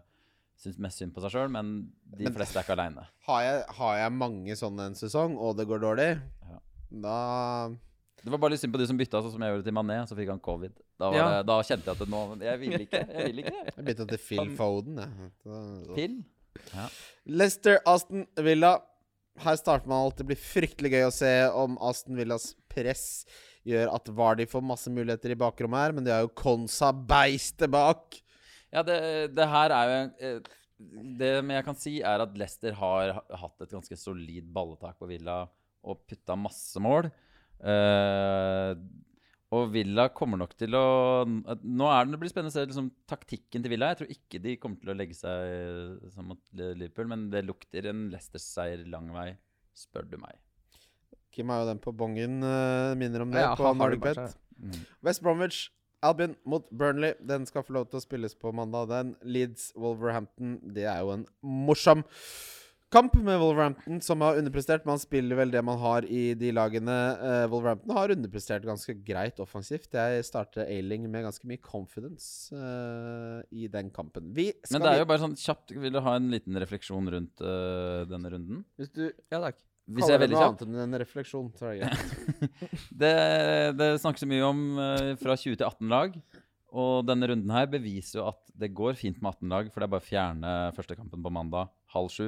syns 0.57 0.79
mest 0.79 0.97
synd 0.97 1.13
på 1.13 1.21
seg 1.21 1.31
sjøl, 1.35 1.51
men 1.51 1.91
de 2.15 2.23
Men- 2.23 2.33
fleste 2.33 2.57
er 2.57 2.63
ikke 2.63 2.73
aleine. 2.79 3.05
har, 3.27 3.63
har 3.77 3.97
jeg 3.97 4.11
mange 4.17 4.55
sånne 4.57 4.87
en 4.87 4.95
sesong, 4.95 5.37
og 5.37 5.57
det 5.57 5.67
går 5.67 5.79
dårlig, 5.83 6.21
Ja. 6.49 6.59
da 6.91 7.69
Det 8.23 8.31
var 8.33 8.39
bare 8.41 8.51
litt 8.55 8.59
synd 8.63 8.73
på 8.73 8.79
de 8.81 8.87
som 8.89 8.97
bytta, 8.97 9.21
sånn 9.23 9.31
som 9.35 9.43
jeg 9.45 9.53
gjorde 9.53 9.63
til 9.67 9.75
Mané, 9.77 9.97
så 10.09 10.15
fikk 10.17 10.29
han 10.33 10.39
covid. 10.43 10.73
Da, 10.99 11.09
var 11.11 11.17
Ja. 11.17 11.27
det, 11.37 11.45
da 11.47 11.57
kjente 11.61 11.85
jeg 11.85 11.93
at 11.93 11.99
det 11.99 12.09
nå 12.09 12.21
Jeg 12.41 12.59
vil 12.59 12.79
ikke. 12.81 13.01
Jeg 13.13 13.25
vil 13.29 13.39
ikke. 13.43 13.59
Jeg 13.77 13.85
bytta 13.85 14.07
til 14.09 14.17
Phil 14.17 14.39
Han- 14.39 14.55
Foden, 14.57 14.97
jeg. 14.97 15.31
Så- 15.43 15.95
Ja. 16.73 16.87
Leicester, 17.25 17.79
Aston 17.85 18.25
Villa. 18.37 18.81
Her 19.37 19.55
starter 19.55 19.87
man 19.87 20.05
alltid. 20.07 20.25
Det 20.25 20.29
blir 20.31 20.41
fryktelig 20.41 20.91
gøy 20.91 21.05
å 21.07 21.13
se 21.13 21.31
om 21.53 21.77
Aston 21.79 22.15
Villas 22.17 22.55
press 22.67 23.25
gjør 23.67 23.93
at 23.93 24.05
Vardy 24.09 24.45
får 24.49 24.63
masse 24.63 24.87
muligheter 24.89 25.29
i 25.31 25.35
bakrommet 25.35 25.77
her, 25.85 25.91
men 25.93 26.03
de 26.03 26.11
har 26.11 26.21
jo 26.25 26.29
Konsa 26.29 26.91
beistet 26.91 27.69
bak. 27.69 28.19
Ja, 28.73 28.81
det, 28.81 29.35
det 29.35 29.47
her 29.47 29.69
er 29.71 29.87
jo 29.87 29.99
eh, 30.19 30.39
Det 30.79 31.29
jeg 31.47 31.65
kan 31.65 31.75
si, 31.75 32.01
er 32.01 32.21
at 32.21 32.33
Leicester 32.37 32.71
har 32.73 33.13
hatt 33.29 33.61
et 33.61 33.69
ganske 33.71 33.95
solid 33.97 34.51
balletak 34.53 34.97
på 34.99 35.07
Villa 35.07 35.47
og 35.83 36.01
putta 36.07 36.35
masse 36.37 36.77
mål. 36.79 37.11
Eh, 37.63 38.71
og 39.55 39.69
Villa 39.71 40.09
kommer 40.11 40.41
nok 40.41 40.51
til 40.59 40.75
å 40.75 40.83
Nå 41.25 41.87
er 41.87 42.03
det, 42.05 42.11
det 42.13 42.19
blir 42.19 42.31
spennende 42.31 42.51
å 42.51 42.55
se 42.57 42.65
liksom, 42.67 42.89
taktikken 43.07 43.63
til 43.63 43.71
Villa. 43.71 43.93
Jeg 43.93 44.01
tror 44.01 44.11
ikke 44.11 44.41
de 44.43 44.55
kommer 44.59 44.81
til 44.81 44.91
å 44.91 44.97
legge 44.97 45.15
seg 45.15 46.11
som 46.11 46.27
mot 46.33 46.41
Liverpool, 46.57 47.07
men 47.13 47.29
det 47.31 47.45
lukter 47.47 47.87
en 47.93 48.09
Leicester-seier 48.11 48.83
lang 48.91 49.07
vei, 49.15 49.29
spør 49.77 50.09
du 50.11 50.17
meg. 50.19 50.35
Kim 51.31 51.51
er 51.53 51.61
jo 51.61 51.69
den 51.69 51.79
på 51.79 51.93
bongen, 51.95 52.41
uh, 52.43 52.91
minner 52.99 53.23
om 53.23 53.31
det, 53.31 53.39
Ja, 53.45 53.55
på 53.55 53.63
har- 53.63 53.75
har 53.75 53.89
det 53.93 53.99
Nordic 54.01 54.03
Bet. 54.03 54.37
Mm. 54.59 54.85
West 55.05 55.23
Bromwich, 55.23 55.69
Albion 56.03 56.35
mot 56.45 56.67
Burnley. 56.71 57.13
Den 57.25 57.45
skal 57.45 57.63
få 57.63 57.73
lov 57.73 57.89
til 57.89 57.99
å 57.99 58.03
spilles 58.03 58.35
på 58.35 58.51
mandag. 58.53 58.89
Den 58.89 59.15
Leeds 59.23 59.71
Wolverhampton. 59.75 60.59
Det 60.73 60.85
er 60.85 60.99
jo 61.01 61.11
en 61.13 61.25
morsom 61.41 62.03
kamp 62.93 63.15
med 63.19 63.39
Wolverhampton, 63.41 63.99
som 64.01 64.21
har 64.23 64.39
underprestert. 64.39 64.85
Man 64.87 64.99
spiller 65.01 65.39
vel 65.39 65.51
det 65.51 65.61
man 65.65 65.79
har 65.81 66.07
i 66.07 66.31
de 66.39 66.51
lagene. 66.55 66.95
Eh, 67.17 67.45
Wolverhampton 67.51 67.93
har 67.97 68.13
underprestert 68.15 68.67
ganske 68.67 68.95
greit 69.07 69.39
offensivt. 69.43 69.89
Jeg 69.93 70.25
starter 70.27 70.67
Ailing 70.67 71.07
med 71.11 71.27
ganske 71.27 71.47
mye 71.49 71.61
confidence 71.63 72.55
uh, 72.55 73.43
i 73.51 73.67
den 73.71 73.91
kampen. 73.93 74.31
Vi 74.35 74.49
skal 74.63 74.77
Men 74.77 74.87
det 74.87 74.93
er 74.93 75.03
jo 75.03 75.09
bare 75.11 75.23
sånn 75.25 75.37
kjapt 75.39 75.75
Vil 75.75 75.95
du 75.95 76.01
ha 76.03 76.15
en 76.17 76.31
liten 76.31 76.59
refleksjon 76.63 77.11
rundt 77.13 77.43
uh, 77.43 78.07
denne 78.09 78.33
runden? 78.33 78.63
Hvis 78.79 78.93
du 78.95 79.05
Ja 79.07 79.41
takk. 79.43 79.61
Hvis 79.87 80.03
jeg 80.03 80.17
er 80.17 80.19
kaller 80.19 80.19
det 80.19 80.23
veldig 80.25 80.35
noe 80.35 80.43
kjapp 80.43 80.63
annet 80.65 80.65
enn 80.67 80.83
en 80.83 80.99
refleksjon, 80.99 81.45
så 81.55 81.69
er 81.69 81.77
det 81.77 81.85
greit. 81.85 82.65
Det, 83.03 83.13
det 83.79 83.87
snakkes 84.03 84.25
så 84.25 84.27
mye 84.27 84.43
om 84.43 84.65
uh, 84.75 85.13
fra 85.21 85.37
20 85.39 85.55
til 85.55 85.63
18 85.63 85.93
lag. 85.93 86.17
Og 86.77 87.07
denne 87.07 87.29
runden 87.31 87.53
her 87.55 87.69
beviser 87.71 88.19
jo 88.19 88.25
at 88.33 88.41
det 88.59 88.73
går 88.75 88.97
fint 88.99 89.21
med 89.21 89.37
18 89.37 89.53
lag, 89.53 89.69
for 89.71 89.79
det 89.79 89.87
er 89.87 89.93
bare 89.93 90.03
å 90.03 90.07
fjerne 90.09 90.55
første 90.75 90.97
kampen 90.99 91.23
på 91.23 91.31
mandag 91.31 91.71
halv 91.93 92.11
sju. 92.11 92.27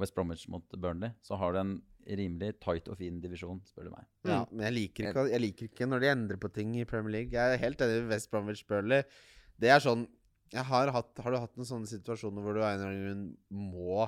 West 0.00 0.14
Bromwich 0.16 0.46
mot 0.50 0.64
Burnley. 0.80 1.12
Så 1.22 1.36
har 1.38 1.54
du 1.54 1.60
en 1.60 1.74
rimelig 2.04 2.54
tight 2.60 2.88
og 2.92 2.98
fin 3.00 3.20
divisjon, 3.22 3.60
spør 3.68 3.86
du 3.88 3.92
meg. 3.94 4.04
Ja, 4.28 4.42
men 4.50 4.66
jeg 4.66 4.74
liker, 4.76 5.08
ikke, 5.10 5.24
jeg 5.32 5.40
liker 5.44 5.68
ikke 5.70 5.86
når 5.88 6.02
de 6.02 6.10
endrer 6.12 6.40
på 6.42 6.50
ting 6.52 6.74
i 6.76 6.84
Premier 6.88 7.14
League. 7.20 7.32
Jeg 7.32 7.54
er 7.54 7.62
helt 7.62 7.80
enig 7.84 8.02
med 8.02 8.12
West 8.12 8.30
Bromwich 8.32 8.64
Burnley. 8.68 9.06
Det 9.60 9.70
er 9.72 9.80
sånn 9.84 10.06
jeg 10.54 10.62
har, 10.68 10.90
hatt, 10.94 11.10
har 11.24 11.32
du 11.34 11.38
hatt 11.40 11.56
noen 11.58 11.66
sånne 11.66 11.88
situasjoner 11.90 12.44
hvor 12.44 12.54
du 12.54 12.60
av 12.62 12.74
en 12.74 12.82
eller 12.82 12.92
annen 12.92 13.06
grunn 13.48 13.70
må 13.72 14.04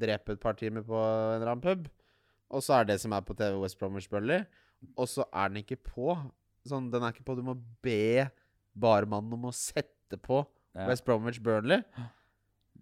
drepe 0.00 0.34
et 0.34 0.42
par 0.42 0.58
timer 0.58 0.82
på 0.84 0.98
en 0.98 1.36
eller 1.38 1.52
annen 1.54 1.62
pub? 1.64 1.86
Og 2.50 2.64
så 2.66 2.80
er 2.80 2.88
det 2.90 2.98
som 3.00 3.14
er 3.16 3.22
på 3.24 3.36
TV, 3.38 3.54
West 3.62 3.78
Bromwich 3.80 4.08
Burnley. 4.10 4.42
Og 4.98 5.06
så 5.08 5.24
er 5.30 5.52
den 5.52 5.62
ikke 5.62 5.78
på. 5.86 6.16
Sånn, 6.68 6.90
den 6.92 7.04
er 7.06 7.14
ikke 7.14 7.24
på. 7.28 7.36
Du 7.38 7.44
må 7.46 7.54
be 7.84 8.26
barmannen 8.74 9.36
om 9.38 9.48
å 9.50 9.54
sette 9.56 10.18
på 10.20 10.42
Ja. 10.74 10.84
West 10.86 11.02
Bromwich 11.06 11.40
Burnley. 11.42 11.80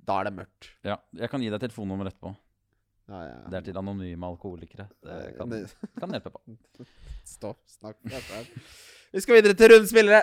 Da 0.09 0.21
er 0.23 0.29
det 0.31 0.35
mørkt. 0.39 0.71
Ja, 0.87 0.97
jeg 1.21 1.29
kan 1.29 1.43
gi 1.45 1.51
deg 1.53 1.61
telefonnummer 1.61 2.09
etterpå. 2.09 2.33
Ja, 3.09 3.19
ja. 3.25 3.37
Det 3.49 3.59
er 3.59 3.67
til 3.67 3.77
anonyme 3.81 4.29
alkoholikere. 4.29 4.89
Det 5.05 5.19
kan, 5.37 5.53
kan 6.01 6.17
hjelpe 6.17 6.33
på. 6.33 6.41
Stopp. 7.35 7.61
Snakk 7.79 7.97
med 8.05 8.17
dette. 8.17 8.65
Vi 9.13 9.21
skal 9.25 9.39
videre 9.39 9.57
til 9.57 9.73
rundens 9.73 9.93
spillere. 9.93 10.23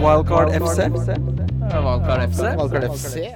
Wildcard 0.00 0.52
FC. 0.56 0.88
Wildcard 0.88 2.26
FC. 2.32 2.42
Wildcard 2.56 2.88
FC. 2.96 3.28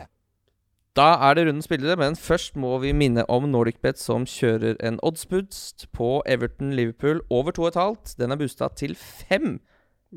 Da 0.97 1.09
er 1.29 1.35
det 1.35 1.47
rundens 1.49 1.69
spillere, 1.69 1.97
men 2.01 2.17
først 2.17 2.57
må 2.57 2.77
vi 2.79 2.93
minne 2.97 3.25
om 3.29 3.49
NordicBet 3.51 3.99
som 3.99 4.25
kjører 4.29 4.77
en 4.81 5.01
oddsboost 5.03 5.89
på 5.93 6.23
Everton 6.27 6.73
Liverpool 6.73 7.21
over 7.31 7.53
2,5. 7.53 8.15
Den 8.21 8.33
er 8.33 8.41
boosta 8.41 8.69
til 8.79 8.95
5. 8.97 9.59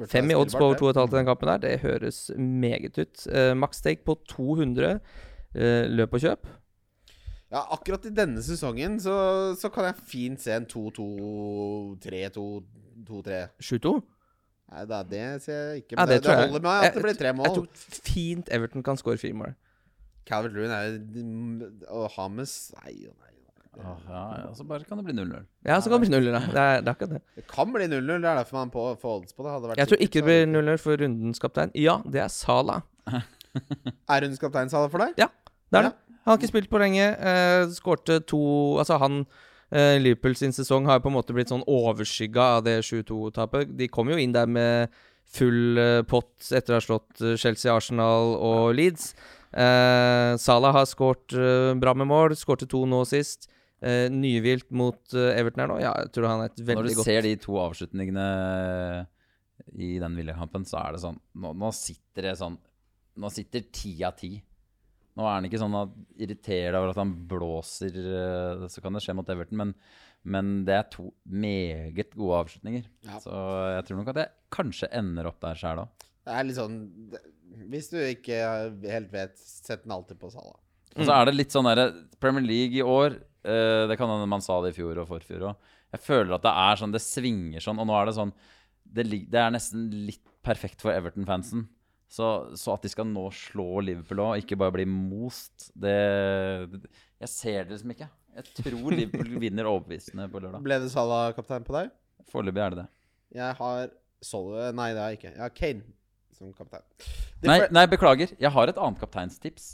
Fem 0.05 0.29
i 0.29 0.35
odds 0.37 0.53
på 0.53 0.61
over 0.65 0.75
2,5 0.93 1.13
i 1.13 1.17
den 1.17 1.25
kampen 1.25 1.47
der. 1.49 1.57
Det 1.57 1.79
høres 1.79 2.29
meget 2.37 2.97
ut. 3.01 3.25
Uh, 3.27 3.57
Max 3.57 3.75
stake 3.81 4.03
på 4.05 4.13
200. 4.29 4.99
Uh, 5.55 5.61
løp 5.89 6.13
og 6.13 6.19
kjøp. 6.21 6.47
Ja, 7.51 7.61
akkurat 7.71 8.05
i 8.05 8.09
denne 8.11 8.43
sesongen 8.43 8.99
så, 8.99 9.55
så 9.55 9.69
kan 9.71 9.83
jeg 9.87 9.95
fint 10.07 10.41
se 10.43 10.51
en 10.53 10.65
2-2-3-2-2-3. 10.67 13.47
7-2? 13.63 14.01
Nei, 14.67 14.81
da, 14.89 14.97
det 15.07 15.21
ser 15.45 15.53
jeg 15.61 15.75
ikke. 15.83 15.95
Ja, 15.95 16.03
det 16.05 16.09
det, 16.17 16.23
det 16.27 16.35
holder 16.49 16.61
med 16.65 16.71
at 16.71 16.83
Jeg- 16.83 16.93
det 16.93 17.01
blir 17.05 17.13
tre 17.15 17.27
Jeg 17.27 17.35
tror 17.55 17.67
fint 18.11 18.49
Everton 18.51 18.83
kan 18.83 18.97
score 18.97 19.17
fire 19.17 19.33
mål. 19.33 19.53
Calvert 20.27 20.53
Lewin 20.53 20.71
er 20.71 20.83
jo 20.83 20.89
Og 21.87 22.11
Hames 22.17 22.71
Nei 22.83 22.93
nei. 23.07 23.26
Ja, 23.77 23.93
ja, 24.09 24.53
så 24.57 24.63
bare 24.67 24.83
kan 24.87 24.97
det 24.97 25.05
bli 25.07 25.13
0-0. 25.13 25.43
Ja, 25.67 25.77
så 25.81 25.89
kan 25.91 26.01
det 26.01 26.07
bli 26.09 26.13
nuller, 26.17 26.33
da. 26.37 26.39
Det 26.51 26.61
er, 26.63 26.81
det 26.81 26.87
er 26.89 26.93
akkurat 26.95 27.13
det. 27.15 27.21
Det 27.37 27.43
kan 27.51 27.73
bli 27.73 27.85
0-0. 27.87 28.07
Det 28.07 28.15
er 28.31 28.39
derfor 28.41 28.57
man 28.57 28.71
på, 28.73 28.85
får 29.01 29.17
odds 29.21 29.33
på 29.37 29.43
det. 29.45 29.51
Hadde 29.53 29.69
vært 29.71 29.77
Jeg 29.83 29.87
tror 29.91 29.97
sikkert, 30.01 30.07
ikke 30.09 30.17
det 30.17 30.23
så 30.23 30.27
blir 30.29 30.39
hadde 30.41 30.51
nuller 30.55 30.77
for 30.81 31.03
rundens 31.03 31.39
kaptein. 31.43 31.71
Ja, 31.77 31.97
det 32.05 32.21
er 32.25 32.31
Sala. 32.33 32.79
Er 33.57 34.21
rundens 34.23 34.41
kaptein 34.41 34.69
Sala 34.73 34.89
for 34.93 35.03
deg? 35.05 35.13
Ja, 35.21 35.27
Det 35.71 35.79
er 35.79 35.83
Ja. 35.83 35.89
det. 35.89 35.95
Han 36.27 36.33
har 36.33 36.37
ikke 36.41 36.49
spilt 36.51 36.69
på 36.69 36.79
lenge. 36.81 37.05
Eh, 37.15 37.67
skårte 37.71 38.19
to 38.27 38.39
Altså, 38.81 38.97
han 38.99 39.21
eh, 39.71 39.97
Liverpool 40.01 40.35
sin 40.35 40.51
sesong 40.51 40.85
har 40.89 40.99
på 40.99 41.07
en 41.07 41.15
måte 41.15 41.33
blitt 41.33 41.47
sånn 41.53 41.63
overskygga 41.67 42.47
av 42.57 42.63
det 42.65 42.81
7-2-tapet. 42.83 43.77
De 43.77 43.87
kom 43.87 44.09
jo 44.11 44.17
inn 44.19 44.33
der 44.35 44.45
med 44.47 44.89
full 45.27 45.77
eh, 45.79 46.01
pott 46.07 46.49
etter 46.51 46.75
å 46.75 46.79
ha 46.81 46.83
slått 46.83 47.21
eh, 47.23 47.35
Chelsea, 47.39 47.71
Arsenal 47.73 48.35
og 48.35 48.75
Leeds. 48.75 49.13
Eh, 49.55 50.35
Salah 50.37 50.73
har 50.75 50.85
skåret 50.85 51.31
eh, 51.33 51.73
bra 51.79 51.93
med 51.95 52.07
mål. 52.11 52.35
Skårte 52.35 52.67
to 52.67 52.83
nå 52.85 53.05
sist. 53.07 53.47
Eh, 53.77 54.07
nyvilt 54.09 54.71
mot 54.73 55.13
eh, 55.13 55.35
Everton 55.37 55.61
her 55.61 55.69
nå. 55.69 55.77
Ja, 55.83 55.93
jeg 56.01 56.13
tror 56.15 56.31
han 56.31 56.43
er 56.45 56.49
et 56.49 56.61
veldig 56.63 56.73
godt 56.73 56.87
Når 56.87 56.89
du 56.89 56.97
godt 56.97 57.09
ser 57.11 57.27
de 57.27 57.33
to 57.43 57.59
avslutningene 57.61 58.25
i 59.77 59.91
den 60.01 60.17
Villa-kampen, 60.17 60.65
så 60.65 60.79
er 60.81 60.95
det 60.95 61.03
sånn 61.03 61.17
nå, 61.37 61.51
nå 61.57 61.69
sitter 61.75 62.29
det 62.29 62.33
sånn 62.39 62.57
Nå 63.17 63.29
sitter 63.33 63.63
ti 63.73 63.95
av 64.05 64.13
ti. 64.17 64.35
Nå 65.17 65.25
er 65.25 65.39
han 65.39 65.45
ikke 65.47 65.57
sånn 65.57 65.73
at 65.79 65.93
irriterer 66.21 66.75
deg 66.75 66.83
over 66.83 66.91
at 66.91 66.99
han 67.01 67.13
blåser, 67.29 67.95
eh, 67.97 68.65
så 68.69 68.83
kan 68.83 68.93
det 68.93 69.01
skje 69.01 69.15
mot 69.17 69.31
Everton, 69.33 69.57
men, 69.57 69.71
men 70.21 70.51
det 70.67 70.75
er 70.75 70.85
to 70.93 71.07
meget 71.25 72.13
gode 72.13 72.43
avslutninger. 72.43 72.85
Ja. 73.07 73.17
Så 73.23 73.33
jeg 73.73 73.87
tror 73.87 73.99
nok 74.01 74.11
at 74.13 74.21
jeg 74.21 74.33
kanskje 74.53 74.91
ender 74.99 75.31
opp 75.31 75.41
der 75.41 75.57
sjæl 75.57 75.81
òg. 75.81 76.05
Det 76.27 76.35
er 76.35 76.45
litt 76.45 76.57
sånn 76.59 76.77
Hvis 77.71 77.89
du 77.89 77.97
ikke 78.03 78.37
helt 78.91 79.09
vet, 79.13 79.37
sett 79.39 79.85
den 79.85 79.95
alltid 79.95 80.19
på 80.21 80.29
Salah. 80.33 80.59
Og 80.97 81.05
så 81.05 81.13
er 81.13 81.29
det 81.29 81.37
litt 81.37 81.53
sånn 81.53 81.67
derre 81.69 81.89
Premier 82.21 82.45
League 82.45 82.77
i 82.77 82.85
år 82.85 83.17
eh, 83.17 83.27
Det 83.47 83.97
kan 83.99 84.11
hende 84.11 84.27
man 84.29 84.43
sa 84.43 84.59
det 84.63 84.73
i 84.73 84.77
fjor 84.77 84.99
og 85.03 85.09
forfjor 85.09 85.49
òg. 85.51 85.73
Jeg 85.95 86.03
føler 86.03 86.35
at 86.35 86.43
det 86.43 86.51
er 86.51 86.79
sånn 86.81 86.91
Det 86.91 86.99
svinger 86.99 87.63
sånn, 87.63 87.79
og 87.79 87.87
nå 87.87 87.95
er 87.95 88.09
det 88.09 88.17
sånn 88.17 88.33
Det, 88.83 89.05
det 89.07 89.39
er 89.39 89.53
nesten 89.55 89.85
litt 90.07 90.25
perfekt 90.43 90.83
for 90.83 90.91
Everton-fansen. 90.91 91.65
Så, 92.07 92.27
så 92.55 92.75
at 92.77 92.85
de 92.85 92.91
skal 92.91 93.07
nå 93.09 93.25
slå 93.35 93.81
Liverpool 93.83 94.21
òg, 94.23 94.43
ikke 94.43 94.55
bare 94.59 94.71
bli 94.77 94.85
most, 94.87 95.69
det, 95.75 95.97
det 96.71 96.83
Jeg 97.19 97.31
ser 97.33 97.65
det 97.65 97.75
liksom 97.75 97.91
ikke. 97.95 98.07
Jeg 98.37 98.53
tror 98.61 98.95
Liverpool 98.95 99.33
vinner 99.43 99.67
overbevisende 99.67 100.29
på 100.31 100.39
lørdag. 100.43 100.63
Ble 100.63 100.77
det 100.83 100.91
Salah 100.93 101.33
kaptein 101.35 101.65
på 101.67 101.75
deg? 101.75 101.91
Foreløpig 102.31 102.63
er 102.63 102.75
det 102.75 102.83
det. 102.83 102.87
Jeg 103.37 103.57
har 103.59 103.89
Solve 104.23 104.69
Nei, 104.77 104.91
det 104.95 105.03
har 105.03 105.11
jeg 105.11 105.19
ikke. 105.19 105.33
Jeg 105.35 105.43
har 105.43 105.55
Kane 105.57 105.83
som 106.37 106.53
kaptein. 106.55 106.85
Nei, 107.45 107.59
nei, 107.73 107.83
beklager. 107.89 108.31
Jeg 108.39 108.51
har 108.53 108.71
et 108.71 108.79
annet 108.81 109.01
kapteinstips. 109.01 109.67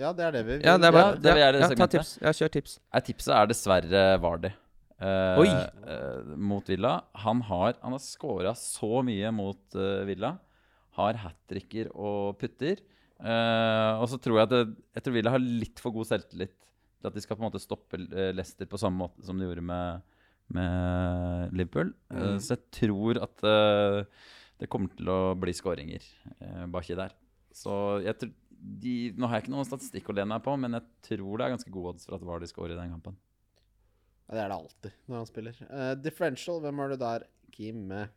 Ja, 0.00 0.10
det 0.16 0.24
er 0.26 0.32
det 0.34 0.42
vi 0.46 0.54
Ja, 0.64 0.74
det 0.80 0.88
er 0.88 0.92
Ja, 0.92 0.96
bare 0.96 1.18
det 1.22 1.30
er, 1.30 1.38
gjøre 1.42 1.60
ja, 1.62 1.68
Ta 1.78 1.86
tips. 1.92 2.14
Ja, 2.22 2.32
kjør 2.34 2.52
tips. 2.56 2.78
Nei, 2.92 3.02
tipset 3.06 3.34
er 3.36 3.50
dessverre 3.50 4.04
Vardi. 4.22 4.50
Uh, 5.04 5.42
Oi. 5.42 5.48
Uh, 5.84 6.34
mot 6.38 6.66
Villa. 6.70 6.96
Han 7.24 7.42
har, 7.46 7.76
han 7.82 7.94
har 7.94 8.02
scora 8.02 8.54
så 8.58 9.02
mye 9.06 9.30
mot 9.34 9.78
uh, 9.78 10.02
Villa. 10.08 10.34
Har 10.98 11.18
hat 11.24 11.38
tricker 11.50 11.90
og 11.94 12.36
putter. 12.38 12.82
Eh, 13.24 13.92
og 14.02 14.08
så 14.10 14.18
tror 14.20 14.40
jeg 14.40 14.46
at 14.48 14.52
det, 14.52 14.62
jeg 14.98 15.04
tror 15.06 15.14
Villa 15.14 15.30
har 15.32 15.42
litt 15.42 15.78
for 15.80 15.94
god 15.94 16.08
selvtillit 16.10 16.50
til 16.52 17.08
at 17.08 17.14
de 17.14 17.22
skal 17.22 17.38
på 17.38 17.44
en 17.44 17.46
måte 17.46 17.60
stoppe 17.62 17.96
eh, 18.02 18.32
Leicester 18.34 18.66
på 18.68 18.78
samme 18.82 18.98
måte 19.00 19.22
som 19.24 19.38
de 19.38 19.46
gjorde 19.46 19.62
med, 19.64 20.02
med 20.54 21.54
Liverpool. 21.56 21.92
Eh, 22.10 22.24
Mm. 22.34 22.40
så 22.42 22.56
jeg 22.56 22.64
tror 22.78 23.22
at 23.22 23.44
eh, 23.48 24.04
det 24.60 24.68
kommer 24.70 24.90
til 24.98 25.08
å 25.10 25.18
bli 25.38 25.54
skåringer 25.56 26.04
uh, 26.42 26.66
baki 26.70 26.94
der. 26.98 27.14
Så 27.54 28.02
jeg 28.04 28.18
tror 28.20 28.30
de, 28.64 29.12
Nå 29.18 29.28
har 29.28 29.38
jeg 29.38 29.44
ikke 29.46 29.54
noen 29.54 29.68
statistikk 29.68 30.08
å 30.08 30.16
lene 30.16 30.32
meg 30.32 30.42
på, 30.44 30.56
men 30.60 30.78
jeg 30.78 30.86
tror 31.10 31.38
det 31.38 31.46
er 31.46 31.54
ganske 31.54 31.72
gode 31.74 31.94
odds 31.94 32.08
for 32.08 32.16
at 32.16 32.26
Vardy 32.26 32.48
scorer 32.48 32.74
i 32.74 32.80
den 32.80 32.92
kampen. 32.96 33.16
Ja, 34.24 34.34
det 34.34 34.42
er 34.44 34.52
det 34.52 34.56
alltid 34.56 34.94
når 35.04 35.20
han 35.20 35.28
spiller. 35.28 35.62
Uh, 35.68 35.94
differential, 36.00 36.60
hvem 36.64 36.80
har 36.80 36.94
du 36.94 36.96
der, 37.02 37.26
Kim? 37.52 37.84
med? 37.90 38.12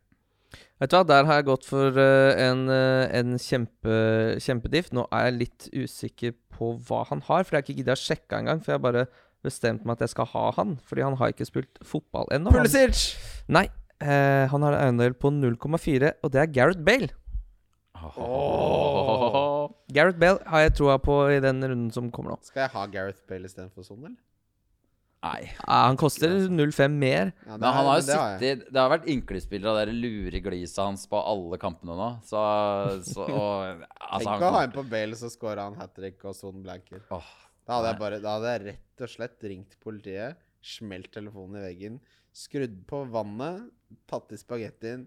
Vet 0.80 0.88
du 0.88 0.96
hva, 0.96 1.04
der 1.04 1.26
har 1.28 1.42
jeg 1.42 1.48
gått 1.50 1.66
for 1.68 2.00
uh, 2.00 2.32
en, 2.40 2.64
uh, 2.72 3.04
en 3.12 3.36
kjempe, 3.36 3.96
kjempediff. 4.40 4.88
Nå 4.96 5.04
er 5.12 5.28
jeg 5.28 5.38
litt 5.42 5.68
usikker 5.76 6.32
på 6.56 6.72
hva 6.88 7.02
han 7.10 7.20
har, 7.28 7.44
for 7.44 7.52
jeg 7.52 7.60
har 7.60 7.66
ikke 7.66 7.76
giddet 7.82 7.98
å 7.98 8.00
sjekke 8.00 8.40
engang. 8.40 8.62
For 8.64 8.72
jeg 8.72 8.80
har 8.80 8.86
bare 8.86 9.04
bestemt 9.44 9.84
meg 9.84 9.98
at 9.98 10.06
jeg 10.06 10.14
skal 10.16 10.30
ha 10.32 10.46
han, 10.56 10.78
fordi 10.88 11.04
han 11.04 11.18
har 11.20 11.34
ikke 11.34 11.46
spilt 11.46 11.78
fotball 11.86 12.32
ennå. 12.34 12.50
Han- 12.54 12.64
Pulisic! 12.64 13.12
Nei, 13.52 13.68
eh, 14.00 14.48
han 14.50 14.64
har 14.66 14.74
en 14.74 14.88
eiendel 14.88 15.14
på 15.14 15.30
0,4, 15.30 16.14
og 16.24 16.32
det 16.34 16.42
er 16.42 16.50
Gareth 16.56 16.82
Bale. 16.82 17.12
Gareth 19.92 20.18
Bale 20.20 20.40
har 20.46 20.66
jeg 20.66 20.74
troa 20.78 20.98
på 21.00 21.14
i 21.32 21.38
den 21.40 21.62
runden 21.64 21.92
som 21.94 22.10
kommer 22.12 22.34
nå. 22.34 22.40
Skal 22.44 22.66
jeg 22.66 22.74
ha 22.74 22.86
Gareth 22.92 23.22
Bale 23.28 23.48
istedenfor 23.48 23.86
Son, 23.86 24.02
eller? 24.04 24.18
Nei. 25.24 25.48
Ah, 25.66 25.88
han 25.88 25.96
koster 25.98 26.30
0,5 26.30 26.92
mer. 26.94 27.32
Ja, 27.42 27.56
det 27.56 27.58
Men 27.58 27.72
han 27.74 27.88
har 27.88 27.96
jo 27.98 28.04
det 28.06 28.18
har 28.18 28.28
jeg. 28.30 28.38
sittet 28.38 28.68
Det 28.70 28.78
har 28.78 28.92
vært 28.92 29.08
ynkelspillere 29.10 29.72
av 29.72 29.78
det 29.80 29.96
luregliset 29.96 30.78
hans 30.78 31.08
på 31.10 31.18
alle 31.32 31.58
kampene 31.58 31.96
nå. 31.98 32.08
Så, 32.28 32.42
så 33.08 33.24
og, 33.26 33.82
altså, 34.12 34.28
Tenk 34.28 34.30
han 34.36 34.46
å 34.46 34.52
ha 34.54 34.62
en 34.68 34.76
på 34.76 34.84
Bale, 34.92 35.18
så 35.18 35.32
scorer 35.32 35.64
han 35.64 35.80
hat 35.80 35.96
trick 35.96 36.22
og 36.28 36.36
Son 36.38 36.62
blanker. 36.62 37.02
Åh, 37.14 37.32
Da 37.66 37.80
hadde, 37.80 37.90
jeg 37.90 38.00
bare, 38.04 38.20
da 38.22 38.36
hadde 38.36 38.54
jeg 38.54 38.64
rett 38.68 39.04
og 39.08 39.14
slett 39.16 39.50
ringt 39.50 39.74
politiet, 39.82 40.38
smelt 40.62 41.10
telefonen 41.16 41.58
i 41.58 41.66
veggen, 41.66 41.98
skrudd 42.36 42.78
på 42.88 43.02
vannet, 43.10 43.66
tatt 44.06 44.30
i 44.36 44.38
spagettien 44.38 45.06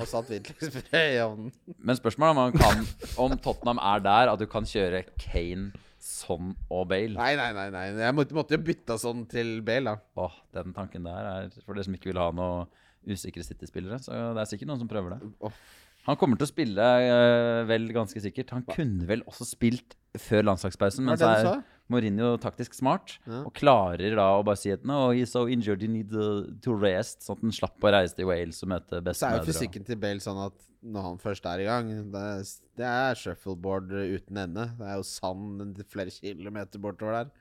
og 0.00 0.08
satt 0.10 0.30
hvitløksbrød 0.32 0.96
i 1.14 1.20
ovnen. 1.22 1.52
Men 1.78 1.98
spørsmålet 1.98 2.40
er 2.40 2.42
om, 2.42 2.58
kan, 2.58 2.82
om 3.26 3.36
Tottenham 3.38 3.80
er 3.92 4.04
der 4.04 4.32
at 4.32 4.42
du 4.42 4.46
kan 4.50 4.68
kjøre 4.68 5.04
Kane, 5.20 5.70
Son 6.00 6.54
og 6.72 6.86
Bale. 6.88 7.12
Nei, 7.18 7.34
nei, 7.36 7.50
nei. 7.56 7.66
nei. 7.74 7.86
Jeg 8.00 8.16
måtte, 8.16 8.36
måtte 8.36 8.56
jo 8.56 8.62
bytta 8.64 8.96
sånn 9.00 9.26
til 9.30 9.58
Bale, 9.66 9.92
da. 9.92 10.22
Åh, 10.24 10.38
den 10.56 10.76
tanken 10.76 11.04
der 11.08 11.28
er 11.34 11.50
for 11.60 11.76
dere 11.76 11.84
som 11.88 11.96
ikke 11.98 12.12
vil 12.12 12.22
ha 12.22 12.30
noe 12.32 12.64
usikre 13.10 13.44
City-spillere. 13.44 14.00
Så 14.02 14.16
det 14.36 14.42
er 14.42 14.48
sikkert 14.48 14.72
noen 14.72 14.82
som 14.82 14.90
prøver 14.90 15.16
det. 15.16 15.30
Åh. 15.44 15.60
Han 16.06 16.16
kommer 16.20 16.38
til 16.40 16.46
å 16.48 16.50
spille 16.50 16.86
eh, 17.04 17.62
vel 17.68 17.90
ganske 17.94 18.22
sikkert. 18.24 18.54
Han 18.56 18.64
kunne 18.68 19.06
vel 19.08 19.22
også 19.28 19.46
spilt 19.48 19.96
før 20.18 20.46
landslagspausen, 20.48 21.04
men 21.06 21.18
så 21.18 21.26
det 21.28 21.28
du 21.30 21.40
er 21.40 21.46
sa? 21.46 21.76
Mourinho 21.90 22.30
taktisk 22.42 22.74
smart. 22.78 23.16
Ja. 23.26 23.42
Og 23.46 23.52
klarer 23.54 24.14
da 24.18 24.26
å 24.38 24.44
bare 24.46 24.58
si 24.58 24.70
at 24.72 24.84
No, 24.86 25.10
he's 25.14 25.32
so 25.34 25.44
injured, 25.50 25.82
you 25.82 25.90
need 25.90 26.14
uh, 26.14 26.46
to 26.64 26.74
rest. 26.78 27.24
Sånn 27.26 27.38
at 27.38 27.44
han 27.46 27.54
slapp 27.54 27.86
å 27.86 27.92
reise 27.94 28.16
til 28.18 28.28
Wales 28.30 28.62
og 28.64 28.70
møte 28.72 28.94
Så 28.94 28.96
er 28.96 29.02
jo 29.02 29.08
bestemødre. 29.10 29.46
fysikken 29.50 29.86
til 29.88 30.00
Bale 30.02 30.22
sånn 30.24 30.40
at 30.46 30.66
når 30.80 31.04
han 31.04 31.18
først 31.20 31.44
er 31.44 31.60
i 31.60 31.66
gang 31.68 31.88
Det 32.08 32.20
er, 32.24 32.44
det 32.80 32.86
er 32.88 33.18
shuffleboard 33.20 33.90
uten 33.92 34.38
ende. 34.46 34.68
Det 34.78 34.86
er 34.88 34.96
jo 34.96 35.06
sand 35.10 35.82
flere 35.92 36.14
kilometer 36.14 36.80
bortover 36.82 37.18
der. 37.18 37.34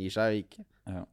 Gir 0.00 0.16
seg 0.16 0.32
jo 0.34 0.42
ikke. 0.46 0.64
Ja. 0.88 1.04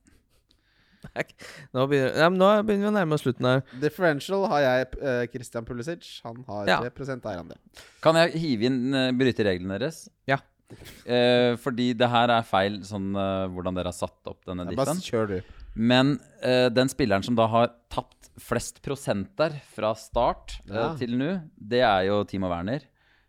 Nå 1.76 1.86
begynner, 1.91 2.18
ja, 2.24 2.32
nå 2.32 2.49
begynner 2.66 2.88
vi 2.88 2.91
å 2.91 2.95
nærme 2.97 3.18
oss 3.18 3.26
slutten 3.26 3.49
her. 3.49 3.64
Differential 3.82 4.47
har 4.51 4.66
jeg 4.66 4.89
uh, 5.01 5.22
Christian 5.34 5.68
Pulisic. 5.68 6.10
Han 6.26 6.43
har 6.49 6.72
Ja. 6.72 6.82
3 6.89 7.20
eierandel. 7.20 7.62
Kan 8.03 8.20
jeg 8.20 8.36
hive 8.41 8.70
inn 8.70 8.82
uh, 8.95 9.10
bryte 9.16 9.45
reglene 9.47 9.80
deres? 9.80 10.06
Ja. 10.30 10.41
Eh, 11.06 11.53
fordi 11.62 11.91
det 11.97 12.08
her 12.10 12.32
er 12.34 12.45
feil 12.47 12.80
sånn 12.88 13.12
uh, 13.14 13.45
hvordan 13.53 13.76
dere 13.78 13.91
har 13.91 13.95
satt 13.95 14.32
opp 14.32 14.41
denne 14.47 14.66
diffen. 14.70 15.01
kjør, 15.03 15.36
du. 15.36 15.62
Men 15.76 16.16
uh, 16.41 16.68
den 16.74 16.89
spilleren 16.91 17.26
som 17.26 17.38
da 17.38 17.45
har 17.51 17.70
tapt 17.93 18.32
flest 18.41 18.82
prosenter 18.84 19.53
fra 19.76 19.93
start 19.99 20.58
ja. 20.66 20.89
uh, 20.89 20.97
til 20.99 21.16
nå, 21.20 21.32
det 21.56 21.84
er 21.86 22.08
jo 22.10 22.24
Timo 22.30 22.49
Werner. 22.51 22.88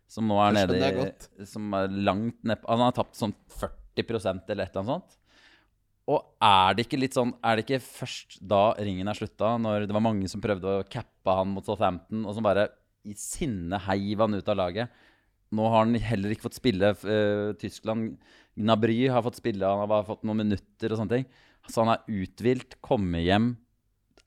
Som 0.09 0.29
nå 0.31 0.39
er 0.39 0.55
nede 0.55 0.79
i. 0.79 1.45
Som 1.45 1.73
er 1.75 1.91
langt 1.91 2.37
ned 2.47 2.61
Han 2.63 2.79
har 2.79 2.93
tapt 2.95 3.17
sånn 3.19 3.33
40 3.59 4.05
eller 4.07 4.63
et 4.63 4.71
eller 4.71 4.79
annet 4.79 4.91
sånt. 4.93 5.17
Og 6.07 6.23
er 6.39 6.75
det 6.75 6.85
ikke 6.85 6.99
litt 7.01 7.17
sånn 7.17 7.33
Er 7.43 7.57
det 7.57 7.65
ikke 7.65 7.83
først 7.83 8.37
da 8.39 8.71
ringen 8.79 9.09
er 9.11 9.17
slutta, 9.17 9.55
når 9.59 9.87
det 9.87 9.95
var 9.95 10.05
mange 10.05 10.29
som 10.31 10.43
prøvde 10.43 10.79
å 10.79 10.85
cappe 10.87 11.35
han 11.39 11.51
mot 11.51 11.67
Southampton, 11.67 12.23
og 12.23 12.37
som 12.37 12.45
bare 12.45 12.69
i 13.07 13.15
sinne 13.19 13.79
heiv 13.87 14.23
han 14.23 14.37
ut 14.37 14.51
av 14.51 14.59
laget? 14.59 15.03
Nå 15.55 15.67
har 15.71 15.85
han 15.85 15.95
heller 16.03 16.33
ikke 16.33 16.47
fått 16.47 16.59
spille 16.59 16.91
uh, 16.95 17.53
Tyskland. 17.59 18.17
Gnabry 18.57 19.05
har 19.11 19.23
fått 19.23 19.39
spille, 19.39 19.63
han 19.63 19.83
har 19.83 19.91
bare 19.91 20.07
fått 20.07 20.25
noen 20.27 20.43
minutter 20.43 20.91
og 20.91 20.99
sånne 20.99 21.13
ting. 21.19 21.29
Så 21.67 21.83
han 21.83 21.93
er 21.93 22.23
uthvilt, 22.23 22.79
kommer 22.83 23.23
hjem. 23.23 23.53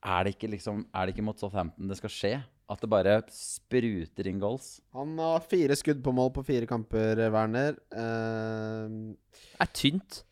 Er 0.01 0.25
det 0.25 0.33
ikke 0.33 0.49
liksom 0.49 0.79
Er 0.97 1.05
det 1.05 1.13
ikke 1.13 1.25
mot 1.27 1.37
Southampton 1.37 1.89
det 1.89 1.99
skal 1.99 2.13
skje? 2.13 2.33
At 2.71 2.81
det 2.81 2.89
bare 2.89 3.19
spruter 3.35 4.29
inn 4.29 4.39
goals? 4.41 4.79
Han 4.95 5.13
har 5.19 5.43
fire 5.43 5.75
skudd 5.77 6.01
på 6.05 6.13
mål 6.15 6.31
på 6.37 6.45
fire 6.47 6.69
kamper, 6.69 7.19
Werner. 7.33 7.77
Uh, 7.93 9.13
er 9.61 9.73
tynt. 9.75 10.23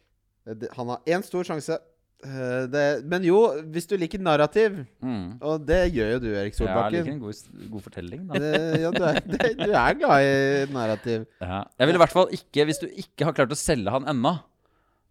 Det, 0.57 0.69
han 0.77 0.87
har 0.95 0.99
én 1.05 1.23
stor 1.25 1.43
sjanse. 1.47 1.77
Eh, 2.19 2.65
det, 2.67 2.81
men 3.07 3.23
jo, 3.23 3.37
hvis 3.71 3.85
du 3.87 3.93
liker 3.95 4.19
narrativ, 4.19 4.81
Mm. 4.99 5.37
og 5.39 5.61
det 5.65 5.77
gjør 5.95 6.09
jo 6.17 6.19
du, 6.25 6.27
Erik 6.35 6.57
Ja, 6.59 6.89
jeg 6.89 6.97
liker 6.97 7.11
en 7.13 7.21
god, 7.21 7.69
god 7.71 7.83
fortelling, 7.85 8.25
da. 8.27 8.33
det, 8.43 8.81
ja, 8.81 8.91
du, 8.91 9.03
er, 9.07 9.19
det, 9.31 9.51
du 9.61 9.71
er 9.71 9.93
glad 10.01 10.25
i 10.27 10.73
narrativ. 10.75 11.23
Ja. 11.39 11.61
Jeg 11.79 11.87
vil 11.87 11.95
i 11.95 12.01
hvert 12.03 12.11
fall 12.17 12.33
ikke 12.35 12.65
Hvis 12.67 12.81
du 12.83 12.87
ikke 12.91 13.29
har 13.29 13.37
klart 13.37 13.55
å 13.55 13.59
selge 13.59 13.93
han 13.95 14.03
ennå, 14.11 14.33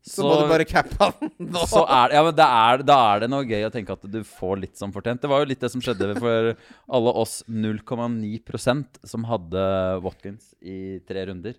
Så, 0.04 0.22
må 0.22 0.36
du 0.42 0.44
bare 0.52 0.64
cappe 0.68 0.94
han 1.00 1.32
nå. 1.54 1.64
så 1.68 1.80
er, 1.88 2.12
ja, 2.18 2.20
men 2.28 2.36
det 2.36 2.44
er, 2.44 2.84
da 2.86 2.98
er 3.14 3.24
det 3.24 3.30
noe 3.32 3.48
gøy 3.48 3.64
å 3.66 3.72
tenke 3.72 3.96
at 3.96 4.04
du 4.12 4.20
får 4.24 4.60
litt 4.66 4.76
som 4.78 4.92
fortjent. 4.92 5.20
Det 5.24 5.28
var 5.32 5.42
jo 5.42 5.48
litt 5.50 5.60
det 5.64 5.72
som 5.72 5.80
skjedde 5.84 6.12
for 6.20 6.52
alle 6.92 7.16
oss 7.24 7.40
0,9% 7.48 9.00
som 9.08 9.24
hadde 9.28 9.64
Watkins 10.04 10.52
i 10.60 10.98
tre 11.08 11.24
runder. 11.28 11.56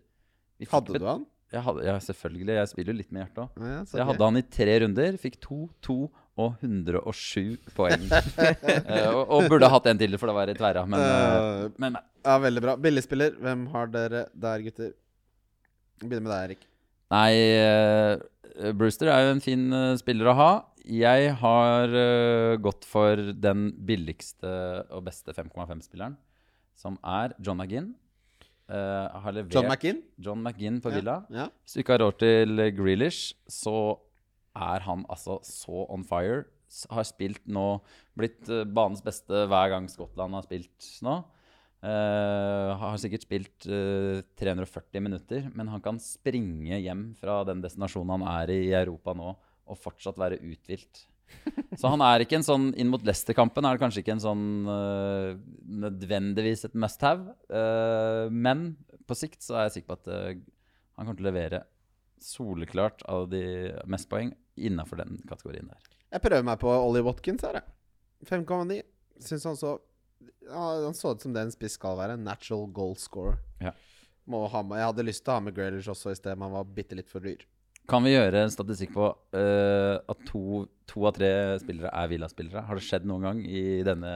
Hadde 0.72 1.00
du 1.02 1.06
han? 1.10 1.26
Jeg 1.50 1.66
hadde, 1.66 1.84
ja, 1.88 1.96
selvfølgelig. 2.06 2.56
Jeg 2.60 2.70
spiller 2.70 2.94
jo 2.94 2.98
litt 3.00 3.14
med 3.14 3.24
hjertet 3.24 3.40
òg. 3.42 3.62
Ja, 3.66 3.78
jeg 3.98 4.06
hadde 4.12 4.28
han 4.28 4.38
i 4.38 4.44
tre 4.54 4.76
runder. 4.84 5.16
Fikk 5.18 5.40
to, 5.42 5.64
to 5.86 5.98
og 6.40 6.62
107 6.64 7.58
poeng. 7.76 8.06
Eh, 8.90 9.10
og, 9.12 9.24
og 9.34 9.48
burde 9.52 9.70
hatt 9.70 9.88
en 9.92 10.00
til, 10.00 10.16
for 10.22 10.30
det 10.30 10.36
var 10.38 10.52
i 10.52 10.56
tverra. 10.58 10.86
Men, 10.90 11.02
Eh, 11.04 11.64
men 11.82 11.96
nei. 11.98 12.04
Ja, 12.26 12.36
veldig 12.42 12.62
bra. 12.64 12.76
Billigspiller, 12.82 13.36
hvem 13.42 13.66
har 13.74 13.90
dere 13.94 14.26
der, 14.34 14.64
gutter? 14.66 14.92
Begynner 16.04 16.26
med 16.26 16.32
deg, 16.34 16.44
Erik. 16.50 16.66
Nei, 17.10 17.32
uh, 17.66 18.72
Brewster 18.78 19.10
er 19.10 19.26
jo 19.26 19.32
en 19.34 19.44
fin 19.44 19.64
uh, 19.74 19.98
spiller 20.00 20.30
å 20.30 20.36
ha. 20.38 20.50
Jeg 20.90 21.34
har 21.42 21.92
gått 22.64 22.86
for 22.90 23.20
den 23.38 23.68
billigste 23.86 24.52
og 24.96 25.04
beste 25.06 25.36
5,5-spilleren, 25.38 26.16
som 26.74 26.96
er 27.06 27.36
John 27.46 27.60
McGinn. 27.62 27.92
Eh, 28.70 29.18
har 29.24 29.34
levert 29.34 29.56
John 29.56 29.66
McGinn? 29.66 30.04
John 30.22 30.44
McGinn 30.46 30.78
på 30.84 30.92
Villa. 30.94 31.24
Ja. 31.34 31.48
Hvis 31.64 31.74
du 31.74 31.82
ikke 31.82 31.96
har 31.96 32.04
råd 32.04 32.20
til 32.22 32.64
Grealish, 32.78 33.34
så 33.50 33.98
er 34.54 34.86
han 34.86 35.06
altså 35.10 35.40
så 35.46 35.88
on 35.90 36.06
fire. 36.06 36.44
Har 36.94 37.06
spilt 37.08 37.48
nå 37.50 37.80
Blitt 38.20 38.50
eh, 38.52 38.68
banens 38.68 39.02
beste 39.02 39.46
hver 39.50 39.72
gang 39.74 39.90
Skottland 39.90 40.38
har 40.38 40.46
spilt 40.46 40.90
nå. 41.06 41.22
Uh, 41.80 42.76
har 42.76 42.98
sikkert 43.00 43.24
spilt 43.24 43.66
uh, 43.72 44.20
340 44.36 45.00
minutter, 45.00 45.46
men 45.56 45.70
han 45.72 45.80
kan 45.80 45.96
springe 46.04 46.76
hjem 46.76 47.06
fra 47.16 47.38
den 47.48 47.62
destinasjonen 47.64 48.18
han 48.18 48.26
er 48.34 48.52
i 48.52 48.58
i 48.66 48.74
Europa 48.76 49.14
nå, 49.16 49.30
og 49.64 49.80
fortsatt 49.80 50.20
være 50.20 50.42
uthvilt. 50.44 51.06
Så 51.80 51.90
han 51.92 52.02
er 52.04 52.24
ikke 52.24 52.40
en 52.40 52.46
sånn 52.46 52.70
Inn 52.80 52.90
mot 52.92 53.04
Leicester-kampen 53.06 53.66
er 53.66 53.76
det 53.76 53.84
kanskje 53.84 54.04
ikke 54.04 54.16
en 54.18 54.24
sånn 54.24 54.46
uh, 54.68 55.34
nødvendigvis 55.86 56.66
et 56.68 56.78
must 56.80 57.04
have. 57.06 57.36
Uh, 57.52 58.28
men 58.34 58.72
på 59.10 59.18
sikt 59.18 59.44
så 59.46 59.58
er 59.58 59.68
jeg 59.68 59.80
sikker 59.80 59.94
på 59.94 60.00
at 60.00 60.10
uh, 60.12 60.42
han 61.00 61.08
kommer 61.08 61.20
til 61.20 61.28
å 61.28 61.30
levere 61.30 61.64
soleklart 62.20 63.06
av 63.08 63.30
de 63.32 63.44
mest 63.88 64.10
poeng 64.12 64.34
innafor 64.60 65.00
den 65.00 65.22
kategorien 65.30 65.70
der. 65.72 65.92
Jeg 66.10 66.24
prøver 66.26 66.46
meg 66.46 66.60
på 66.60 66.72
Ollie 66.74 67.06
Watkins 67.06 67.46
her, 67.46 67.62
jeg. 67.62 67.76
5,9. 68.28 68.82
Syns 69.24 69.46
han 69.48 69.56
så 69.60 69.78
ja, 70.44 70.64
Han 70.84 70.98
så 70.98 71.14
ut 71.16 71.24
som 71.24 71.32
det 71.36 71.46
en 71.46 71.54
spiss 71.54 71.78
skal 71.80 71.96
være. 72.00 72.18
Natural 72.20 72.68
goal 72.76 72.98
scorer. 73.00 73.40
Ja. 73.64 73.72
Må 74.30 74.44
ha 74.52 74.64
med, 74.66 74.82
jeg 74.82 74.92
hadde 74.92 75.06
lyst 75.08 75.24
til 75.24 75.34
å 75.34 75.38
ha 75.40 75.46
med 75.46 75.56
Graylish 75.56 75.90
også 75.90 76.12
i 76.12 76.18
sted, 76.20 76.36
men 76.36 76.50
han 76.50 76.58
var 76.60 76.76
bitte 76.76 76.98
litt 76.98 77.10
for 77.10 77.24
dyr. 77.24 77.46
Kan 77.90 78.04
vi 78.06 78.12
gjøre 78.14 78.44
en 78.46 78.52
statistikk 78.54 78.92
på 78.94 79.08
uh, 79.10 79.96
at 80.14 80.20
to, 80.30 80.68
to 80.90 81.06
av 81.10 81.16
tre 81.18 81.30
spillere 81.64 81.90
er 81.90 82.12
Villa-spillere? 82.12 82.62
Har 82.68 82.78
det 82.78 82.84
skjedd 82.86 83.08
noen 83.10 83.26
gang 83.26 83.40
i 83.46 83.82
denne 83.88 84.12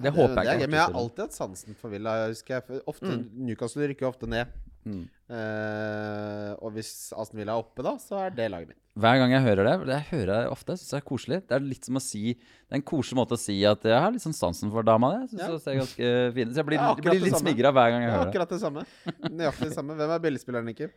Det 0.00 0.12
håper 0.16 0.40
jeg 0.42 0.54
er 0.54 0.62
ikke. 0.62 0.70
Men 0.72 0.80
jeg 0.80 0.86
har 0.88 0.96
alltid 1.02 1.24
hatt 1.26 1.36
sansen 1.36 1.76
for 1.76 1.92
Villa. 1.92 2.14
Jeg 2.24 2.34
husker 2.36 2.56
jeg, 2.58 2.82
ofte, 2.88 3.12
Mm. 3.18 3.28
Newcastle 3.50 3.88
rykker 3.92 4.08
ofte 4.08 4.26
ned. 4.30 4.46
Mm. 4.88 5.02
Uh, 5.28 6.52
og 6.64 6.72
hvis 6.72 6.90
Aston 7.12 7.36
Villa 7.42 7.52
er 7.52 7.60
oppe, 7.60 7.84
da, 7.84 7.92
så 8.00 8.22
er 8.24 8.32
det 8.36 8.46
laget 8.52 8.70
mitt. 8.72 8.80
Hver 8.98 9.18
gang 9.20 9.30
jeg 9.36 9.44
hører 9.44 9.68
det, 9.68 9.74
det 9.92 9.98
hører 10.08 10.32
jeg 10.40 10.50
ofte, 10.56 10.74
syns 10.80 10.94
jeg 10.96 11.02
er 11.02 11.06
koselig. 11.06 11.38
Det 11.46 11.54
er 11.58 11.66
litt 11.68 11.84
som 11.86 12.00
å 12.00 12.02
si 12.02 12.22
Det 12.32 12.72
er 12.72 12.80
en 12.80 12.86
koselig 12.88 13.18
måte 13.20 13.36
å 13.36 13.38
si 13.38 13.58
at 13.68 13.84
jeg 13.86 13.94
har 14.02 14.10
litt 14.14 14.24
sånn 14.24 14.34
sansen 14.34 14.72
for 14.74 14.82
dama 14.88 15.12
di. 15.12 15.36
Jeg 15.36 15.44
Ja. 15.44 15.52
hun 15.52 15.60
ser 15.62 15.78
ganske 15.78 16.08
fin. 16.34 16.48
Så 16.50 16.62
jeg 16.62 16.66
blir, 16.72 16.80
jeg 16.80 17.04
blir 17.04 17.24
litt 17.28 17.38
smigra 17.38 17.70
hver 17.76 17.92
gang 17.92 18.02
jeg 18.02 18.10
er 18.10 18.16
hører 18.16 18.24
det. 18.24 18.32
akkurat 18.32 18.56
det 18.56 18.60
samme. 18.64 18.82
Nøyaktig 19.30 19.68
det 19.68 19.76
samme. 19.76 19.94
Hvem 20.00 20.16
er 20.16 20.24
billigspilleren, 20.26 20.72
Ikke? 20.74 20.90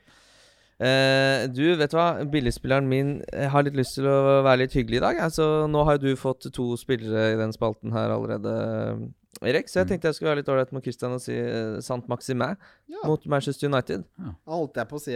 Eh, 0.81 1.45
du, 1.53 1.75
vet 1.77 1.91
du 1.93 1.97
hva? 1.99 2.23
Billigspilleren 2.25 2.87
min 2.89 3.09
har 3.53 3.61
litt 3.67 3.75
lyst 3.77 3.99
til 3.99 4.07
å 4.09 4.41
være 4.41 4.63
litt 4.63 4.73
hyggelig 4.73 4.97
i 4.97 5.03
dag. 5.03 5.19
Altså, 5.27 5.67
nå 5.69 5.83
har 5.85 5.99
jo 5.99 6.07
du 6.09 6.15
fått 6.17 6.47
to 6.55 6.71
spillere 6.81 7.33
i 7.35 7.37
den 7.37 7.53
spalten 7.53 7.93
her 7.93 8.09
allerede, 8.15 8.55
Erik. 9.45 9.69
Så 9.69 9.79
jeg 9.81 9.85
Mm. 9.85 9.89
tenkte 9.91 10.07
jeg 10.09 10.15
skulle 10.15 10.31
være 10.33 10.41
litt 10.41 10.49
ålreit 10.49 10.71
med 10.73 10.83
Christian 10.83 11.13
og 11.13 11.21
si 11.21 11.33
uh, 11.37 11.79
Sant 11.81 12.07
Maximin 12.09 12.57
Ja, 12.89 13.05
mot 13.07 13.23
Manchester 13.25 13.67
United. 13.69 14.03
Ja. 14.19 14.33
holdt 14.47 14.75
jeg 14.75 14.89
på 14.89 14.97
å 14.97 15.01
si. 15.01 15.15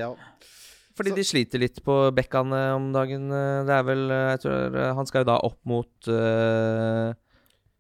Fordi 0.96 1.10
Så- 1.12 1.16
de 1.16 1.24
sliter 1.24 1.60
litt 1.60 1.84
på 1.84 2.12
bekkene 2.16 2.76
om 2.76 2.92
dagen. 2.94 3.30
eh, 3.32 3.64
Det 3.66 3.74
er 3.76 3.84
vel 3.84 4.10
eh, 4.12 4.32
Jeg 4.32 4.40
tror 4.46 4.76
eh, 4.76 4.94
Han 4.96 5.06
skal 5.06 5.22
jo 5.26 5.26
da 5.26 5.36
opp 5.44 5.58
mot 5.66 6.08
uh, 6.08 7.14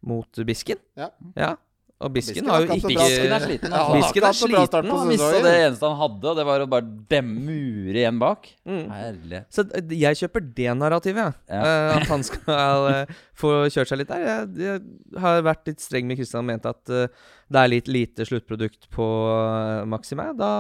Mot 0.03 0.31
Bisken. 0.45 0.77
Ja. 0.97 1.09
ja. 1.35 1.55
Og 2.03 2.11
Bisken 2.11 2.49
har 2.51 2.59
jo 2.65 2.73
ikke 2.75 2.89
Bisken 2.91 3.31
er 3.31 3.39
sliten, 3.45 3.71
Ja, 3.71 3.77
altså. 3.79 3.91
han 3.93 4.01
Bisken 4.01 4.19
er 4.19 4.25
hatt 4.27 4.35
så 4.35 4.47
bra 4.51 4.63
start 4.67 4.83
sliten, 4.83 4.91
på 4.91 4.97
Han 4.99 5.07
mista 5.13 5.37
det 5.45 5.53
eneste 5.63 5.87
han 5.87 5.99
hadde, 6.01 6.25
og 6.27 6.35
det 6.41 6.45
var 6.49 6.63
å 6.65 6.67
bare 6.73 6.89
dem 7.13 7.29
mure 7.45 7.95
igjen 8.01 8.17
bak. 8.19 8.49
mm. 8.67 9.29
Så 9.55 9.63
jeg 9.95 10.19
kjøper 10.19 10.43
det 10.57 10.73
narrativet, 10.75 11.21
jeg. 11.23 11.55
Ja. 11.55 11.61
Uh, 11.63 11.93
at 12.01 12.09
han 12.11 12.25
skal 12.27 12.89
uh, 12.89 13.13
få 13.39 13.53
kjørt 13.71 13.93
seg 13.93 14.01
litt 14.01 14.11
der. 14.11 14.25
Jeg, 14.27 14.49
jeg 14.65 15.21
har 15.23 15.39
vært 15.47 15.71
litt 15.71 15.79
streng 15.85 16.09
med 16.11 16.19
Kristian 16.19 16.43
og 16.43 16.49
ment 16.51 16.67
at 16.67 16.91
uh, 16.91 17.31
det 17.47 17.61
er 17.63 17.71
litt 17.71 17.87
lite 17.87 18.27
sluttprodukt 18.27 18.89
på 18.91 19.07
uh, 19.31 19.85
Maxime. 19.87 20.27
Da 20.35 20.51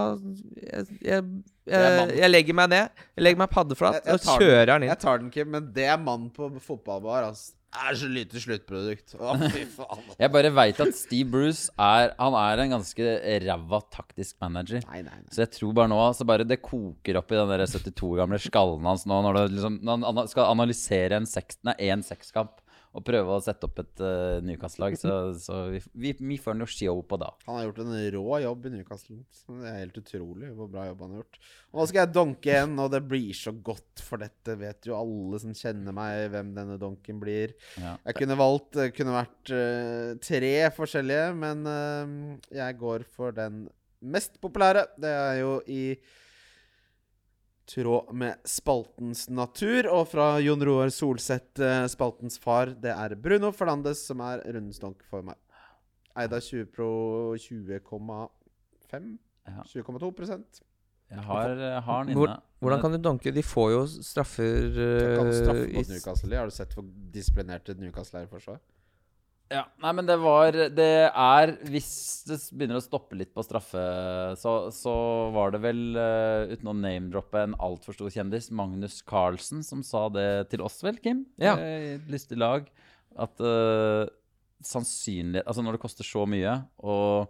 jeg, 0.55 0.87
jeg, 1.03 1.19
er 1.67 1.85
jeg, 1.99 2.15
jeg 2.21 2.31
legger 2.31 2.59
meg 2.61 2.71
ned. 2.77 3.03
Jeg 3.17 3.27
legger 3.27 3.43
meg 3.43 3.51
paddeflat 3.51 3.99
Jeg- 3.99 4.07
jeg 4.07 4.23
og 4.23 4.39
kjører 4.39 4.71
den 4.71 4.87
inn. 4.87 4.93
Jeg 4.95 5.03
tar 5.03 5.19
den 5.19 5.29
ikke, 5.33 5.47
men 5.51 5.67
det 5.75 5.89
er 5.91 5.99
mann 5.99 6.29
på 6.31 6.47
fotballbar. 6.63 7.27
Altså. 7.33 7.54
Er 7.75 7.97
så 7.99 8.07
lite 8.09 8.39
sluttprodukt. 8.41 9.15
Å, 9.19 9.35
fy 9.55 9.65
faen. 9.75 10.03
Jeg 10.21 10.31
bare 10.33 10.51
veit 10.55 10.79
at 10.83 10.95
Steve 10.97 11.27
Bruce 11.33 11.67
er 11.81 12.13
Han 12.21 12.37
er 12.39 12.63
en 12.65 12.75
ganske 12.77 13.15
ræva 13.45 13.79
taktisk 13.93 14.37
manager. 14.43 14.83
Nei, 14.89 15.01
nei, 15.05 15.17
nei. 15.21 15.31
Så 15.35 15.43
jeg 15.43 15.51
tror 15.57 15.75
bare 15.77 15.91
nå 15.91 15.99
så 16.15 16.27
bare 16.27 16.47
det 16.47 16.61
koker 16.63 17.19
opp 17.21 17.33
i 17.35 17.39
den 17.39 17.51
der 17.51 17.65
72 17.67 18.13
gamle 18.21 18.39
skallen 18.41 18.87
hans 18.87 19.05
nå 19.09 19.19
når, 19.25 19.41
det 19.41 19.57
liksom, 19.57 19.79
når 19.85 20.05
han 20.07 20.31
skal 20.31 20.51
analysere 20.53 21.19
en 21.19 21.27
seks- 21.29 21.59
nei, 21.67 21.75
en 21.91 22.05
sekskamp 22.05 22.61
og 22.95 23.03
prøve 23.03 23.35
å 23.35 23.43
sette 23.43 23.67
opp 23.67 23.81
et 23.83 24.01
uh, 24.03 24.39
Newcastle-lag. 24.45 24.95
Så, 24.99 25.13
så 25.45 25.59
vi, 25.73 25.81
vi, 25.99 26.13
vi 26.31 26.37
får 26.41 26.55
noe 26.57 26.71
show 26.71 27.01
på 27.03 27.19
da. 27.19 27.31
Han 27.47 27.59
har 27.59 27.67
gjort 27.67 27.81
en 27.83 27.93
rå 28.15 28.39
jobb 28.45 28.67
i 28.69 28.73
Newcastle. 28.77 29.19
Det 29.49 29.69
er 29.71 29.81
helt 29.81 29.99
utrolig 29.99 30.51
hvor 30.55 30.71
bra 30.71 30.87
jobb 30.87 31.05
han 31.05 31.15
har 31.15 31.23
gjort. 31.23 31.39
Og 31.73 31.81
nå 31.81 31.87
skal 31.91 32.01
jeg 32.01 32.13
donke 32.15 32.51
igjen, 32.51 32.75
og 32.79 32.91
det 32.93 33.03
blir 33.09 33.35
så 33.35 33.51
godt, 33.69 34.03
for 34.05 34.23
dette 34.23 34.57
vet 34.59 34.87
jo 34.87 34.97
alle 34.97 35.41
som 35.43 35.55
kjenner 35.57 35.95
meg, 35.95 36.29
hvem 36.33 36.53
denne 36.55 36.79
donken 36.81 37.19
blir. 37.21 37.55
Ja. 37.81 37.97
Jeg 38.07 38.19
kunne 38.21 38.39
valgt 38.39 38.79
eh, 38.79 38.93
Kunne 38.95 39.15
vært 39.17 39.51
uh, 39.51 40.11
tre 40.23 40.53
forskjellige, 40.75 41.31
men 41.41 41.65
uh, 41.67 42.53
jeg 42.53 42.77
går 42.79 43.03
for 43.11 43.35
den 43.35 43.65
mest 44.05 44.39
populære. 44.43 44.85
Det 45.01 45.11
er 45.11 45.41
jo 45.41 45.57
i 45.67 45.81
tråd 47.69 48.13
med 48.13 48.37
spaltens 48.47 49.25
natur, 49.29 49.87
og 49.91 50.07
fra 50.11 50.27
Jon 50.43 50.61
Roar 50.65 50.91
Solseth, 50.93 51.61
eh, 51.61 51.87
spaltens 51.91 52.37
far. 52.41 52.73
Det 52.77 52.93
er 52.93 53.15
Bruno 53.15 53.51
Fernandes 53.51 54.05
som 54.05 54.21
er 54.21 54.43
rundens 54.45 54.79
donk 54.79 55.01
for 55.09 55.25
meg. 55.25 55.35
Eida 56.15 56.39
20 56.39 56.69
pro 56.71 56.89
20,5? 57.35 59.17
Ja. 59.45 59.63
20,2 59.67 60.45
Jeg 61.11 61.19
har, 61.21 61.49
jeg 61.49 61.81
har 61.83 62.03
den 62.05 62.15
Hvor- 62.15 62.27
inne. 62.29 62.41
Hvordan 62.59 62.81
kan 62.81 62.91
du 62.91 62.97
donke? 62.97 63.31
De 63.31 63.41
får 63.43 63.71
jo 63.71 63.81
straffer 64.01 64.71
Kan 64.73 65.27
eh, 65.27 65.33
straffe 65.33 65.69
i 65.69 65.73
mot 65.75 65.87
Newcastle. 65.89 66.35
Har 66.37 66.45
du 66.45 66.51
sett 66.51 66.73
hvor 66.73 66.85
disiplinerte 67.11 67.75
Newcastle 67.77 68.19
er 68.21 68.23
i 68.23 68.27
forsvar? 68.27 68.59
Ja, 69.53 69.61
nei, 69.77 69.91
men 69.93 70.07
det 70.07 70.15
var 70.17 70.55
Det 70.73 70.89
er 71.05 71.51
Hvis 71.69 71.89
det 72.25 72.39
begynner 72.57 72.79
å 72.79 72.83
stoppe 72.83 73.17
litt 73.19 73.29
på 73.35 73.43
straffe, 73.45 73.83
så, 74.41 74.55
så 74.73 74.95
var 75.35 75.53
det 75.53 75.61
vel, 75.61 75.81
uh, 75.93 76.49
uten 76.49 76.71
å 76.71 76.73
name-droppe 76.79 77.43
en 77.45 77.57
altfor 77.61 77.93
stor 77.93 78.09
kjendis, 78.09 78.49
Magnus 78.49 79.03
Carlsen, 79.05 79.61
som 79.65 79.83
sa 79.85 80.07
det 80.09 80.47
til 80.49 80.65
oss, 80.65 80.79
vel, 80.81 80.97
Kim? 81.03 81.21
Ja. 81.37 81.53
Eh, 81.61 81.77
I 81.77 81.91
et 81.99 82.09
lystig 82.09 82.39
lag. 82.41 82.65
At 83.21 83.37
uh, 83.45 84.09
sannsynlighet 84.65 85.45
Altså, 85.45 85.61
når 85.61 85.77
det 85.77 85.83
koster 85.85 86.07
så 86.07 86.25
mye, 86.29 86.57
og 86.81 87.29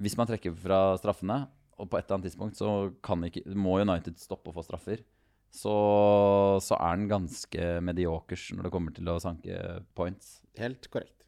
hvis 0.00 0.14
man 0.20 0.30
trekker 0.30 0.54
fra 0.54 0.94
straffene, 1.02 1.42
og 1.80 1.88
på 1.90 1.98
et 1.98 2.06
eller 2.06 2.20
annet 2.20 2.30
tidspunkt 2.30 2.60
så 2.60 2.74
kan 3.04 3.26
ikke, 3.26 3.42
må 3.58 3.80
United 3.82 4.20
stoppe 4.20 4.52
å 4.52 4.56
få 4.56 4.64
straffer, 4.64 5.02
så, 5.50 5.74
så 6.62 6.78
er 6.78 7.00
den 7.00 7.08
ganske 7.10 7.70
mediokers 7.82 8.52
når 8.54 8.68
det 8.68 8.72
kommer 8.76 8.94
til 8.94 9.10
å 9.10 9.18
sanke 9.22 9.80
points. 9.98 10.38
Helt 10.60 10.86
korrekt. 10.92 11.19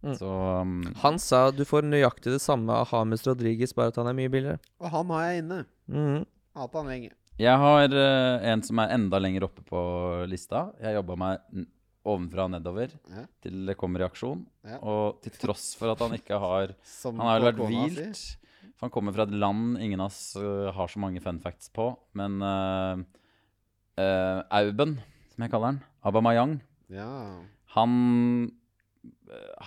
Mm. 0.00 0.14
Så 0.16 0.28
um, 0.64 0.78
Han 1.02 1.18
sa 1.20 1.50
du 1.52 1.60
får 1.68 1.84
nøyaktig 1.84 2.32
det 2.32 2.40
samme 2.40 2.72
av 2.72 2.86
Hames 2.88 3.20
Rodriguez, 3.26 3.74
bare 3.76 3.92
at 3.92 3.98
han 4.00 4.08
er 4.08 4.14
mye 4.16 4.30
billigere. 4.32 4.56
Og 4.80 4.88
han 4.94 5.10
har 5.12 5.26
jeg 5.26 5.42
inne. 5.42 5.58
Mm. 5.92 6.22
Hatt 6.56 6.78
han 6.78 6.88
lenge. 6.88 7.10
jeg 7.40 7.56
har 7.60 7.92
uh, 7.92 8.46
en 8.52 8.62
som 8.64 8.80
er 8.80 8.94
enda 8.96 9.20
lenger 9.20 9.44
oppe 9.44 9.60
på 9.68 9.82
lista. 10.30 10.70
Jeg 10.80 10.96
jobba 10.96 11.18
meg 11.20 11.66
ovenfra 12.08 12.46
og 12.48 12.54
nedover 12.54 12.94
Ja. 13.12 13.26
til 13.44 13.66
det 13.68 13.76
kommer 13.76 14.00
reaksjon. 14.00 14.46
Ja. 14.64 14.78
Og 14.80 15.20
til 15.20 15.36
tross 15.36 15.74
for 15.76 15.92
at 15.92 16.00
han 16.00 16.16
ikke 16.16 16.38
har 16.40 16.72
Som 16.82 17.20
Han 17.20 17.28
har 17.28 17.40
jo 17.42 17.50
vært 17.50 17.60
si. 17.60 17.68
hvilt. 18.00 18.22
For 18.80 18.86
han 18.88 18.94
kommer 18.94 19.12
fra 19.12 19.26
et 19.28 19.36
land 19.36 19.76
ingen 19.84 20.00
av 20.00 20.08
oss 20.08 20.32
uh, 20.40 20.70
har 20.72 20.88
så 20.88 20.98
mange 21.02 21.20
fun 21.20 21.42
facts 21.44 21.68
på. 21.76 21.90
Men 22.16 22.40
uh, 22.40 22.96
eh, 24.00 24.40
Auben, 24.62 24.96
som 25.34 25.44
jeg 25.44 25.52
kaller 25.52 25.74
han, 25.74 25.82
Abamayang, 26.08 26.56
Ja. 26.88 27.10
han 27.76 27.92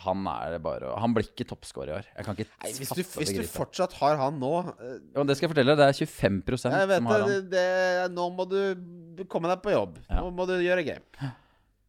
han 0.04 0.28
er 0.30 0.60
bare 0.62 0.92
Han 1.02 1.14
blir 1.16 1.26
ikke 1.26 1.46
toppscorer 1.50 1.90
i 1.90 1.94
år. 1.96 2.10
Jeg 2.12 2.26
kan 2.28 2.36
ikke 2.38 2.46
Nei, 2.52 2.72
hvis 2.78 2.92
du, 2.94 3.02
hvis 3.18 3.32
du 3.34 3.42
fortsatt 3.50 3.96
har 3.98 4.20
han 4.20 4.36
nå 4.42 4.52
uh, 4.62 4.74
ja, 5.16 5.24
det 5.26 5.38
skal 5.40 5.48
jeg 5.48 5.54
fortelle 5.56 5.74
deg, 5.74 5.80
det 5.80 5.88
er 5.90 6.12
25 6.12 6.42
Jeg 6.52 6.60
som 6.62 6.76
har 6.76 6.92
har 6.92 7.24
han. 7.24 7.32
det, 7.32 7.40
det 7.54 8.12
Nå 8.14 8.28
må 8.36 8.46
du 8.50 9.24
komme 9.32 9.50
deg 9.50 9.64
på 9.64 9.74
jobb. 9.74 9.98
Ja. 10.06 10.22
Nå 10.22 10.34
må 10.36 10.46
du 10.50 10.54
gjøre 10.62 10.86
game. 10.86 11.32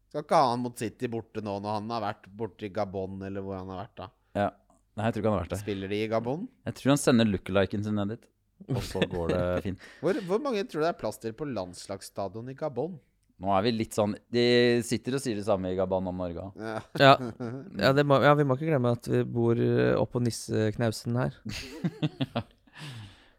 Skal 0.08 0.24
ikke 0.24 0.40
ha 0.40 0.50
han 0.52 0.62
mot 0.62 0.78
City 0.78 1.08
borte 1.10 1.42
nå 1.44 1.56
når 1.58 1.80
han 1.80 1.88
har 1.90 2.04
vært 2.04 2.28
borte 2.38 2.68
i 2.68 2.72
Gabon, 2.72 3.16
eller 3.26 3.44
hvor 3.44 3.58
han 3.58 3.72
har 3.74 3.82
vært 3.82 3.96
da. 3.98 4.10
Ja. 4.38 4.50
Nei, 4.94 5.08
jeg 5.08 5.16
tror 5.16 5.22
ikke 5.24 5.30
han 5.32 5.36
har 5.36 5.44
vært 5.44 5.54
der. 5.56 5.62
Spiller 5.64 5.90
de 5.90 5.98
i 6.04 6.10
Gabon? 6.12 6.44
Jeg 6.68 6.78
tror 6.78 6.92
han 6.94 7.00
sender 7.02 7.26
lookaliken 7.28 7.82
sin 7.84 7.98
ned 7.98 8.14
dit. 8.14 8.28
Og 8.70 8.84
så 8.86 9.02
går 9.14 9.32
det 9.32 9.40
fint. 9.64 9.88
Hvor, 10.04 10.20
hvor 10.28 10.44
mange 10.44 10.62
tror 10.68 10.84
du 10.84 10.86
det 10.86 10.92
er 10.92 11.00
plass 11.00 11.18
til 11.20 11.34
på 11.36 11.48
landslagsstadion 11.50 12.52
i 12.52 12.56
Gabon? 12.58 12.94
Nå 13.42 13.50
er 13.50 13.64
vi 13.66 13.72
litt 13.74 13.96
sånn 13.96 14.12
De 14.30 14.44
sitter 14.86 15.16
og 15.16 15.22
sier 15.24 15.38
det 15.38 15.46
samme 15.46 15.72
i 15.72 15.78
Gabon 15.78 16.06
om 16.06 16.20
Norge 16.22 16.44
òg. 16.44 16.60
Ja. 16.60 16.76
Ja, 17.00 17.14
ja, 17.82 17.90
ja, 17.90 18.34
vi 18.38 18.46
må 18.46 18.56
ikke 18.56 18.68
glemme 18.70 18.94
at 18.94 19.08
vi 19.10 19.24
bor 19.26 19.58
eh, 19.58 19.94
oppå 19.98 20.22
nisseknausen 20.22 21.18
her. 21.18 21.38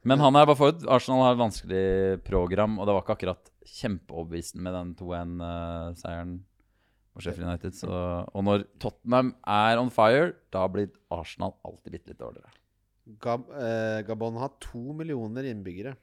Men 0.06 0.22
han 0.22 0.36
er 0.38 0.46
bare 0.46 0.60
for 0.60 0.84
Arsenal 0.94 1.24
har 1.24 1.34
et 1.34 1.42
vanskelig 1.42 1.86
program, 2.28 2.76
og 2.78 2.86
det 2.86 2.94
var 2.94 3.06
ikke 3.06 3.16
akkurat 3.16 3.50
kjempeoverbevisende 3.66 4.62
med 4.68 4.76
den 4.78 4.92
2-1-seieren 5.00 6.36
på 7.16 7.24
Sheffield 7.24 7.48
United. 7.48 7.74
Så, 7.74 7.90
og 7.90 8.46
når 8.46 8.68
Tottenham 8.84 9.32
er 9.50 9.82
on 9.82 9.90
fire, 9.94 10.36
da 10.54 10.68
blir 10.70 10.92
Arsenal 11.16 11.56
alltid 11.66 11.96
bitte 11.96 12.14
litt 12.14 12.22
dårligere. 12.22 12.54
Gab, 13.22 13.50
eh, 13.58 14.04
Gabon 14.06 14.38
har 14.42 14.54
to 14.62 14.94
millioner 14.98 15.48
innbyggere. 15.50 15.96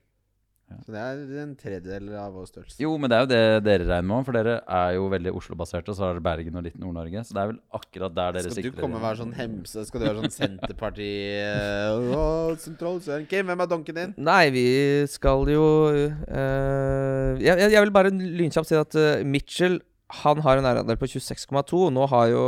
Ja. 0.73 0.79
Så 0.87 0.95
det 0.95 1.01
er 1.05 1.43
en 1.43 1.53
tredjedel 1.61 2.09
av 2.17 2.33
vår 2.37 2.47
størrelse. 2.49 2.79
Jo, 2.81 2.95
men 3.01 3.13
det 3.13 3.19
er 3.19 3.25
jo 3.27 3.31
det 3.33 3.41
dere 3.67 3.87
regner 3.91 4.09
med, 4.09 4.25
for 4.27 4.37
dere 4.39 4.55
er 4.81 4.95
jo 4.97 5.05
veldig 5.13 5.35
Oslo-baserte, 5.39 5.93
og 5.93 5.99
så 5.99 6.07
har 6.07 6.17
dere 6.17 6.25
Bergen 6.25 6.57
og 6.57 6.65
litt 6.67 6.79
Nord-Norge. 6.81 7.25
Så 7.29 7.37
det 7.37 7.43
er 7.45 7.53
vel 7.53 7.61
akkurat 7.79 8.17
der 8.17 8.37
dere 8.39 8.55
Skal 8.55 8.69
du 8.71 8.81
komme 8.81 8.99
og 9.01 9.05
være 9.05 9.21
sånn 9.23 9.37
hemse? 9.37 9.85
Skal 9.89 10.03
du 10.03 10.09
være 10.09 10.25
sånn 10.25 10.37
Senterparti 10.39 11.11
uh, 11.45 12.57
Sentralisering 12.63 13.29
Kim, 13.31 13.47
hvem 13.51 13.65
er 13.65 13.71
donken 13.71 13.99
din? 14.01 14.15
Nei, 14.17 14.43
vi 14.55 14.67
skal 15.13 15.47
jo 15.53 15.65
uh, 15.93 17.41
jeg, 17.43 17.57
jeg- 17.69 17.83
vil 17.83 17.95
bare 17.95 18.13
lynkjapt 18.15 18.71
si 18.71 18.79
at 18.79 18.97
uh, 18.99 19.23
Mitchell 19.27 19.81
han 20.23 20.43
har 20.45 20.59
en 20.61 20.67
eierandel 20.69 20.99
på 21.01 21.09
26,2. 21.09 21.87
Nå 21.97 22.05
har 22.13 22.27
jo 22.29 22.43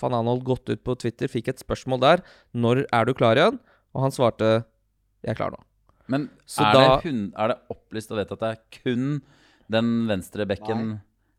van 0.00 0.16
Anold 0.18 0.42
gått 0.46 0.66
ut 0.72 0.80
på 0.82 0.96
Twitter, 0.98 1.30
fikk 1.30 1.52
et 1.52 1.62
spørsmål 1.62 2.00
der. 2.02 2.22
Når 2.58 2.80
er 2.90 3.06
du 3.06 3.12
klar 3.14 3.38
igjen? 3.38 3.60
Og 3.94 4.02
han 4.02 4.14
svarte 4.14 4.48
jeg 5.22 5.30
er 5.32 5.38
klar 5.38 5.54
nå. 5.54 5.60
Men 6.08 6.30
Så 6.48 6.64
er, 6.64 6.72
da- 6.72 6.86
det 6.96 7.10
hun, 7.10 7.20
er 7.36 7.52
det 7.52 7.58
opplyst 7.74 8.14
og 8.14 8.20
vet 8.22 8.32
at 8.32 8.40
det 8.44 8.50
er 8.54 8.80
kun 8.80 9.20
den 9.68 9.92
venstre 10.08 10.46
bekken 10.48 10.98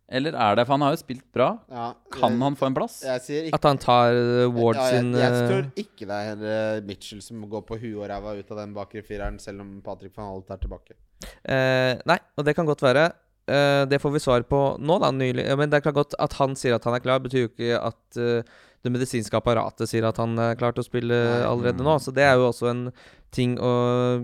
Eller 0.10 0.34
er 0.38 0.56
det 0.58 0.66
For 0.68 0.76
han 0.76 0.84
har 0.86 0.94
jo 0.94 1.00
spilt 1.02 1.26
bra. 1.34 1.48
Ja, 1.70 1.88
Kan 2.14 2.36
jeg, 2.36 2.42
han 2.42 2.58
få 2.58 2.68
en 2.70 2.78
plass? 2.78 3.00
Jeg 3.06 3.22
sier 3.26 3.48
ikke 3.50 3.58
At 3.60 3.68
han 3.70 3.82
tar 3.82 4.14
uh, 4.18 4.46
Ward 4.54 4.78
ja, 4.78 4.86
jeg, 4.90 5.02
sin 5.02 5.14
jeg 5.18 5.34
uh, 5.34 5.40
tror 5.50 5.68
ikke 5.84 6.08
det 6.10 6.18
er 6.20 6.30
heller 6.32 6.86
Mitchell 6.90 7.22
som 7.26 7.44
går 7.50 7.66
på 7.68 7.78
huet 7.82 7.98
og 7.98 8.08
ræva 8.10 8.36
ut 8.38 8.54
av 8.54 8.62
den 8.64 8.74
bakre 8.78 9.04
fireren, 9.06 9.38
selv 9.42 9.66
om 9.66 9.76
Patrick 9.86 10.16
van 10.18 10.32
Holt 10.34 10.50
er 10.54 10.62
tilbake. 10.62 10.98
Eh, 11.44 12.00
nei, 12.08 12.18
og 12.38 12.46
det 12.48 12.56
kan 12.56 12.66
godt 12.70 12.82
være. 12.86 13.10
Eh, 13.50 13.84
det 13.92 14.00
får 14.02 14.14
vi 14.16 14.22
svar 14.24 14.46
på 14.48 14.62
nå, 14.80 14.98
da, 15.02 15.10
nylig. 15.12 15.46
Men 15.60 15.72
det 15.72 15.82
kan 15.84 15.96
godt 15.96 16.16
At 16.22 16.38
han 16.40 16.56
sier 16.60 16.78
at 16.78 16.86
han 16.88 16.96
er 16.98 17.04
klar, 17.04 17.22
betyr 17.24 17.46
jo 17.48 17.52
ikke 17.52 17.80
at 17.82 18.20
eh, 18.22 18.58
det 18.86 18.94
medisinske 18.94 19.36
apparatet 19.38 19.90
sier 19.92 20.08
at 20.08 20.20
han 20.22 20.38
er 20.40 20.58
klar 20.60 20.76
til 20.76 20.84
å 20.84 20.88
spille 20.88 21.18
allerede 21.44 21.84
nå. 21.86 21.98
Så 22.00 22.14
det 22.16 22.24
er 22.28 22.38
jo 22.40 22.48
også 22.50 22.70
en 22.72 22.88
ting 23.36 23.58
å 23.62 23.74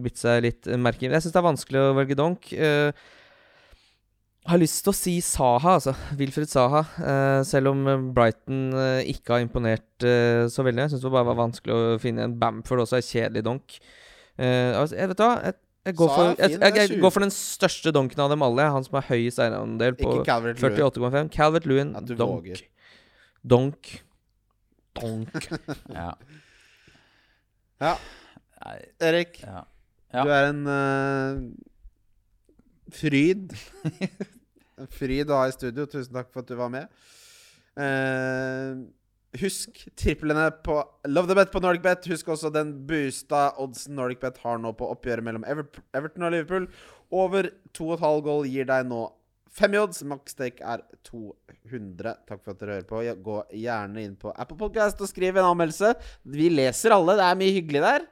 bytte 0.01 0.23
seg 0.23 0.45
litt 0.47 0.71
merke 0.81 1.05
i. 1.05 1.11
Jeg 1.11 1.25
syns 1.25 1.35
det 1.35 1.41
er 1.41 1.49
vanskelig 1.49 1.83
å 1.83 1.93
velge 1.99 2.17
donk. 2.17 2.49
Uh, 2.55 2.89
har 4.45 4.61
lyst 4.61 4.83
til 4.85 4.91
å 4.91 4.95
si 4.95 5.15
Saha, 5.25 5.75
altså. 5.79 5.93
Wilfred 6.19 6.49
Saha. 6.51 6.83
Uh, 6.99 7.41
selv 7.47 7.71
om 7.73 7.85
Brighton 8.15 8.67
uh, 8.77 9.01
ikke 9.01 9.37
har 9.37 9.45
imponert 9.45 10.05
eh, 10.05 10.45
så 10.51 10.65
veldig. 10.65 10.85
Jeg 10.85 10.93
syns 10.93 11.05
det 11.05 11.13
bare 11.13 11.29
var 11.31 11.39
vanskelig 11.39 11.75
å 11.75 11.99
finne 12.01 12.27
en 12.27 12.35
Bamford 12.39 12.83
også, 12.85 12.99
er 12.99 13.07
kjedelig 13.07 13.45
donk. 13.47 13.77
Eh, 14.37 14.71
altså, 14.75 14.99
jeg 14.99 15.11
vet 15.11 15.23
hva? 15.23 15.31
Jeg, 15.47 15.57
jeg, 15.87 15.97
går 15.97 16.11
for, 16.11 16.31
jeg, 16.33 16.57
jeg, 16.59 16.75
jeg 16.81 17.01
går 17.01 17.13
for 17.15 17.25
den 17.25 17.33
største 17.33 17.93
donken 17.95 18.25
av 18.25 18.33
dem 18.33 18.45
alle. 18.45 18.69
Han 18.77 18.85
som 18.85 18.99
har 18.99 19.07
høyest 19.09 19.41
eierandel 19.41 19.97
på 19.97 20.11
Ikke 20.11 20.27
Calvert 20.29 20.61
Lewin. 20.61 20.81
48,5. 20.83 21.31
Calvert 21.33 21.69
Lewin, 21.69 21.95
ja, 21.97 22.05
donk. 22.11 22.35
våger. 22.37 22.65
Donk. 23.55 23.95
Donk. 24.99 25.49
Ja. 25.99 26.09
Ja, 27.81 27.97
Erik. 29.03 29.41
ja. 29.43 29.65
Ja. 30.13 30.23
Du 30.23 30.31
er 30.31 30.45
en 30.49 30.61
uh, 30.67 31.41
fryd. 32.95 33.51
En 34.75 34.89
fryd 34.91 35.29
å 35.31 35.37
ha 35.39 35.47
i 35.47 35.53
studio. 35.55 35.85
Tusen 35.87 36.11
takk 36.15 36.33
for 36.33 36.43
at 36.43 36.49
du 36.51 36.57
var 36.59 36.71
med. 36.71 36.89
Uh, 37.79 38.83
husk 39.39 39.85
triplene 39.99 40.49
på 40.65 40.75
Love 41.07 41.31
the 41.31 41.37
Bet 41.37 41.53
på 41.53 41.61
NordicBet. 41.63 42.09
Husk 42.11 42.31
også 42.33 42.51
den 42.51 42.73
boosta 42.87 43.53
oddsen 43.63 43.95
NordicBet 43.95 44.41
har 44.43 44.59
nå 44.59 44.73
på 44.75 44.89
oppgjøret 44.91 45.23
mellom 45.27 45.47
Ever 45.47 45.69
Everton 45.95 46.27
og 46.27 46.35
Liverpool. 46.35 46.67
Over 47.15 47.53
2,5 47.77 48.19
goal 48.27 48.43
gir 48.51 48.67
deg 48.67 48.83
nå 48.91 49.05
fem. 49.55 49.75
Max 50.11 50.35
stake 50.35 50.63
er 50.63 50.83
200. 51.07 52.15
Takk 52.27 52.41
for 52.41 52.53
at 52.53 52.61
dere 52.61 52.79
hører 52.79 52.89
på. 52.89 53.01
Gå 53.25 53.37
gjerne 53.65 54.03
inn 54.03 54.17
på 54.19 54.33
Apple 54.35 54.57
Podcast 54.59 55.01
og 55.01 55.11
skriv 55.11 55.37
en 55.37 55.47
anmeldelse. 55.51 55.93
Vi 56.23 56.49
leser 56.53 56.95
alle. 56.95 57.17
Det 57.19 57.29
er 57.29 57.39
mye 57.39 57.55
hyggelig 57.55 57.83
der. 57.85 58.09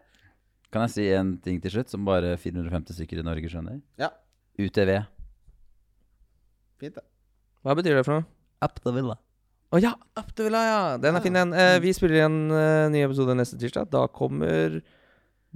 Kan 0.74 0.88
jeg 0.88 0.96
si 0.96 1.10
en 1.14 1.36
ting 1.44 1.60
til 1.62 1.76
slutt, 1.76 1.92
som 1.94 2.08
bare 2.08 2.34
450 2.42 2.98
stykker 2.98 3.22
i 3.22 3.28
Norge 3.28 3.52
skjønner? 3.52 3.78
Ja. 4.02 4.10
UTV. 4.58 4.96
Fint, 6.82 6.98
det. 6.98 7.06
Hva 7.64 7.78
betyr 7.78 8.00
det 8.00 8.08
for 8.08 8.18
noe? 8.18 8.28
Up 8.64 8.80
the 8.82 8.96
villa. 8.96 9.20
Å 9.74 9.80
ja! 9.82 9.96
Up 10.20 10.30
the 10.38 10.46
Villa, 10.46 10.60
ja. 10.68 10.82
Den 11.02 11.18
er 11.18 11.24
fin, 11.24 11.34
den. 11.34 11.54
Eh, 11.58 11.80
vi 11.82 11.94
spiller 11.98 12.28
en 12.28 12.36
uh, 12.54 12.92
ny 12.94 13.00
episode 13.02 13.34
neste 13.34 13.58
tirsdag. 13.58 13.90
Da 13.90 14.06
kommer 14.14 14.76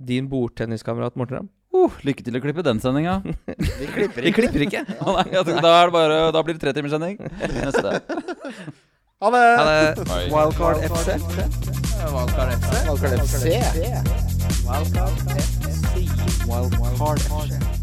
din 0.10 0.30
bordtenniskamerat 0.32 1.18
Morten 1.20 1.38
Ramm. 1.38 1.52
Uh, 1.78 1.94
lykke 2.08 2.24
til 2.26 2.38
å 2.38 2.42
klippe 2.42 2.64
den 2.66 2.80
sendinga. 2.82 3.20
Vi 3.82 3.88
klipper 3.94 4.26
Vi 4.26 4.32
ikke. 4.32 4.42
klipper 4.42 4.66
ikke. 4.66 4.82
da, 4.98 5.24
er 5.28 5.90
det 5.90 5.94
bare, 5.94 6.20
da 6.34 6.44
blir 6.44 6.58
det 6.58 6.64
tretimerssending. 6.66 7.18
Neste. 7.62 7.98
Ha 9.18 9.30
det! 9.34 9.40
Ha 9.58 9.64
det. 9.66 10.28
Wildcard 10.30 10.78
FC. 10.86 11.16
Wildcard 12.14 12.52
FC. 12.54 12.70
Wildcard 12.86 13.18
FC. 13.26 13.46
Wildcard 16.46 17.26
FC. 17.26 17.77